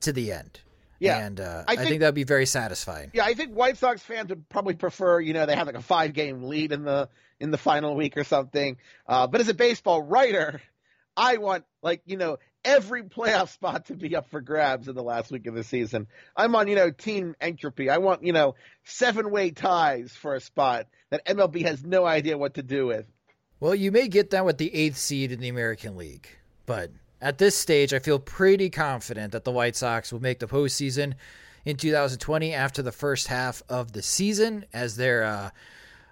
to 0.00 0.12
the 0.12 0.32
end. 0.32 0.60
Yeah, 0.98 1.18
and 1.18 1.40
uh, 1.40 1.64
I, 1.66 1.74
think, 1.74 1.80
I 1.80 1.88
think 1.88 2.00
that'd 2.00 2.14
be 2.14 2.22
very 2.22 2.46
satisfying. 2.46 3.10
Yeah, 3.12 3.24
I 3.24 3.34
think 3.34 3.54
White 3.54 3.76
Sox 3.76 4.00
fans 4.00 4.28
would 4.28 4.48
probably 4.48 4.74
prefer, 4.74 5.18
you 5.18 5.32
know, 5.32 5.46
they 5.46 5.56
have 5.56 5.66
like 5.66 5.76
a 5.76 5.82
five 5.82 6.12
game 6.12 6.44
lead 6.44 6.70
in 6.70 6.84
the 6.84 7.08
in 7.40 7.50
the 7.50 7.58
final 7.58 7.96
week 7.96 8.16
or 8.16 8.22
something. 8.22 8.76
Uh, 9.06 9.26
but 9.26 9.40
as 9.40 9.48
a 9.48 9.54
baseball 9.54 10.00
writer, 10.00 10.60
I 11.16 11.38
want 11.38 11.64
like 11.82 12.02
you 12.06 12.16
know 12.16 12.38
every 12.64 13.02
playoff 13.02 13.48
spot 13.52 13.86
to 13.86 13.94
be 13.94 14.14
up 14.14 14.30
for 14.30 14.40
grabs 14.40 14.86
in 14.86 14.94
the 14.94 15.02
last 15.02 15.32
week 15.32 15.46
of 15.48 15.54
the 15.54 15.64
season. 15.64 16.06
I'm 16.36 16.54
on 16.54 16.68
you 16.68 16.76
know 16.76 16.90
team 16.90 17.34
entropy. 17.40 17.90
I 17.90 17.98
want 17.98 18.24
you 18.24 18.32
know 18.32 18.54
seven 18.84 19.30
way 19.32 19.50
ties 19.50 20.12
for 20.12 20.36
a 20.36 20.40
spot 20.40 20.86
that 21.10 21.26
MLB 21.26 21.64
has 21.66 21.84
no 21.84 22.06
idea 22.06 22.38
what 22.38 22.54
to 22.54 22.62
do 22.62 22.86
with. 22.86 23.06
Well, 23.62 23.76
you 23.76 23.92
may 23.92 24.08
get 24.08 24.30
that 24.30 24.44
with 24.44 24.58
the 24.58 24.74
eighth 24.74 24.96
seed 24.96 25.30
in 25.30 25.38
the 25.38 25.48
American 25.48 25.96
League, 25.96 26.26
but 26.66 26.90
at 27.20 27.38
this 27.38 27.56
stage, 27.56 27.94
I 27.94 28.00
feel 28.00 28.18
pretty 28.18 28.68
confident 28.70 29.30
that 29.30 29.44
the 29.44 29.52
White 29.52 29.76
Sox 29.76 30.12
will 30.12 30.18
make 30.18 30.40
the 30.40 30.48
postseason 30.48 31.14
in 31.64 31.76
2020 31.76 32.52
after 32.54 32.82
the 32.82 32.90
first 32.90 33.28
half 33.28 33.62
of 33.68 33.92
the 33.92 34.02
season, 34.02 34.64
as 34.72 34.96
they're, 34.96 35.22
uh, 35.22 35.50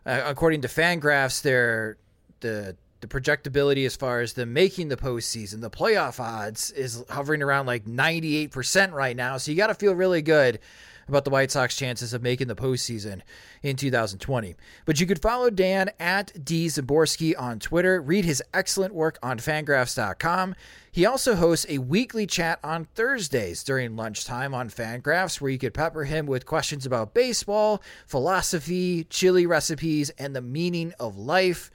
uh, 0.07 0.23
according 0.27 0.61
to 0.61 0.69
Fangraphs, 0.69 1.43
they're 1.43 1.97
the 2.39 2.77
the 3.01 3.09
projectability 3.09 3.85
as 3.85 3.97
far 3.97 4.21
as 4.21 4.35
them 4.35 4.53
making 4.53 4.89
the 4.89 4.97
postseason, 4.97 5.61
the 5.61 5.71
playoff 5.71 6.21
odds 6.21 6.71
is 6.71 7.03
hovering 7.09 7.43
around 7.43 7.67
like 7.67 7.85
98% 7.87 8.93
right 8.93 9.17
now. 9.17 9.39
So 9.39 9.51
you 9.51 9.57
got 9.57 9.69
to 9.69 9.75
feel 9.75 9.95
really 9.95 10.23
good 10.23 10.61
about 11.11 11.25
the 11.25 11.31
White 11.31 11.51
Sox 11.51 11.77
chances 11.77 12.15
of 12.15 12.23
making 12.23 12.49
the 12.49 12.57
postseason 12.57 13.21
in 13.63 13.77
2020. 13.77 14.57
But 14.87 15.01
you 15.01 15.07
could 15.07 15.21
follow 15.21 15.51
Dan 15.51 15.91
at 16.01 16.45
D 16.45 16.67
Szymborski 16.67 17.35
on 17.39 17.59
Twitter, 17.59 18.01
read 18.01 18.25
his 18.25 18.43
excellent 18.55 18.95
work 18.95 19.19
on 19.23 19.39
fangraphs.com. 19.39 20.55
He 20.93 21.07
also 21.07 21.37
hosts 21.37 21.67
a 21.69 21.79
weekly 21.79 22.27
chat 22.27 22.59
on 22.65 22.87
Thursdays 22.95 23.63
during 23.63 23.95
lunchtime 23.95 24.55
on 24.55 24.71
Fangraphs, 24.71 25.41
where 25.41 25.51
you 25.51 25.59
could 25.59 25.75
pepper 25.75 26.05
him 26.05 26.27
with 26.27 26.47
questions 26.47 26.87
about 26.87 27.15
baseball, 27.15 27.83
philosophy, 28.07 29.05
chili 29.05 29.47
recipes, 29.47 30.11
and 30.11 30.35
the 30.35 30.41
meaning 30.41 30.93
of 30.99 31.17
life. 31.17 31.71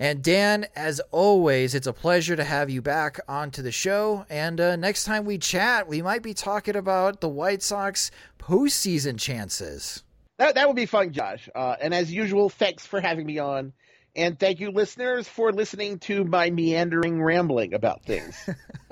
And 0.00 0.22
Dan, 0.22 0.66
as 0.76 1.00
always, 1.10 1.74
it's 1.74 1.86
a 1.86 1.92
pleasure 1.92 2.36
to 2.36 2.44
have 2.44 2.70
you 2.70 2.80
back 2.80 3.18
onto 3.28 3.62
the 3.62 3.72
show. 3.72 4.24
And 4.30 4.60
uh, 4.60 4.76
next 4.76 5.04
time 5.04 5.24
we 5.24 5.38
chat, 5.38 5.88
we 5.88 6.02
might 6.02 6.22
be 6.22 6.34
talking 6.34 6.76
about 6.76 7.20
the 7.20 7.28
White 7.28 7.62
Sox 7.62 8.10
postseason 8.38 9.18
chances. 9.18 10.04
That, 10.38 10.54
that 10.54 10.68
would 10.68 10.76
be 10.76 10.86
fun, 10.86 11.12
Josh. 11.12 11.48
Uh, 11.54 11.74
and 11.80 11.92
as 11.92 12.12
usual, 12.12 12.48
thanks 12.48 12.86
for 12.86 13.00
having 13.00 13.26
me 13.26 13.38
on. 13.38 13.72
And 14.14 14.38
thank 14.38 14.60
you, 14.60 14.70
listeners, 14.70 15.28
for 15.28 15.52
listening 15.52 15.98
to 16.00 16.24
my 16.24 16.50
meandering 16.50 17.20
rambling 17.20 17.74
about 17.74 18.04
things. 18.04 18.48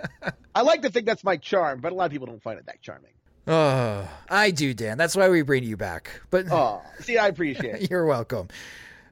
I 0.54 0.62
like 0.62 0.82
to 0.82 0.90
think 0.90 1.06
that's 1.06 1.24
my 1.24 1.36
charm, 1.36 1.80
but 1.80 1.92
a 1.92 1.94
lot 1.94 2.06
of 2.06 2.12
people 2.12 2.26
don't 2.26 2.42
find 2.42 2.58
it 2.58 2.66
that 2.66 2.82
charming. 2.82 3.12
Oh, 3.46 4.08
I 4.28 4.50
do, 4.50 4.74
Dan. 4.74 4.98
That's 4.98 5.14
why 5.14 5.28
we 5.28 5.42
bring 5.42 5.62
you 5.62 5.76
back. 5.76 6.20
But 6.30 6.50
oh, 6.50 6.82
see, 7.00 7.16
I 7.16 7.28
appreciate 7.28 7.76
it. 7.76 7.90
You're 7.90 8.06
welcome. 8.06 8.48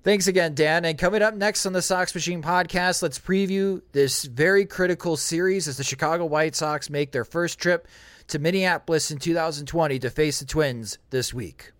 Thanks 0.05 0.27
again, 0.27 0.55
Dan. 0.55 0.85
And 0.85 0.99
coming 0.99 1.23
up 1.23 1.35
next 1.35 1.65
on 1.65 1.73
the 1.73 1.81
Sox 1.81 2.15
Machine 2.15 2.43
podcast, 2.43 3.03
let's 3.03 3.19
preview 3.19 3.81
this 3.93 4.25
very 4.25 4.67
critical 4.67 5.17
series 5.17 5.67
as 5.67 5.79
the 5.79 5.85
Chicago 5.85 6.27
White 6.27 6.55
Sox 6.55 6.91
make 6.91 7.11
their 7.11 7.25
first 7.25 7.59
trip 7.59 7.89
to 8.29 8.39
Minneapolis 8.39 9.11
in 9.11 9.17
2020 9.17 9.99
to 9.99 10.11
face 10.11 10.41
the 10.41 10.45
Twins 10.45 10.99
this 11.09 11.33
week. 11.33 11.73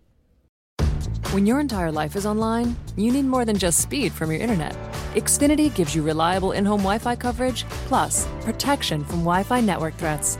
When 1.29 1.45
your 1.45 1.59
entire 1.59 1.91
life 1.91 2.15
is 2.15 2.25
online, 2.25 2.75
you 2.95 3.11
need 3.11 3.25
more 3.25 3.45
than 3.45 3.59
just 3.59 3.79
speed 3.79 4.11
from 4.11 4.31
your 4.31 4.41
internet. 4.41 4.73
Xfinity 5.13 5.73
gives 5.75 5.93
you 5.93 6.01
reliable 6.01 6.51
in 6.51 6.65
home 6.65 6.79
Wi 6.79 6.97
Fi 6.97 7.15
coverage, 7.15 7.63
plus 7.85 8.27
protection 8.41 9.05
from 9.05 9.19
Wi 9.19 9.43
Fi 9.43 9.61
network 9.61 9.95
threats. 9.97 10.39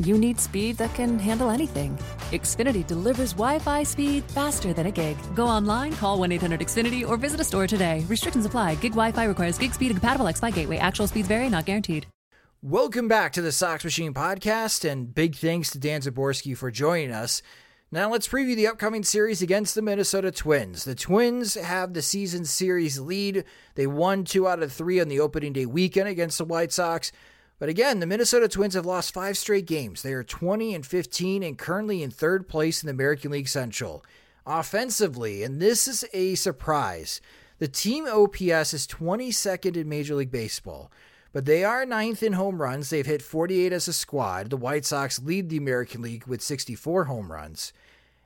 you 0.00 0.18
need 0.18 0.38
speed 0.38 0.76
that 0.78 0.94
can 0.94 1.18
handle 1.18 1.50
anything. 1.50 1.96
Xfinity 2.30 2.86
delivers 2.86 3.32
Wi 3.32 3.58
Fi 3.58 3.82
speed 3.82 4.24
faster 4.24 4.72
than 4.72 4.86
a 4.86 4.90
gig. 4.90 5.16
Go 5.34 5.46
online, 5.46 5.92
call 5.94 6.18
1 6.18 6.32
800 6.32 6.60
Xfinity, 6.60 7.08
or 7.08 7.16
visit 7.16 7.40
a 7.40 7.44
store 7.44 7.66
today. 7.66 8.04
Restrictions 8.08 8.46
apply. 8.46 8.76
Gig 8.76 8.92
Wi 8.92 9.12
Fi 9.12 9.24
requires 9.24 9.58
gig 9.58 9.74
speed 9.74 9.90
and 9.90 10.00
compatible 10.00 10.26
XFi 10.26 10.54
gateway. 10.54 10.76
Actual 10.78 11.06
speeds 11.06 11.28
vary, 11.28 11.48
not 11.48 11.64
guaranteed. 11.64 12.06
Welcome 12.62 13.06
back 13.06 13.32
to 13.34 13.40
the 13.40 13.52
Sox 13.52 13.84
Machine 13.84 14.12
podcast, 14.12 14.84
and 14.84 15.14
big 15.14 15.36
thanks 15.36 15.70
to 15.70 15.78
Dan 15.78 16.00
Szymborski 16.00 16.56
for 16.56 16.72
joining 16.72 17.12
us. 17.12 17.40
Now 17.92 18.10
let's 18.10 18.28
preview 18.28 18.56
the 18.56 18.66
upcoming 18.66 19.04
series 19.04 19.40
against 19.40 19.74
the 19.74 19.80
Minnesota 19.80 20.30
Twins. 20.30 20.84
The 20.84 20.96
Twins 20.96 21.54
have 21.54 21.94
the 21.94 22.02
season 22.02 22.44
series 22.44 22.98
lead. 22.98 23.44
They 23.76 23.86
won 23.86 24.24
two 24.24 24.46
out 24.48 24.60
of 24.62 24.72
three 24.72 25.00
on 25.00 25.06
the 25.06 25.20
opening 25.20 25.52
day 25.52 25.66
weekend 25.66 26.08
against 26.08 26.36
the 26.36 26.44
White 26.44 26.72
Sox. 26.72 27.12
But 27.58 27.68
again, 27.68 27.98
the 27.98 28.06
Minnesota 28.06 28.48
Twins 28.48 28.74
have 28.74 28.86
lost 28.86 29.12
five 29.12 29.36
straight 29.36 29.66
games. 29.66 30.02
They 30.02 30.12
are 30.12 30.22
20 30.22 30.74
and 30.74 30.86
15 30.86 31.42
and 31.42 31.58
currently 31.58 32.02
in 32.02 32.10
third 32.10 32.48
place 32.48 32.82
in 32.82 32.86
the 32.86 32.92
American 32.92 33.32
League 33.32 33.48
Central. 33.48 34.04
Offensively, 34.46 35.42
and 35.42 35.60
this 35.60 35.88
is 35.88 36.04
a 36.12 36.34
surprise, 36.36 37.20
the 37.58 37.68
team 37.68 38.06
OPS 38.06 38.72
is 38.72 38.86
22nd 38.86 39.76
in 39.76 39.88
Major 39.88 40.14
League 40.14 40.30
Baseball, 40.30 40.92
but 41.32 41.44
they 41.44 41.64
are 41.64 41.84
ninth 41.84 42.22
in 42.22 42.34
home 42.34 42.62
runs. 42.62 42.88
They've 42.88 43.04
hit 43.04 43.20
48 43.20 43.72
as 43.72 43.88
a 43.88 43.92
squad. 43.92 44.50
The 44.50 44.56
White 44.56 44.84
Sox 44.84 45.20
lead 45.20 45.48
the 45.48 45.56
American 45.56 46.00
League 46.00 46.26
with 46.26 46.40
64 46.40 47.04
home 47.04 47.30
runs. 47.30 47.72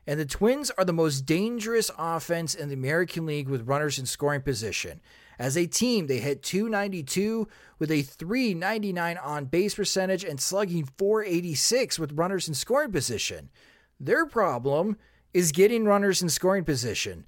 And 0.06 0.20
the 0.20 0.26
Twins 0.26 0.70
are 0.72 0.84
the 0.84 0.92
most 0.92 1.22
dangerous 1.22 1.90
offense 1.98 2.54
in 2.54 2.68
the 2.68 2.74
American 2.74 3.24
League 3.24 3.48
with 3.48 3.66
runners 3.66 3.98
in 3.98 4.06
scoring 4.06 4.42
position. 4.42 5.00
As 5.42 5.56
a 5.56 5.66
team, 5.66 6.06
they 6.06 6.18
hit 6.18 6.44
292 6.44 7.48
with 7.80 7.90
a 7.90 8.02
399 8.02 9.18
on 9.18 9.46
base 9.46 9.74
percentage 9.74 10.22
and 10.22 10.40
slugging 10.40 10.88
486 10.98 11.98
with 11.98 12.12
runners 12.12 12.46
in 12.46 12.54
scoring 12.54 12.92
position. 12.92 13.50
Their 13.98 14.24
problem 14.24 14.96
is 15.34 15.50
getting 15.50 15.84
runners 15.84 16.22
in 16.22 16.28
scoring 16.28 16.62
position. 16.64 17.26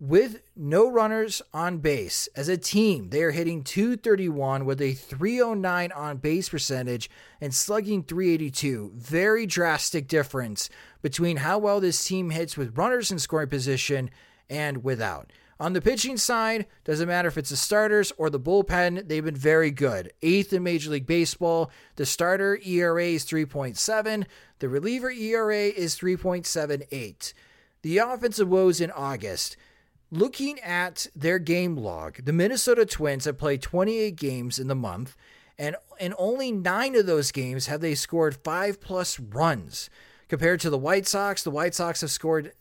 with 0.00 0.40
no 0.56 0.90
runners 0.90 1.42
on 1.52 1.76
base. 1.78 2.26
As 2.34 2.48
a 2.48 2.56
team, 2.56 3.10
they 3.10 3.22
are 3.22 3.32
hitting 3.32 3.62
231 3.62 4.64
with 4.64 4.80
a 4.80 4.94
309 4.94 5.92
on 5.92 6.16
base 6.16 6.48
percentage 6.48 7.10
and 7.38 7.54
slugging 7.54 8.02
382. 8.02 8.92
Very 8.94 9.44
drastic 9.44 10.08
difference 10.08 10.70
between 11.02 11.36
how 11.36 11.58
well 11.58 11.80
this 11.80 12.02
team 12.02 12.30
hits 12.30 12.56
with 12.56 12.78
runners 12.78 13.12
in 13.12 13.18
scoring 13.18 13.50
position 13.50 14.08
and 14.48 14.82
without. 14.82 15.30
On 15.60 15.74
the 15.74 15.82
pitching 15.82 16.16
side, 16.16 16.64
doesn't 16.84 17.06
matter 17.06 17.28
if 17.28 17.36
it's 17.36 17.50
the 17.50 17.56
starters 17.56 18.14
or 18.16 18.30
the 18.30 18.40
bullpen, 18.40 19.06
they've 19.06 19.22
been 19.22 19.36
very 19.36 19.70
good. 19.70 20.10
Eighth 20.22 20.54
in 20.54 20.62
Major 20.62 20.90
League 20.90 21.06
Baseball. 21.06 21.70
The 21.96 22.06
starter 22.06 22.58
ERA 22.64 23.04
is 23.04 23.26
3.7, 23.26 24.24
the 24.58 24.68
reliever 24.70 25.10
ERA 25.10 25.66
is 25.66 25.98
3.78. 25.98 27.34
The 27.82 27.98
offensive 27.98 28.48
woes 28.48 28.80
in 28.80 28.90
August. 28.90 29.58
Looking 30.10 30.58
at 30.60 31.08
their 31.14 31.38
game 31.38 31.76
log, 31.76 32.24
the 32.24 32.32
Minnesota 32.32 32.86
Twins 32.86 33.26
have 33.26 33.36
played 33.36 33.60
28 33.60 34.16
games 34.16 34.58
in 34.58 34.68
the 34.68 34.74
month, 34.74 35.14
and 35.58 35.76
in 35.98 36.14
only 36.16 36.50
nine 36.50 36.96
of 36.96 37.04
those 37.04 37.32
games 37.32 37.66
have 37.66 37.82
they 37.82 37.94
scored 37.94 38.34
five 38.34 38.80
plus 38.80 39.20
runs. 39.20 39.90
Compared 40.26 40.60
to 40.60 40.70
the 40.70 40.78
White 40.78 41.06
Sox, 41.06 41.42
the 41.42 41.50
White 41.50 41.74
Sox 41.74 42.00
have 42.00 42.10
scored 42.10 42.52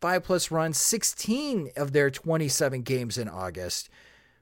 five 0.00 0.24
plus 0.24 0.50
runs 0.50 0.78
16 0.78 1.70
of 1.76 1.92
their 1.92 2.10
27 2.10 2.82
games 2.82 3.18
in 3.18 3.28
August. 3.28 3.88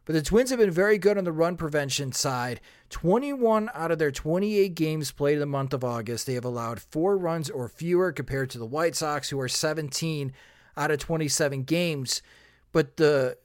But 0.05 0.15
the 0.15 0.23
Twins 0.23 0.51
have 0.51 0.59
been 0.59 0.71
very 0.71 0.99
good 0.99 1.17
on 1.17 1.25
the 1.25 1.33
run 1.33 1.57
prevention 1.57 2.13
side. 2.13 2.61
21 2.91 3.71
out 3.73 3.93
of 3.93 3.99
their 3.99 4.11
28 4.11 4.75
games 4.75 5.13
played 5.13 5.35
in 5.35 5.41
the 5.41 5.47
month 5.47 5.73
of 5.73 5.85
August, 5.85 6.27
they 6.27 6.35
have 6.35 6.45
allowed 6.45 6.81
four 6.81 7.17
runs 7.17 7.49
or 7.49 7.69
fewer 7.69 8.11
compared 8.11 8.51
to 8.51 8.59
the 8.59 8.67
White 8.67 8.97
Sox, 8.97 9.31
who 9.31 9.39
are 9.39 9.49
17 9.49 10.33
out 10.77 10.91
of 10.91 10.99
27 10.99 11.63
games. 11.63 12.23
But 12.73 12.97
the 12.97 13.39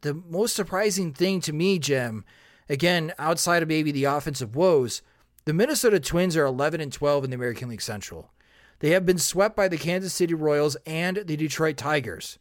the 0.00 0.14
most 0.14 0.56
surprising 0.56 1.12
thing 1.12 1.40
to 1.42 1.52
me, 1.52 1.78
Jim, 1.78 2.24
again, 2.68 3.12
outside 3.18 3.62
of 3.62 3.68
maybe 3.68 3.92
the 3.92 4.04
offensive 4.04 4.56
woes, 4.56 5.02
the 5.44 5.52
Minnesota 5.52 6.00
Twins 6.00 6.36
are 6.36 6.46
11 6.46 6.80
and 6.80 6.92
12 6.92 7.24
in 7.24 7.30
the 7.30 7.36
American 7.36 7.68
League 7.68 7.82
Central. 7.82 8.30
They 8.80 8.90
have 8.90 9.06
been 9.06 9.18
swept 9.18 9.56
by 9.56 9.68
the 9.68 9.78
Kansas 9.78 10.12
City 10.12 10.34
Royals 10.34 10.76
and 10.86 11.18
the 11.18 11.36
Detroit 11.36 11.76
Tigers, 11.76 12.38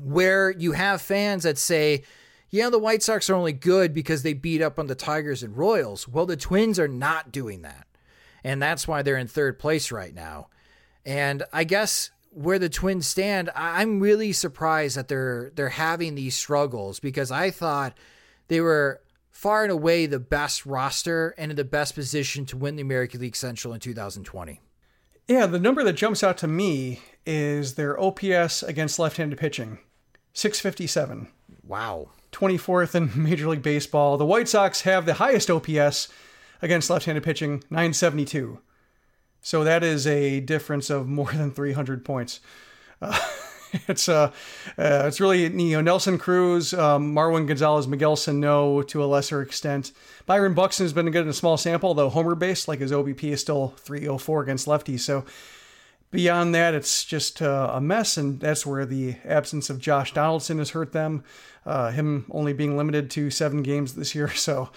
where 0.00 0.50
you 0.50 0.72
have 0.72 1.00
fans 1.00 1.44
that 1.44 1.56
say, 1.56 2.02
yeah, 2.50 2.68
the 2.68 2.78
White 2.78 3.02
Sox 3.02 3.30
are 3.30 3.34
only 3.34 3.52
good 3.52 3.94
because 3.94 4.22
they 4.22 4.32
beat 4.32 4.60
up 4.60 4.78
on 4.78 4.86
the 4.86 4.94
Tigers 4.94 5.42
and 5.42 5.56
Royals. 5.56 6.06
Well, 6.06 6.26
the 6.26 6.36
Twins 6.36 6.78
are 6.78 6.88
not 6.88 7.32
doing 7.32 7.62
that. 7.62 7.86
And 8.44 8.62
that's 8.62 8.86
why 8.86 9.02
they're 9.02 9.16
in 9.16 9.26
third 9.26 9.58
place 9.58 9.90
right 9.90 10.14
now. 10.14 10.48
And 11.04 11.44
I 11.52 11.64
guess 11.64 12.10
where 12.30 12.58
the 12.58 12.68
Twins 12.68 13.06
stand, 13.06 13.50
I'm 13.54 14.00
really 14.00 14.32
surprised 14.32 14.96
that 14.96 15.08
they're 15.08 15.50
they're 15.54 15.68
having 15.70 16.14
these 16.14 16.34
struggles 16.36 17.00
because 17.00 17.30
I 17.30 17.50
thought 17.50 17.96
they 18.48 18.60
were 18.60 19.00
far 19.30 19.62
and 19.62 19.72
away 19.72 20.06
the 20.06 20.20
best 20.20 20.66
roster 20.66 21.34
and 21.38 21.50
in 21.50 21.56
the 21.56 21.64
best 21.64 21.94
position 21.94 22.46
to 22.46 22.56
win 22.56 22.76
the 22.76 22.82
American 22.82 23.20
League 23.20 23.36
Central 23.36 23.74
in 23.74 23.80
2020. 23.80 24.60
Yeah, 25.28 25.46
the 25.46 25.58
number 25.58 25.82
that 25.82 25.94
jumps 25.94 26.22
out 26.22 26.38
to 26.38 26.46
me 26.48 27.00
is 27.24 27.74
their 27.74 27.98
OPS 28.00 28.62
against 28.62 28.98
left-handed 28.98 29.38
pitching, 29.38 29.78
657. 30.32 31.28
Wow. 31.64 32.10
24th 32.32 32.94
in 32.94 33.10
Major 33.22 33.48
League 33.48 33.62
Baseball. 33.62 34.16
The 34.16 34.26
White 34.26 34.48
Sox 34.48 34.82
have 34.82 35.04
the 35.04 35.14
highest 35.14 35.50
OPS 35.50 36.08
against 36.62 36.90
left-handed 36.90 37.24
pitching, 37.24 37.64
972. 37.70 38.60
So 39.40 39.64
that 39.64 39.82
is 39.82 40.06
a 40.06 40.40
difference 40.40 40.90
of 40.90 41.08
more 41.08 41.32
than 41.32 41.50
300 41.50 42.04
points. 42.04 42.40
Uh, 43.02 43.18
it's 43.88 44.08
uh, 44.08 44.30
uh, 44.78 45.04
it's 45.06 45.20
really 45.20 45.42
you 45.42 45.76
know 45.76 45.80
Nelson 45.80 46.18
Cruz, 46.18 46.72
um, 46.74 47.14
Marwin 47.14 47.46
Gonzalez, 47.46 47.86
Miguel 47.86 48.16
Sano 48.16 48.82
to 48.82 49.04
a 49.04 49.06
lesser 49.06 49.42
extent. 49.42 49.92
Byron 50.26 50.54
Buxton 50.54 50.84
has 50.84 50.92
been 50.92 51.10
good 51.10 51.22
in 51.22 51.28
a 51.28 51.34
small 51.34 51.56
sample, 51.56 51.94
though 51.94 52.08
homer 52.08 52.34
based, 52.34 52.68
like 52.68 52.80
his 52.80 52.92
OBP 52.92 53.24
is 53.24 53.40
still 53.40 53.68
304 53.78 54.42
against 54.42 54.66
lefties. 54.66 55.00
So 55.00 55.24
beyond 56.10 56.54
that, 56.54 56.74
it's 56.74 57.04
just 57.04 57.42
uh, 57.42 57.70
a 57.74 57.80
mess, 57.80 58.16
and 58.16 58.40
that's 58.40 58.66
where 58.66 58.86
the 58.86 59.16
absence 59.24 59.70
of 59.70 59.78
Josh 59.78 60.12
Donaldson 60.12 60.58
has 60.58 60.70
hurt 60.70 60.92
them. 60.92 61.24
Uh, 61.64 61.90
him 61.90 62.26
only 62.30 62.52
being 62.52 62.76
limited 62.76 63.10
to 63.10 63.30
seven 63.30 63.62
games 63.62 63.94
this 63.94 64.14
year, 64.14 64.30
so 64.34 64.70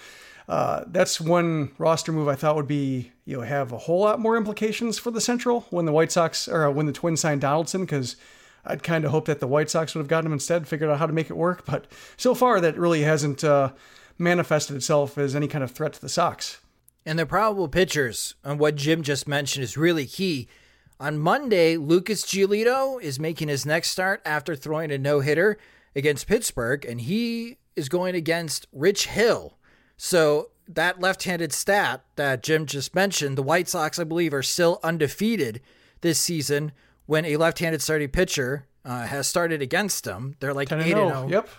uh, 0.48 0.84
that's 0.88 1.22
one 1.22 1.72
roster 1.78 2.11
move 2.11 2.28
I 2.28 2.36
thought 2.36 2.56
would 2.56 2.68
be 2.68 3.11
you 3.26 3.38
know 3.38 3.44
have 3.44 3.72
a 3.72 3.78
whole 3.78 3.99
lot 4.02 4.20
more 4.20 4.36
implications 4.36 4.98
for 4.98 5.11
the 5.11 5.22
Central 5.22 5.61
when 5.70 5.86
the 5.86 5.91
White 5.91 6.11
Sox 6.11 6.48
or 6.48 6.70
when 6.72 6.88
the 6.88 6.91
Twins 6.91 7.22
signed 7.22 7.41
Donaldson 7.41 7.82
because 7.82 8.16
I'd 8.65 8.84
kind 8.84 9.06
of 9.06 9.11
hoped 9.11 9.27
that 9.27 9.40
the 9.40 9.48
White 9.48 9.69
Sox 9.69 9.94
would 9.94 10.02
have 10.02 10.07
gotten 10.07 10.27
him 10.27 10.34
instead, 10.34 10.68
figured 10.68 10.90
out 10.90 10.99
how 10.99 11.07
to 11.07 11.14
make 11.14 11.30
it 11.30 11.38
work. 11.38 11.65
But 11.65 11.88
so 12.18 12.36
far, 12.36 12.60
that 12.61 12.77
really 12.77 13.02
hasn't 13.02 13.44
uh, 13.44 13.72
manifested 14.18 14.76
itself 14.76 15.18
as 15.18 15.36
any 15.36 15.48
kind 15.48 15.64
of 15.64 15.72
threat 15.72 15.94
to 15.94 16.02
the 16.02 16.10
Sox. 16.10 16.60
And 17.06 17.18
the 17.18 17.26
probable 17.26 17.68
pitchers 17.68 18.36
on 18.44 18.57
what 18.57 18.76
Jim 18.76 19.02
just 19.02 19.27
mentioned 19.27 19.64
is 19.64 19.77
really 19.77 20.06
key. 20.06 20.48
On 20.99 21.18
Monday, 21.18 21.77
Lucas 21.77 22.23
Giolito 22.26 23.02
is 23.02 23.19
making 23.19 23.48
his 23.48 23.65
next 23.65 23.90
start 23.90 24.22
after 24.26 24.56
throwing 24.56 24.91
a 24.91 24.98
no 24.98 25.22
hitter 25.22 25.57
against 25.95 26.27
Pittsburgh, 26.27 26.86
and 26.86 27.02
he 27.02 27.57
is 27.76 27.88
going 27.88 28.15
against 28.15 28.68
Rich 28.73 29.07
Hill 29.07 29.57
so 29.95 30.49
that 30.68 31.02
left-handed 31.02 31.52
stat 31.52 32.06
that 32.15 32.44
Jim 32.44 32.65
just 32.65 32.94
mentioned, 32.94 33.38
the 33.38 33.44
White 33.44 33.68
Sox, 33.68 33.98
I 33.98 34.03
believe, 34.03 34.34
are 34.34 34.44
still 34.44 34.80
undefeated 34.84 35.61
this 36.02 36.22
season 36.22 36.72
when 37.10 37.26
a 37.26 37.38
left-handed 37.38 37.81
starting 37.81 38.07
pitcher 38.07 38.68
uh, 38.86 39.07
has 39.07 39.27
started 39.27 39.64
against 39.64 40.03
them. 40.03 40.36
They're 40.40 40.53
like 40.53 40.72
8 40.72 40.80
and 40.80 41.10
0. 41.10 41.27
Yep. 41.27 41.49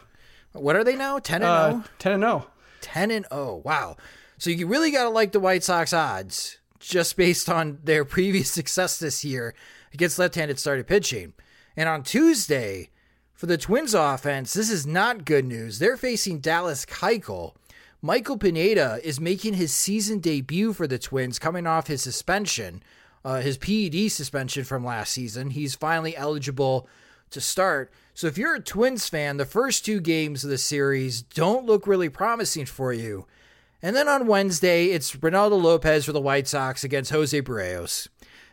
What 0.52 0.76
are 0.76 0.84
they 0.84 0.94
now? 0.94 1.18
10 1.18 1.42
and 1.42 1.72
0? 1.72 1.82
Uh, 1.82 1.88
10 1.98 2.12
and 2.12 2.22
0. 2.22 2.46
10 2.82 3.10
and 3.10 3.26
0. 3.32 3.62
Wow. 3.64 3.96
So 4.38 4.48
you 4.50 4.68
really 4.68 4.92
got 4.92 5.02
to 5.02 5.10
like 5.10 5.32
the 5.32 5.40
White 5.40 5.64
Sox 5.64 5.92
odds 5.92 6.58
just 6.78 7.16
based 7.16 7.50
on 7.50 7.80
their 7.82 8.04
previous 8.16 8.48
success 8.48 9.00
this 9.00 9.24
year 9.24 9.56
against 9.92 10.20
left-handed 10.20 10.60
starting 10.60 10.84
pitching. 10.84 11.32
And 11.76 11.88
on 11.88 12.04
Tuesday, 12.04 12.90
for 13.32 13.46
the 13.46 13.58
Twins 13.58 13.92
offense, 13.92 14.52
this 14.52 14.70
is 14.70 14.86
not 14.86 15.24
good 15.24 15.44
news. 15.44 15.80
They're 15.80 15.96
facing 15.96 16.38
Dallas 16.38 16.86
Keuchel, 16.86 17.54
Michael 18.02 18.38
Pineda 18.38 18.98
is 19.04 19.20
making 19.20 19.54
his 19.54 19.74
season 19.74 20.20
debut 20.20 20.72
for 20.72 20.86
the 20.86 20.98
Twins, 20.98 21.38
coming 21.38 21.66
off 21.66 21.88
his 21.88 22.00
suspension, 22.00 22.82
uh, 23.24 23.40
his 23.40 23.58
PED 23.58 24.10
suspension 24.10 24.64
from 24.64 24.84
last 24.84 25.12
season. 25.12 25.50
He's 25.50 25.74
finally 25.74 26.16
eligible 26.16 26.88
to 27.30 27.40
start. 27.40 27.92
So 28.14 28.26
if 28.26 28.36
you're 28.36 28.56
a 28.56 28.60
Twins 28.60 29.08
fan, 29.08 29.36
the 29.36 29.44
first 29.44 29.84
two 29.84 30.00
games 30.00 30.44
of 30.44 30.50
the 30.50 30.58
series 30.58 31.22
don't 31.22 31.66
look 31.66 31.86
really 31.86 32.08
promising 32.08 32.66
for 32.66 32.92
you. 32.92 33.26
And 33.82 33.96
then 33.96 34.08
on 34.08 34.26
Wednesday, 34.26 34.86
it's 34.86 35.16
Reynaldo 35.16 35.60
Lopez 35.60 36.04
for 36.04 36.12
the 36.12 36.20
White 36.20 36.46
Sox 36.46 36.84
against 36.84 37.10
Jose 37.10 37.40
Berrios. 37.40 38.08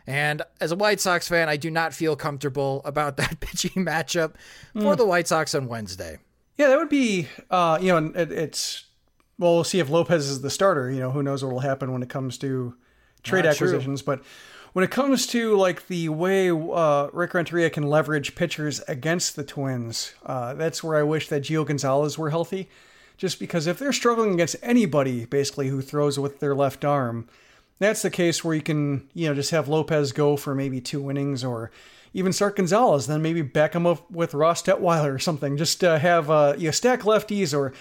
And 0.06 0.40
as 0.58 0.72
a 0.72 0.76
White 0.76 1.00
Sox 1.00 1.28
fan, 1.28 1.50
I 1.50 1.58
do 1.58 1.70
not 1.70 1.92
feel 1.92 2.16
comfortable 2.16 2.80
about 2.84 3.16
that 3.18 3.40
pitching 3.40 3.84
matchup 3.84 4.34
mm. 4.74 4.82
for 4.82 4.96
the 4.96 5.04
White 5.04 5.28
Sox 5.28 5.54
on 5.54 5.68
Wednesday. 5.68 6.18
Yeah, 6.56 6.68
that 6.68 6.78
would 6.78 6.88
be, 6.88 7.28
uh, 7.50 7.78
you 7.80 7.88
know, 7.88 8.12
it, 8.14 8.32
it's 8.32 8.84
well, 9.38 9.54
we'll 9.54 9.64
see 9.64 9.78
if 9.78 9.88
Lopez 9.88 10.28
is 10.28 10.40
the 10.40 10.50
starter. 10.50 10.90
You 10.90 11.00
know, 11.00 11.10
who 11.10 11.22
knows 11.22 11.44
what 11.44 11.52
will 11.52 11.60
happen 11.60 11.92
when 11.92 12.02
it 12.02 12.08
comes 12.08 12.38
to 12.38 12.74
trade 13.22 13.44
Not 13.44 13.54
acquisitions. 13.54 14.02
True. 14.02 14.16
But 14.16 14.24
when 14.72 14.84
it 14.84 14.90
comes 14.90 15.26
to 15.28 15.56
like 15.56 15.86
the 15.88 16.08
way 16.08 16.50
uh, 16.50 17.08
Rick 17.12 17.34
Renteria 17.34 17.70
can 17.70 17.84
leverage 17.84 18.34
pitchers 18.34 18.80
against 18.88 19.36
the 19.36 19.44
Twins, 19.44 20.14
uh, 20.24 20.54
that's 20.54 20.82
where 20.82 20.98
I 20.98 21.02
wish 21.02 21.28
that 21.28 21.42
Gio 21.42 21.66
Gonzalez 21.66 22.18
were 22.18 22.30
healthy. 22.30 22.68
Just 23.16 23.40
because 23.40 23.66
if 23.66 23.80
they're 23.80 23.92
struggling 23.92 24.34
against 24.34 24.54
anybody, 24.62 25.24
basically, 25.24 25.68
who 25.68 25.82
throws 25.82 26.20
with 26.20 26.38
their 26.38 26.54
left 26.54 26.84
arm, 26.84 27.28
that's 27.80 28.02
the 28.02 28.10
case 28.10 28.44
where 28.44 28.54
you 28.54 28.62
can, 28.62 29.08
you 29.12 29.28
know, 29.28 29.34
just 29.34 29.50
have 29.50 29.68
Lopez 29.68 30.12
go 30.12 30.36
for 30.36 30.54
maybe 30.54 30.80
two 30.80 31.10
innings 31.10 31.42
or 31.42 31.72
even 32.14 32.32
start 32.32 32.56
Gonzalez, 32.56 33.06
then 33.06 33.20
maybe 33.20 33.42
back 33.42 33.74
him 33.74 33.86
up 33.86 34.08
with 34.10 34.34
Ross 34.34 34.62
Detwiler 34.62 35.14
or 35.14 35.18
something. 35.18 35.56
Just 35.56 35.82
uh, 35.82 35.98
have 35.98 36.30
uh, 36.30 36.54
you 36.56 36.66
know, 36.66 36.70
stack 36.70 37.00
lefties 37.00 37.56
or 37.56 37.72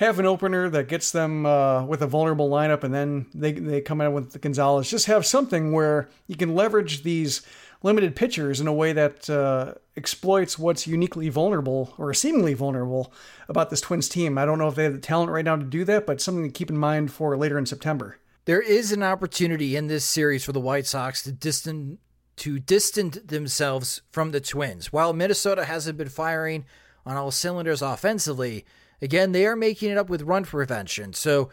have 0.00 0.18
an 0.18 0.24
opener 0.24 0.70
that 0.70 0.88
gets 0.88 1.12
them 1.12 1.44
uh, 1.44 1.84
with 1.84 2.00
a 2.00 2.06
vulnerable 2.06 2.48
lineup, 2.48 2.82
and 2.82 2.92
then 2.92 3.26
they 3.34 3.52
they 3.52 3.82
come 3.82 4.00
out 4.00 4.14
with 4.14 4.32
the 4.32 4.38
Gonzalez. 4.38 4.90
Just 4.90 5.06
have 5.06 5.26
something 5.26 5.72
where 5.72 6.08
you 6.26 6.36
can 6.36 6.54
leverage 6.54 7.02
these 7.02 7.42
limited 7.82 8.16
pitchers 8.16 8.60
in 8.60 8.66
a 8.66 8.72
way 8.72 8.94
that 8.94 9.28
uh, 9.28 9.74
exploits 9.96 10.58
what's 10.58 10.86
uniquely 10.86 11.28
vulnerable 11.28 11.94
or 11.98 12.12
seemingly 12.14 12.54
vulnerable 12.54 13.12
about 13.48 13.68
this 13.68 13.82
Twins 13.82 14.08
team. 14.08 14.38
I 14.38 14.46
don't 14.46 14.58
know 14.58 14.68
if 14.68 14.74
they 14.74 14.84
have 14.84 14.94
the 14.94 14.98
talent 14.98 15.30
right 15.30 15.44
now 15.44 15.56
to 15.56 15.64
do 15.64 15.84
that, 15.84 16.06
but 16.06 16.20
something 16.20 16.44
to 16.44 16.50
keep 16.50 16.70
in 16.70 16.78
mind 16.78 17.12
for 17.12 17.36
later 17.36 17.58
in 17.58 17.66
September. 17.66 18.18
There 18.46 18.60
is 18.62 18.92
an 18.92 19.02
opportunity 19.02 19.76
in 19.76 19.86
this 19.86 20.04
series 20.04 20.44
for 20.44 20.52
the 20.52 20.60
White 20.60 20.86
Sox 20.86 21.22
to 21.24 21.32
distance 21.32 21.98
to 22.36 22.58
distance 22.58 23.18
themselves 23.18 24.00
from 24.10 24.30
the 24.30 24.40
Twins. 24.40 24.90
While 24.90 25.12
Minnesota 25.12 25.66
hasn't 25.66 25.98
been 25.98 26.08
firing 26.08 26.64
on 27.04 27.18
all 27.18 27.30
cylinders 27.30 27.82
offensively, 27.82 28.64
Again, 29.02 29.32
they 29.32 29.46
are 29.46 29.56
making 29.56 29.90
it 29.90 29.98
up 29.98 30.10
with 30.10 30.22
run 30.22 30.44
prevention. 30.44 31.12
So 31.12 31.50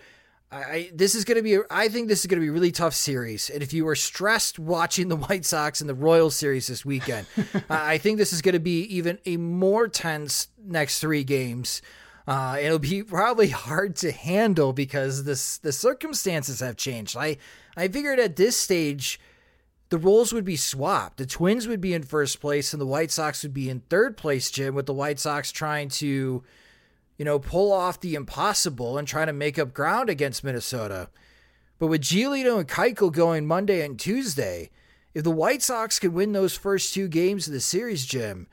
I, 0.52 0.92
this 0.94 1.14
is 1.14 1.26
going 1.26 1.36
to 1.36 1.42
be, 1.42 1.60
I 1.70 1.90
think 1.90 2.08
this 2.08 2.22
is 2.22 2.26
going 2.28 2.40
to 2.40 2.46
be 2.46 2.50
a 2.50 2.54
really 2.54 2.72
tough 2.72 2.94
series. 2.94 3.50
And 3.50 3.62
if 3.62 3.74
you 3.74 3.84
were 3.84 3.96
stressed 3.96 4.60
watching 4.60 5.08
the 5.10 5.18
White 5.18 5.46
Sox 5.46 5.82
and 5.82 5.90
the 5.90 5.96
Royals 5.96 6.36
series 6.36 6.68
this 6.68 6.86
weekend, 6.86 7.28
I 7.70 7.98
think 7.98 8.18
this 8.18 8.32
is 8.32 8.42
going 8.42 8.54
to 8.54 8.60
be 8.60 8.82
even 8.84 9.20
a 9.26 9.38
more 9.38 9.88
tense 9.88 10.48
next 10.64 11.00
three 11.00 11.24
games. 11.24 11.82
Uh, 12.28 12.58
it'll 12.62 12.80
be 12.80 13.04
probably 13.04 13.50
hard 13.50 13.96
to 13.98 14.12
handle 14.12 14.74
because 14.74 15.24
this 15.24 15.58
the 15.60 15.72
circumstances 15.72 16.60
have 16.60 16.76
changed. 16.76 17.16
I 17.16 17.38
I 17.78 17.88
figured 17.88 18.20
at 18.20 18.36
this 18.36 18.58
stage 18.58 19.20
the 19.90 19.98
roles 19.98 20.34
would 20.34 20.44
be 20.44 20.58
swapped. 20.58 21.18
The 21.18 21.26
Twins 21.26 21.68
would 21.68 21.80
be 21.80 21.94
in 21.94 22.04
first 22.04 22.42
place 22.42 22.74
and 22.74 22.82
the 22.82 22.86
White 22.86 23.12
Sox 23.12 23.44
would 23.44 23.54
be 23.54 23.70
in 23.70 23.80
third 23.80 24.18
place, 24.18 24.52
Jim, 24.52 24.76
with 24.76 24.86
the 24.86 24.94
White 24.94 25.20
Sox 25.20 25.52
trying 25.54 25.88
to 25.90 26.44
you 27.18 27.26
know, 27.26 27.40
pull 27.40 27.72
off 27.72 28.00
the 28.00 28.16
impossible 28.16 28.98
and 28.98 29.08
try 29.08 29.26
to 29.26 29.34
make 29.34 29.58
up 29.58 29.74
ground 29.74 30.10
against 30.10 30.44
Minnesota. 30.44 31.10
But 31.80 31.88
with 31.88 32.02
Giolito 32.02 32.60
and 32.60 32.68
Keuchel 32.68 33.12
going 33.12 33.46
Monday 33.46 33.84
and 33.86 34.00
Tuesday, 34.00 34.72
if 35.14 35.24
the 35.24 35.32
White 35.32 35.64
Sox 35.64 36.00
can 36.00 36.14
win 36.14 36.34
those 36.34 36.56
first 36.56 36.94
two 36.94 37.08
games 37.08 37.48
of 37.48 37.54
the 37.54 37.60
series, 37.60 38.06
Jim, 38.06 38.48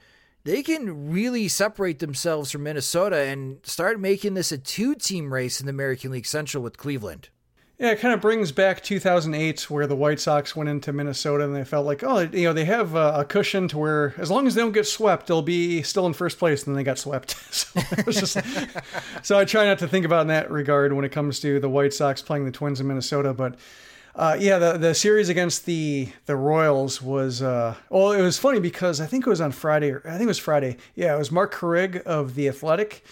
they 0.44 0.62
can 0.62 1.10
really 1.10 1.48
separate 1.48 1.98
themselves 1.98 2.50
from 2.50 2.62
Minnesota 2.62 3.16
and 3.16 3.58
start 3.64 3.98
making 3.98 4.34
this 4.34 4.52
a 4.52 4.58
two 4.58 4.94
team 4.94 5.32
race 5.32 5.60
in 5.60 5.66
the 5.66 5.70
American 5.70 6.10
League 6.10 6.26
Central 6.26 6.62
with 6.62 6.76
Cleveland. 6.76 7.30
Yeah, 7.78 7.90
it 7.90 7.98
kind 7.98 8.14
of 8.14 8.20
brings 8.20 8.52
back 8.52 8.84
2008, 8.84 9.68
where 9.68 9.88
the 9.88 9.96
White 9.96 10.20
Sox 10.20 10.54
went 10.54 10.68
into 10.68 10.92
Minnesota 10.92 11.42
and 11.42 11.56
they 11.56 11.64
felt 11.64 11.84
like, 11.84 12.04
oh, 12.04 12.20
you 12.20 12.44
know, 12.44 12.52
they 12.52 12.66
have 12.66 12.94
a, 12.94 13.24
cushion 13.28 13.66
to 13.68 13.78
where 13.78 14.14
as 14.16 14.30
long 14.30 14.46
as 14.46 14.54
they 14.54 14.60
don't 14.60 14.72
get 14.72 14.86
swept, 14.86 15.26
they'll 15.26 15.42
be 15.42 15.82
still 15.82 16.06
in 16.06 16.12
first 16.12 16.38
place. 16.38 16.64
And 16.64 16.74
then 16.74 16.76
they 16.76 16.84
got 16.84 16.98
swept. 16.98 17.30
so, 17.52 17.80
just, 18.08 18.38
so 19.24 19.36
I 19.36 19.44
try 19.44 19.64
not 19.64 19.80
to 19.80 19.88
think 19.88 20.06
about 20.06 20.22
in 20.22 20.28
that 20.28 20.52
regard 20.52 20.92
when 20.92 21.04
it 21.04 21.10
comes 21.10 21.40
to 21.40 21.58
the 21.58 21.68
White 21.68 21.92
Sox 21.92 22.22
playing 22.22 22.44
the 22.44 22.52
Twins 22.52 22.80
in 22.80 22.86
Minnesota. 22.86 23.34
But 23.34 23.56
uh, 24.14 24.36
yeah, 24.38 24.58
the 24.58 24.78
the 24.78 24.94
series 24.94 25.28
against 25.28 25.66
the 25.66 26.10
the 26.26 26.36
Royals 26.36 27.02
was 27.02 27.42
uh, 27.42 27.74
well, 27.90 28.12
it 28.12 28.22
was 28.22 28.38
funny 28.38 28.60
because 28.60 29.00
I 29.00 29.06
think 29.06 29.26
it 29.26 29.30
was 29.30 29.40
on 29.40 29.50
Friday. 29.50 29.90
Or, 29.90 30.02
I 30.04 30.12
think 30.12 30.22
it 30.22 30.26
was 30.28 30.38
Friday. 30.38 30.76
Yeah, 30.94 31.16
it 31.16 31.18
was 31.18 31.32
Marc 31.32 31.52
Carig 31.52 32.00
of 32.02 32.36
the 32.36 32.46
Athletic 32.46 33.04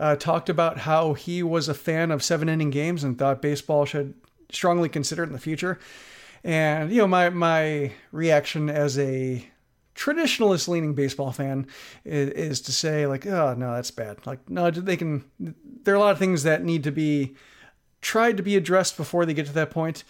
uh, 0.00 0.16
talked 0.16 0.48
about 0.48 0.78
how 0.78 1.12
he 1.12 1.42
was 1.42 1.68
a 1.68 1.74
fan 1.74 2.10
of 2.10 2.24
seven 2.24 2.48
inning 2.48 2.70
games 2.70 3.04
and 3.04 3.18
thought 3.18 3.42
baseball 3.42 3.84
should 3.84 4.14
strongly 4.50 4.88
consider 4.88 5.22
it 5.22 5.26
in 5.26 5.34
the 5.34 5.38
future. 5.38 5.78
And 6.42 6.90
you 6.90 6.98
know, 6.98 7.06
my 7.06 7.28
my 7.28 7.92
reaction 8.10 8.70
as 8.70 8.98
a 8.98 9.46
traditionalist 9.94 10.68
leaning 10.68 10.94
baseball 10.94 11.32
fan 11.32 11.66
is, 12.06 12.30
is, 12.30 12.60
to 12.62 12.72
say 12.72 13.06
like, 13.06 13.26
oh 13.26 13.54
no, 13.54 13.74
that's 13.74 13.90
bad. 13.90 14.26
Like 14.26 14.48
no, 14.48 14.70
they 14.70 14.96
can. 14.96 15.24
There 15.38 15.94
are 15.94 15.98
a 15.98 16.00
lot 16.00 16.12
of 16.12 16.18
things 16.18 16.44
that 16.44 16.64
need 16.64 16.82
to 16.84 16.90
be 16.90 17.36
tried 18.00 18.38
to 18.38 18.42
be 18.42 18.56
addressed 18.56 18.96
before 18.96 19.26
they 19.26 19.34
get 19.34 19.46
to 19.46 19.52
that 19.52 19.70
point. 19.70 20.02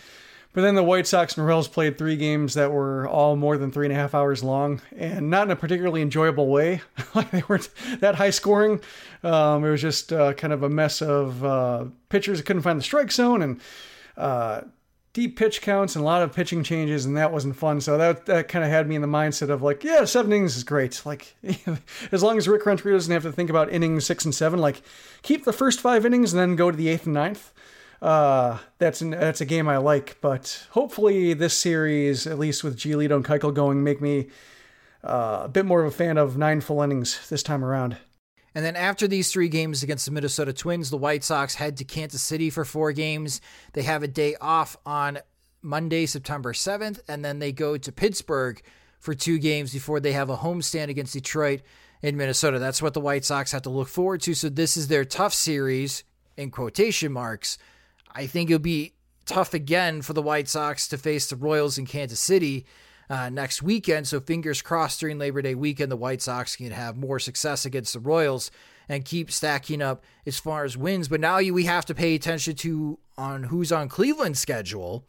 But 0.52 0.62
then 0.62 0.74
the 0.74 0.82
White 0.82 1.06
Sox 1.06 1.36
and 1.36 1.46
Royals 1.46 1.68
played 1.68 1.96
three 1.96 2.16
games 2.16 2.54
that 2.54 2.72
were 2.72 3.06
all 3.06 3.36
more 3.36 3.56
than 3.56 3.70
three 3.70 3.86
and 3.86 3.92
a 3.92 3.96
half 3.96 4.14
hours 4.14 4.42
long, 4.42 4.80
and 4.96 5.30
not 5.30 5.46
in 5.46 5.52
a 5.52 5.56
particularly 5.56 6.02
enjoyable 6.02 6.48
way. 6.48 6.80
like 7.14 7.30
they 7.30 7.42
weren't 7.46 7.68
that 8.00 8.16
high 8.16 8.30
scoring. 8.30 8.80
Um, 9.22 9.64
it 9.64 9.70
was 9.70 9.80
just 9.80 10.12
uh, 10.12 10.32
kind 10.32 10.52
of 10.52 10.64
a 10.64 10.68
mess 10.68 11.02
of 11.02 11.44
uh, 11.44 11.84
pitchers 12.08 12.38
that 12.38 12.46
couldn't 12.46 12.62
find 12.62 12.80
the 12.80 12.84
strike 12.84 13.12
zone 13.12 13.42
and 13.42 13.60
uh, 14.16 14.62
deep 15.12 15.36
pitch 15.36 15.60
counts 15.62 15.94
and 15.94 16.02
a 16.02 16.06
lot 16.06 16.22
of 16.22 16.32
pitching 16.32 16.64
changes, 16.64 17.04
and 17.04 17.16
that 17.16 17.32
wasn't 17.32 17.54
fun. 17.54 17.80
So 17.80 17.96
that 17.98 18.26
that 18.26 18.48
kind 18.48 18.64
of 18.64 18.72
had 18.72 18.88
me 18.88 18.96
in 18.96 19.02
the 19.02 19.08
mindset 19.08 19.50
of 19.50 19.62
like, 19.62 19.84
yeah, 19.84 20.04
seven 20.04 20.32
innings 20.32 20.56
is 20.56 20.64
great. 20.64 21.00
Like 21.10 21.36
as 22.12 22.24
long 22.24 22.38
as 22.38 22.48
Rick 22.48 22.66
Renteria 22.66 22.96
doesn't 22.96 23.12
have 23.12 23.22
to 23.22 23.32
think 23.32 23.50
about 23.50 23.72
innings 23.72 24.04
six 24.04 24.24
and 24.24 24.34
seven, 24.34 24.58
like 24.58 24.82
keep 25.22 25.44
the 25.44 25.52
first 25.52 25.80
five 25.80 26.04
innings 26.04 26.32
and 26.32 26.40
then 26.40 26.56
go 26.56 26.72
to 26.72 26.76
the 26.76 26.88
eighth 26.88 27.06
and 27.06 27.14
ninth 27.14 27.52
uh, 28.02 28.58
that's 28.78 29.00
an, 29.00 29.10
that's 29.10 29.40
a 29.40 29.46
game 29.46 29.68
I 29.68 29.76
like. 29.76 30.18
But 30.20 30.66
hopefully, 30.70 31.34
this 31.34 31.56
series, 31.56 32.26
at 32.26 32.38
least 32.38 32.64
with 32.64 32.76
Giolito 32.76 33.16
and 33.16 33.24
Keuchel 33.24 33.54
going, 33.54 33.82
make 33.84 34.00
me 34.00 34.28
uh, 35.04 35.42
a 35.44 35.48
bit 35.48 35.66
more 35.66 35.82
of 35.82 35.92
a 35.92 35.96
fan 35.96 36.18
of 36.18 36.36
nine 36.36 36.60
full 36.60 36.82
innings 36.82 37.28
this 37.28 37.42
time 37.42 37.64
around. 37.64 37.96
And 38.54 38.64
then 38.64 38.74
after 38.76 39.06
these 39.06 39.30
three 39.30 39.48
games 39.48 39.82
against 39.82 40.06
the 40.06 40.12
Minnesota 40.12 40.52
Twins, 40.52 40.90
the 40.90 40.96
White 40.96 41.22
Sox 41.22 41.54
head 41.54 41.76
to 41.76 41.84
Kansas 41.84 42.22
City 42.22 42.50
for 42.50 42.64
four 42.64 42.92
games. 42.92 43.40
They 43.74 43.82
have 43.82 44.02
a 44.02 44.08
day 44.08 44.34
off 44.40 44.76
on 44.84 45.20
Monday, 45.62 46.06
September 46.06 46.52
7th, 46.52 47.00
and 47.06 47.24
then 47.24 47.38
they 47.38 47.52
go 47.52 47.76
to 47.76 47.92
Pittsburgh 47.92 48.60
for 48.98 49.14
two 49.14 49.38
games 49.38 49.72
before 49.72 50.00
they 50.00 50.12
have 50.12 50.30
a 50.30 50.38
homestand 50.38 50.88
against 50.88 51.12
Detroit 51.12 51.62
in 52.02 52.16
Minnesota. 52.16 52.58
That's 52.58 52.82
what 52.82 52.94
the 52.94 53.00
White 53.00 53.24
Sox 53.24 53.52
have 53.52 53.62
to 53.62 53.70
look 53.70 53.88
forward 53.88 54.20
to. 54.22 54.34
So 54.34 54.48
this 54.48 54.76
is 54.76 54.88
their 54.88 55.04
tough 55.04 55.32
series 55.32 56.02
in 56.36 56.50
quotation 56.50 57.12
marks 57.12 57.56
I 58.14 58.26
think 58.26 58.50
it'll 58.50 58.60
be 58.60 58.94
tough 59.26 59.54
again 59.54 60.02
for 60.02 60.12
the 60.12 60.22
White 60.22 60.48
Sox 60.48 60.88
to 60.88 60.98
face 60.98 61.28
the 61.28 61.36
Royals 61.36 61.78
in 61.78 61.86
Kansas 61.86 62.20
City 62.20 62.66
uh, 63.08 63.28
next 63.28 63.62
weekend. 63.62 64.08
So 64.08 64.20
fingers 64.20 64.62
crossed 64.62 65.00
during 65.00 65.18
Labor 65.18 65.42
Day 65.42 65.54
weekend, 65.54 65.90
the 65.90 65.96
White 65.96 66.22
Sox 66.22 66.56
can 66.56 66.70
have 66.70 66.96
more 66.96 67.18
success 67.18 67.64
against 67.64 67.92
the 67.92 68.00
Royals 68.00 68.50
and 68.88 69.04
keep 69.04 69.30
stacking 69.30 69.80
up 69.80 70.04
as 70.26 70.38
far 70.38 70.64
as 70.64 70.76
wins. 70.76 71.08
But 71.08 71.20
now 71.20 71.38
we 71.38 71.64
have 71.64 71.86
to 71.86 71.94
pay 71.94 72.14
attention 72.14 72.56
to 72.56 72.98
on 73.16 73.44
who's 73.44 73.70
on 73.70 73.88
Cleveland's 73.88 74.40
schedule. 74.40 75.04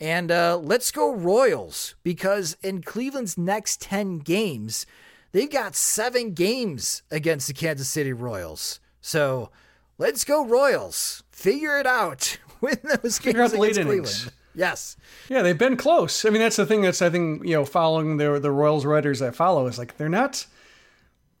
And 0.00 0.32
uh, 0.32 0.58
let's 0.58 0.90
go 0.90 1.14
Royals 1.14 1.94
because 2.02 2.56
in 2.62 2.82
Cleveland's 2.82 3.38
next 3.38 3.80
10 3.80 4.18
games, 4.18 4.86
they've 5.30 5.50
got 5.50 5.76
seven 5.76 6.32
games 6.34 7.02
against 7.10 7.46
the 7.46 7.54
Kansas 7.54 7.88
City 7.88 8.12
Royals. 8.12 8.80
So 9.00 9.50
let's 9.98 10.24
go 10.24 10.44
Royals. 10.44 11.21
Figure 11.32 11.78
it 11.78 11.86
out. 11.86 12.38
Win 12.60 12.78
those 13.02 13.18
Figure 13.18 13.40
games 13.40 13.54
out 13.54 13.58
late 13.58 13.76
innings. 13.76 14.14
Cleveland. 14.14 14.32
Yes. 14.54 14.96
Yeah, 15.28 15.42
they've 15.42 15.58
been 15.58 15.76
close. 15.76 16.24
I 16.24 16.30
mean, 16.30 16.42
that's 16.42 16.56
the 16.56 16.66
thing 16.66 16.82
that's 16.82 17.02
I 17.02 17.10
think 17.10 17.44
you 17.44 17.54
know 17.54 17.64
following 17.64 18.18
the 18.18 18.38
the 18.38 18.50
Royals 18.50 18.84
writers 18.84 19.22
I 19.22 19.30
follow 19.30 19.66
is 19.66 19.78
like 19.78 19.96
they're 19.96 20.08
not 20.08 20.46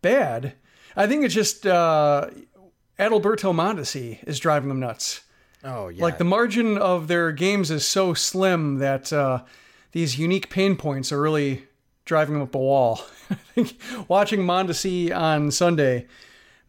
bad. 0.00 0.54
I 0.96 1.06
think 1.06 1.24
it's 1.24 1.34
just 1.34 1.66
uh, 1.66 2.28
Adalberto 2.98 3.54
Mondesi 3.54 4.18
is 4.26 4.38
driving 4.38 4.68
them 4.68 4.80
nuts. 4.80 5.22
Oh 5.64 5.88
yeah. 5.88 6.02
Like 6.02 6.18
the 6.18 6.24
margin 6.24 6.78
of 6.78 7.08
their 7.08 7.32
games 7.32 7.70
is 7.70 7.86
so 7.86 8.14
slim 8.14 8.78
that 8.78 9.12
uh, 9.12 9.42
these 9.92 10.18
unique 10.18 10.50
pain 10.50 10.76
points 10.76 11.12
are 11.12 11.20
really 11.20 11.66
driving 12.04 12.34
them 12.34 12.42
up 12.42 12.54
a 12.54 12.58
wall. 12.58 13.00
I 13.30 13.34
think 13.34 13.80
watching 14.08 14.40
Mondesi 14.40 15.14
on 15.14 15.50
Sunday 15.50 16.06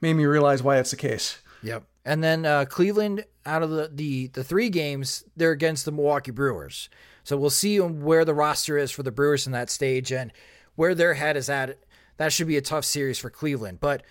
made 0.02 0.14
me 0.14 0.26
realize 0.26 0.62
why 0.62 0.76
that's 0.76 0.92
the 0.92 0.98
case. 0.98 1.40
Yep. 1.64 1.84
And 2.06 2.24
then 2.24 2.46
uh, 2.46 2.66
Cleveland, 2.66 3.26
out 3.46 3.64
of 3.64 3.70
the, 3.70 3.90
the 3.92 4.28
the 4.28 4.44
three 4.44 4.70
games, 4.70 5.24
they're 5.36 5.52
against 5.52 5.86
the 5.86 5.92
Milwaukee 5.92 6.32
Brewers. 6.32 6.90
So 7.24 7.38
we'll 7.38 7.50
see 7.50 7.80
where 7.80 8.26
the 8.26 8.34
roster 8.34 8.78
is 8.78 8.92
for 8.92 9.04
the 9.04 9.12
Brewers 9.12 9.46
in 9.46 9.54
that 9.54 9.70
stage 9.70 10.12
and 10.12 10.32
where 10.76 10.96
their 10.96 11.14
head 11.14 11.38
is 11.38 11.50
at. 11.50 11.80
That 12.18 12.34
should 12.34 12.48
be 12.48 12.58
a 12.58 12.62
tough 12.62 12.86
series 12.86 13.18
for 13.18 13.30
Cleveland. 13.30 13.80
But 13.80 14.04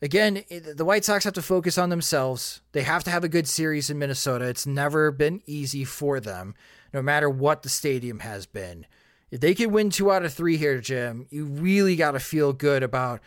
again, 0.00 0.44
the 0.50 0.84
White 0.84 1.04
Sox 1.04 1.24
have 1.24 1.34
to 1.34 1.42
focus 1.42 1.76
on 1.76 1.90
themselves. 1.90 2.62
They 2.72 2.82
have 2.82 3.04
to 3.04 3.10
have 3.10 3.24
a 3.24 3.28
good 3.28 3.46
series 3.46 3.90
in 3.90 3.98
Minnesota. 3.98 4.46
It's 4.46 4.66
never 4.66 5.10
been 5.10 5.42
easy 5.46 5.84
for 5.84 6.20
them, 6.20 6.54
no 6.92 7.02
matter 7.02 7.28
what 7.28 7.62
the 7.62 7.68
stadium 7.68 8.20
has 8.20 8.46
been. 8.46 8.86
If 9.30 9.40
they 9.40 9.54
can 9.54 9.72
win 9.72 9.90
two 9.90 10.10
out 10.10 10.24
of 10.24 10.32
three 10.32 10.56
here, 10.56 10.80
Jim, 10.80 11.26
you 11.30 11.44
really 11.44 11.96
got 11.96 12.12
to 12.12 12.20
feel 12.20 12.52
good 12.52 12.82
about 12.82 13.20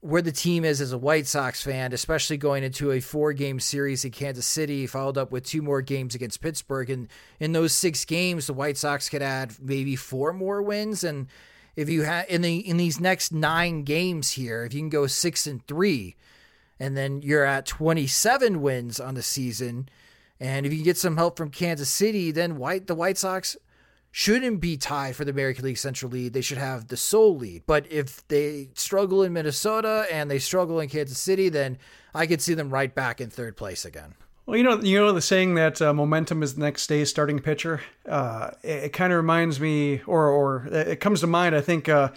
where 0.00 0.22
the 0.22 0.32
team 0.32 0.64
is 0.64 0.80
as 0.80 0.92
a 0.92 0.98
White 0.98 1.26
Sox 1.26 1.62
fan, 1.62 1.92
especially 1.92 2.38
going 2.38 2.64
into 2.64 2.90
a 2.92 3.00
four 3.00 3.32
game 3.34 3.60
series 3.60 4.04
in 4.04 4.10
Kansas 4.10 4.46
City, 4.46 4.86
followed 4.86 5.18
up 5.18 5.30
with 5.30 5.44
two 5.44 5.60
more 5.60 5.82
games 5.82 6.14
against 6.14 6.40
Pittsburgh. 6.40 6.88
And 6.88 7.08
in 7.38 7.52
those 7.52 7.72
six 7.72 8.04
games, 8.06 8.46
the 8.46 8.54
White 8.54 8.78
Sox 8.78 9.10
could 9.10 9.20
add 9.20 9.54
maybe 9.60 9.96
four 9.96 10.32
more 10.32 10.62
wins. 10.62 11.04
And 11.04 11.28
if 11.76 11.90
you 11.90 12.02
have 12.02 12.26
in 12.30 12.40
the 12.40 12.58
in 12.58 12.78
these 12.78 12.98
next 12.98 13.32
nine 13.32 13.82
games 13.82 14.32
here, 14.32 14.64
if 14.64 14.72
you 14.72 14.80
can 14.80 14.88
go 14.88 15.06
six 15.06 15.46
and 15.46 15.66
three, 15.66 16.16
and 16.78 16.96
then 16.96 17.20
you're 17.20 17.44
at 17.44 17.66
27 17.66 18.62
wins 18.62 19.00
on 19.00 19.14
the 19.14 19.22
season, 19.22 19.88
and 20.38 20.64
if 20.64 20.72
you 20.72 20.82
get 20.82 20.96
some 20.96 21.18
help 21.18 21.36
from 21.36 21.50
Kansas 21.50 21.90
City, 21.90 22.30
then 22.30 22.56
White 22.56 22.86
the 22.86 22.94
White 22.94 23.18
Sox 23.18 23.54
shouldn't 24.12 24.60
be 24.60 24.76
tied 24.76 25.16
for 25.16 25.24
the 25.24 25.30
American 25.30 25.64
League 25.64 25.78
Central 25.78 26.10
lead. 26.10 26.32
They 26.32 26.40
should 26.40 26.58
have 26.58 26.88
the 26.88 26.96
sole 26.96 27.36
lead. 27.36 27.62
But 27.66 27.90
if 27.90 28.26
they 28.28 28.70
struggle 28.74 29.22
in 29.22 29.32
Minnesota 29.32 30.06
and 30.10 30.30
they 30.30 30.38
struggle 30.38 30.80
in 30.80 30.88
Kansas 30.88 31.18
City, 31.18 31.48
then 31.48 31.78
I 32.14 32.26
could 32.26 32.40
see 32.40 32.54
them 32.54 32.70
right 32.70 32.92
back 32.94 33.20
in 33.20 33.30
third 33.30 33.56
place 33.56 33.84
again. 33.84 34.14
Well, 34.46 34.56
you 34.56 34.64
know, 34.64 34.80
you 34.80 34.98
know 34.98 35.12
the 35.12 35.20
saying 35.20 35.54
that 35.54 35.80
uh, 35.80 35.92
momentum 35.94 36.42
is 36.42 36.56
the 36.56 36.62
next 36.62 36.88
day's 36.88 37.08
starting 37.08 37.38
pitcher. 37.38 37.82
Uh, 38.08 38.50
it, 38.62 38.84
it 38.84 38.92
kind 38.92 39.12
of 39.12 39.18
reminds 39.18 39.60
me, 39.60 40.02
or 40.06 40.26
or 40.26 40.66
it 40.72 40.98
comes 40.98 41.20
to 41.20 41.28
mind. 41.28 41.54
I 41.54 41.60
think 41.60 41.88
uh, 41.88 42.08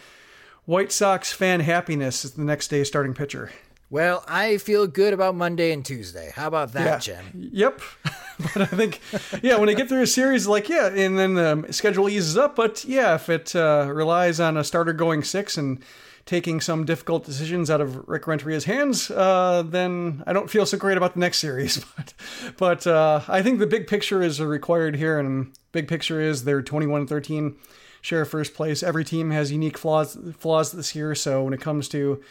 White 0.65 0.91
Sox 0.91 1.31
fan 1.31 1.59
happiness 1.59 2.25
is 2.25 2.31
the 2.31 2.43
next 2.43 2.69
day's 2.69 2.87
starting 2.87 3.13
pitcher. 3.13 3.51
Well, 3.93 4.23
I 4.27 4.57
feel 4.57 4.87
good 4.87 5.13
about 5.13 5.35
Monday 5.35 5.71
and 5.71 5.85
Tuesday. 5.85 6.33
How 6.35 6.47
about 6.47 6.73
that, 6.73 6.83
yeah. 6.83 6.97
Jim? 6.97 7.49
Yep. 7.51 7.79
but 8.39 8.57
I 8.63 8.65
think, 8.65 8.99
yeah, 9.43 9.57
when 9.57 9.67
they 9.67 9.75
get 9.75 9.87
through 9.87 10.01
a 10.01 10.07
series, 10.07 10.47
like, 10.47 10.67
yeah, 10.67 10.87
and 10.87 11.19
then 11.19 11.35
the 11.35 11.67
schedule 11.69 12.09
eases 12.09 12.35
up. 12.35 12.55
But 12.55 12.83
yeah, 12.85 13.13
if 13.13 13.29
it 13.29 13.55
uh, 13.55 13.87
relies 13.93 14.39
on 14.39 14.57
a 14.57 14.63
starter 14.63 14.93
going 14.93 15.21
six 15.21 15.59
and 15.59 15.79
taking 16.25 16.59
some 16.59 16.85
difficult 16.85 17.23
decisions 17.23 17.69
out 17.69 17.81
of 17.81 18.09
Rick 18.09 18.23
Renteria's 18.23 18.63
hands, 18.63 19.11
uh, 19.11 19.61
then 19.63 20.23
I 20.25 20.33
don't 20.33 20.49
feel 20.49 20.65
so 20.65 20.75
great 20.75 20.97
about 20.97 21.13
the 21.13 21.19
next 21.19 21.37
series. 21.37 21.85
But, 21.95 22.13
but 22.57 22.87
uh, 22.87 23.21
I 23.27 23.43
think 23.43 23.59
the 23.59 23.67
big 23.67 23.85
picture 23.85 24.23
is 24.23 24.41
required 24.41 24.95
here, 24.95 25.19
and 25.19 25.55
big 25.71 25.87
picture 25.87 26.19
is 26.19 26.45
they're 26.45 26.63
21 26.63 27.05
13, 27.05 27.57
share 28.01 28.25
first 28.25 28.55
place. 28.55 28.81
Every 28.81 29.05
team 29.05 29.29
has 29.29 29.51
unique 29.51 29.77
flaws 29.77 30.17
flaws 30.39 30.71
this 30.71 30.95
year, 30.95 31.13
so 31.13 31.43
when 31.43 31.53
it 31.53 31.61
comes 31.61 31.87
to 31.89 32.23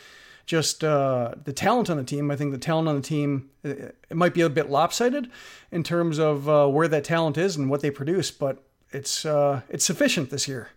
just 0.46 0.82
uh, 0.84 1.34
the 1.44 1.52
talent 1.52 1.88
on 1.90 1.96
the 1.96 2.04
team, 2.04 2.30
I 2.30 2.36
think 2.36 2.52
the 2.52 2.58
talent 2.58 2.88
on 2.88 2.96
the 2.96 3.02
team 3.02 3.50
it, 3.62 3.96
it 4.10 4.16
might 4.16 4.34
be 4.34 4.40
a 4.40 4.50
bit 4.50 4.70
lopsided 4.70 5.30
in 5.70 5.82
terms 5.82 6.18
of 6.18 6.48
uh, 6.48 6.66
where 6.66 6.88
that 6.88 7.04
talent 7.04 7.38
is 7.38 7.56
and 7.56 7.70
what 7.70 7.80
they 7.80 7.90
produce, 7.90 8.30
but 8.30 8.62
it's 8.90 9.24
uh, 9.24 9.62
it's 9.68 9.84
sufficient 9.84 10.30
this 10.30 10.48
year. 10.48 10.70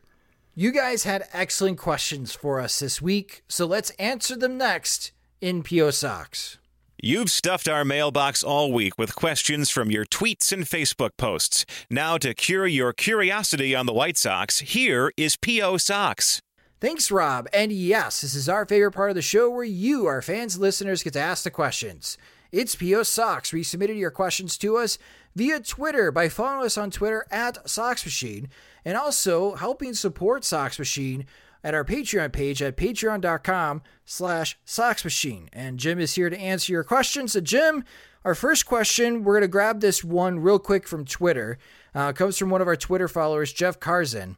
You 0.54 0.72
guys 0.72 1.04
had 1.04 1.28
excellent 1.34 1.78
questions 1.78 2.34
for 2.34 2.62
us 2.62 2.80
this 2.80 3.02
week, 3.02 3.44
so 3.50 3.66
let's 3.66 3.90
answer 3.92 4.38
them 4.38 4.58
next 4.58 5.12
in 5.42 5.64
PO 5.64 5.92
Sox. 5.92 6.58
You've 7.02 7.30
stuffed 7.30 7.68
our 7.68 7.84
mailbox 7.84 8.42
all 8.42 8.72
week 8.72 8.98
with 8.98 9.16
questions 9.16 9.70
from 9.70 9.92
your 9.92 10.06
tweets 10.06 10.54
and 10.54 10.64
Facebook 10.64 11.12
posts. 11.18 11.66
Now, 11.90 12.18
to 12.18 12.34
cure 12.34 12.66
your 12.66 12.94
curiosity 12.94 13.76
on 13.76 13.86
the 13.86 13.94
White 13.94 14.18
Sox, 14.18 14.60
here 14.60 15.12
is 15.18 15.36
PO 15.36 15.78
Sox. 15.78 16.42
Thanks, 16.86 17.10
Rob. 17.10 17.48
And 17.52 17.72
yes, 17.72 18.22
this 18.22 18.36
is 18.36 18.48
our 18.48 18.64
favorite 18.64 18.91
part 18.91 19.10
of 19.10 19.16
the 19.16 19.22
show 19.24 19.49
where 19.49 19.64
you, 19.64 20.06
our 20.06 20.22
fans 20.22 20.60
listeners, 20.60 21.02
get 21.02 21.14
to 21.14 21.20
ask 21.20 21.44
the 21.44 21.49
questions. 21.49 22.16
It's 22.52 22.76
PO 22.76 23.02
Sox. 23.02 23.52
We 23.52 23.64
submitted 23.64 23.98
your 23.98 24.12
questions 24.12 24.56
to 24.60 24.78
us 24.78 24.99
via 25.36 25.62
Twitter 25.62 26.12
by 26.12 26.30
following 26.30 26.68
us 26.68 26.78
on 26.78 26.91
Twitter 26.91 27.26
at 27.32 27.68
Sox 27.68 28.06
Machine 28.06 28.49
and 28.86 28.95
also 28.95 29.56
helping 29.56 29.95
support 29.95 30.45
Sox 30.45 30.78
Machine 30.78 31.26
at 31.64 31.74
our 31.74 31.84
Patreon 31.84 32.32
page 32.32 32.62
at 32.62 32.78
patreon.com 32.78 33.82
slash 34.06 34.56
Sox 34.64 35.03
Machine. 35.03 35.49
And 35.52 35.80
Jim 35.80 35.98
is 35.98 36.14
here 36.14 36.30
to 36.30 36.38
answer 36.38 36.72
your 36.72 36.84
questions. 36.84 37.32
So, 37.32 37.41
Jim, 37.41 37.84
our 38.24 38.36
first 38.36 38.68
question, 38.68 39.24
we're 39.24 39.34
going 39.34 39.41
to 39.41 39.48
grab 39.48 39.82
this 39.82 40.03
one 40.03 40.38
real 40.38 40.60
quick 40.60 40.88
from 40.88 41.03
Twitter. 41.03 41.57
Uh, 41.95 42.14
comes 42.14 42.38
from 42.38 42.52
one 42.52 42.62
of 42.62 42.68
our 42.68 42.76
Twitter 42.76 43.07
followers, 43.07 43.52
Jeff 43.52 43.80
Carzin. 43.80 44.36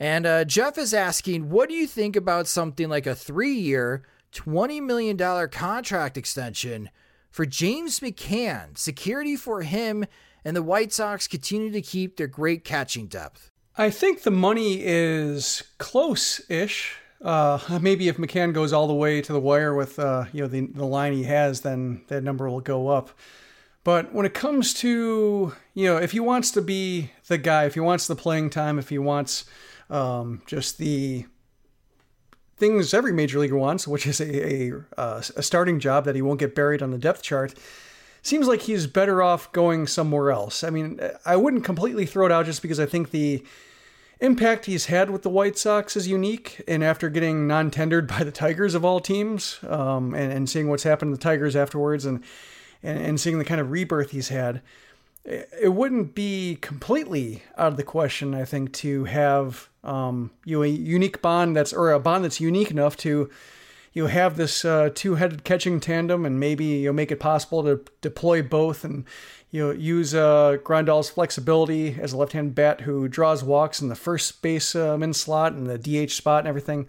And 0.00 0.26
uh, 0.26 0.44
Jeff 0.44 0.78
is 0.78 0.94
asking, 0.94 1.50
what 1.50 1.68
do 1.68 1.74
you 1.74 1.86
think 1.86 2.14
about 2.14 2.46
something 2.46 2.88
like 2.88 3.06
a 3.06 3.14
three 3.14 3.54
year, 3.54 4.04
$20 4.32 4.82
million 4.82 5.16
contract 5.48 6.16
extension 6.16 6.90
for 7.30 7.44
James 7.44 8.00
McCann? 8.00 8.78
Security 8.78 9.36
for 9.36 9.62
him 9.62 10.06
and 10.44 10.56
the 10.56 10.62
White 10.62 10.92
Sox 10.92 11.26
continue 11.26 11.70
to 11.72 11.82
keep 11.82 12.16
their 12.16 12.26
great 12.26 12.64
catching 12.64 13.06
depth. 13.06 13.50
I 13.76 13.90
think 13.90 14.22
the 14.22 14.30
money 14.30 14.80
is 14.82 15.62
close-ish. 15.78 16.96
Uh, 17.22 17.58
maybe 17.80 18.08
if 18.08 18.16
McCann 18.16 18.52
goes 18.52 18.72
all 18.72 18.86
the 18.86 18.94
way 18.94 19.20
to 19.20 19.32
the 19.32 19.40
wire 19.40 19.74
with 19.74 19.98
uh, 19.98 20.24
you 20.32 20.42
know 20.42 20.48
the 20.48 20.66
the 20.66 20.84
line 20.84 21.12
he 21.12 21.24
has, 21.24 21.60
then 21.62 22.02
that 22.08 22.22
number 22.22 22.48
will 22.48 22.60
go 22.60 22.88
up. 22.88 23.10
But 23.84 24.12
when 24.12 24.26
it 24.26 24.34
comes 24.34 24.74
to 24.74 25.52
you 25.74 25.86
know 25.86 25.96
if 25.96 26.12
he 26.12 26.20
wants 26.20 26.50
to 26.52 26.62
be 26.62 27.12
the 27.26 27.38
guy, 27.38 27.64
if 27.64 27.74
he 27.74 27.80
wants 27.80 28.06
the 28.06 28.16
playing 28.16 28.50
time, 28.50 28.78
if 28.78 28.88
he 28.88 28.98
wants 28.98 29.44
um, 29.90 30.42
just 30.46 30.78
the 30.78 31.26
things 32.56 32.92
every 32.92 33.12
major 33.12 33.38
leaguer 33.38 33.56
wants, 33.56 33.86
which 33.86 34.06
is 34.06 34.20
a, 34.20 34.52
a, 34.52 34.72
uh, 34.96 35.22
a 35.36 35.42
starting 35.42 35.78
job 35.78 36.04
that 36.04 36.14
he 36.14 36.22
won't 36.22 36.40
get 36.40 36.54
buried 36.54 36.82
on 36.82 36.90
the 36.90 36.98
depth 36.98 37.22
chart, 37.22 37.54
seems 38.22 38.48
like 38.48 38.62
he's 38.62 38.86
better 38.86 39.22
off 39.22 39.50
going 39.52 39.86
somewhere 39.86 40.30
else. 40.30 40.64
I 40.64 40.70
mean, 40.70 41.00
I 41.24 41.36
wouldn't 41.36 41.64
completely 41.64 42.04
throw 42.04 42.26
it 42.26 42.32
out 42.32 42.46
just 42.46 42.62
because 42.62 42.80
I 42.80 42.86
think 42.86 43.10
the 43.10 43.44
impact 44.20 44.66
he's 44.66 44.86
had 44.86 45.10
with 45.10 45.22
the 45.22 45.30
White 45.30 45.56
Sox 45.56 45.96
is 45.96 46.08
unique. 46.08 46.62
And 46.66 46.82
after 46.82 47.08
getting 47.08 47.46
non 47.46 47.70
tendered 47.70 48.08
by 48.08 48.24
the 48.24 48.32
Tigers 48.32 48.74
of 48.74 48.84
all 48.84 49.00
teams, 49.00 49.60
um, 49.66 50.14
and, 50.14 50.32
and 50.32 50.50
seeing 50.50 50.68
what's 50.68 50.82
happened 50.82 51.12
to 51.12 51.16
the 51.16 51.22
Tigers 51.22 51.54
afterwards 51.54 52.04
and, 52.04 52.22
and, 52.82 52.98
and 52.98 53.20
seeing 53.20 53.38
the 53.38 53.44
kind 53.44 53.60
of 53.60 53.70
rebirth 53.70 54.10
he's 54.10 54.28
had, 54.28 54.62
it 55.24 55.74
wouldn't 55.74 56.14
be 56.14 56.56
completely 56.60 57.42
out 57.56 57.68
of 57.68 57.76
the 57.76 57.82
question, 57.82 58.34
I 58.34 58.44
think, 58.44 58.72
to 58.74 59.04
have 59.04 59.68
um, 59.88 60.30
you 60.44 60.58
know, 60.58 60.62
a 60.62 60.68
unique 60.68 61.22
bond 61.22 61.56
that's 61.56 61.72
or 61.72 61.90
a 61.92 61.98
bond 61.98 62.24
that's 62.24 62.40
unique 62.40 62.70
enough 62.70 62.96
to 62.98 63.30
you 63.94 64.02
know, 64.02 64.08
have 64.08 64.36
this 64.36 64.64
uh, 64.64 64.90
two-headed 64.94 65.44
catching 65.44 65.80
tandem, 65.80 66.26
and 66.26 66.38
maybe 66.38 66.64
you'll 66.64 66.92
make 66.92 67.10
it 67.10 67.18
possible 67.18 67.62
to 67.62 67.82
deploy 68.00 68.42
both 68.42 68.84
and 68.84 69.04
you 69.50 69.66
know, 69.66 69.72
use 69.72 70.14
uh, 70.14 70.58
Grandal's 70.62 71.08
flexibility 71.08 71.96
as 71.98 72.12
a 72.12 72.18
left-hand 72.18 72.54
bat 72.54 72.82
who 72.82 73.08
draws 73.08 73.42
walks 73.42 73.80
in 73.80 73.88
the 73.88 73.94
first 73.94 74.42
baseman 74.42 75.02
um, 75.02 75.12
slot 75.14 75.54
and 75.54 75.66
the 75.66 75.78
DH 75.78 76.10
spot 76.10 76.40
and 76.40 76.48
everything. 76.48 76.86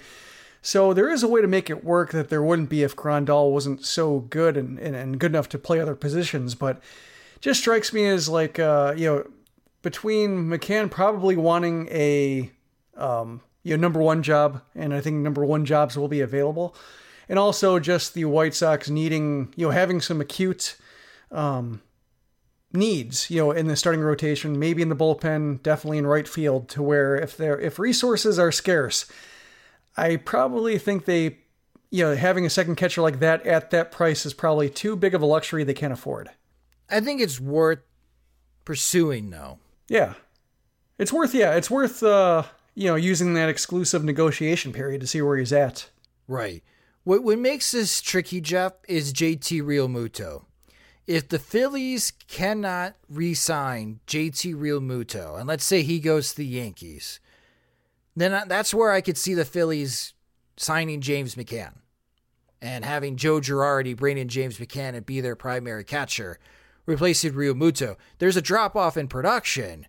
So 0.62 0.94
there 0.94 1.10
is 1.10 1.24
a 1.24 1.28
way 1.28 1.42
to 1.42 1.48
make 1.48 1.70
it 1.70 1.86
work 1.86 2.12
that 2.12 2.28
there 2.28 2.44
wouldn't 2.44 2.70
be 2.70 2.84
if 2.84 2.98
Grandal 2.98 3.52
wasn't 3.52 3.86
so 3.86 4.20
good 4.20 4.58
and, 4.58 4.78
and, 4.78 4.94
and 4.94 5.18
good 5.18 5.32
enough 5.32 5.48
to 5.50 5.58
play 5.58 5.80
other 5.80 5.96
positions. 5.96 6.54
But 6.54 6.82
just 7.40 7.62
strikes 7.62 7.94
me 7.94 8.06
as 8.08 8.28
like 8.28 8.60
uh, 8.60 8.94
you 8.98 9.06
know 9.06 9.32
between 9.82 10.50
McCann 10.50 10.92
probably 10.92 11.38
wanting 11.38 11.88
a 11.92 12.52
um, 13.00 13.42
you 13.64 13.76
know 13.76 13.82
number 13.82 14.02
one 14.02 14.22
job, 14.22 14.62
and 14.76 14.94
I 14.94 15.02
think 15.02 15.18
number 15.18 15.46
one 15.46 15.66
jobs 15.66 15.98
will 15.98 16.08
be 16.08 16.22
available, 16.22 16.76
and 17.28 17.40
also 17.40 17.80
just 17.80 18.14
the 18.14 18.26
White 18.26 18.54
Sox 18.54 18.90
needing 18.90 19.54
you 19.56 19.68
know 19.68 19.72
having 19.72 20.02
some 20.02 20.22
acute 20.22 20.76
um, 21.32 21.82
needs, 22.74 23.30
you 23.30 23.38
know, 23.38 23.52
in 23.52 23.68
the 23.68 23.76
starting 23.76 24.02
rotation, 24.02 24.60
maybe 24.60 24.82
in 24.82 24.90
the 24.90 24.96
bullpen, 24.96 25.62
definitely 25.64 25.98
in 25.98 26.08
right 26.08 26.28
field, 26.28 26.70
to 26.70 26.84
where 26.84 27.16
if 27.16 27.36
there 27.38 27.60
if 27.60 27.80
resources 27.80 28.38
are 28.38 28.52
scarce, 28.52 29.06
I 29.98 30.18
probably 30.18 30.78
think 30.78 31.06
they, 31.06 31.40
you 31.90 32.04
know, 32.04 32.16
having 32.16 32.46
a 32.46 32.50
second 32.50 32.76
catcher 32.76 33.02
like 33.02 33.20
that 33.20 33.46
at 33.46 33.72
that 33.72 33.92
price 33.92 34.26
is 34.26 34.34
probably 34.34 34.70
too 34.70 34.96
big 34.96 35.14
of 35.14 35.22
a 35.22 35.26
luxury 35.26 35.64
they 35.64 35.74
can't 35.74 35.94
afford. 35.94 36.30
I 36.90 37.02
think 37.02 37.22
it's 37.22 37.40
worth 37.40 37.80
pursuing, 38.66 39.30
though. 39.30 39.60
Yeah, 39.88 40.14
it's 40.98 41.14
worth. 41.14 41.34
Yeah, 41.34 41.56
it's 41.56 41.70
worth. 41.70 42.04
uh 42.04 42.44
you 42.80 42.88
know, 42.88 42.96
using 42.96 43.34
that 43.34 43.50
exclusive 43.50 44.04
negotiation 44.04 44.72
period 44.72 45.02
to 45.02 45.08
see 45.08 45.22
where 45.22 45.38
he's 45.38 45.52
at. 45.52 45.90
Right. 46.28 46.64
What 47.04 47.24
what 47.24 47.40
makes 47.40 47.72
this 47.72 48.02
tricky, 48.02 48.40
Jeff, 48.40 48.74
is 48.88 49.14
JT 49.14 49.62
Realmuto 49.62 50.46
if 51.10 51.28
the 51.28 51.40
Phillies 51.40 52.14
cannot 52.28 52.94
re-sign 53.10 54.00
JT 54.06 54.54
Realmuto, 54.54 55.40
and 55.40 55.48
let's 55.48 55.66
say 55.66 55.82
he 55.82 56.00
goes 56.00 56.30
to 56.30 56.38
the 56.38 56.46
Yankees, 56.46 57.20
then 58.16 58.48
that's 58.48 58.76
where 58.76 58.92
I 58.92 59.02
could 59.02 59.18
see 59.18 59.34
the 59.34 59.44
Phillies 59.44 60.14
signing 60.56 61.02
James 61.02 61.34
McCann 61.34 61.78
and 62.62 62.86
having 62.86 63.16
Joe 63.16 63.40
Girardi 63.40 63.98
bring 63.98 64.20
in 64.20 64.28
James 64.28 64.60
McCann 64.60 64.94
and 64.94 65.04
be 65.04 65.20
their 65.20 65.36
primary 65.36 65.84
catcher, 65.84 66.38
replacing 66.86 67.34
Realmuto. 67.34 67.96
There's 68.20 68.38
a 68.38 68.42
drop 68.42 68.76
off 68.76 68.96
in 68.96 69.08
production, 69.08 69.88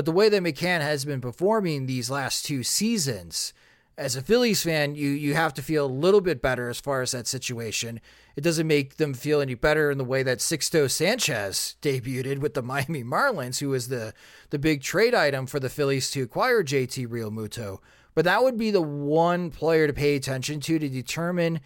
but 0.00 0.06
the 0.06 0.12
way 0.12 0.30
that 0.30 0.42
McCann 0.42 0.80
has 0.80 1.04
been 1.04 1.20
performing 1.20 1.84
these 1.84 2.08
last 2.08 2.46
two 2.46 2.62
seasons, 2.62 3.52
as 3.98 4.16
a 4.16 4.22
Phillies 4.22 4.62
fan, 4.62 4.94
you 4.94 5.10
you 5.10 5.34
have 5.34 5.52
to 5.52 5.62
feel 5.62 5.84
a 5.84 5.92
little 5.92 6.22
bit 6.22 6.40
better 6.40 6.70
as 6.70 6.80
far 6.80 7.02
as 7.02 7.10
that 7.10 7.26
situation. 7.26 8.00
It 8.34 8.40
doesn't 8.40 8.66
make 8.66 8.96
them 8.96 9.12
feel 9.12 9.42
any 9.42 9.52
better 9.52 9.90
in 9.90 9.98
the 9.98 10.04
way 10.06 10.22
that 10.22 10.38
Sixto 10.38 10.90
Sanchez 10.90 11.76
debuted 11.82 12.38
with 12.38 12.54
the 12.54 12.62
Miami 12.72 13.04
Marlins, 13.04 13.60
who 13.60 13.68
was 13.68 13.88
the 13.88 14.14
the 14.48 14.58
big 14.58 14.80
trade 14.80 15.14
item 15.14 15.44
for 15.44 15.60
the 15.60 15.68
Phillies 15.68 16.10
to 16.12 16.22
acquire 16.22 16.64
JT 16.64 17.06
Realmuto. 17.06 17.80
But 18.14 18.24
that 18.24 18.42
would 18.42 18.56
be 18.56 18.70
the 18.70 18.80
one 18.80 19.50
player 19.50 19.86
to 19.86 19.92
pay 19.92 20.16
attention 20.16 20.60
to 20.60 20.78
to 20.78 20.88
determine 20.88 21.60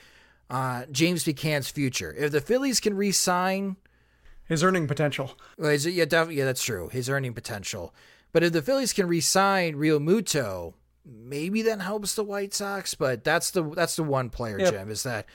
uh, 0.50 0.86
James 0.90 1.22
McCann's 1.22 1.70
future. 1.70 2.12
If 2.18 2.32
the 2.32 2.40
Phillies 2.40 2.80
can 2.80 2.96
re-sign 2.96 3.76
his 4.44 4.64
earning 4.64 4.88
potential, 4.88 5.38
well, 5.56 5.72
yeah, 5.72 6.04
definitely, 6.04 6.38
yeah, 6.38 6.46
that's 6.46 6.64
true. 6.64 6.88
His 6.88 7.08
earning 7.08 7.32
potential. 7.32 7.94
But 8.34 8.42
if 8.42 8.52
the 8.52 8.62
Phillies 8.62 8.92
can 8.92 9.06
re-sign 9.06 9.76
Realmuto, 9.76 10.74
maybe 11.06 11.62
that 11.62 11.80
helps 11.80 12.16
the 12.16 12.24
White 12.24 12.52
Sox, 12.52 12.92
but 12.94 13.22
that's 13.22 13.52
the 13.52 13.62
that's 13.62 13.94
the 13.94 14.02
one 14.02 14.28
player, 14.28 14.58
yep. 14.58 14.72
Jim, 14.72 14.90
is 14.90 15.04
that 15.04 15.26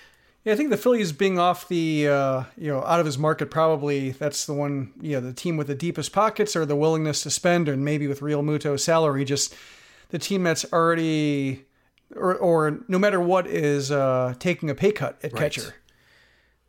yeah, 0.44 0.52
I 0.52 0.58
think 0.58 0.70
the 0.70 0.76
Phillies 0.76 1.14
being 1.14 1.40
off 1.40 1.70
the 1.70 2.10
uh, 2.10 2.44
you 2.58 2.68
know 2.68 2.84
out 2.84 3.00
of 3.00 3.06
his 3.06 3.18
market 3.18 3.50
probably 3.50 4.12
that's 4.12 4.46
the 4.46 4.54
one 4.54 4.92
you 5.00 5.14
know 5.14 5.22
the 5.22 5.32
team 5.32 5.56
with 5.56 5.68
the 5.68 5.76
deepest 5.76 6.12
pockets 6.12 6.58
or 6.58 6.66
the 6.66 6.76
willingness 6.76 7.24
to 7.24 7.30
spend 7.30 7.70
and 7.70 7.86
maybe 7.86 8.06
with 8.06 8.20
Realmuto's 8.20 8.84
salary 8.84 9.24
just 9.24 9.56
the 10.10 10.20
team 10.20 10.44
that's 10.44 10.66
already 10.74 11.64
or 12.18 12.36
or 12.36 12.82
no 12.90 13.00
matter 13.00 13.22
what 13.22 13.48
is 13.48 13.92
uh, 13.92 14.34
taking 14.40 14.70
a 14.70 14.76
pay 14.76 14.92
cut 14.92 15.18
at 15.24 15.32
right. 15.32 15.44
catcher. 15.44 15.74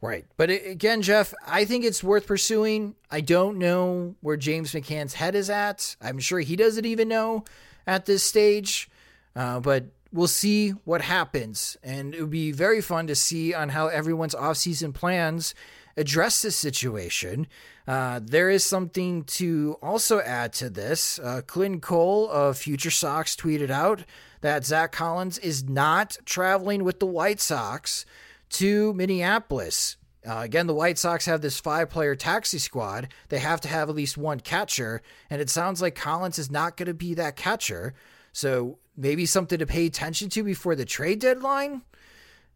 Right. 0.02 0.24
But 0.38 0.48
again, 0.48 1.02
Jeff, 1.02 1.34
I 1.46 1.66
think 1.66 1.84
it's 1.84 2.02
worth 2.02 2.26
pursuing. 2.26 2.94
I 3.10 3.20
don't 3.20 3.58
know 3.58 4.14
where 4.20 4.38
James 4.38 4.72
McCann's 4.72 5.14
head 5.14 5.34
is 5.34 5.50
at. 5.50 5.94
I'm 6.00 6.18
sure 6.18 6.40
he 6.40 6.56
doesn't 6.56 6.86
even 6.86 7.08
know 7.08 7.44
at 7.86 8.06
this 8.06 8.22
stage. 8.22 8.88
Uh, 9.36 9.60
but 9.60 9.84
we'll 10.10 10.26
see 10.26 10.70
what 10.70 11.02
happens. 11.02 11.76
And 11.82 12.14
it 12.14 12.20
would 12.22 12.30
be 12.30 12.50
very 12.50 12.80
fun 12.80 13.08
to 13.08 13.14
see 13.14 13.52
on 13.52 13.68
how 13.68 13.88
everyone's 13.88 14.34
offseason 14.34 14.94
plans 14.94 15.54
address 15.98 16.42
this 16.42 16.56
situation. 16.56 17.46
Uh, 17.86 18.20
there 18.22 18.48
is 18.48 18.64
something 18.64 19.24
to 19.24 19.76
also 19.82 20.20
add 20.20 20.52
to 20.54 20.70
this. 20.70 21.18
Uh, 21.18 21.42
Clint 21.46 21.82
Cole 21.82 22.28
of 22.30 22.56
Future 22.56 22.90
Sox 22.90 23.36
tweeted 23.36 23.70
out 23.70 24.04
that 24.40 24.64
Zach 24.64 24.92
Collins 24.92 25.36
is 25.38 25.68
not 25.68 26.16
traveling 26.24 26.84
with 26.84 27.00
the 27.00 27.06
White 27.06 27.40
Sox 27.40 28.06
to 28.50 28.92
Minneapolis. 28.94 29.96
Uh, 30.26 30.40
again, 30.40 30.66
the 30.66 30.74
White 30.74 30.98
Sox 30.98 31.24
have 31.26 31.40
this 31.40 31.58
five 31.58 31.88
player 31.88 32.14
taxi 32.14 32.58
squad. 32.58 33.08
They 33.28 33.38
have 33.38 33.60
to 33.62 33.68
have 33.68 33.88
at 33.88 33.94
least 33.94 34.18
one 34.18 34.40
catcher, 34.40 35.02
and 35.30 35.40
it 35.40 35.48
sounds 35.48 35.80
like 35.80 35.94
Collins 35.94 36.38
is 36.38 36.50
not 36.50 36.76
going 36.76 36.88
to 36.88 36.94
be 36.94 37.14
that 37.14 37.36
catcher. 37.36 37.94
So 38.32 38.78
maybe 38.96 39.24
something 39.26 39.58
to 39.58 39.66
pay 39.66 39.86
attention 39.86 40.28
to 40.30 40.42
before 40.42 40.74
the 40.74 40.84
trade 40.84 41.20
deadline. 41.20 41.82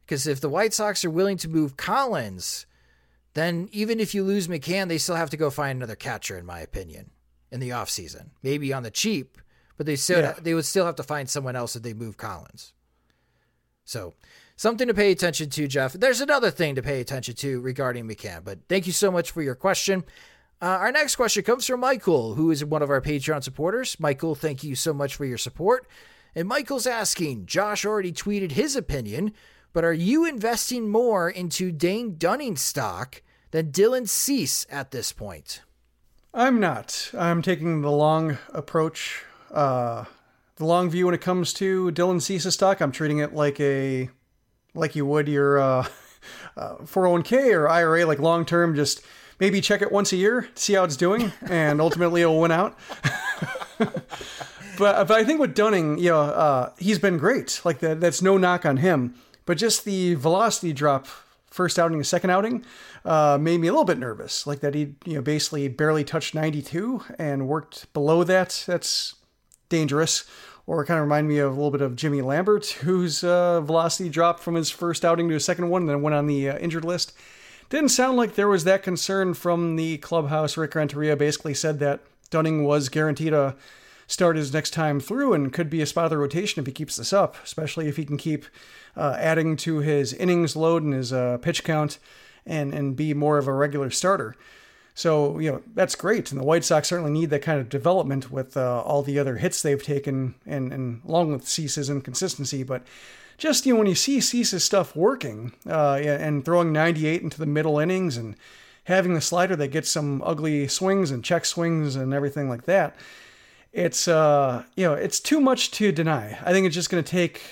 Because 0.05 0.27
if 0.27 0.41
the 0.41 0.51
White 0.51 0.75
Sox 0.75 1.05
are 1.05 1.11
willing 1.11 1.39
to 1.39 1.49
move 1.49 1.79
Collins, 1.79 2.67
then 3.33 3.69
even 3.73 3.99
if 3.99 4.15
you 4.15 4.23
lose 4.23 4.49
McCann, 4.49 4.89
they 4.89 4.99
still 4.99 5.17
have 5.17 5.31
to 5.31 5.37
go 5.37 5.49
find 5.49 5.79
another 5.79 5.97
catcher, 5.97 6.37
in 6.37 6.45
my 6.45 6.61
opinion, 6.61 7.11
in 7.51 7.61
the 7.61 7.71
offseason. 7.71 8.31
Maybe 8.43 8.73
on 8.73 8.83
the 8.83 8.91
cheap, 8.91 9.39
but 9.79 9.87
they 9.87 9.97
still 9.97 10.21
yeah. 10.21 10.35
they 10.41 10.53
would 10.53 10.67
still 10.67 10.85
have 10.85 10.97
to 10.97 11.03
find 11.03 11.31
someone 11.31 11.57
else 11.57 11.75
if 11.75 11.83
they 11.83 11.95
move 11.95 12.19
Collins. 12.19 12.75
So 13.87 14.15
something 14.57 14.89
to 14.89 14.95
pay 14.95 15.11
attention 15.11 15.51
to, 15.51 15.67
Jeff. 15.67 15.93
There's 15.93 16.21
another 16.21 16.51
thing 16.51 16.75
to 16.75 16.83
pay 16.83 17.01
attention 17.01 17.35
to 17.37 17.61
regarding 17.61 18.09
McCann, 18.09 18.45
but 18.45 18.61
thank 18.69 18.87
you 18.87 18.93
so 18.93 19.11
much 19.11 19.31
for 19.31 19.43
your 19.43 19.55
question. 19.55 20.05
Uh, 20.63 20.79
our 20.81 20.93
next 20.93 21.17
question 21.17 21.43
comes 21.43 21.67
from 21.67 21.81
Michael, 21.81 22.35
who 22.35 22.51
is 22.51 22.65
one 22.65 22.83
of 22.83 22.91
our 22.91 23.01
Patreon 23.01 23.43
supporters. 23.43 23.99
Michael, 23.99 24.35
thank 24.35 24.65
you 24.65 24.75
so 24.75 24.95
much 24.95 25.15
for 25.15 25.25
your 25.25 25.39
support. 25.39 25.87
And 26.35 26.49
Michael's 26.49 26.87
asking 26.87 27.47
Josh 27.47 27.85
already 27.85 28.13
tweeted 28.13 28.53
his 28.53 28.75
opinion, 28.75 29.33
but 29.73 29.85
are 29.85 29.93
you 29.93 30.25
investing 30.25 30.89
more 30.89 31.29
into 31.29 31.71
Dane 31.71 32.17
Dunning 32.17 32.57
stock 32.57 33.23
than 33.51 33.73
Dylan 33.73 34.09
Cease 34.09 34.67
at 34.71 34.91
this 34.91 35.13
point? 35.13 35.63
I'm 36.33 36.59
not. 36.59 37.11
I'm 37.17 37.43
taking 37.43 37.83
the 37.83 37.91
long 37.91 38.39
approach, 38.53 39.25
uh, 39.53 40.05
the 40.57 40.65
long 40.65 40.91
view 40.91 41.07
when 41.07 41.15
it 41.15 41.21
comes 41.21 41.53
to 41.55 41.93
Dylan 41.93 42.21
Cease's 42.21 42.55
stock. 42.55 42.81
I'm 42.81 42.91
treating 42.91 43.19
it 43.19 43.35
like 43.35 43.61
a 43.61 44.11
like 44.75 44.95
you 44.97 45.07
would 45.07 45.29
your 45.29 45.59
uh, 45.59 45.87
uh, 46.57 46.77
401k 46.79 47.55
or 47.55 47.69
IRA, 47.69 48.07
like 48.07 48.19
long 48.19 48.45
term, 48.45 48.75
just 48.75 49.03
maybe 49.41 49.61
check 49.61 49.83
it 49.83 49.93
once 49.93 50.13
a 50.13 50.17
year, 50.17 50.49
see 50.55 50.75
how 50.75 50.85
it's 50.85 50.97
doing, 50.97 51.33
and 51.43 51.81
ultimately 51.81 52.23
it'll 52.23 52.41
win 52.41 52.53
out. 52.53 52.79
but 53.79 54.09
but 54.79 55.11
I 55.11 55.25
think 55.25 55.41
with 55.41 55.55
Dunning, 55.55 55.99
you 55.99 56.11
know, 56.11 56.21
uh, 56.21 56.73
he's 56.79 56.99
been 56.99 57.19
great. 57.19 57.61
Like 57.65 57.79
that, 57.81 58.01
that's 58.01 58.23
no 58.23 58.37
knock 58.37 58.67
on 58.67 58.79
him. 58.79 59.15
But 59.47 59.59
just 59.59 59.85
the 59.85 60.15
velocity 60.15 60.73
drop, 60.73 61.07
first 61.51 61.79
outing, 61.79 61.99
and 61.99 62.07
second 62.07 62.31
outing, 62.31 62.65
uh, 63.05 63.37
made 63.39 63.61
me 63.61 63.69
a 63.69 63.73
little 63.73 63.85
bit 63.85 63.99
nervous. 63.99 64.47
Like 64.47 64.61
that 64.61 64.75
he, 64.75 64.95
you 65.05 65.15
know, 65.15 65.21
basically 65.21 65.69
barely 65.69 66.03
touched 66.03 66.35
92 66.35 67.03
and 67.19 67.47
worked 67.47 67.93
below 67.93 68.25
that. 68.25 68.65
That's 68.67 69.17
dangerous 69.69 70.25
or 70.67 70.85
kind 70.85 70.99
of 70.99 71.05
remind 71.05 71.29
me 71.29 71.39
of 71.39 71.53
a 71.53 71.55
little 71.55 71.71
bit 71.71 71.81
of 71.81 71.97
Jimmy 71.97 72.23
Lambert, 72.23 72.67
whose 72.67 73.23
uh, 73.23 73.61
velocity 73.61 74.09
dropped 74.09 74.41
from 74.41 74.55
his 74.55 74.71
first 74.71 75.05
outing 75.05 75.29
to 75.29 75.35
his 75.35 75.45
second 75.45 75.69
one 75.69 75.83
and 75.83 75.89
then 75.89 76.03
went 76.03 76.15
on 76.15 76.27
the 76.27 76.49
uh, 76.49 76.59
injured 76.59 76.85
list. 76.85 77.13
Didn't 77.71 77.91
sound 77.91 78.17
like 78.17 78.35
there 78.35 78.49
was 78.49 78.65
that 78.65 78.83
concern 78.83 79.35
from 79.35 79.77
the 79.77 79.99
clubhouse. 79.99 80.57
Rick 80.57 80.75
Renteria 80.75 81.17
basically 81.17 81.55
said 81.55 81.79
that 81.81 82.01
Dunning 82.31 82.65
was 82.65 82.89
guaranteed 82.89 83.33
a 83.33 83.57
start 84.07 84.37
his 84.37 84.53
next 84.53 84.71
time 84.71 85.01
through 85.01 85.33
and 85.33 85.53
could 85.53 85.71
be 85.71 85.81
a 85.81 85.87
spot 85.87 86.05
of 86.05 86.11
the 86.11 86.19
rotation 86.19 86.61
if 86.61 86.67
he 86.67 86.73
keeps 86.73 86.97
this 86.97 87.13
up, 87.13 87.37
especially 87.43 87.89
if 87.89 87.97
he 87.97 88.05
can 88.05 88.17
keep 88.17 88.45
uh, 88.97 89.17
adding 89.19 89.57
to 89.57 89.79
his 89.79 90.13
innings 90.13 90.55
load 90.55 90.83
and 90.83 90.93
his 90.93 91.13
uh, 91.13 91.39
pitch 91.39 91.65
count 91.65 91.99
and, 92.47 92.75
and 92.75 92.97
be 92.97 93.15
more 93.15 93.39
of 93.39 93.49
a 93.49 93.53
regular 93.53 93.91
starter. 93.91 94.37
So, 94.95 95.41
you 95.41 95.51
know, 95.51 95.63
that's 95.75 95.97
great. 95.97 96.31
And 96.31 96.41
the 96.41 96.45
White 96.45 96.65
Sox 96.65 96.89
certainly 96.89 97.11
need 97.11 97.31
that 97.31 97.43
kind 97.43 97.61
of 97.61 97.69
development 97.69 98.31
with 98.31 98.57
uh, 98.57 98.81
all 98.83 99.03
the 99.03 99.19
other 99.19 99.37
hits 99.37 99.61
they've 99.61 99.83
taken 99.83 100.37
and, 100.47 100.73
and 100.73 101.03
along 101.07 101.33
with 101.33 101.49
Cease's 101.49 101.91
inconsistency. 101.91 102.63
But 102.63 102.83
just, 103.37 103.67
you 103.67 103.75
know, 103.75 103.79
when 103.79 103.89
you 103.89 103.97
see 103.97 104.21
Cease's 104.21 104.63
stuff 104.63 104.95
working 104.95 105.53
uh, 105.69 105.95
and 105.97 106.45
throwing 106.45 106.73
98 106.73 107.23
into 107.23 107.39
the 107.39 107.47
middle 107.47 107.81
innings 107.81 108.17
and 108.17 108.37
having 108.85 109.15
the 109.15 109.21
slider 109.21 109.57
that 109.57 109.69
gets 109.69 109.91
some 109.91 110.23
ugly 110.25 110.69
swings 110.69 111.11
and 111.11 111.25
check 111.25 111.45
swings 111.45 111.97
and 111.97 112.15
everything 112.15 112.49
like 112.49 112.65
that, 112.67 112.95
it's, 113.73 114.07
uh, 114.07 114.63
you 114.77 114.85
know, 114.85 114.95
it's 114.95 115.19
too 115.19 115.41
much 115.41 115.73
to 115.73 115.91
deny. 115.91 116.39
I 116.45 116.53
think 116.53 116.67
it's 116.67 116.77
just 116.77 116.91
going 116.91 117.03
to 117.03 117.11
take 117.11 117.43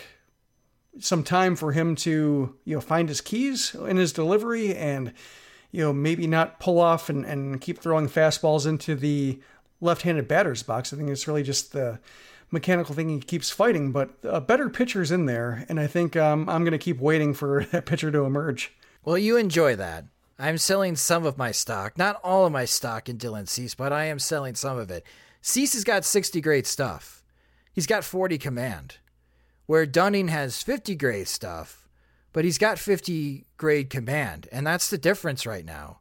some 1.00 1.24
time 1.24 1.56
for 1.56 1.72
him 1.72 1.96
to, 1.96 2.54
you 2.64 2.74
know, 2.76 2.80
find 2.80 3.08
his 3.08 3.20
keys 3.20 3.74
in 3.74 3.96
his 3.96 4.12
delivery 4.12 4.76
and– 4.76 5.12
you 5.72 5.82
know, 5.82 5.92
maybe 5.92 6.26
not 6.26 6.60
pull 6.60 6.78
off 6.78 7.08
and, 7.08 7.24
and 7.24 7.60
keep 7.60 7.78
throwing 7.78 8.08
fastballs 8.08 8.66
into 8.66 8.94
the 8.94 9.40
left-handed 9.80 10.28
batter's 10.28 10.62
box. 10.62 10.92
I 10.92 10.96
think 10.96 11.08
it's 11.08 11.26
really 11.26 11.42
just 11.42 11.72
the 11.72 11.98
mechanical 12.50 12.94
thing 12.94 13.08
he 13.08 13.18
keeps 13.18 13.50
fighting, 13.50 13.90
but 13.90 14.10
a 14.22 14.40
better 14.40 14.68
pitcher's 14.68 15.10
in 15.10 15.26
there, 15.26 15.64
and 15.68 15.80
I 15.80 15.86
think 15.86 16.14
um, 16.14 16.48
I'm 16.48 16.62
going 16.62 16.72
to 16.72 16.78
keep 16.78 17.00
waiting 17.00 17.34
for 17.34 17.64
that 17.72 17.86
pitcher 17.86 18.12
to 18.12 18.24
emerge. 18.24 18.72
Well, 19.02 19.18
you 19.18 19.36
enjoy 19.36 19.74
that. 19.76 20.04
I'm 20.38 20.58
selling 20.58 20.96
some 20.96 21.24
of 21.24 21.38
my 21.38 21.50
stock, 21.50 21.96
not 21.96 22.20
all 22.22 22.46
of 22.46 22.52
my 22.52 22.64
stock 22.64 23.08
in 23.08 23.16
Dylan 23.16 23.48
Cease, 23.48 23.74
but 23.74 23.92
I 23.92 24.04
am 24.04 24.18
selling 24.18 24.54
some 24.54 24.78
of 24.78 24.90
it. 24.90 25.04
Cease 25.40 25.72
has 25.72 25.84
got 25.84 26.04
60 26.04 26.40
grade 26.40 26.66
stuff. 26.66 27.22
He's 27.72 27.86
got 27.86 28.04
40 28.04 28.38
command, 28.38 28.98
where 29.66 29.86
Dunning 29.86 30.28
has 30.28 30.62
50 30.62 30.94
grade 30.96 31.28
stuff 31.28 31.81
but 32.32 32.44
he's 32.44 32.58
got 32.58 32.78
50 32.78 33.44
grade 33.56 33.90
command, 33.90 34.48
and 34.52 34.66
that's 34.66 34.90
the 34.90 34.98
difference 34.98 35.46
right 35.46 35.64
now. 35.64 35.98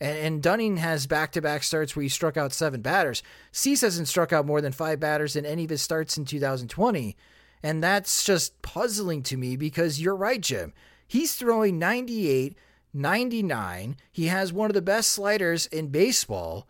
And, 0.00 0.18
and 0.18 0.42
Dunning 0.42 0.78
has 0.78 1.06
back 1.06 1.32
to 1.32 1.40
back 1.40 1.62
starts 1.62 1.94
where 1.94 2.02
he 2.02 2.08
struck 2.08 2.36
out 2.36 2.52
seven 2.52 2.80
batters. 2.80 3.22
Cease 3.52 3.82
hasn't 3.82 4.08
struck 4.08 4.32
out 4.32 4.46
more 4.46 4.60
than 4.60 4.72
five 4.72 4.98
batters 4.98 5.36
in 5.36 5.46
any 5.46 5.64
of 5.64 5.70
his 5.70 5.80
starts 5.80 6.16
in 6.16 6.24
2020. 6.24 7.16
And 7.62 7.82
that's 7.82 8.24
just 8.24 8.60
puzzling 8.62 9.22
to 9.24 9.36
me 9.36 9.56
because 9.56 10.00
you're 10.00 10.16
right, 10.16 10.40
Jim. 10.40 10.72
He's 11.06 11.36
throwing 11.36 11.78
98, 11.78 12.56
99. 12.92 13.96
He 14.10 14.26
has 14.26 14.52
one 14.52 14.70
of 14.70 14.74
the 14.74 14.82
best 14.82 15.10
sliders 15.10 15.66
in 15.66 15.88
baseball, 15.88 16.66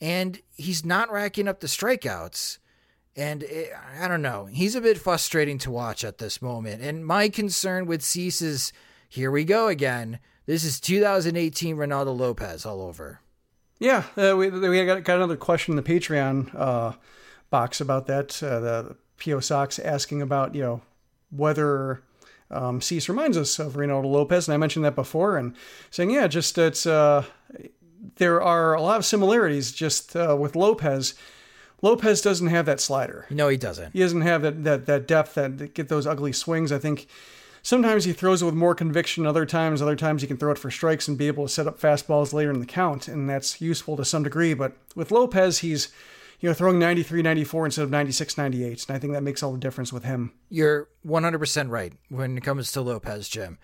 and 0.00 0.40
he's 0.54 0.84
not 0.84 1.10
racking 1.10 1.48
up 1.48 1.60
the 1.60 1.66
strikeouts. 1.66 2.58
And 3.16 3.42
it, 3.44 3.70
I 4.00 4.08
don't 4.08 4.22
know. 4.22 4.46
He's 4.46 4.74
a 4.74 4.80
bit 4.80 4.98
frustrating 4.98 5.58
to 5.58 5.70
watch 5.70 6.04
at 6.04 6.18
this 6.18 6.42
moment. 6.42 6.82
And 6.82 7.06
my 7.06 7.28
concern 7.28 7.86
with 7.86 8.02
Cease 8.02 8.42
is 8.42 8.72
here 9.08 9.30
we 9.30 9.44
go 9.44 9.68
again. 9.68 10.18
This 10.46 10.64
is 10.64 10.80
2018 10.80 11.76
Reynaldo 11.76 12.16
Lopez 12.16 12.66
all 12.66 12.82
over. 12.82 13.20
Yeah, 13.78 14.04
uh, 14.16 14.36
we, 14.36 14.50
we 14.50 14.84
got, 14.84 15.04
got 15.04 15.16
another 15.16 15.36
question 15.36 15.72
in 15.72 15.82
the 15.82 15.82
Patreon 15.82 16.54
uh, 16.54 16.92
box 17.50 17.80
about 17.80 18.06
that. 18.06 18.42
Uh, 18.42 18.60
the 18.60 18.96
PO 19.22 19.40
Sox 19.40 19.78
asking 19.78 20.20
about, 20.22 20.54
you 20.54 20.62
know, 20.62 20.82
whether 21.30 22.02
um, 22.50 22.80
Cease 22.80 23.08
reminds 23.08 23.36
us 23.36 23.58
of 23.58 23.74
Reynaldo 23.74 24.06
Lopez. 24.06 24.48
And 24.48 24.54
I 24.54 24.58
mentioned 24.58 24.84
that 24.84 24.94
before 24.94 25.36
and 25.36 25.54
saying, 25.90 26.10
yeah, 26.10 26.26
just 26.26 26.58
it's, 26.58 26.86
uh, 26.86 27.24
there 28.16 28.42
are 28.42 28.74
a 28.74 28.82
lot 28.82 28.96
of 28.96 29.04
similarities 29.04 29.72
just 29.72 30.14
uh, 30.14 30.36
with 30.38 30.56
Lopez 30.56 31.14
Lopez 31.82 32.20
doesn't 32.20 32.46
have 32.48 32.66
that 32.66 32.80
slider. 32.80 33.26
No, 33.30 33.48
he 33.48 33.56
doesn't. 33.56 33.92
He 33.92 34.00
doesn't 34.00 34.22
have 34.22 34.42
that 34.42 34.64
that, 34.64 34.86
that 34.86 35.06
depth 35.06 35.34
that 35.34 35.74
get 35.74 35.88
those 35.88 36.06
ugly 36.06 36.32
swings. 36.32 36.72
I 36.72 36.78
think 36.78 37.06
sometimes 37.62 38.04
he 38.04 38.12
throws 38.12 38.42
it 38.42 38.46
with 38.46 38.54
more 38.54 38.74
conviction. 38.74 39.26
Other 39.26 39.44
times, 39.44 39.82
other 39.82 39.96
times 39.96 40.22
he 40.22 40.28
can 40.28 40.36
throw 40.36 40.52
it 40.52 40.58
for 40.58 40.70
strikes 40.70 41.08
and 41.08 41.18
be 41.18 41.26
able 41.26 41.46
to 41.46 41.52
set 41.52 41.66
up 41.66 41.80
fastballs 41.80 42.32
later 42.32 42.50
in 42.50 42.60
the 42.60 42.66
count, 42.66 43.08
and 43.08 43.28
that's 43.28 43.60
useful 43.60 43.96
to 43.96 44.04
some 44.04 44.22
degree. 44.22 44.54
But 44.54 44.76
with 44.94 45.10
Lopez, 45.10 45.58
he's 45.58 45.88
you 46.40 46.48
know 46.48 46.54
throwing 46.54 46.78
93, 46.78 47.22
94 47.22 47.66
instead 47.66 47.82
of 47.82 47.90
96, 47.90 48.38
98, 48.38 48.84
and 48.88 48.96
I 48.96 48.98
think 48.98 49.12
that 49.12 49.22
makes 49.22 49.42
all 49.42 49.52
the 49.52 49.58
difference 49.58 49.92
with 49.92 50.04
him. 50.04 50.32
You're 50.48 50.88
100% 51.06 51.70
right 51.70 51.92
when 52.08 52.38
it 52.38 52.44
comes 52.44 52.70
to 52.72 52.80
Lopez, 52.80 53.28
Jim. 53.28 53.58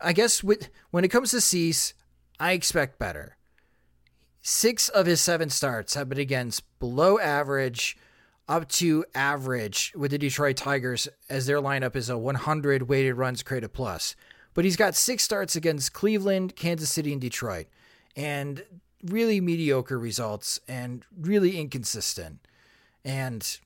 I 0.00 0.12
guess 0.12 0.42
with, 0.42 0.68
when 0.90 1.04
it 1.04 1.08
comes 1.08 1.30
to 1.30 1.40
Cease, 1.40 1.94
I 2.40 2.52
expect 2.52 2.98
better. 2.98 3.36
Six 4.42 4.88
of 4.88 5.06
his 5.06 5.20
seven 5.20 5.50
starts 5.50 5.94
have 5.94 6.08
been 6.08 6.18
against 6.18 6.64
below 6.80 7.18
average 7.18 7.96
up 8.48 8.68
to 8.68 9.04
average 9.14 9.92
with 9.96 10.10
the 10.10 10.18
Detroit 10.18 10.56
Tigers 10.56 11.08
as 11.30 11.46
their 11.46 11.60
lineup 11.60 11.94
is 11.94 12.10
a 12.10 12.18
100 12.18 12.88
weighted 12.88 13.16
runs 13.16 13.44
created 13.44 13.72
plus. 13.72 14.16
But 14.52 14.64
he's 14.64 14.76
got 14.76 14.96
six 14.96 15.22
starts 15.22 15.54
against 15.54 15.92
Cleveland, 15.92 16.56
Kansas 16.56 16.90
City, 16.90 17.12
and 17.12 17.20
Detroit. 17.20 17.68
And 18.16 18.64
really 19.04 19.40
mediocre 19.40 19.98
results 19.98 20.60
and 20.66 21.04
really 21.16 21.58
inconsistent. 21.58 22.46
And 23.04 23.58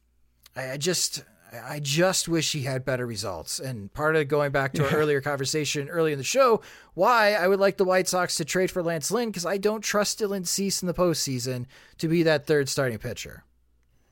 I 0.54 0.76
just 0.76 1.24
I 1.64 1.80
just 1.80 2.28
wish 2.28 2.52
he 2.52 2.62
had 2.62 2.84
better 2.84 3.06
results. 3.06 3.58
And 3.58 3.92
part 3.92 4.16
of 4.16 4.28
going 4.28 4.52
back 4.52 4.72
to 4.74 4.82
yeah. 4.82 4.88
our 4.88 4.96
earlier 4.96 5.20
conversation 5.20 5.88
early 5.88 6.12
in 6.12 6.18
the 6.18 6.24
show, 6.24 6.60
why 6.94 7.34
I 7.34 7.48
would 7.48 7.60
like 7.60 7.76
the 7.76 7.84
White 7.84 8.08
Sox 8.08 8.36
to 8.36 8.44
trade 8.44 8.70
for 8.70 8.82
Lance 8.82 9.10
Lynn 9.10 9.28
because 9.28 9.46
I 9.46 9.58
don't 9.58 9.82
trust 9.82 10.18
Dylan 10.18 10.46
Cease 10.46 10.82
in 10.82 10.86
the 10.86 10.94
postseason 10.94 11.66
to 11.98 12.08
be 12.08 12.22
that 12.22 12.46
third 12.46 12.68
starting 12.68 12.98
pitcher. 12.98 13.44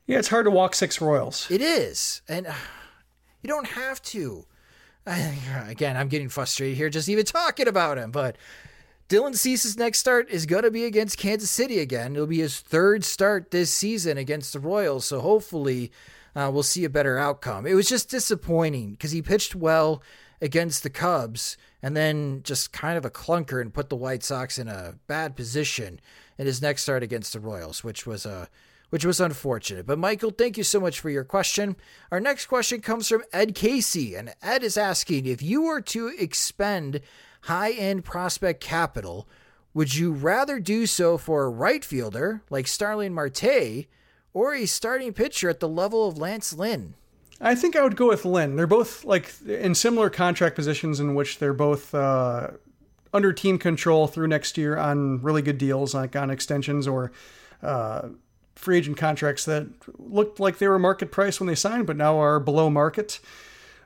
Yeah, 0.07 0.19
it's 0.19 0.27
hard 0.27 0.45
to 0.45 0.51
walk 0.51 0.75
six 0.75 1.01
Royals. 1.01 1.49
It 1.49 1.61
is, 1.61 2.21
and 2.27 2.45
uh, 2.45 2.53
you 3.41 3.47
don't 3.47 3.67
have 3.67 4.01
to. 4.03 4.45
I, 5.07 5.35
again, 5.67 5.97
I'm 5.97 6.09
getting 6.09 6.29
frustrated 6.29 6.77
here 6.77 6.89
just 6.89 7.09
even 7.09 7.25
talking 7.25 7.67
about 7.67 7.97
him, 7.97 8.11
but 8.11 8.37
Dylan 9.09 9.35
Cease's 9.35 9.77
next 9.77 9.99
start 9.99 10.29
is 10.29 10.45
going 10.45 10.63
to 10.63 10.71
be 10.71 10.85
against 10.85 11.17
Kansas 11.17 11.51
City 11.51 11.79
again. 11.79 12.15
It'll 12.15 12.27
be 12.27 12.39
his 12.39 12.59
third 12.59 13.03
start 13.03 13.51
this 13.51 13.71
season 13.71 14.17
against 14.17 14.53
the 14.53 14.59
Royals, 14.59 15.05
so 15.05 15.19
hopefully 15.21 15.91
uh, 16.35 16.49
we'll 16.53 16.63
see 16.63 16.83
a 16.83 16.89
better 16.89 17.17
outcome. 17.17 17.65
It 17.65 17.73
was 17.73 17.87
just 17.87 18.09
disappointing 18.09 18.91
because 18.91 19.11
he 19.11 19.21
pitched 19.21 19.55
well 19.55 20.03
against 20.41 20.83
the 20.83 20.89
Cubs 20.89 21.57
and 21.81 21.95
then 21.95 22.41
just 22.43 22.73
kind 22.73 22.97
of 22.97 23.05
a 23.05 23.09
clunker 23.09 23.61
and 23.61 23.73
put 23.73 23.89
the 23.89 23.95
White 23.95 24.23
Sox 24.23 24.57
in 24.57 24.67
a 24.67 24.95
bad 25.07 25.35
position 25.35 25.99
in 26.37 26.45
his 26.45 26.61
next 26.61 26.83
start 26.83 27.03
against 27.03 27.33
the 27.33 27.39
Royals, 27.39 27.83
which 27.83 28.05
was 28.05 28.25
a 28.25 28.49
which 28.91 29.05
was 29.05 29.19
unfortunate. 29.19 29.85
But 29.85 29.97
Michael, 29.97 30.29
thank 30.29 30.57
you 30.57 30.63
so 30.63 30.79
much 30.79 30.99
for 30.99 31.09
your 31.09 31.23
question. 31.23 31.75
Our 32.11 32.19
next 32.19 32.45
question 32.45 32.81
comes 32.81 33.09
from 33.09 33.23
Ed 33.33 33.55
Casey, 33.55 34.15
and 34.15 34.33
Ed 34.43 34.63
is 34.63 34.77
asking 34.77 35.25
if 35.25 35.41
you 35.41 35.63
were 35.63 35.81
to 35.81 36.13
expend 36.19 37.01
high 37.41 37.71
end 37.71 38.05
prospect 38.05 38.61
capital, 38.61 39.27
would 39.73 39.95
you 39.95 40.11
rather 40.11 40.59
do 40.59 40.85
so 40.85 41.17
for 41.17 41.43
a 41.43 41.49
right 41.49 41.83
fielder 41.83 42.43
like 42.49 42.67
Starling 42.67 43.13
Marte 43.13 43.87
or 44.35 44.53
a 44.53 44.65
starting 44.67 45.13
pitcher 45.13 45.49
at 45.49 45.61
the 45.61 45.67
level 45.67 46.07
of 46.07 46.17
Lance 46.19 46.53
Lynn? 46.53 46.93
I 47.39 47.55
think 47.55 47.75
I 47.75 47.81
would 47.81 47.95
go 47.95 48.09
with 48.09 48.25
Lynn. 48.25 48.57
They're 48.57 48.67
both 48.67 49.05
like 49.05 49.33
in 49.47 49.73
similar 49.73 50.09
contract 50.09 50.55
positions 50.55 50.99
in 50.99 51.15
which 51.15 51.39
they're 51.39 51.53
both 51.53 51.95
uh, 51.95 52.49
under 53.13 53.31
team 53.33 53.57
control 53.57 54.07
through 54.07 54.27
next 54.27 54.57
year 54.57 54.77
on 54.77 55.21
really 55.21 55.41
good 55.41 55.57
deals, 55.57 55.95
like 55.95 56.15
on 56.17 56.29
extensions 56.29 56.85
or 56.85 57.13
uh, 57.63 58.09
free 58.55 58.77
agent 58.77 58.97
contracts 58.97 59.45
that 59.45 59.67
looked 59.97 60.39
like 60.39 60.57
they 60.57 60.67
were 60.67 60.79
market 60.79 61.11
price 61.11 61.39
when 61.39 61.47
they 61.47 61.55
signed, 61.55 61.87
but 61.87 61.95
now 61.95 62.19
are 62.19 62.39
below 62.39 62.69
market. 62.69 63.19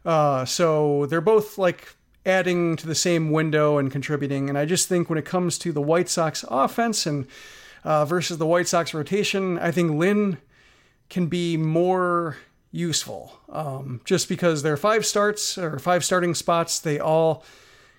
Uh, 0.04 0.46
so 0.46 1.06
they're 1.06 1.22
both 1.22 1.60
like 1.60 1.96
adding 2.26 2.76
to 2.76 2.88
the 2.88 2.96
same 2.96 3.32
window 3.32 3.78
and 3.78 3.92
contributing. 3.92 4.50
And 4.50 4.58
I 4.58 4.66
just 4.66 4.88
think 4.88 5.10
when 5.10 5.20
it 5.20 5.26
comes 5.26 5.60
to 5.60 5.72
the 5.72 5.82
White 5.82 6.10
Sox 6.10 6.44
offense 6.50 7.06
and 7.06 7.28
uh, 7.84 8.06
versus 8.06 8.38
the 8.38 8.46
White 8.46 8.68
Sox 8.68 8.94
rotation, 8.94 9.58
I 9.60 9.72
think 9.72 9.92
Lynn 9.92 10.38
can 11.10 11.28
be 11.28 11.58
more 11.58 12.38
useful. 12.72 13.40
Um, 13.50 14.02
just 14.06 14.30
because 14.30 14.62
there 14.64 14.74
are 14.74 14.78
five 14.78 15.06
starts 15.06 15.58
or 15.58 15.80
five 15.80 16.06
starting 16.06 16.36
spots, 16.36 16.80
they 16.80 17.00
all 17.00 17.44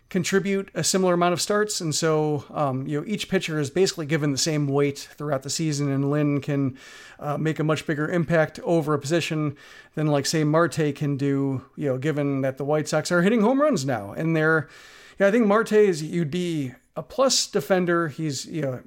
contribute 0.09 0.71
a 0.75 0.83
similar 0.83 1.15
amount 1.15 1.33
of 1.33 1.41
starts, 1.41 1.81
and 1.81 1.95
so 1.95 2.45
um, 2.51 2.87
you 2.87 3.01
know 3.01 3.07
each 3.07 3.29
pitcher 3.29 3.59
is 3.59 3.71
basically 3.71 4.07
given 4.07 4.33
the 4.33 4.39
same 4.39 4.67
weight 4.67 5.09
throughout 5.17 5.45
the 5.45 5.51
season, 5.51 5.91
and 5.91 6.11
Lynn 6.11 6.41
can 6.41 6.77
uh, 7.21 7.39
make 7.39 7.59
a 7.59 7.65
much 7.65 7.87
bigger 7.87 8.09
impact 8.09 8.59
over 8.61 8.93
a 8.93 8.99
position 8.99 9.57
than 9.95 10.09
like 10.09 10.27
say 10.27 10.45
Marte 10.45 10.95
can 10.95 11.17
do. 11.17 11.65
You 11.77 11.91
know, 11.91 11.99
given 11.99 12.43
that 12.43 12.59
the 12.59 12.65
White 12.65 12.89
Sox 12.89 13.11
are 13.13 13.23
hitting 13.23 13.41
home 13.41 13.61
runs 13.61 13.87
now, 13.87 14.13
and 14.13 14.37
they're 14.37 14.69
yeah, 15.19 15.29
I 15.29 15.31
think 15.31 15.47
Marte 15.47 15.73
is 15.73 16.03
you'd 16.03 16.31
be 16.31 16.73
a 16.97 17.03
plus 17.03 17.47
defender. 17.47 18.09
He's 18.09 18.47
you 18.47 18.63
know 18.63 18.83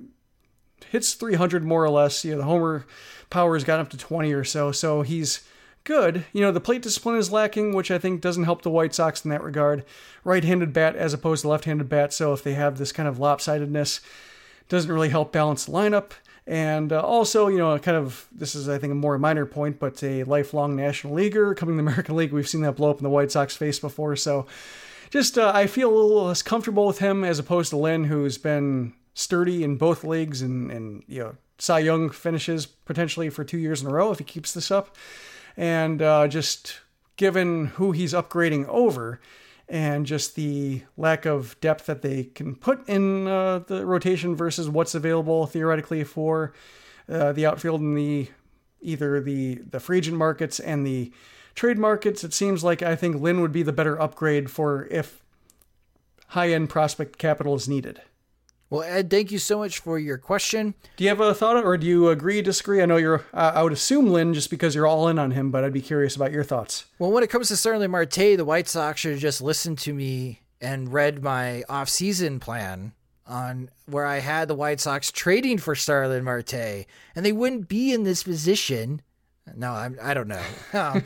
hits 0.92 1.14
300 1.14 1.64
more 1.64 1.84
or 1.84 1.90
less. 1.90 2.24
You 2.24 2.32
know 2.32 2.38
the 2.38 2.44
homer 2.44 2.86
power 3.30 3.56
has 3.56 3.64
gotten 3.64 3.86
up 3.86 3.92
to 3.92 3.98
20 3.98 4.32
or 4.34 4.44
so, 4.44 4.72
so 4.72 5.02
he's 5.02 5.42
good. 5.84 6.26
You 6.34 6.42
know, 6.42 6.52
the 6.52 6.62
plate 6.62 6.82
discipline 6.82 7.18
is 7.18 7.32
lacking, 7.32 7.74
which 7.74 7.92
I 7.92 7.98
think 7.98 8.22
doesn't 8.22 8.44
help 8.44 8.62
the 8.62 8.70
White 8.70 8.94
Sox 8.94 9.24
in 9.26 9.32
that 9.32 9.44
regard. 9.44 9.84
Right 10.24 10.44
handed 10.44 10.74
bat 10.74 10.96
as 10.96 11.14
opposed 11.14 11.42
to 11.42 11.50
left 11.50 11.66
handed 11.66 11.90
bat, 11.90 12.14
so 12.14 12.34
if 12.34 12.44
they 12.44 12.54
have 12.54 12.78
this 12.78 12.92
kind 12.92 13.10
of 13.10 13.18
lopsidedness, 13.18 14.00
doesn't 14.70 14.92
really 14.92 15.10
help 15.10 15.32
balance 15.32 15.66
the 15.66 15.72
lineup. 15.72 16.12
And 16.46 16.92
uh, 16.92 17.00
also, 17.00 17.48
you 17.48 17.58
know, 17.58 17.78
kind 17.80 17.96
of 17.96 18.28
this 18.32 18.54
is, 18.54 18.68
I 18.68 18.78
think, 18.78 18.92
a 18.92 18.96
more 18.96 19.18
minor 19.18 19.46
point, 19.46 19.80
but 19.80 20.02
a 20.04 20.24
lifelong 20.24 20.76
National 20.76 21.14
Leaguer 21.14 21.56
coming 21.56 21.78
to 21.78 21.84
the 21.84 21.88
American 21.90 22.16
League. 22.16 22.34
We've 22.34 22.48
seen 22.48 22.62
that 22.62 22.76
blow 22.76 22.90
up 22.90 22.98
in 22.98 23.04
the 23.04 23.10
White 23.10 23.32
Sox 23.32 23.56
face 23.56 23.80
before. 23.80 24.16
So 24.16 24.46
just, 25.10 25.38
uh, 25.38 25.52
I 25.54 25.68
feel 25.68 25.90
a 25.90 25.96
little 25.96 26.26
less 26.26 26.42
comfortable 26.42 26.86
with 26.86 27.00
him 27.00 27.24
as 27.24 27.40
opposed 27.40 27.70
to 27.70 27.78
Lynn, 27.78 28.06
who's 28.06 28.38
been 28.38 28.94
sturdy 29.14 29.64
in 29.64 29.78
both 29.78 30.04
leagues 30.04 30.42
and, 30.42 30.72
and 30.72 31.04
you 31.08 31.20
know, 31.20 31.36
Cy 31.58 31.80
Young 31.80 32.10
finishes 32.10 32.66
potentially 32.66 33.30
for 33.30 33.44
two 33.44 33.58
years 33.58 33.82
in 33.82 33.88
a 33.88 33.94
row 33.94 34.12
if 34.12 34.18
he 34.20 34.26
keeps 34.26 34.54
this 34.54 34.72
up 34.72 34.96
and 35.56 36.02
uh, 36.02 36.28
just 36.28 36.80
given 37.16 37.68
who 37.68 37.92
he's 37.92 38.14
upgrading 38.14 38.68
over 38.68 39.20
and 39.70 40.06
just 40.06 40.36
the 40.36 40.82
lack 40.98 41.26
of 41.26 41.60
depth 41.62 41.86
that 41.86 42.02
they 42.02 42.26
can 42.26 42.56
put 42.56 42.88
in 42.88 43.28
uh, 43.28 43.60
the 43.60 43.86
rotation 43.86 44.36
versus 44.36 44.70
what's 44.70 44.96
available 44.96 45.46
theoretically 45.46 46.04
for 46.04 46.54
uh, 47.08 47.32
the 47.32 47.46
outfield 47.46 47.82
in 47.82 47.96
the 47.96 48.30
either 48.82 49.22
the 49.22 49.56
the 49.70 49.80
free 49.80 50.00
agent 50.00 50.18
markets 50.18 50.60
and 50.60 50.86
the 50.86 51.12
trade 51.56 51.78
markets. 51.78 52.24
It 52.24 52.34
seems 52.34 52.64
like 52.64 52.82
I 52.82 52.96
think 52.96 53.22
Lynn 53.22 53.42
would 53.42 53.52
be 53.52 53.64
the 53.64 53.74
better 53.74 54.00
upgrade 54.00 54.52
for 54.52 54.86
if 54.88 55.24
high 56.28 56.52
end 56.52 56.70
prospect 56.70 57.18
capital 57.18 57.56
is 57.56 57.70
needed. 57.70 58.02
Well, 58.74 58.82
Ed, 58.82 59.12
thank 59.12 59.32
you 59.32 59.38
so 59.38 59.60
much 59.60 59.78
for 59.78 60.00
your 60.00 60.18
question. 60.18 60.74
Do 60.98 61.04
you 61.04 61.10
have 61.12 61.20
a 61.20 61.36
thought, 61.36 61.64
or 61.64 61.78
do 61.78 61.86
you 61.86 62.10
agree, 62.10 62.42
disagree? 62.42 62.82
I 62.82 62.88
know 62.88 62.98
you're. 62.98 63.24
Uh, 63.32 63.52
I 63.54 63.62
would 63.62 63.72
assume 63.72 64.08
Lynn, 64.08 64.34
just 64.34 64.50
because 64.50 64.74
you're 64.74 64.88
all 64.88 65.08
in 65.10 65.20
on 65.20 65.30
him, 65.30 65.52
but 65.52 65.64
I'd 65.64 65.74
be 65.74 65.80
curious 65.80 66.16
about 66.16 66.32
your 66.32 66.44
thoughts. 66.44 66.86
Well, 66.98 67.12
when 67.12 67.22
it 67.22 67.30
comes 67.30 67.50
to 67.50 67.56
Starling 67.56 67.92
Marte, 67.92 68.36
the 68.36 68.44
White 68.44 68.68
Sox 68.68 69.00
should 69.00 69.12
have 69.12 69.20
just 69.20 69.44
listened 69.44 69.78
to 69.78 69.94
me 69.94 70.42
and 70.60 70.92
read 70.92 71.22
my 71.22 71.64
off-season 71.70 72.40
plan 72.40 72.94
on 73.28 73.70
where 73.86 74.08
I 74.08 74.22
had 74.22 74.48
the 74.48 74.56
White 74.56 74.80
Sox 74.80 75.12
trading 75.12 75.60
for 75.60 75.76
Starling 75.76 76.24
Marte, 76.24 76.88
and 77.16 77.24
they 77.24 77.32
wouldn't 77.32 77.68
be 77.68 77.94
in 77.94 78.02
this 78.02 78.24
position. 78.24 79.04
No, 79.56 79.72
I'm, 79.72 80.00
I 80.02 80.16
don't 80.16 80.28
know. 80.28 80.42
Um, 80.74 81.04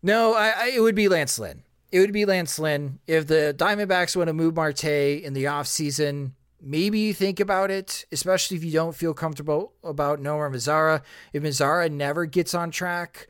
no, 0.00 0.34
I, 0.34 0.50
I, 0.50 0.70
it 0.76 0.80
would 0.80 0.94
be 0.94 1.08
Lance 1.08 1.40
Lynn. 1.40 1.64
It 1.90 1.98
would 1.98 2.12
be 2.12 2.24
Lance 2.24 2.56
Lynn 2.60 3.00
if 3.08 3.26
the 3.26 3.52
Diamondbacks 3.58 4.14
want 4.14 4.28
to 4.28 4.32
move 4.32 4.54
Marte 4.54 4.84
in 4.84 5.32
the 5.32 5.44
offseason 5.46 6.32
maybe 6.64 6.98
you 6.98 7.14
think 7.14 7.40
about 7.40 7.70
it, 7.70 8.04
especially 8.10 8.56
if 8.56 8.64
you 8.64 8.72
don't 8.72 8.96
feel 8.96 9.14
comfortable 9.14 9.72
about 9.82 10.20
Nomar 10.20 10.50
Mazara. 10.50 11.02
If 11.32 11.42
Mazara 11.42 11.90
never 11.90 12.26
gets 12.26 12.54
on 12.54 12.70
track, 12.70 13.28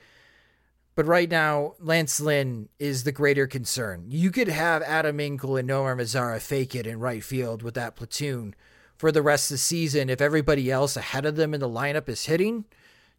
but 0.94 1.06
right 1.06 1.28
now, 1.28 1.74
Lance 1.80 2.20
Lynn 2.20 2.68
is 2.78 3.02
the 3.02 3.12
greater 3.12 3.46
concern. 3.46 4.06
You 4.08 4.30
could 4.30 4.48
have 4.48 4.82
Adam 4.82 5.18
Engel 5.18 5.56
and 5.56 5.68
Nomar 5.68 5.96
Mazara 5.96 6.40
fake 6.40 6.74
it 6.74 6.86
in 6.86 7.00
right 7.00 7.24
field 7.24 7.62
with 7.62 7.74
that 7.74 7.96
platoon 7.96 8.54
for 8.96 9.10
the 9.10 9.22
rest 9.22 9.50
of 9.50 9.54
the 9.54 9.58
season. 9.58 10.08
If 10.08 10.20
everybody 10.20 10.70
else 10.70 10.96
ahead 10.96 11.26
of 11.26 11.34
them 11.36 11.52
in 11.52 11.60
the 11.60 11.68
lineup 11.68 12.08
is 12.08 12.26
hitting, 12.26 12.64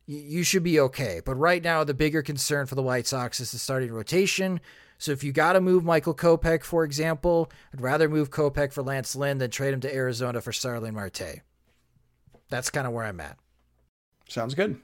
you 0.05 0.43
should 0.43 0.63
be 0.63 0.79
okay. 0.79 1.21
But 1.25 1.35
right 1.35 1.63
now, 1.63 1.83
the 1.83 1.93
bigger 1.93 2.21
concern 2.21 2.65
for 2.65 2.75
the 2.75 2.83
White 2.83 3.07
Sox 3.07 3.39
is 3.41 3.51
the 3.51 3.57
starting 3.59 3.91
rotation. 3.91 4.61
So 4.97 5.11
if 5.11 5.23
you 5.23 5.31
got 5.31 5.53
to 5.53 5.61
move 5.61 5.83
Michael 5.83 6.15
Kopech, 6.15 6.63
for 6.63 6.83
example, 6.83 7.51
I'd 7.73 7.81
rather 7.81 8.07
move 8.07 8.31
Kopech 8.31 8.71
for 8.71 8.81
Lance 8.81 9.15
Lynn 9.15 9.37
than 9.37 9.51
trade 9.51 9.73
him 9.73 9.81
to 9.81 9.93
Arizona 9.93 10.41
for 10.41 10.53
Starling 10.53 10.93
Marte. 10.93 11.41
That's 12.49 12.69
kind 12.69 12.87
of 12.87 12.93
where 12.93 13.05
I'm 13.05 13.19
at. 13.19 13.37
Sounds 14.29 14.55
good. 14.55 14.79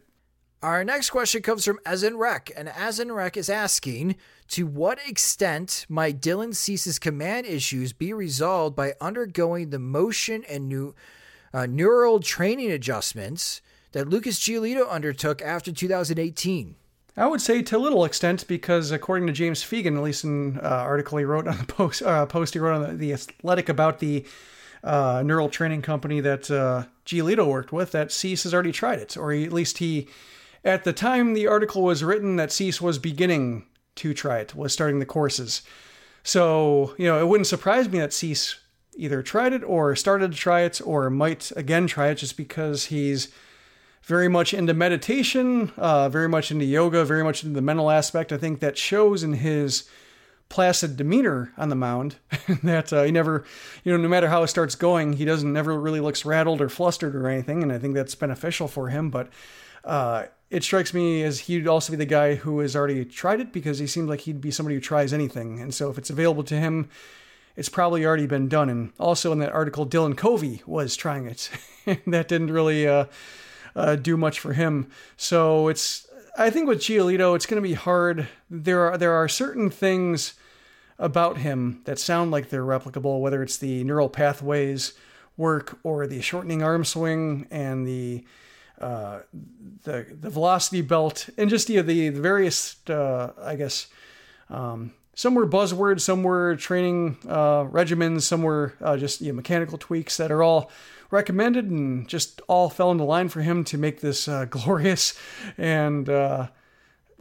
Our 0.62 0.84
next 0.84 1.10
question 1.10 1.42
comes 1.42 1.66
from 1.66 1.80
Azenrek, 1.88 2.52
and 2.56 2.68
Azenrek 2.68 3.36
is 3.36 3.50
asking 3.50 4.16
To 4.50 4.68
what 4.68 5.00
extent 5.08 5.88
might 5.90 6.22
Dylan 6.22 6.54
Cease's 6.54 7.00
command 7.00 7.48
issues 7.48 7.94
be 7.94 8.14
resolved 8.14 8.76
by 8.76 8.94
undergoing 9.02 9.72
the 9.72 9.80
motion 9.80 10.44
and 10.48 10.70
new, 10.70 10.94
uh, 11.52 11.66
neural 11.66 12.20
training 12.20 12.72
adjustments 12.72 13.62
that 13.94 14.08
Lucas 14.08 14.40
Giolito 14.40 14.88
undertook 14.88 15.42
after 15.42 15.72
2018? 15.72 16.76
I 17.18 17.28
would 17.28 17.42
say 17.42 17.62
to 17.62 17.78
a 17.78 17.80
little 17.80 18.06
extent 18.06 18.48
because 18.48 18.92
according 18.92 19.28
to 19.28 19.34
James 19.34 19.64
Fegan, 19.64 19.98
at 19.98 20.04
least 20.04 20.24
in 20.24 20.60
uh, 20.60 20.68
article 20.68 21.18
he 21.18 21.26
wrote 21.26 21.48
on 21.48 21.58
the 21.58 21.66
post, 21.68 22.02
uh, 22.02 22.26
post 22.26 22.54
he 22.54 22.60
wrote 22.60 22.76
on 22.76 22.90
the, 22.92 22.98
the 22.98 23.14
Athletic 23.14 23.70
about 23.70 24.00
the 24.00 24.26
uh, 24.84 25.22
neural 25.26 25.50
training 25.50 25.82
company 25.82 26.20
that 26.22 26.50
uh, 26.50 26.86
worked 27.46 27.72
with, 27.72 27.92
that 27.92 28.12
Cease 28.12 28.44
has 28.44 28.54
already 28.54 28.72
tried 28.72 29.00
it, 29.00 29.18
or 29.18 29.32
at 29.32 29.54
least 29.54 29.78
he, 29.78 30.08
at 30.64 30.84
the 30.84 30.94
time 30.94 31.34
the 31.34 31.48
article 31.48 31.84
was 31.84 32.04
written, 32.04 32.38
that 32.38 32.52
Cease 32.52 32.82
was 32.82 32.98
beginning 32.98 33.66
to 33.96 34.14
try 34.14 34.40
it, 34.40 34.56
was 34.56 34.74
starting 34.74 35.00
the 35.00 35.06
courses. 35.06 35.62
So 36.24 36.96
you 36.98 37.06
know, 37.06 37.20
it 37.20 37.28
wouldn't 37.28 37.48
surprise 37.48 37.90
me 37.90 38.00
that 38.00 38.14
Cease 38.14 38.60
either 38.96 39.22
tried 39.22 39.54
it 39.54 39.64
or 39.64 39.96
started 39.96 40.32
to 40.32 40.38
try 40.38 40.62
it, 40.62 40.82
or 40.84 41.10
might 41.10 41.52
again 41.56 41.88
try 41.88 42.08
it, 42.08 42.16
just 42.16 42.38
because 42.38 42.86
he's 42.86 43.28
very 44.03 44.28
much 44.28 44.53
into 44.53 44.73
meditation, 44.73 45.72
uh, 45.78 46.10
very 46.10 46.28
much 46.28 46.52
into 46.52 46.65
yoga, 46.65 47.06
very 47.06 47.23
much 47.23 47.44
into 47.44 47.56
the 47.56 47.61
mental 47.61 47.91
aspect. 47.91 48.32
I 48.32 48.38
think 48.38 48.60
that 48.60 48.78
shows 48.78 49.23
in 49.23 49.34
his 49.34 49.88
placid 50.49 50.98
demeanor 50.98 51.53
on 51.57 51.69
the 51.69 51.76
mound 51.76 52.18
that 52.64 52.91
uh, 52.91 53.03
he 53.03 53.11
never, 53.11 53.45
you 53.84 53.91
know, 53.91 53.98
no 53.98 54.10
matter 54.10 54.28
how 54.28 54.44
it 54.44 54.48
starts 54.48 54.76
going, 54.76 55.14
he 55.14 55.26
doesn't 55.26 55.53
never 55.53 55.80
really 55.80 56.02
looks 56.02 56.26
rattled 56.26 56.61
or 56.61 56.68
flustered 56.68 57.15
or 57.15 57.28
anything. 57.28 57.64
And 57.64 57.72
I 57.72 57.78
think 57.80 57.95
that's 57.95 58.15
beneficial 58.15 58.68
for 58.68 58.90
him. 58.90 59.10
But 59.10 59.30
uh, 59.86 60.26
it 60.49 60.64
strikes 60.64 60.94
me 60.94 61.23
as 61.23 61.40
he'd 61.40 61.68
also 61.68 61.94
be 61.94 61.98
the 61.98 62.06
guy 62.06 62.36
who 62.36 62.60
has 62.60 62.76
already 62.76 63.06
tried 63.06 63.40
it 63.40 63.53
because 63.53 63.80
he 63.80 63.88
seems 63.88 64.10
like 64.10 64.22
he'd 64.22 64.41
be 64.41 64.52
somebody 64.52 64.76
who 64.76 64.82
tries 64.82 65.14
anything. 65.14 65.60
And 65.61 65.73
so 65.73 65.90
if 65.90 65.98
it's 65.98 66.10
available 66.10 66.44
to 66.44 66.56
him, 66.56 66.90
it's 67.56 67.69
probably 67.69 68.06
already 68.06 68.28
been 68.28 68.49
done. 68.49 68.69
And 68.69 68.91
also 68.99 69.32
in 69.32 69.40
that 69.40 69.53
article, 69.53 69.86
Dylan 69.86 70.18
Covey 70.18 70.61
was 70.65 70.95
trying 70.95 71.28
it. 71.28 71.49
that 72.07 72.28
didn't 72.28 72.52
really 72.52 72.88
uh, 72.88 73.06
uh, 73.76 73.95
do 73.95 74.18
much 74.18 74.39
for 74.39 74.53
him. 74.53 74.88
So 75.18 75.68
it's 75.68 76.07
I 76.38 76.49
think 76.49 76.68
with 76.68 76.80
Giolito, 76.80 77.35
it's 77.35 77.45
going 77.45 77.61
to 77.61 77.68
be 77.68 77.73
hard. 77.73 78.27
There 78.49 78.81
are 78.91 78.98
there 78.98 79.14
are 79.14 79.27
certain 79.27 79.69
things 79.69 80.34
about 80.98 81.39
him 81.39 81.81
that 81.85 81.99
sound 81.99 82.31
like 82.31 82.49
they're 82.49 82.64
replicable, 82.64 83.19
whether 83.22 83.41
it's 83.41 83.57
the 83.57 83.84
neural 83.84 84.10
pathways 84.10 84.93
work 85.35 85.80
or 85.84 86.06
the 86.06 86.22
shortening 86.22 86.61
arm 86.61 86.85
swing 86.85 87.48
and 87.49 87.85
the 87.88 88.23
uh, 88.80 89.19
the 89.84 90.06
the 90.10 90.30
velocity 90.30 90.81
belt 90.81 91.30
and 91.38 91.49
just 91.49 91.69
you 91.69 91.77
know, 91.77 91.84
the 91.84 92.10
the 92.10 92.22
various 92.22 92.77
uh, 92.89 93.34
I 93.41 93.56
guess 93.56 93.88
um, 94.49 94.93
some 95.15 95.35
were 95.35 95.48
buzzwords, 95.48 96.02
some 96.02 96.23
were 96.23 96.56
training 96.56 97.18
uh, 97.27 97.65
regimens, 97.65 98.22
some 98.22 98.41
were 98.41 98.73
uh, 98.81 98.98
just 98.98 99.22
you 99.22 99.31
know, 99.31 99.35
mechanical 99.35 99.77
tweaks 99.77 100.18
that 100.18 100.31
are 100.31 100.41
all 100.41 100.72
recommended 101.12 101.66
and 101.66 102.08
just 102.08 102.42
all 102.48 102.70
fell 102.70 102.92
into 102.92 103.04
line 103.04 103.30
for 103.30 103.42
him 103.42 103.64
to 103.66 103.78
make 103.78 104.02
this 104.02 104.28
uh, 104.28 104.46
glorious 104.50 105.14
and 105.58 106.10
uh, 106.10 106.48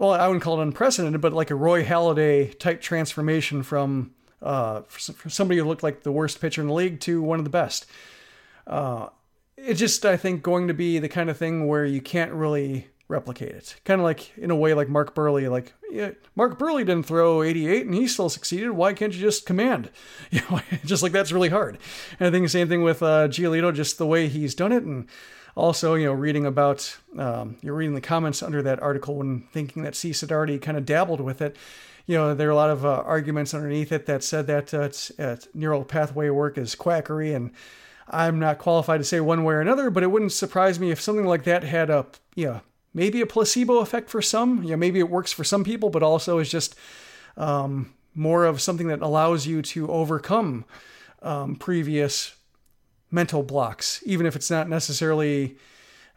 well, 0.00 0.12
I 0.12 0.26
wouldn't 0.26 0.42
call 0.42 0.58
it 0.58 0.62
unprecedented, 0.62 1.20
but 1.20 1.34
like 1.34 1.50
a 1.50 1.54
Roy 1.54 1.84
Halladay 1.84 2.58
type 2.58 2.80
transformation 2.80 3.62
from 3.62 4.12
uh, 4.40 4.80
somebody 4.88 5.58
who 5.58 5.66
looked 5.66 5.82
like 5.82 6.04
the 6.04 6.10
worst 6.10 6.40
pitcher 6.40 6.62
in 6.62 6.68
the 6.68 6.72
league 6.72 7.00
to 7.00 7.20
one 7.20 7.38
of 7.38 7.44
the 7.44 7.50
best. 7.50 7.84
Uh, 8.66 9.08
it's 9.58 9.78
just, 9.78 10.06
I 10.06 10.16
think, 10.16 10.42
going 10.42 10.68
to 10.68 10.74
be 10.74 10.98
the 10.98 11.08
kind 11.10 11.28
of 11.28 11.36
thing 11.36 11.66
where 11.66 11.84
you 11.84 12.00
can't 12.00 12.32
really 12.32 12.88
replicate 13.10 13.50
it. 13.50 13.76
Kind 13.84 14.00
of 14.00 14.04
like, 14.04 14.36
in 14.38 14.50
a 14.50 14.56
way, 14.56 14.72
like 14.72 14.88
Mark 14.88 15.14
Buehrle, 15.14 15.50
Like, 15.50 15.74
yeah, 15.90 16.12
Mark 16.36 16.58
Buehrle 16.58 16.78
didn't 16.78 17.02
throw 17.02 17.42
88 17.42 17.86
and 17.86 17.94
he 17.94 18.06
still 18.06 18.28
succeeded. 18.28 18.70
Why 18.70 18.92
can't 18.92 19.12
you 19.12 19.20
just 19.20 19.44
command? 19.44 19.90
You 20.30 20.40
know, 20.48 20.60
just 20.84 21.02
like 21.02 21.12
that's 21.12 21.32
really 21.32 21.48
hard. 21.48 21.78
And 22.18 22.28
I 22.28 22.30
think 22.30 22.44
the 22.44 22.48
same 22.48 22.68
thing 22.68 22.82
with 22.82 23.02
uh, 23.02 23.26
Giolito, 23.28 23.74
just 23.74 23.98
the 23.98 24.06
way 24.06 24.28
he's 24.28 24.54
done 24.54 24.70
it. 24.70 24.84
And 24.84 25.08
also, 25.56 25.94
you 25.94 26.06
know, 26.06 26.12
reading 26.12 26.46
about, 26.46 26.96
um, 27.18 27.56
you're 27.60 27.74
reading 27.74 27.96
the 27.96 28.00
comments 28.00 28.42
under 28.42 28.62
that 28.62 28.80
article 28.80 29.16
when 29.16 29.42
thinking 29.52 29.82
that 29.82 29.96
C. 29.96 30.14
already 30.30 30.58
kind 30.58 30.78
of 30.78 30.86
dabbled 30.86 31.20
with 31.20 31.42
it. 31.42 31.56
You 32.06 32.16
know, 32.16 32.34
there 32.34 32.48
are 32.48 32.52
a 32.52 32.56
lot 32.56 32.70
of 32.70 32.86
uh, 32.86 33.02
arguments 33.04 33.54
underneath 33.54 33.92
it 33.92 34.06
that 34.06 34.22
said 34.22 34.46
that 34.46 34.72
uh, 34.72 35.22
uh, 35.22 35.36
neural 35.52 35.84
pathway 35.84 36.28
work 36.30 36.56
is 36.56 36.74
quackery, 36.74 37.34
and 37.34 37.50
I'm 38.08 38.38
not 38.38 38.58
qualified 38.58 39.00
to 39.00 39.04
say 39.04 39.20
one 39.20 39.44
way 39.44 39.54
or 39.54 39.60
another, 39.60 39.90
but 39.90 40.02
it 40.02 40.10
wouldn't 40.10 40.32
surprise 40.32 40.80
me 40.80 40.90
if 40.90 41.00
something 41.00 41.26
like 41.26 41.44
that 41.44 41.62
had 41.62 41.90
a, 41.90 42.06
you 42.34 42.46
know, 42.46 42.60
maybe 42.92 43.20
a 43.20 43.26
placebo 43.26 43.78
effect 43.78 44.10
for 44.10 44.22
some. 44.22 44.62
Know, 44.66 44.76
maybe 44.76 44.98
it 44.98 45.10
works 45.10 45.32
for 45.32 45.44
some 45.44 45.64
people, 45.64 45.90
but 45.90 46.02
also 46.02 46.38
is 46.38 46.50
just 46.50 46.74
um, 47.36 47.92
more 48.14 48.44
of 48.44 48.60
something 48.60 48.88
that 48.88 49.02
allows 49.02 49.46
you 49.46 49.62
to 49.62 49.90
overcome 49.90 50.64
um, 51.22 51.56
previous 51.56 52.34
mental 53.10 53.42
blocks, 53.42 54.02
even 54.06 54.26
if 54.26 54.36
it's 54.36 54.50
not 54.50 54.68
necessarily 54.68 55.56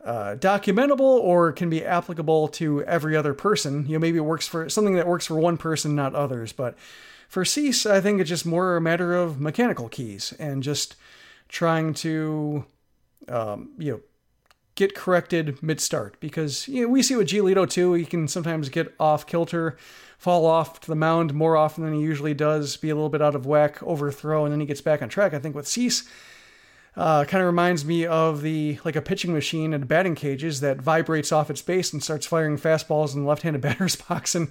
uh, 0.04 0.36
documentable 0.36 1.00
or 1.00 1.52
can 1.52 1.70
be 1.70 1.84
applicable 1.84 2.48
to 2.50 2.84
every 2.84 3.16
other 3.16 3.34
person. 3.34 3.86
You 3.88 3.94
know, 3.94 4.00
maybe 4.00 4.18
it 4.18 4.22
works 4.22 4.48
for 4.48 4.70
something 4.70 4.96
that 4.96 5.08
works 5.08 5.26
for 5.26 5.36
one 5.36 5.58
person, 5.58 5.96
not 5.96 6.14
others. 6.14 6.52
But 6.52 6.76
for 7.30 7.46
Cease, 7.46 7.86
I 7.86 8.02
think 8.02 8.20
it's 8.20 8.30
just 8.30 8.46
more 8.46 8.76
a 8.76 8.82
matter 8.82 9.16
of 9.16 9.40
mechanical 9.40 9.90
keys 9.90 10.34
and 10.40 10.62
just 10.62 10.96
trying 11.48 11.94
to, 11.96 12.66
um, 13.28 13.72
you 13.78 13.94
know, 13.94 14.02
get 14.76 14.96
corrected 14.96 15.62
mid 15.62 15.80
start 15.80 16.20
because 16.20 16.68
you 16.68 16.84
know 16.84 16.88
we 16.88 17.04
see 17.04 17.16
with 17.16 17.28
Giolito 17.28 17.70
too. 17.70 17.94
He 17.94 18.06
can 18.06 18.28
sometimes 18.28 18.70
get 18.70 18.94
off 19.00 19.26
kilter, 19.28 19.78
fall 20.18 20.46
off 20.46 20.80
to 20.82 20.88
the 20.88 20.96
mound 20.96 21.34
more 21.34 21.56
often 21.56 21.84
than 21.84 21.94
he 21.94 22.02
usually 22.02 22.34
does, 22.34 22.78
be 22.78 22.90
a 22.90 22.96
little 22.96 23.10
bit 23.10 23.22
out 23.22 23.36
of 23.36 23.46
whack, 23.46 23.82
overthrow, 23.84 24.46
and 24.46 24.52
then 24.52 24.60
he 24.60 24.66
gets 24.66 24.82
back 24.82 25.02
on 25.02 25.10
track. 25.10 25.34
I 25.34 25.40
think 25.40 25.56
with 25.56 25.68
Cease 25.68 26.08
uh, 26.96 27.26
kind 27.26 27.42
of 27.42 27.48
reminds 27.48 27.86
me 27.86 28.06
of 28.06 28.42
the 28.42 28.80
like 28.86 28.96
a 28.96 29.02
pitching 29.02 29.34
machine 29.34 29.74
in 29.74 29.82
batting 29.86 30.16
cages 30.16 30.60
that 30.62 30.82
vibrates 30.82 31.32
off 31.32 31.50
its 31.50 31.62
base 31.62 31.92
and 31.94 32.04
starts 32.04 32.26
firing 32.26 32.58
fastballs 32.58 33.14
in 33.14 33.24
the 33.24 33.28
left-handed 33.28 33.62
batter's 33.62 33.96
box, 33.96 34.36
and 34.36 34.50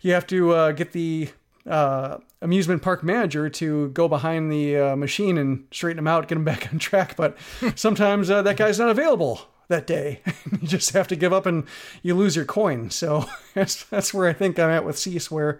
you 0.00 0.12
have 0.12 0.26
to 0.26 0.52
uh, 0.52 0.72
get 0.72 0.92
the 0.92 1.28
uh, 1.66 2.18
amusement 2.40 2.82
park 2.82 3.04
manager 3.04 3.48
to 3.48 3.88
go 3.90 4.08
behind 4.08 4.50
the 4.50 4.76
uh, 4.76 4.96
machine 4.96 5.38
and 5.38 5.64
straighten 5.70 5.98
him 5.98 6.08
out, 6.08 6.28
get 6.28 6.36
him 6.36 6.44
back 6.52 6.68
on 6.72 6.78
track. 6.78 7.16
But 7.16 7.36
sometimes 7.74 8.30
uh, 8.30 8.42
that 8.42 8.56
guy's 8.56 8.78
not 8.78 8.90
available 8.90 9.40
that 9.72 9.86
day. 9.86 10.20
you 10.60 10.68
just 10.68 10.92
have 10.92 11.08
to 11.08 11.16
give 11.16 11.32
up 11.32 11.44
and 11.44 11.64
you 12.02 12.14
lose 12.14 12.36
your 12.36 12.44
coin. 12.44 12.90
So 12.90 13.26
that's 13.54 13.84
that's 13.84 14.14
where 14.14 14.28
I 14.28 14.32
think 14.32 14.58
I'm 14.58 14.70
at 14.70 14.84
with 14.84 14.98
Cease, 14.98 15.30
where 15.30 15.58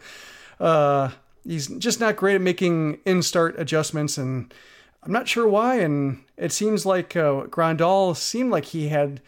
uh, 0.61 1.11
he's 1.45 1.67
just 1.67 2.01
not 2.01 2.17
great 2.17 2.37
at 2.37 2.41
making 2.41 3.01
in-start 3.05 3.59
adjustments 3.59 4.17
and 4.17 4.55
I'm 5.03 5.13
not 5.13 5.27
sure 5.27 5.49
why, 5.49 5.81
and 5.81 6.23
it 6.37 6.53
seems 6.53 6.87
like 6.87 7.17
uh, 7.17 7.45
Grandal 7.47 8.17
seemed 8.17 8.53
like 8.53 8.67
he 8.67 8.89
had 8.89 9.21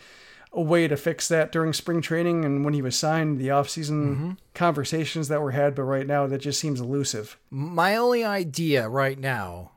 a 0.52 0.62
way 0.62 0.86
to 0.86 0.96
fix 0.96 1.26
that 1.28 1.50
during 1.50 1.72
spring 1.72 2.00
training 2.00 2.44
and 2.44 2.64
when 2.64 2.74
he 2.74 2.82
was 2.82 2.96
signed, 2.96 3.40
the 3.40 3.48
offseason 3.48 4.14
mm-hmm. 4.14 4.30
conversations 4.54 5.26
that 5.26 5.42
were 5.42 5.50
had, 5.50 5.74
but 5.74 5.82
right 5.82 6.06
now 6.06 6.28
that 6.28 6.38
just 6.38 6.60
seems 6.60 6.80
elusive. 6.80 7.36
My 7.50 7.96
only 7.96 8.22
idea 8.22 8.88
right 8.88 9.18
now, 9.18 9.72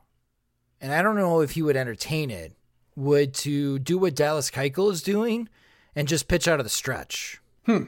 and 0.80 0.92
I 0.92 1.02
don't 1.02 1.16
know 1.16 1.40
if 1.40 1.52
he 1.52 1.62
would 1.62 1.76
entertain 1.76 2.30
it, 2.30 2.52
would 2.98 3.32
to 3.32 3.78
do 3.78 3.96
what 3.96 4.16
Dallas 4.16 4.50
Keuchel 4.50 4.90
is 4.90 5.02
doing 5.02 5.48
and 5.94 6.08
just 6.08 6.28
pitch 6.28 6.48
out 6.48 6.58
of 6.58 6.66
the 6.66 6.70
stretch. 6.70 7.40
Hmm. 7.64 7.84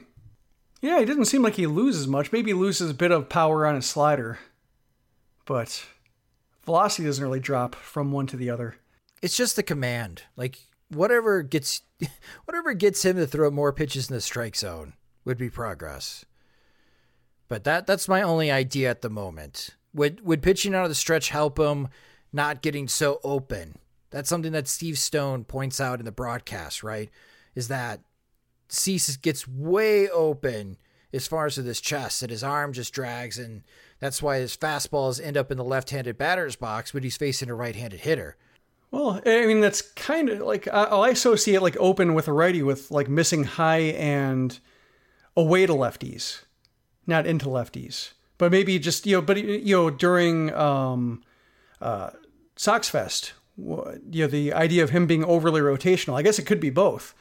Yeah, 0.81 1.01
he 1.01 1.05
doesn't 1.05 1.27
seem 1.27 1.43
like 1.43 1.55
he 1.55 1.66
loses 1.66 2.07
much. 2.07 2.32
Maybe 2.32 2.51
he 2.51 2.55
loses 2.55 2.91
a 2.91 2.95
bit 2.95 3.11
of 3.11 3.28
power 3.28 3.66
on 3.66 3.74
his 3.74 3.87
slider, 3.87 4.39
but 5.45 5.85
velocity 6.65 7.07
doesn't 7.07 7.23
really 7.23 7.41
drop 7.41 7.74
from 7.74 8.12
one 8.12 8.27
to 8.28 8.37
the 8.37 8.51
other. 8.51 8.77
It's 9.20 9.37
just 9.37 9.57
the 9.57 9.62
command. 9.62 10.23
Like 10.37 10.59
whatever 10.89 11.43
gets 11.43 11.82
whatever 12.45 12.73
gets 12.73 13.05
him 13.05 13.16
to 13.16 13.27
throw 13.27 13.51
more 13.51 13.73
pitches 13.73 14.09
in 14.09 14.15
the 14.15 14.20
strike 14.20 14.57
zone 14.57 14.95
would 15.24 15.39
be 15.39 15.51
progress. 15.51 16.24
But 17.49 17.65
that 17.65 17.87
that's 17.87 18.09
my 18.09 18.23
only 18.23 18.51
idea 18.51 18.91
at 18.91 19.03
the 19.03 19.11
moment. 19.11 19.70
Would 19.93 20.24
would 20.24 20.41
pitching 20.41 20.73
out 20.73 20.85
of 20.85 20.89
the 20.89 20.95
stretch 20.95 21.31
help 21.31 21.59
him 21.59 21.89
not 22.32 22.62
getting 22.62 22.87
so 22.87 23.19
open? 23.24 23.80
That's 24.11 24.28
something 24.28 24.53
that 24.53 24.69
Steve 24.69 24.99
Stone 24.99 25.45
points 25.45 25.81
out 25.81 26.01
in 26.01 26.05
the 26.05 26.12
broadcast, 26.12 26.82
right? 26.82 27.11
Is 27.55 27.69
that 27.69 28.01
Cease 28.69 29.16
gets 29.16 29.47
way 29.47 30.09
open 30.09 30.77
as 31.12 31.27
far 31.27 31.47
as 31.47 31.57
to 31.57 31.62
this 31.62 31.81
chest 31.81 32.20
that 32.20 32.31
his 32.31 32.45
arm 32.45 32.73
just 32.73 32.93
drags 32.93 33.39
and 33.39 33.62
that's 33.99 34.23
why 34.23 34.39
his 34.39 34.57
fastballs 34.57 35.23
end 35.23 35.37
up 35.37 35.51
in 35.51 35.59
the 35.59 35.65
left-handed 35.65 36.16
batter's 36.16 36.57
box 36.57 36.95
when 36.95 37.03
he's 37.03 37.16
facing 37.16 37.51
a 37.51 37.55
right-handed 37.55 38.01
hitter. 38.01 38.37
Well, 38.91 39.20
I 39.24 39.47
mean 39.47 39.61
that's 39.61 39.82
kind 39.82 40.28
of 40.28 40.41
like 40.41 40.66
I 40.73 41.11
associate 41.11 41.62
like 41.62 41.77
open 41.78 42.15
with 42.15 42.28
a 42.28 42.32
righty 42.32 42.62
with 42.62 42.91
like 42.91 43.09
missing 43.09 43.45
high 43.45 43.93
and 43.97 44.59
away 45.37 45.66
to 45.66 45.73
lefties, 45.73 46.43
not 47.07 47.27
into 47.27 47.47
lefties. 47.47 48.12
But 48.39 48.51
maybe 48.51 48.78
just 48.78 49.07
you 49.07 49.16
know, 49.16 49.23
but 49.23 49.37
you 49.37 49.77
know 49.77 49.91
during 49.91 50.53
um, 50.55 51.23
uh, 51.81 52.11
Sox 52.57 52.89
Fest, 52.89 53.35
you 54.11 54.24
know 54.24 54.27
the 54.27 54.53
idea 54.53 54.82
of 54.82 54.91
him 54.91 55.07
being 55.07 55.24
overly 55.24 55.61
rotational. 55.61 56.15
I 56.15 56.23
guess 56.23 56.39
it 56.39 56.47
could 56.47 56.61
be 56.61 56.70
both. 56.70 57.15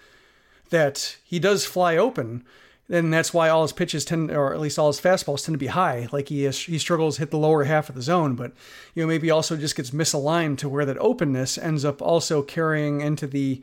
That 0.70 1.18
he 1.24 1.40
does 1.40 1.66
fly 1.66 1.98
open, 1.98 2.46
and 2.90 3.14
that's 3.14 3.34
why 3.34 3.50
all 3.50 3.64
his 3.64 3.72
pitches 3.72 4.06
tend, 4.06 4.32
or 4.32 4.54
at 4.54 4.60
least 4.60 4.78
all 4.78 4.88
his 4.88 5.02
fastballs 5.02 5.46
tend 5.46 5.54
to 5.54 5.60
be 5.60 5.68
high. 5.68 6.08
Like 6.12 6.30
he 6.30 6.48
he 6.48 6.78
struggles 6.78 7.18
hit 7.18 7.32
the 7.32 7.38
lower 7.38 7.64
half 7.64 7.90
of 7.90 7.96
the 7.96 8.02
zone, 8.02 8.36
but 8.36 8.54
you 8.94 9.04
know 9.04 9.08
maybe 9.08 9.32
also 9.32 9.58
just 9.58 9.76
gets 9.76 9.92
misaligned 9.92 10.58
to 10.60 10.70
where 10.70 10.86
that 10.86 10.98
openness 11.00 11.58
ends 11.58 11.86
up 11.86 12.02
also 12.02 12.42
carrying 12.42 13.02
into 13.02 13.28
the, 13.28 13.62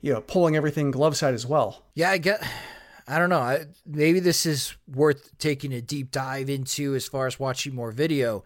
you 0.00 0.12
know, 0.12 0.20
pulling 0.20 0.56
everything 0.56 0.90
glove 0.90 1.16
side 1.16 1.34
as 1.34 1.46
well. 1.46 1.84
Yeah, 1.94 2.10
I 2.10 2.18
get. 2.18 2.42
I 3.06 3.18
don't 3.18 3.30
know. 3.30 3.40
I, 3.40 3.66
maybe 3.84 4.20
this 4.20 4.46
is 4.46 4.74
worth 4.86 5.36
taking 5.38 5.72
a 5.72 5.80
deep 5.80 6.10
dive 6.12 6.48
into 6.48 6.94
as 6.94 7.06
far 7.06 7.26
as 7.26 7.40
watching 7.40 7.74
more 7.74 7.90
video 7.90 8.44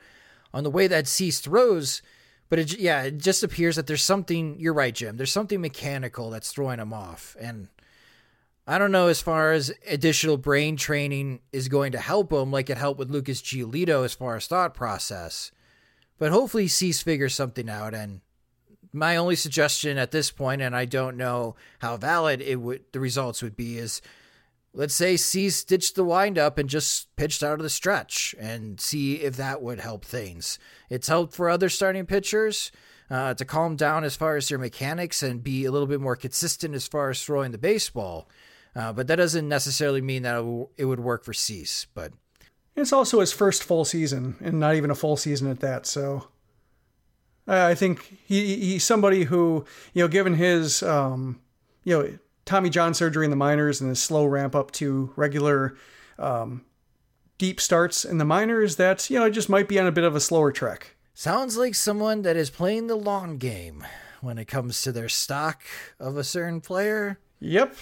on 0.54 0.64
the 0.64 0.70
way 0.70 0.86
that 0.86 1.06
Cease 1.06 1.40
throws. 1.40 2.00
But 2.48 2.60
it, 2.60 2.78
yeah, 2.78 3.02
it 3.02 3.18
just 3.18 3.42
appears 3.42 3.76
that 3.76 3.86
there's 3.86 4.04
something. 4.04 4.56
You're 4.58 4.72
right, 4.72 4.94
Jim. 4.94 5.16
There's 5.16 5.32
something 5.32 5.60
mechanical 5.60 6.30
that's 6.30 6.52
throwing 6.52 6.78
him 6.78 6.92
off, 6.92 7.36
and 7.40 7.68
I 8.68 8.78
don't 8.78 8.90
know 8.90 9.06
as 9.06 9.22
far 9.22 9.52
as 9.52 9.72
additional 9.88 10.36
brain 10.36 10.76
training 10.76 11.40
is 11.52 11.68
going 11.68 11.92
to 11.92 11.98
help 11.98 12.32
him, 12.32 12.50
like 12.50 12.68
it 12.68 12.78
helped 12.78 12.98
with 12.98 13.10
Lucas 13.10 13.40
Giolito 13.40 14.04
as 14.04 14.14
far 14.14 14.34
as 14.36 14.46
thought 14.46 14.74
process. 14.74 15.52
But 16.18 16.32
hopefully, 16.32 16.66
Cease 16.66 17.00
figures 17.00 17.34
something 17.34 17.68
out. 17.70 17.94
And 17.94 18.22
my 18.92 19.16
only 19.16 19.36
suggestion 19.36 19.98
at 19.98 20.10
this 20.10 20.32
point, 20.32 20.62
and 20.62 20.74
I 20.74 20.84
don't 20.84 21.16
know 21.16 21.54
how 21.78 21.96
valid 21.96 22.40
it 22.40 22.56
would 22.56 22.84
the 22.92 22.98
results 22.98 23.40
would 23.40 23.56
be, 23.56 23.78
is 23.78 24.02
let's 24.76 24.94
say 24.94 25.16
Cease 25.16 25.64
ditched 25.64 25.96
the 25.96 26.04
windup 26.04 26.58
and 26.58 26.68
just 26.68 27.14
pitched 27.16 27.42
out 27.42 27.54
of 27.54 27.62
the 27.62 27.70
stretch 27.70 28.34
and 28.38 28.80
see 28.80 29.16
if 29.16 29.36
that 29.36 29.62
would 29.62 29.80
help 29.80 30.04
things. 30.04 30.58
It's 30.88 31.08
helped 31.08 31.34
for 31.34 31.50
other 31.50 31.68
starting 31.68 32.06
pitchers. 32.06 32.70
Uh, 33.08 33.32
to 33.32 33.44
calm 33.44 33.76
down 33.76 34.02
as 34.02 34.16
far 34.16 34.34
as 34.34 34.48
their 34.48 34.58
mechanics 34.58 35.22
and 35.22 35.44
be 35.44 35.64
a 35.64 35.70
little 35.70 35.86
bit 35.86 36.00
more 36.00 36.16
consistent 36.16 36.74
as 36.74 36.88
far 36.88 37.08
as 37.08 37.22
throwing 37.22 37.52
the 37.52 37.58
baseball. 37.58 38.28
Uh, 38.74 38.92
but 38.92 39.06
that 39.06 39.14
doesn't 39.14 39.48
necessarily 39.48 40.00
mean 40.00 40.24
that 40.24 40.38
it 40.76 40.86
would 40.86 40.98
work 40.98 41.22
for 41.22 41.32
Cease. 41.32 41.86
But 41.94 42.12
it's 42.74 42.92
also 42.92 43.20
his 43.20 43.32
first 43.32 43.62
full 43.62 43.84
season, 43.84 44.34
and 44.40 44.58
not 44.58 44.74
even 44.74 44.90
a 44.90 44.96
full 44.96 45.16
season 45.16 45.48
at 45.48 45.60
that. 45.60 45.86
So 45.86 46.26
I 47.46 47.74
think 47.74 48.18
he 48.26 48.56
he's 48.56 48.84
somebody 48.84 49.24
who 49.24 49.64
you 49.94 50.02
know, 50.02 50.08
given 50.08 50.34
his 50.34 50.82
um, 50.82 51.40
you 51.84 51.96
know 51.96 52.18
Tommy 52.46 52.70
John 52.70 52.94
surgery 52.94 53.26
in 53.26 53.30
the 53.30 53.36
minors 53.36 53.80
and 53.80 53.90
his 53.90 54.00
slow 54.00 54.24
ramp 54.24 54.54
up 54.54 54.70
to 54.72 55.12
regular 55.16 55.76
um, 56.18 56.64
deep 57.38 57.60
starts 57.60 58.04
in 58.04 58.18
the 58.18 58.24
minors, 58.24 58.76
that 58.76 59.10
you 59.10 59.18
know 59.18 59.26
it 59.26 59.32
just 59.32 59.48
might 59.48 59.68
be 59.68 59.78
on 59.78 59.86
a 59.86 59.92
bit 59.92 60.04
of 60.04 60.16
a 60.16 60.20
slower 60.20 60.52
trek. 60.52 60.96
Sounds 61.12 61.56
like 61.56 61.74
someone 61.74 62.22
that 62.22 62.36
is 62.36 62.48
playing 62.48 62.86
the 62.86 62.96
long 62.96 63.36
game 63.38 63.84
when 64.20 64.38
it 64.38 64.46
comes 64.46 64.80
to 64.82 64.92
their 64.92 65.08
stock 65.08 65.62
of 65.98 66.16
a 66.16 66.24
certain 66.24 66.60
player. 66.60 67.18
Yep. 67.40 67.74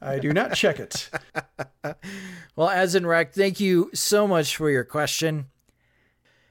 I 0.00 0.18
do 0.18 0.32
not 0.32 0.54
check 0.54 0.78
it. 0.78 1.10
well, 2.56 2.68
as 2.68 2.94
in 2.94 3.06
rec, 3.06 3.34
thank 3.34 3.58
you 3.58 3.90
so 3.92 4.26
much 4.28 4.56
for 4.56 4.70
your 4.70 4.84
question. 4.84 5.46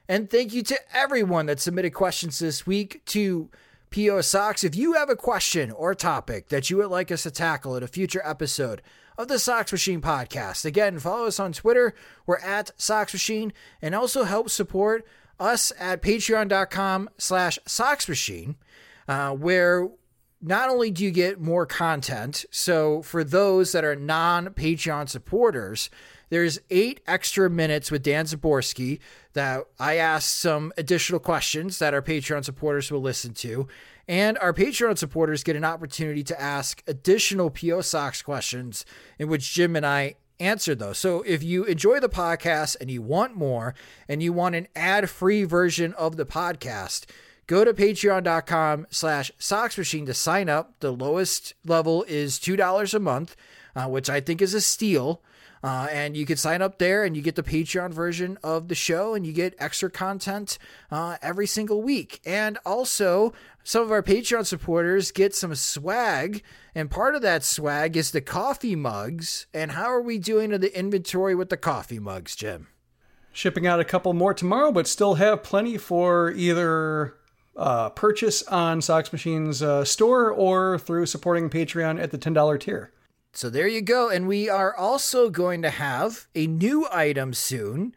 And 0.08 0.28
thank 0.28 0.52
you 0.52 0.62
to 0.64 0.78
everyone 0.94 1.46
that 1.46 1.60
submitted 1.60 1.90
questions 1.90 2.38
this 2.38 2.66
week 2.66 3.04
to 3.06 3.48
PO 3.92 4.22
Sox. 4.22 4.64
If 4.64 4.74
you 4.74 4.94
have 4.94 5.10
a 5.10 5.16
question 5.16 5.70
or 5.70 5.94
topic 5.94 6.48
that 6.48 6.70
you 6.70 6.78
would 6.78 6.88
like 6.88 7.12
us 7.12 7.22
to 7.24 7.30
tackle 7.30 7.76
in 7.76 7.82
a 7.82 7.88
future 7.88 8.22
episode 8.24 8.82
of 9.18 9.28
the 9.28 9.38
Sox 9.38 9.70
Machine 9.70 10.00
podcast, 10.00 10.64
again, 10.64 10.98
follow 10.98 11.26
us 11.26 11.38
on 11.38 11.52
Twitter. 11.52 11.94
We're 12.26 12.38
at 12.38 12.70
Sox 12.76 13.12
Machine 13.12 13.52
and 13.80 13.94
also 13.94 14.24
help 14.24 14.50
support 14.50 15.06
us 15.38 15.72
at 15.78 16.02
patreon.com 16.02 17.10
slash 17.18 17.58
Sox 17.66 18.08
Machine, 18.08 18.56
uh, 19.06 19.32
where 19.32 19.88
not 20.40 20.70
only 20.70 20.90
do 20.90 21.04
you 21.04 21.10
get 21.10 21.40
more 21.40 21.66
content, 21.66 22.44
so 22.50 23.02
for 23.02 23.22
those 23.22 23.72
that 23.72 23.84
are 23.84 23.94
non 23.94 24.48
Patreon 24.48 25.08
supporters, 25.08 25.90
there's 26.32 26.58
eight 26.70 27.02
extra 27.06 27.50
minutes 27.50 27.90
with 27.90 28.02
Dan 28.02 28.24
Szymborski 28.24 29.00
that 29.34 29.66
I 29.78 29.96
asked 29.96 30.34
some 30.34 30.72
additional 30.78 31.20
questions 31.20 31.78
that 31.78 31.92
our 31.92 32.00
Patreon 32.00 32.42
supporters 32.42 32.90
will 32.90 33.02
listen 33.02 33.34
to. 33.34 33.68
And 34.08 34.38
our 34.38 34.54
Patreon 34.54 34.96
supporters 34.96 35.44
get 35.44 35.56
an 35.56 35.64
opportunity 35.66 36.24
to 36.24 36.40
ask 36.40 36.82
additional 36.86 37.50
PO 37.50 37.82
Sox 37.82 38.22
questions 38.22 38.86
in 39.18 39.28
which 39.28 39.52
Jim 39.52 39.76
and 39.76 39.84
I 39.84 40.14
answer 40.40 40.74
those. 40.74 40.96
So 40.96 41.20
if 41.26 41.42
you 41.42 41.64
enjoy 41.64 42.00
the 42.00 42.08
podcast 42.08 42.78
and 42.80 42.90
you 42.90 43.02
want 43.02 43.36
more 43.36 43.74
and 44.08 44.22
you 44.22 44.32
want 44.32 44.54
an 44.54 44.68
ad-free 44.74 45.44
version 45.44 45.92
of 45.92 46.16
the 46.16 46.24
podcast, 46.24 47.04
go 47.46 47.62
to 47.62 47.74
patreon.com 47.74 48.86
slash 48.88 49.30
sox 49.36 49.76
machine 49.76 50.06
to 50.06 50.14
sign 50.14 50.48
up 50.48 50.80
the 50.80 50.92
lowest 50.92 51.52
level 51.66 52.04
is 52.04 52.38
$2 52.38 52.94
a 52.94 52.98
month 52.98 53.36
uh, 53.74 53.86
which 53.86 54.10
i 54.10 54.20
think 54.20 54.42
is 54.42 54.54
a 54.54 54.60
steal 54.60 55.22
uh, 55.62 55.86
and 55.90 56.16
you 56.16 56.26
can 56.26 56.36
sign 56.36 56.60
up 56.60 56.78
there 56.78 57.04
and 57.04 57.16
you 57.16 57.22
get 57.22 57.36
the 57.36 57.42
Patreon 57.42 57.92
version 57.92 58.36
of 58.42 58.68
the 58.68 58.74
show 58.74 59.14
and 59.14 59.24
you 59.26 59.32
get 59.32 59.54
extra 59.58 59.90
content 59.90 60.58
uh, 60.90 61.16
every 61.22 61.46
single 61.46 61.82
week. 61.82 62.20
And 62.26 62.58
also, 62.66 63.32
some 63.62 63.82
of 63.82 63.92
our 63.92 64.02
Patreon 64.02 64.44
supporters 64.44 65.12
get 65.12 65.34
some 65.34 65.54
swag. 65.54 66.42
And 66.74 66.90
part 66.90 67.14
of 67.14 67.22
that 67.22 67.44
swag 67.44 67.96
is 67.96 68.10
the 68.10 68.20
coffee 68.20 68.74
mugs. 68.74 69.46
And 69.54 69.72
how 69.72 69.86
are 69.86 70.02
we 70.02 70.18
doing 70.18 70.52
in 70.52 70.60
the 70.60 70.76
inventory 70.76 71.34
with 71.34 71.48
the 71.48 71.56
coffee 71.56 72.00
mugs, 72.00 72.34
Jim? 72.34 72.68
Shipping 73.32 73.66
out 73.66 73.80
a 73.80 73.84
couple 73.84 74.12
more 74.12 74.34
tomorrow, 74.34 74.72
but 74.72 74.86
still 74.86 75.14
have 75.14 75.42
plenty 75.42 75.78
for 75.78 76.32
either 76.32 77.14
uh, 77.56 77.90
purchase 77.90 78.42
on 78.44 78.82
Sox 78.82 79.12
Machine's 79.12 79.62
uh, 79.62 79.84
store 79.84 80.30
or 80.30 80.78
through 80.78 81.06
supporting 81.06 81.48
Patreon 81.48 82.02
at 82.02 82.10
the 82.10 82.18
$10 82.18 82.60
tier. 82.60 82.92
So 83.32 83.48
there 83.48 83.68
you 83.68 83.80
go. 83.80 84.08
And 84.10 84.28
we 84.28 84.48
are 84.48 84.74
also 84.74 85.30
going 85.30 85.62
to 85.62 85.70
have 85.70 86.26
a 86.34 86.46
new 86.46 86.86
item 86.92 87.32
soon 87.32 87.94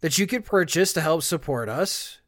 that 0.00 0.18
you 0.18 0.26
could 0.26 0.44
purchase 0.44 0.92
to 0.92 1.00
help 1.00 1.22
support 1.22 1.68
us. 1.68 2.18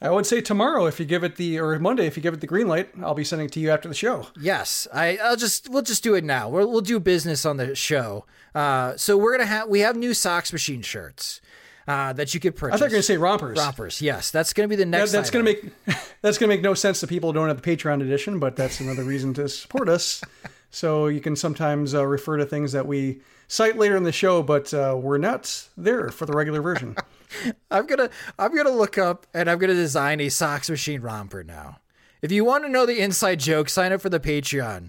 I 0.00 0.10
would 0.10 0.26
say 0.26 0.40
tomorrow 0.40 0.86
if 0.86 0.98
you 0.98 1.06
give 1.06 1.22
it 1.22 1.36
the 1.36 1.60
or 1.60 1.78
Monday 1.78 2.06
if 2.06 2.16
you 2.16 2.22
give 2.22 2.34
it 2.34 2.40
the 2.40 2.46
green 2.46 2.66
light, 2.66 2.90
I'll 3.02 3.14
be 3.14 3.22
sending 3.22 3.46
it 3.46 3.52
to 3.52 3.60
you 3.60 3.70
after 3.70 3.88
the 3.88 3.94
show. 3.94 4.26
Yes, 4.40 4.88
I, 4.92 5.16
I'll 5.18 5.36
just 5.36 5.68
we'll 5.68 5.82
just 5.82 6.02
do 6.02 6.14
it 6.14 6.24
now. 6.24 6.48
we 6.48 6.58
will 6.58 6.72
we'll 6.72 6.80
do 6.80 6.98
business 6.98 7.46
on 7.46 7.56
the 7.56 7.76
show. 7.76 8.26
Uh, 8.52 8.96
so 8.96 9.16
we're 9.16 9.30
gonna 9.36 9.46
have 9.46 9.68
we 9.68 9.80
have 9.80 9.94
new 9.96 10.12
Sox 10.12 10.52
Machine 10.52 10.82
shirts 10.82 11.40
uh, 11.86 12.12
that 12.14 12.34
you 12.34 12.40
could 12.40 12.56
purchase. 12.56 12.74
I 12.74 12.78
thought 12.78 12.84
you 12.86 12.88
were 12.88 12.96
gonna 12.96 13.02
say 13.04 13.16
rompers. 13.16 13.58
Rompers, 13.58 14.02
yes, 14.02 14.32
that's 14.32 14.52
gonna 14.52 14.66
be 14.66 14.74
the 14.74 14.86
next. 14.86 15.12
That, 15.12 15.18
that's 15.18 15.30
item. 15.30 15.44
gonna 15.44 15.56
make 15.86 15.98
that's 16.20 16.36
gonna 16.36 16.48
make 16.48 16.62
no 16.62 16.74
sense 16.74 16.98
to 17.00 17.06
people 17.06 17.30
who 17.30 17.34
don't 17.34 17.46
have 17.48 17.62
the 17.62 17.76
Patreon 17.76 18.02
edition, 18.02 18.40
but 18.40 18.56
that's 18.56 18.80
another 18.80 19.04
reason 19.04 19.34
to 19.34 19.48
support 19.48 19.88
us. 19.88 20.20
So 20.72 21.06
you 21.08 21.20
can 21.20 21.36
sometimes 21.36 21.94
uh, 21.94 22.04
refer 22.06 22.38
to 22.38 22.46
things 22.46 22.72
that 22.72 22.86
we 22.86 23.20
cite 23.46 23.76
later 23.76 23.94
in 23.94 24.04
the 24.04 24.10
show, 24.10 24.42
but 24.42 24.72
uh, 24.72 24.98
we're 24.98 25.18
not 25.18 25.68
there 25.76 26.08
for 26.08 26.24
the 26.24 26.32
regular 26.32 26.62
version. 26.62 26.96
I'm 27.70 27.86
gonna 27.86 28.08
I'm 28.38 28.56
gonna 28.56 28.70
look 28.70 28.96
up 28.96 29.26
and 29.34 29.50
I'm 29.50 29.58
gonna 29.58 29.74
design 29.74 30.20
a 30.20 30.30
Sox 30.30 30.70
Machine 30.70 31.02
romper 31.02 31.44
now. 31.44 31.78
If 32.22 32.32
you 32.32 32.44
want 32.44 32.64
to 32.64 32.70
know 32.70 32.86
the 32.86 33.00
inside 33.00 33.38
joke, 33.38 33.68
sign 33.68 33.92
up 33.92 34.00
for 34.00 34.08
the 34.08 34.18
Patreon, 34.18 34.88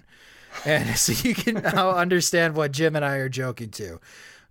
and 0.64 0.88
so 0.98 1.12
you 1.28 1.34
can 1.34 1.56
now 1.56 1.90
understand 1.90 2.56
what 2.56 2.72
Jim 2.72 2.96
and 2.96 3.04
I 3.04 3.16
are 3.16 3.28
joking 3.28 3.70
to. 3.72 4.00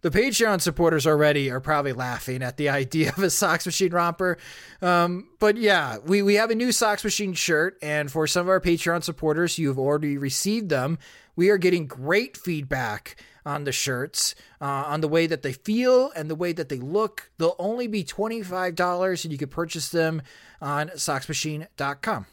The 0.03 0.11
Patreon 0.11 0.60
supporters 0.60 1.07
already 1.07 1.49
are 1.49 1.61
probably 1.61 1.93
laughing 1.93 2.43
at 2.43 2.57
the 2.57 2.69
idea 2.81 3.10
of 3.10 3.23
a 3.23 3.30
Sox 3.30 3.65
Machine 3.65 3.91
romper. 3.91 4.38
Um, 4.81 5.30
but 5.39 5.57
yeah, 5.57 5.97
we, 6.05 6.22
we 6.22 6.35
have 6.35 6.51
a 6.51 6.55
new 6.55 6.73
Sox 6.73 7.03
Machine 7.03 7.34
shirt, 7.34 7.77
and 7.81 8.11
for 8.11 8.27
some 8.27 8.41
of 8.41 8.49
our 8.49 8.60
Patreon 8.60 9.01
supporters, 9.01 9.57
you've 9.57 9.80
already 9.80 10.18
received 10.18 10.69
them. 10.69 10.99
We 11.35 11.49
are 11.49 11.57
getting 11.57 11.88
great 11.88 12.38
feedback 12.38 13.15
on 13.45 13.64
the 13.64 13.72
shirts, 13.72 14.35
uh, 14.61 14.65
on 14.65 15.01
the 15.01 15.07
way 15.07 15.27
that 15.27 15.41
they 15.41 15.53
feel 15.53 16.11
and 16.15 16.30
the 16.30 16.35
way 16.35 16.53
that 16.53 16.69
they 16.69 16.77
look. 16.77 17.31
They'll 17.38 17.55
only 17.60 17.88
be 17.88 18.03
$25 18.03 19.23
and 19.23 19.31
you 19.31 19.38
can 19.38 19.49
purchase 19.49 19.89
them 19.89 20.22
on 20.61 20.89
soxmachine.com. 20.89 22.26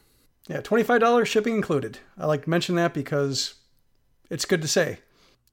Yeah, 0.49 0.61
$25 0.61 1.27
shipping 1.27 1.55
included. 1.55 1.99
I 2.19 2.27
like 2.27 2.45
to 2.45 2.51
mention 2.51 2.75
that 2.77 2.95
because 2.95 3.55
it's 4.31 4.45
good 4.45 4.63
to 4.63 4.69
say. 4.69 4.99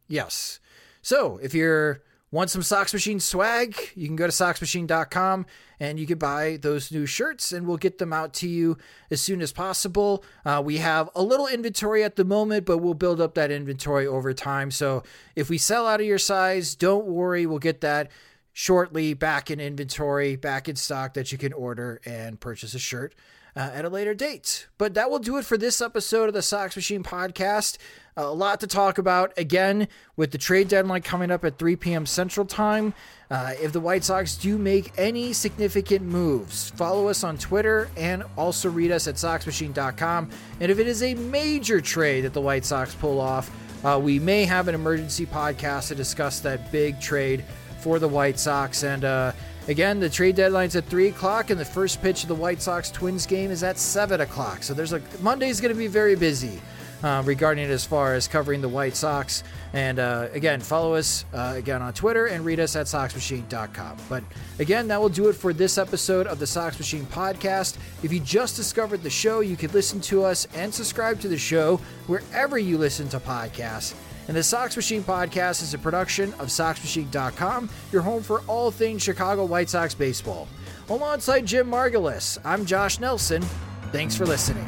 Yes. 0.08 0.60
So 1.02 1.40
if 1.42 1.54
you're 1.54 2.02
Want 2.30 2.50
some 2.50 2.62
Sox 2.62 2.92
Machine 2.92 3.22
swag? 3.22 3.76
You 3.96 4.08
can 4.08 4.18
go 4.18 4.28
to 4.28 4.34
soxmachine.com 4.34 5.46
and 5.80 5.98
you 5.98 6.06
can 6.06 6.18
buy 6.18 6.58
those 6.62 6.92
new 6.92 7.06
shirts, 7.06 7.52
and 7.52 7.68
we'll 7.68 7.78
get 7.78 8.00
them 8.00 8.12
out 8.12 8.34
to 8.34 8.50
you 8.50 8.78
as 9.12 9.22
soon 9.22 9.42
as 9.42 9.54
possible. 9.54 10.26
Uh, 10.44 10.62
we 10.66 10.78
have 10.78 11.10
a 11.16 11.22
little 11.22 11.48
inventory 11.48 12.04
at 12.04 12.16
the 12.16 12.26
moment, 12.26 12.66
but 12.66 12.80
we'll 12.80 12.96
build 12.96 13.22
up 13.22 13.36
that 13.36 13.52
inventory 13.52 14.08
over 14.08 14.34
time. 14.34 14.72
So 14.72 15.04
if 15.36 15.50
we 15.50 15.58
sell 15.58 15.86
out 15.88 16.02
of 16.02 16.06
your 16.06 16.18
size, 16.18 16.76
don't 16.76 17.06
worry, 17.06 17.46
we'll 17.46 17.60
get 17.60 17.82
that 17.82 18.12
shortly 18.52 19.14
back 19.14 19.52
in 19.52 19.60
inventory, 19.60 20.36
back 20.36 20.68
in 20.68 20.76
stock 20.76 21.14
that 21.14 21.32
you 21.32 21.38
can 21.38 21.54
order 21.54 22.02
and 22.06 22.40
purchase 22.40 22.74
a 22.74 22.80
shirt 22.80 23.14
uh, 23.56 23.72
at 23.74 23.86
a 23.86 23.90
later 23.90 24.16
date. 24.16 24.68
But 24.78 24.96
that 24.96 25.12
will 25.12 25.20
do 25.20 25.38
it 25.38 25.46
for 25.46 25.58
this 25.58 25.80
episode 25.80 26.28
of 26.28 26.34
the 26.34 26.42
Sox 26.42 26.76
Machine 26.76 27.04
podcast. 27.04 27.78
A 28.20 28.34
lot 28.34 28.62
to 28.62 28.68
talk 28.68 28.98
about 28.98 29.32
again 29.38 29.88
with 30.16 30.32
the 30.32 30.40
trade 30.40 30.70
deadline 30.70 31.04
coming 31.04 31.30
up 31.30 31.46
at 31.46 31.60
3 31.60 31.76
p.m. 31.76 32.08
Central 32.08 32.48
Time. 32.48 32.96
Uh, 33.30 33.54
if 33.62 33.74
the 33.74 33.80
White 33.80 34.04
Sox 34.04 34.36
do 34.36 34.58
make 34.58 34.92
any 34.98 35.34
significant 35.34 36.04
moves, 36.04 36.72
follow 36.72 37.10
us 37.10 37.24
on 37.24 37.38
Twitter 37.38 37.92
and 37.96 38.24
also 38.36 38.72
read 38.72 38.90
us 38.90 39.08
at 39.08 39.16
SoxMachine.com. 39.16 40.32
And 40.60 40.72
if 40.72 40.80
it 40.80 40.88
is 40.88 41.04
a 41.04 41.14
major 41.14 41.80
trade 41.80 42.22
that 42.22 42.34
the 42.34 42.42
White 42.42 42.66
Sox 42.66 42.96
pull 42.96 43.22
off, 43.22 43.52
uh, 43.86 44.00
we 44.02 44.18
may 44.18 44.46
have 44.46 44.68
an 44.68 44.74
emergency 44.74 45.28
podcast 45.28 45.90
to 45.90 45.96
discuss 45.96 46.40
that 46.40 46.72
big 46.72 47.00
trade 47.00 47.46
for 47.82 48.00
the 48.00 48.08
White 48.08 48.40
Sox. 48.40 48.84
And 48.84 49.06
uh, 49.06 49.32
Again, 49.68 50.00
the 50.00 50.10
trade 50.10 50.38
deadline's 50.38 50.78
at 50.78 50.86
three 50.86 51.10
o'clock, 51.10 51.50
and 51.50 51.60
the 51.60 51.66
first 51.66 52.02
pitch 52.02 52.22
of 52.22 52.30
the 52.30 52.36
White 52.36 52.62
Sox 52.62 52.90
Twins 52.90 53.26
game 53.26 53.52
is 53.52 53.64
at 53.64 53.78
seven 53.78 54.22
o'clock. 54.22 54.64
So 54.64 54.74
there's 54.74 54.94
a 54.94 55.02
Monday's 55.20 55.60
going 55.60 55.74
to 55.74 55.78
be 55.78 55.88
very 55.88 56.16
busy. 56.16 56.62
Uh, 57.04 57.22
regarding 57.28 57.64
it 57.64 57.70
as 57.70 57.86
far 57.86 58.16
as 58.16 58.28
covering 58.28 58.60
the 58.60 58.68
White 58.68 58.96
Sox. 58.96 59.44
And 59.74 60.00
uh, 60.00 60.30
again, 60.32 60.60
follow 60.60 60.96
us 60.96 61.26
uh, 61.32 61.54
again 61.56 61.84
on 61.84 61.94
Twitter 61.94 62.26
and 62.26 62.44
read 62.44 62.60
us 62.60 62.76
at 62.76 62.88
SoxMachine.com. 62.88 63.98
But 64.10 64.24
again, 64.58 64.88
that 64.88 65.00
will 65.00 65.08
do 65.08 65.30
it 65.30 65.34
for 65.34 65.54
this 65.54 65.78
episode 65.78 66.26
of 66.26 66.40
the 66.40 66.48
Sox 66.48 66.80
Machine 66.80 67.06
podcast. 67.06 67.78
If 68.02 68.12
you 68.12 68.20
just 68.20 68.56
discovered 68.56 69.04
the 69.04 69.12
show, 69.12 69.42
you 69.42 69.56
can 69.56 69.72
listen 69.74 70.02
to 70.02 70.24
us 70.24 70.48
and 70.56 70.74
subscribe 70.74 71.20
to 71.20 71.28
the 71.28 71.38
show 71.38 71.78
wherever 72.08 72.58
you 72.58 72.80
listen 72.80 73.08
to 73.10 73.20
podcasts. 73.20 73.94
And 74.28 74.36
the 74.36 74.42
Sox 74.42 74.76
Machine 74.76 75.04
podcast 75.04 75.62
is 75.62 75.76
a 75.76 75.78
production 75.78 76.34
of 76.34 76.48
SoxMachine.com, 76.48 77.70
your 77.92 78.02
home 78.02 78.24
for 78.24 78.42
all 78.48 78.72
things 78.72 79.04
Chicago 79.04 79.46
White 79.46 79.70
Sox 79.70 79.94
baseball. 79.94 80.48
Alongside 80.90 81.46
Jim 81.46 81.70
Margalus, 81.70 82.40
I'm 82.44 82.66
Josh 82.66 83.00
Nelson. 83.00 83.44
Thanks 83.92 84.16
for 84.18 84.26
listening. 84.26 84.66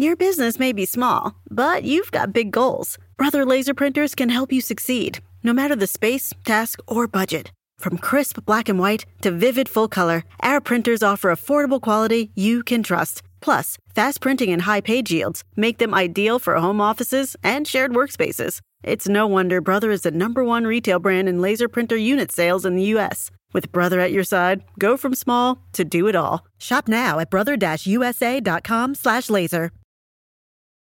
Your 0.00 0.14
business 0.14 0.60
may 0.60 0.72
be 0.72 0.86
small, 0.86 1.34
but 1.50 1.82
you've 1.82 2.12
got 2.12 2.32
big 2.32 2.52
goals. 2.52 2.98
Brother 3.16 3.44
Laser 3.44 3.74
Printers 3.74 4.14
can 4.14 4.28
help 4.28 4.52
you 4.52 4.60
succeed, 4.60 5.18
no 5.42 5.52
matter 5.52 5.74
the 5.74 5.88
space, 5.88 6.32
task, 6.44 6.78
or 6.86 7.08
budget. 7.08 7.50
From 7.80 7.98
crisp 7.98 8.38
black 8.46 8.68
and 8.68 8.78
white 8.78 9.06
to 9.22 9.32
vivid 9.32 9.68
full 9.68 9.88
color, 9.88 10.22
our 10.38 10.60
printers 10.60 11.02
offer 11.02 11.32
affordable 11.32 11.80
quality 11.80 12.30
you 12.36 12.62
can 12.62 12.84
trust. 12.84 13.24
Plus, 13.40 13.76
fast 13.92 14.20
printing 14.20 14.52
and 14.52 14.62
high 14.62 14.80
page 14.80 15.10
yields 15.10 15.42
make 15.56 15.78
them 15.78 15.92
ideal 15.92 16.38
for 16.38 16.54
home 16.54 16.80
offices 16.80 17.34
and 17.42 17.66
shared 17.66 17.90
workspaces. 17.90 18.60
It's 18.84 19.08
no 19.08 19.26
wonder 19.26 19.60
Brother 19.60 19.90
is 19.90 20.02
the 20.02 20.12
number 20.12 20.44
one 20.44 20.64
retail 20.64 21.00
brand 21.00 21.28
in 21.28 21.40
laser 21.40 21.66
printer 21.66 21.96
unit 21.96 22.30
sales 22.30 22.64
in 22.64 22.76
the 22.76 22.84
U.S. 22.94 23.32
With 23.52 23.72
Brother 23.72 23.98
at 23.98 24.12
your 24.12 24.22
side, 24.22 24.62
go 24.78 24.96
from 24.96 25.16
small 25.16 25.58
to 25.72 25.84
do 25.84 26.06
it 26.06 26.14
all. 26.14 26.46
Shop 26.58 26.86
now 26.86 27.18
at 27.18 27.30
brother-usa.com/laser. 27.30 29.70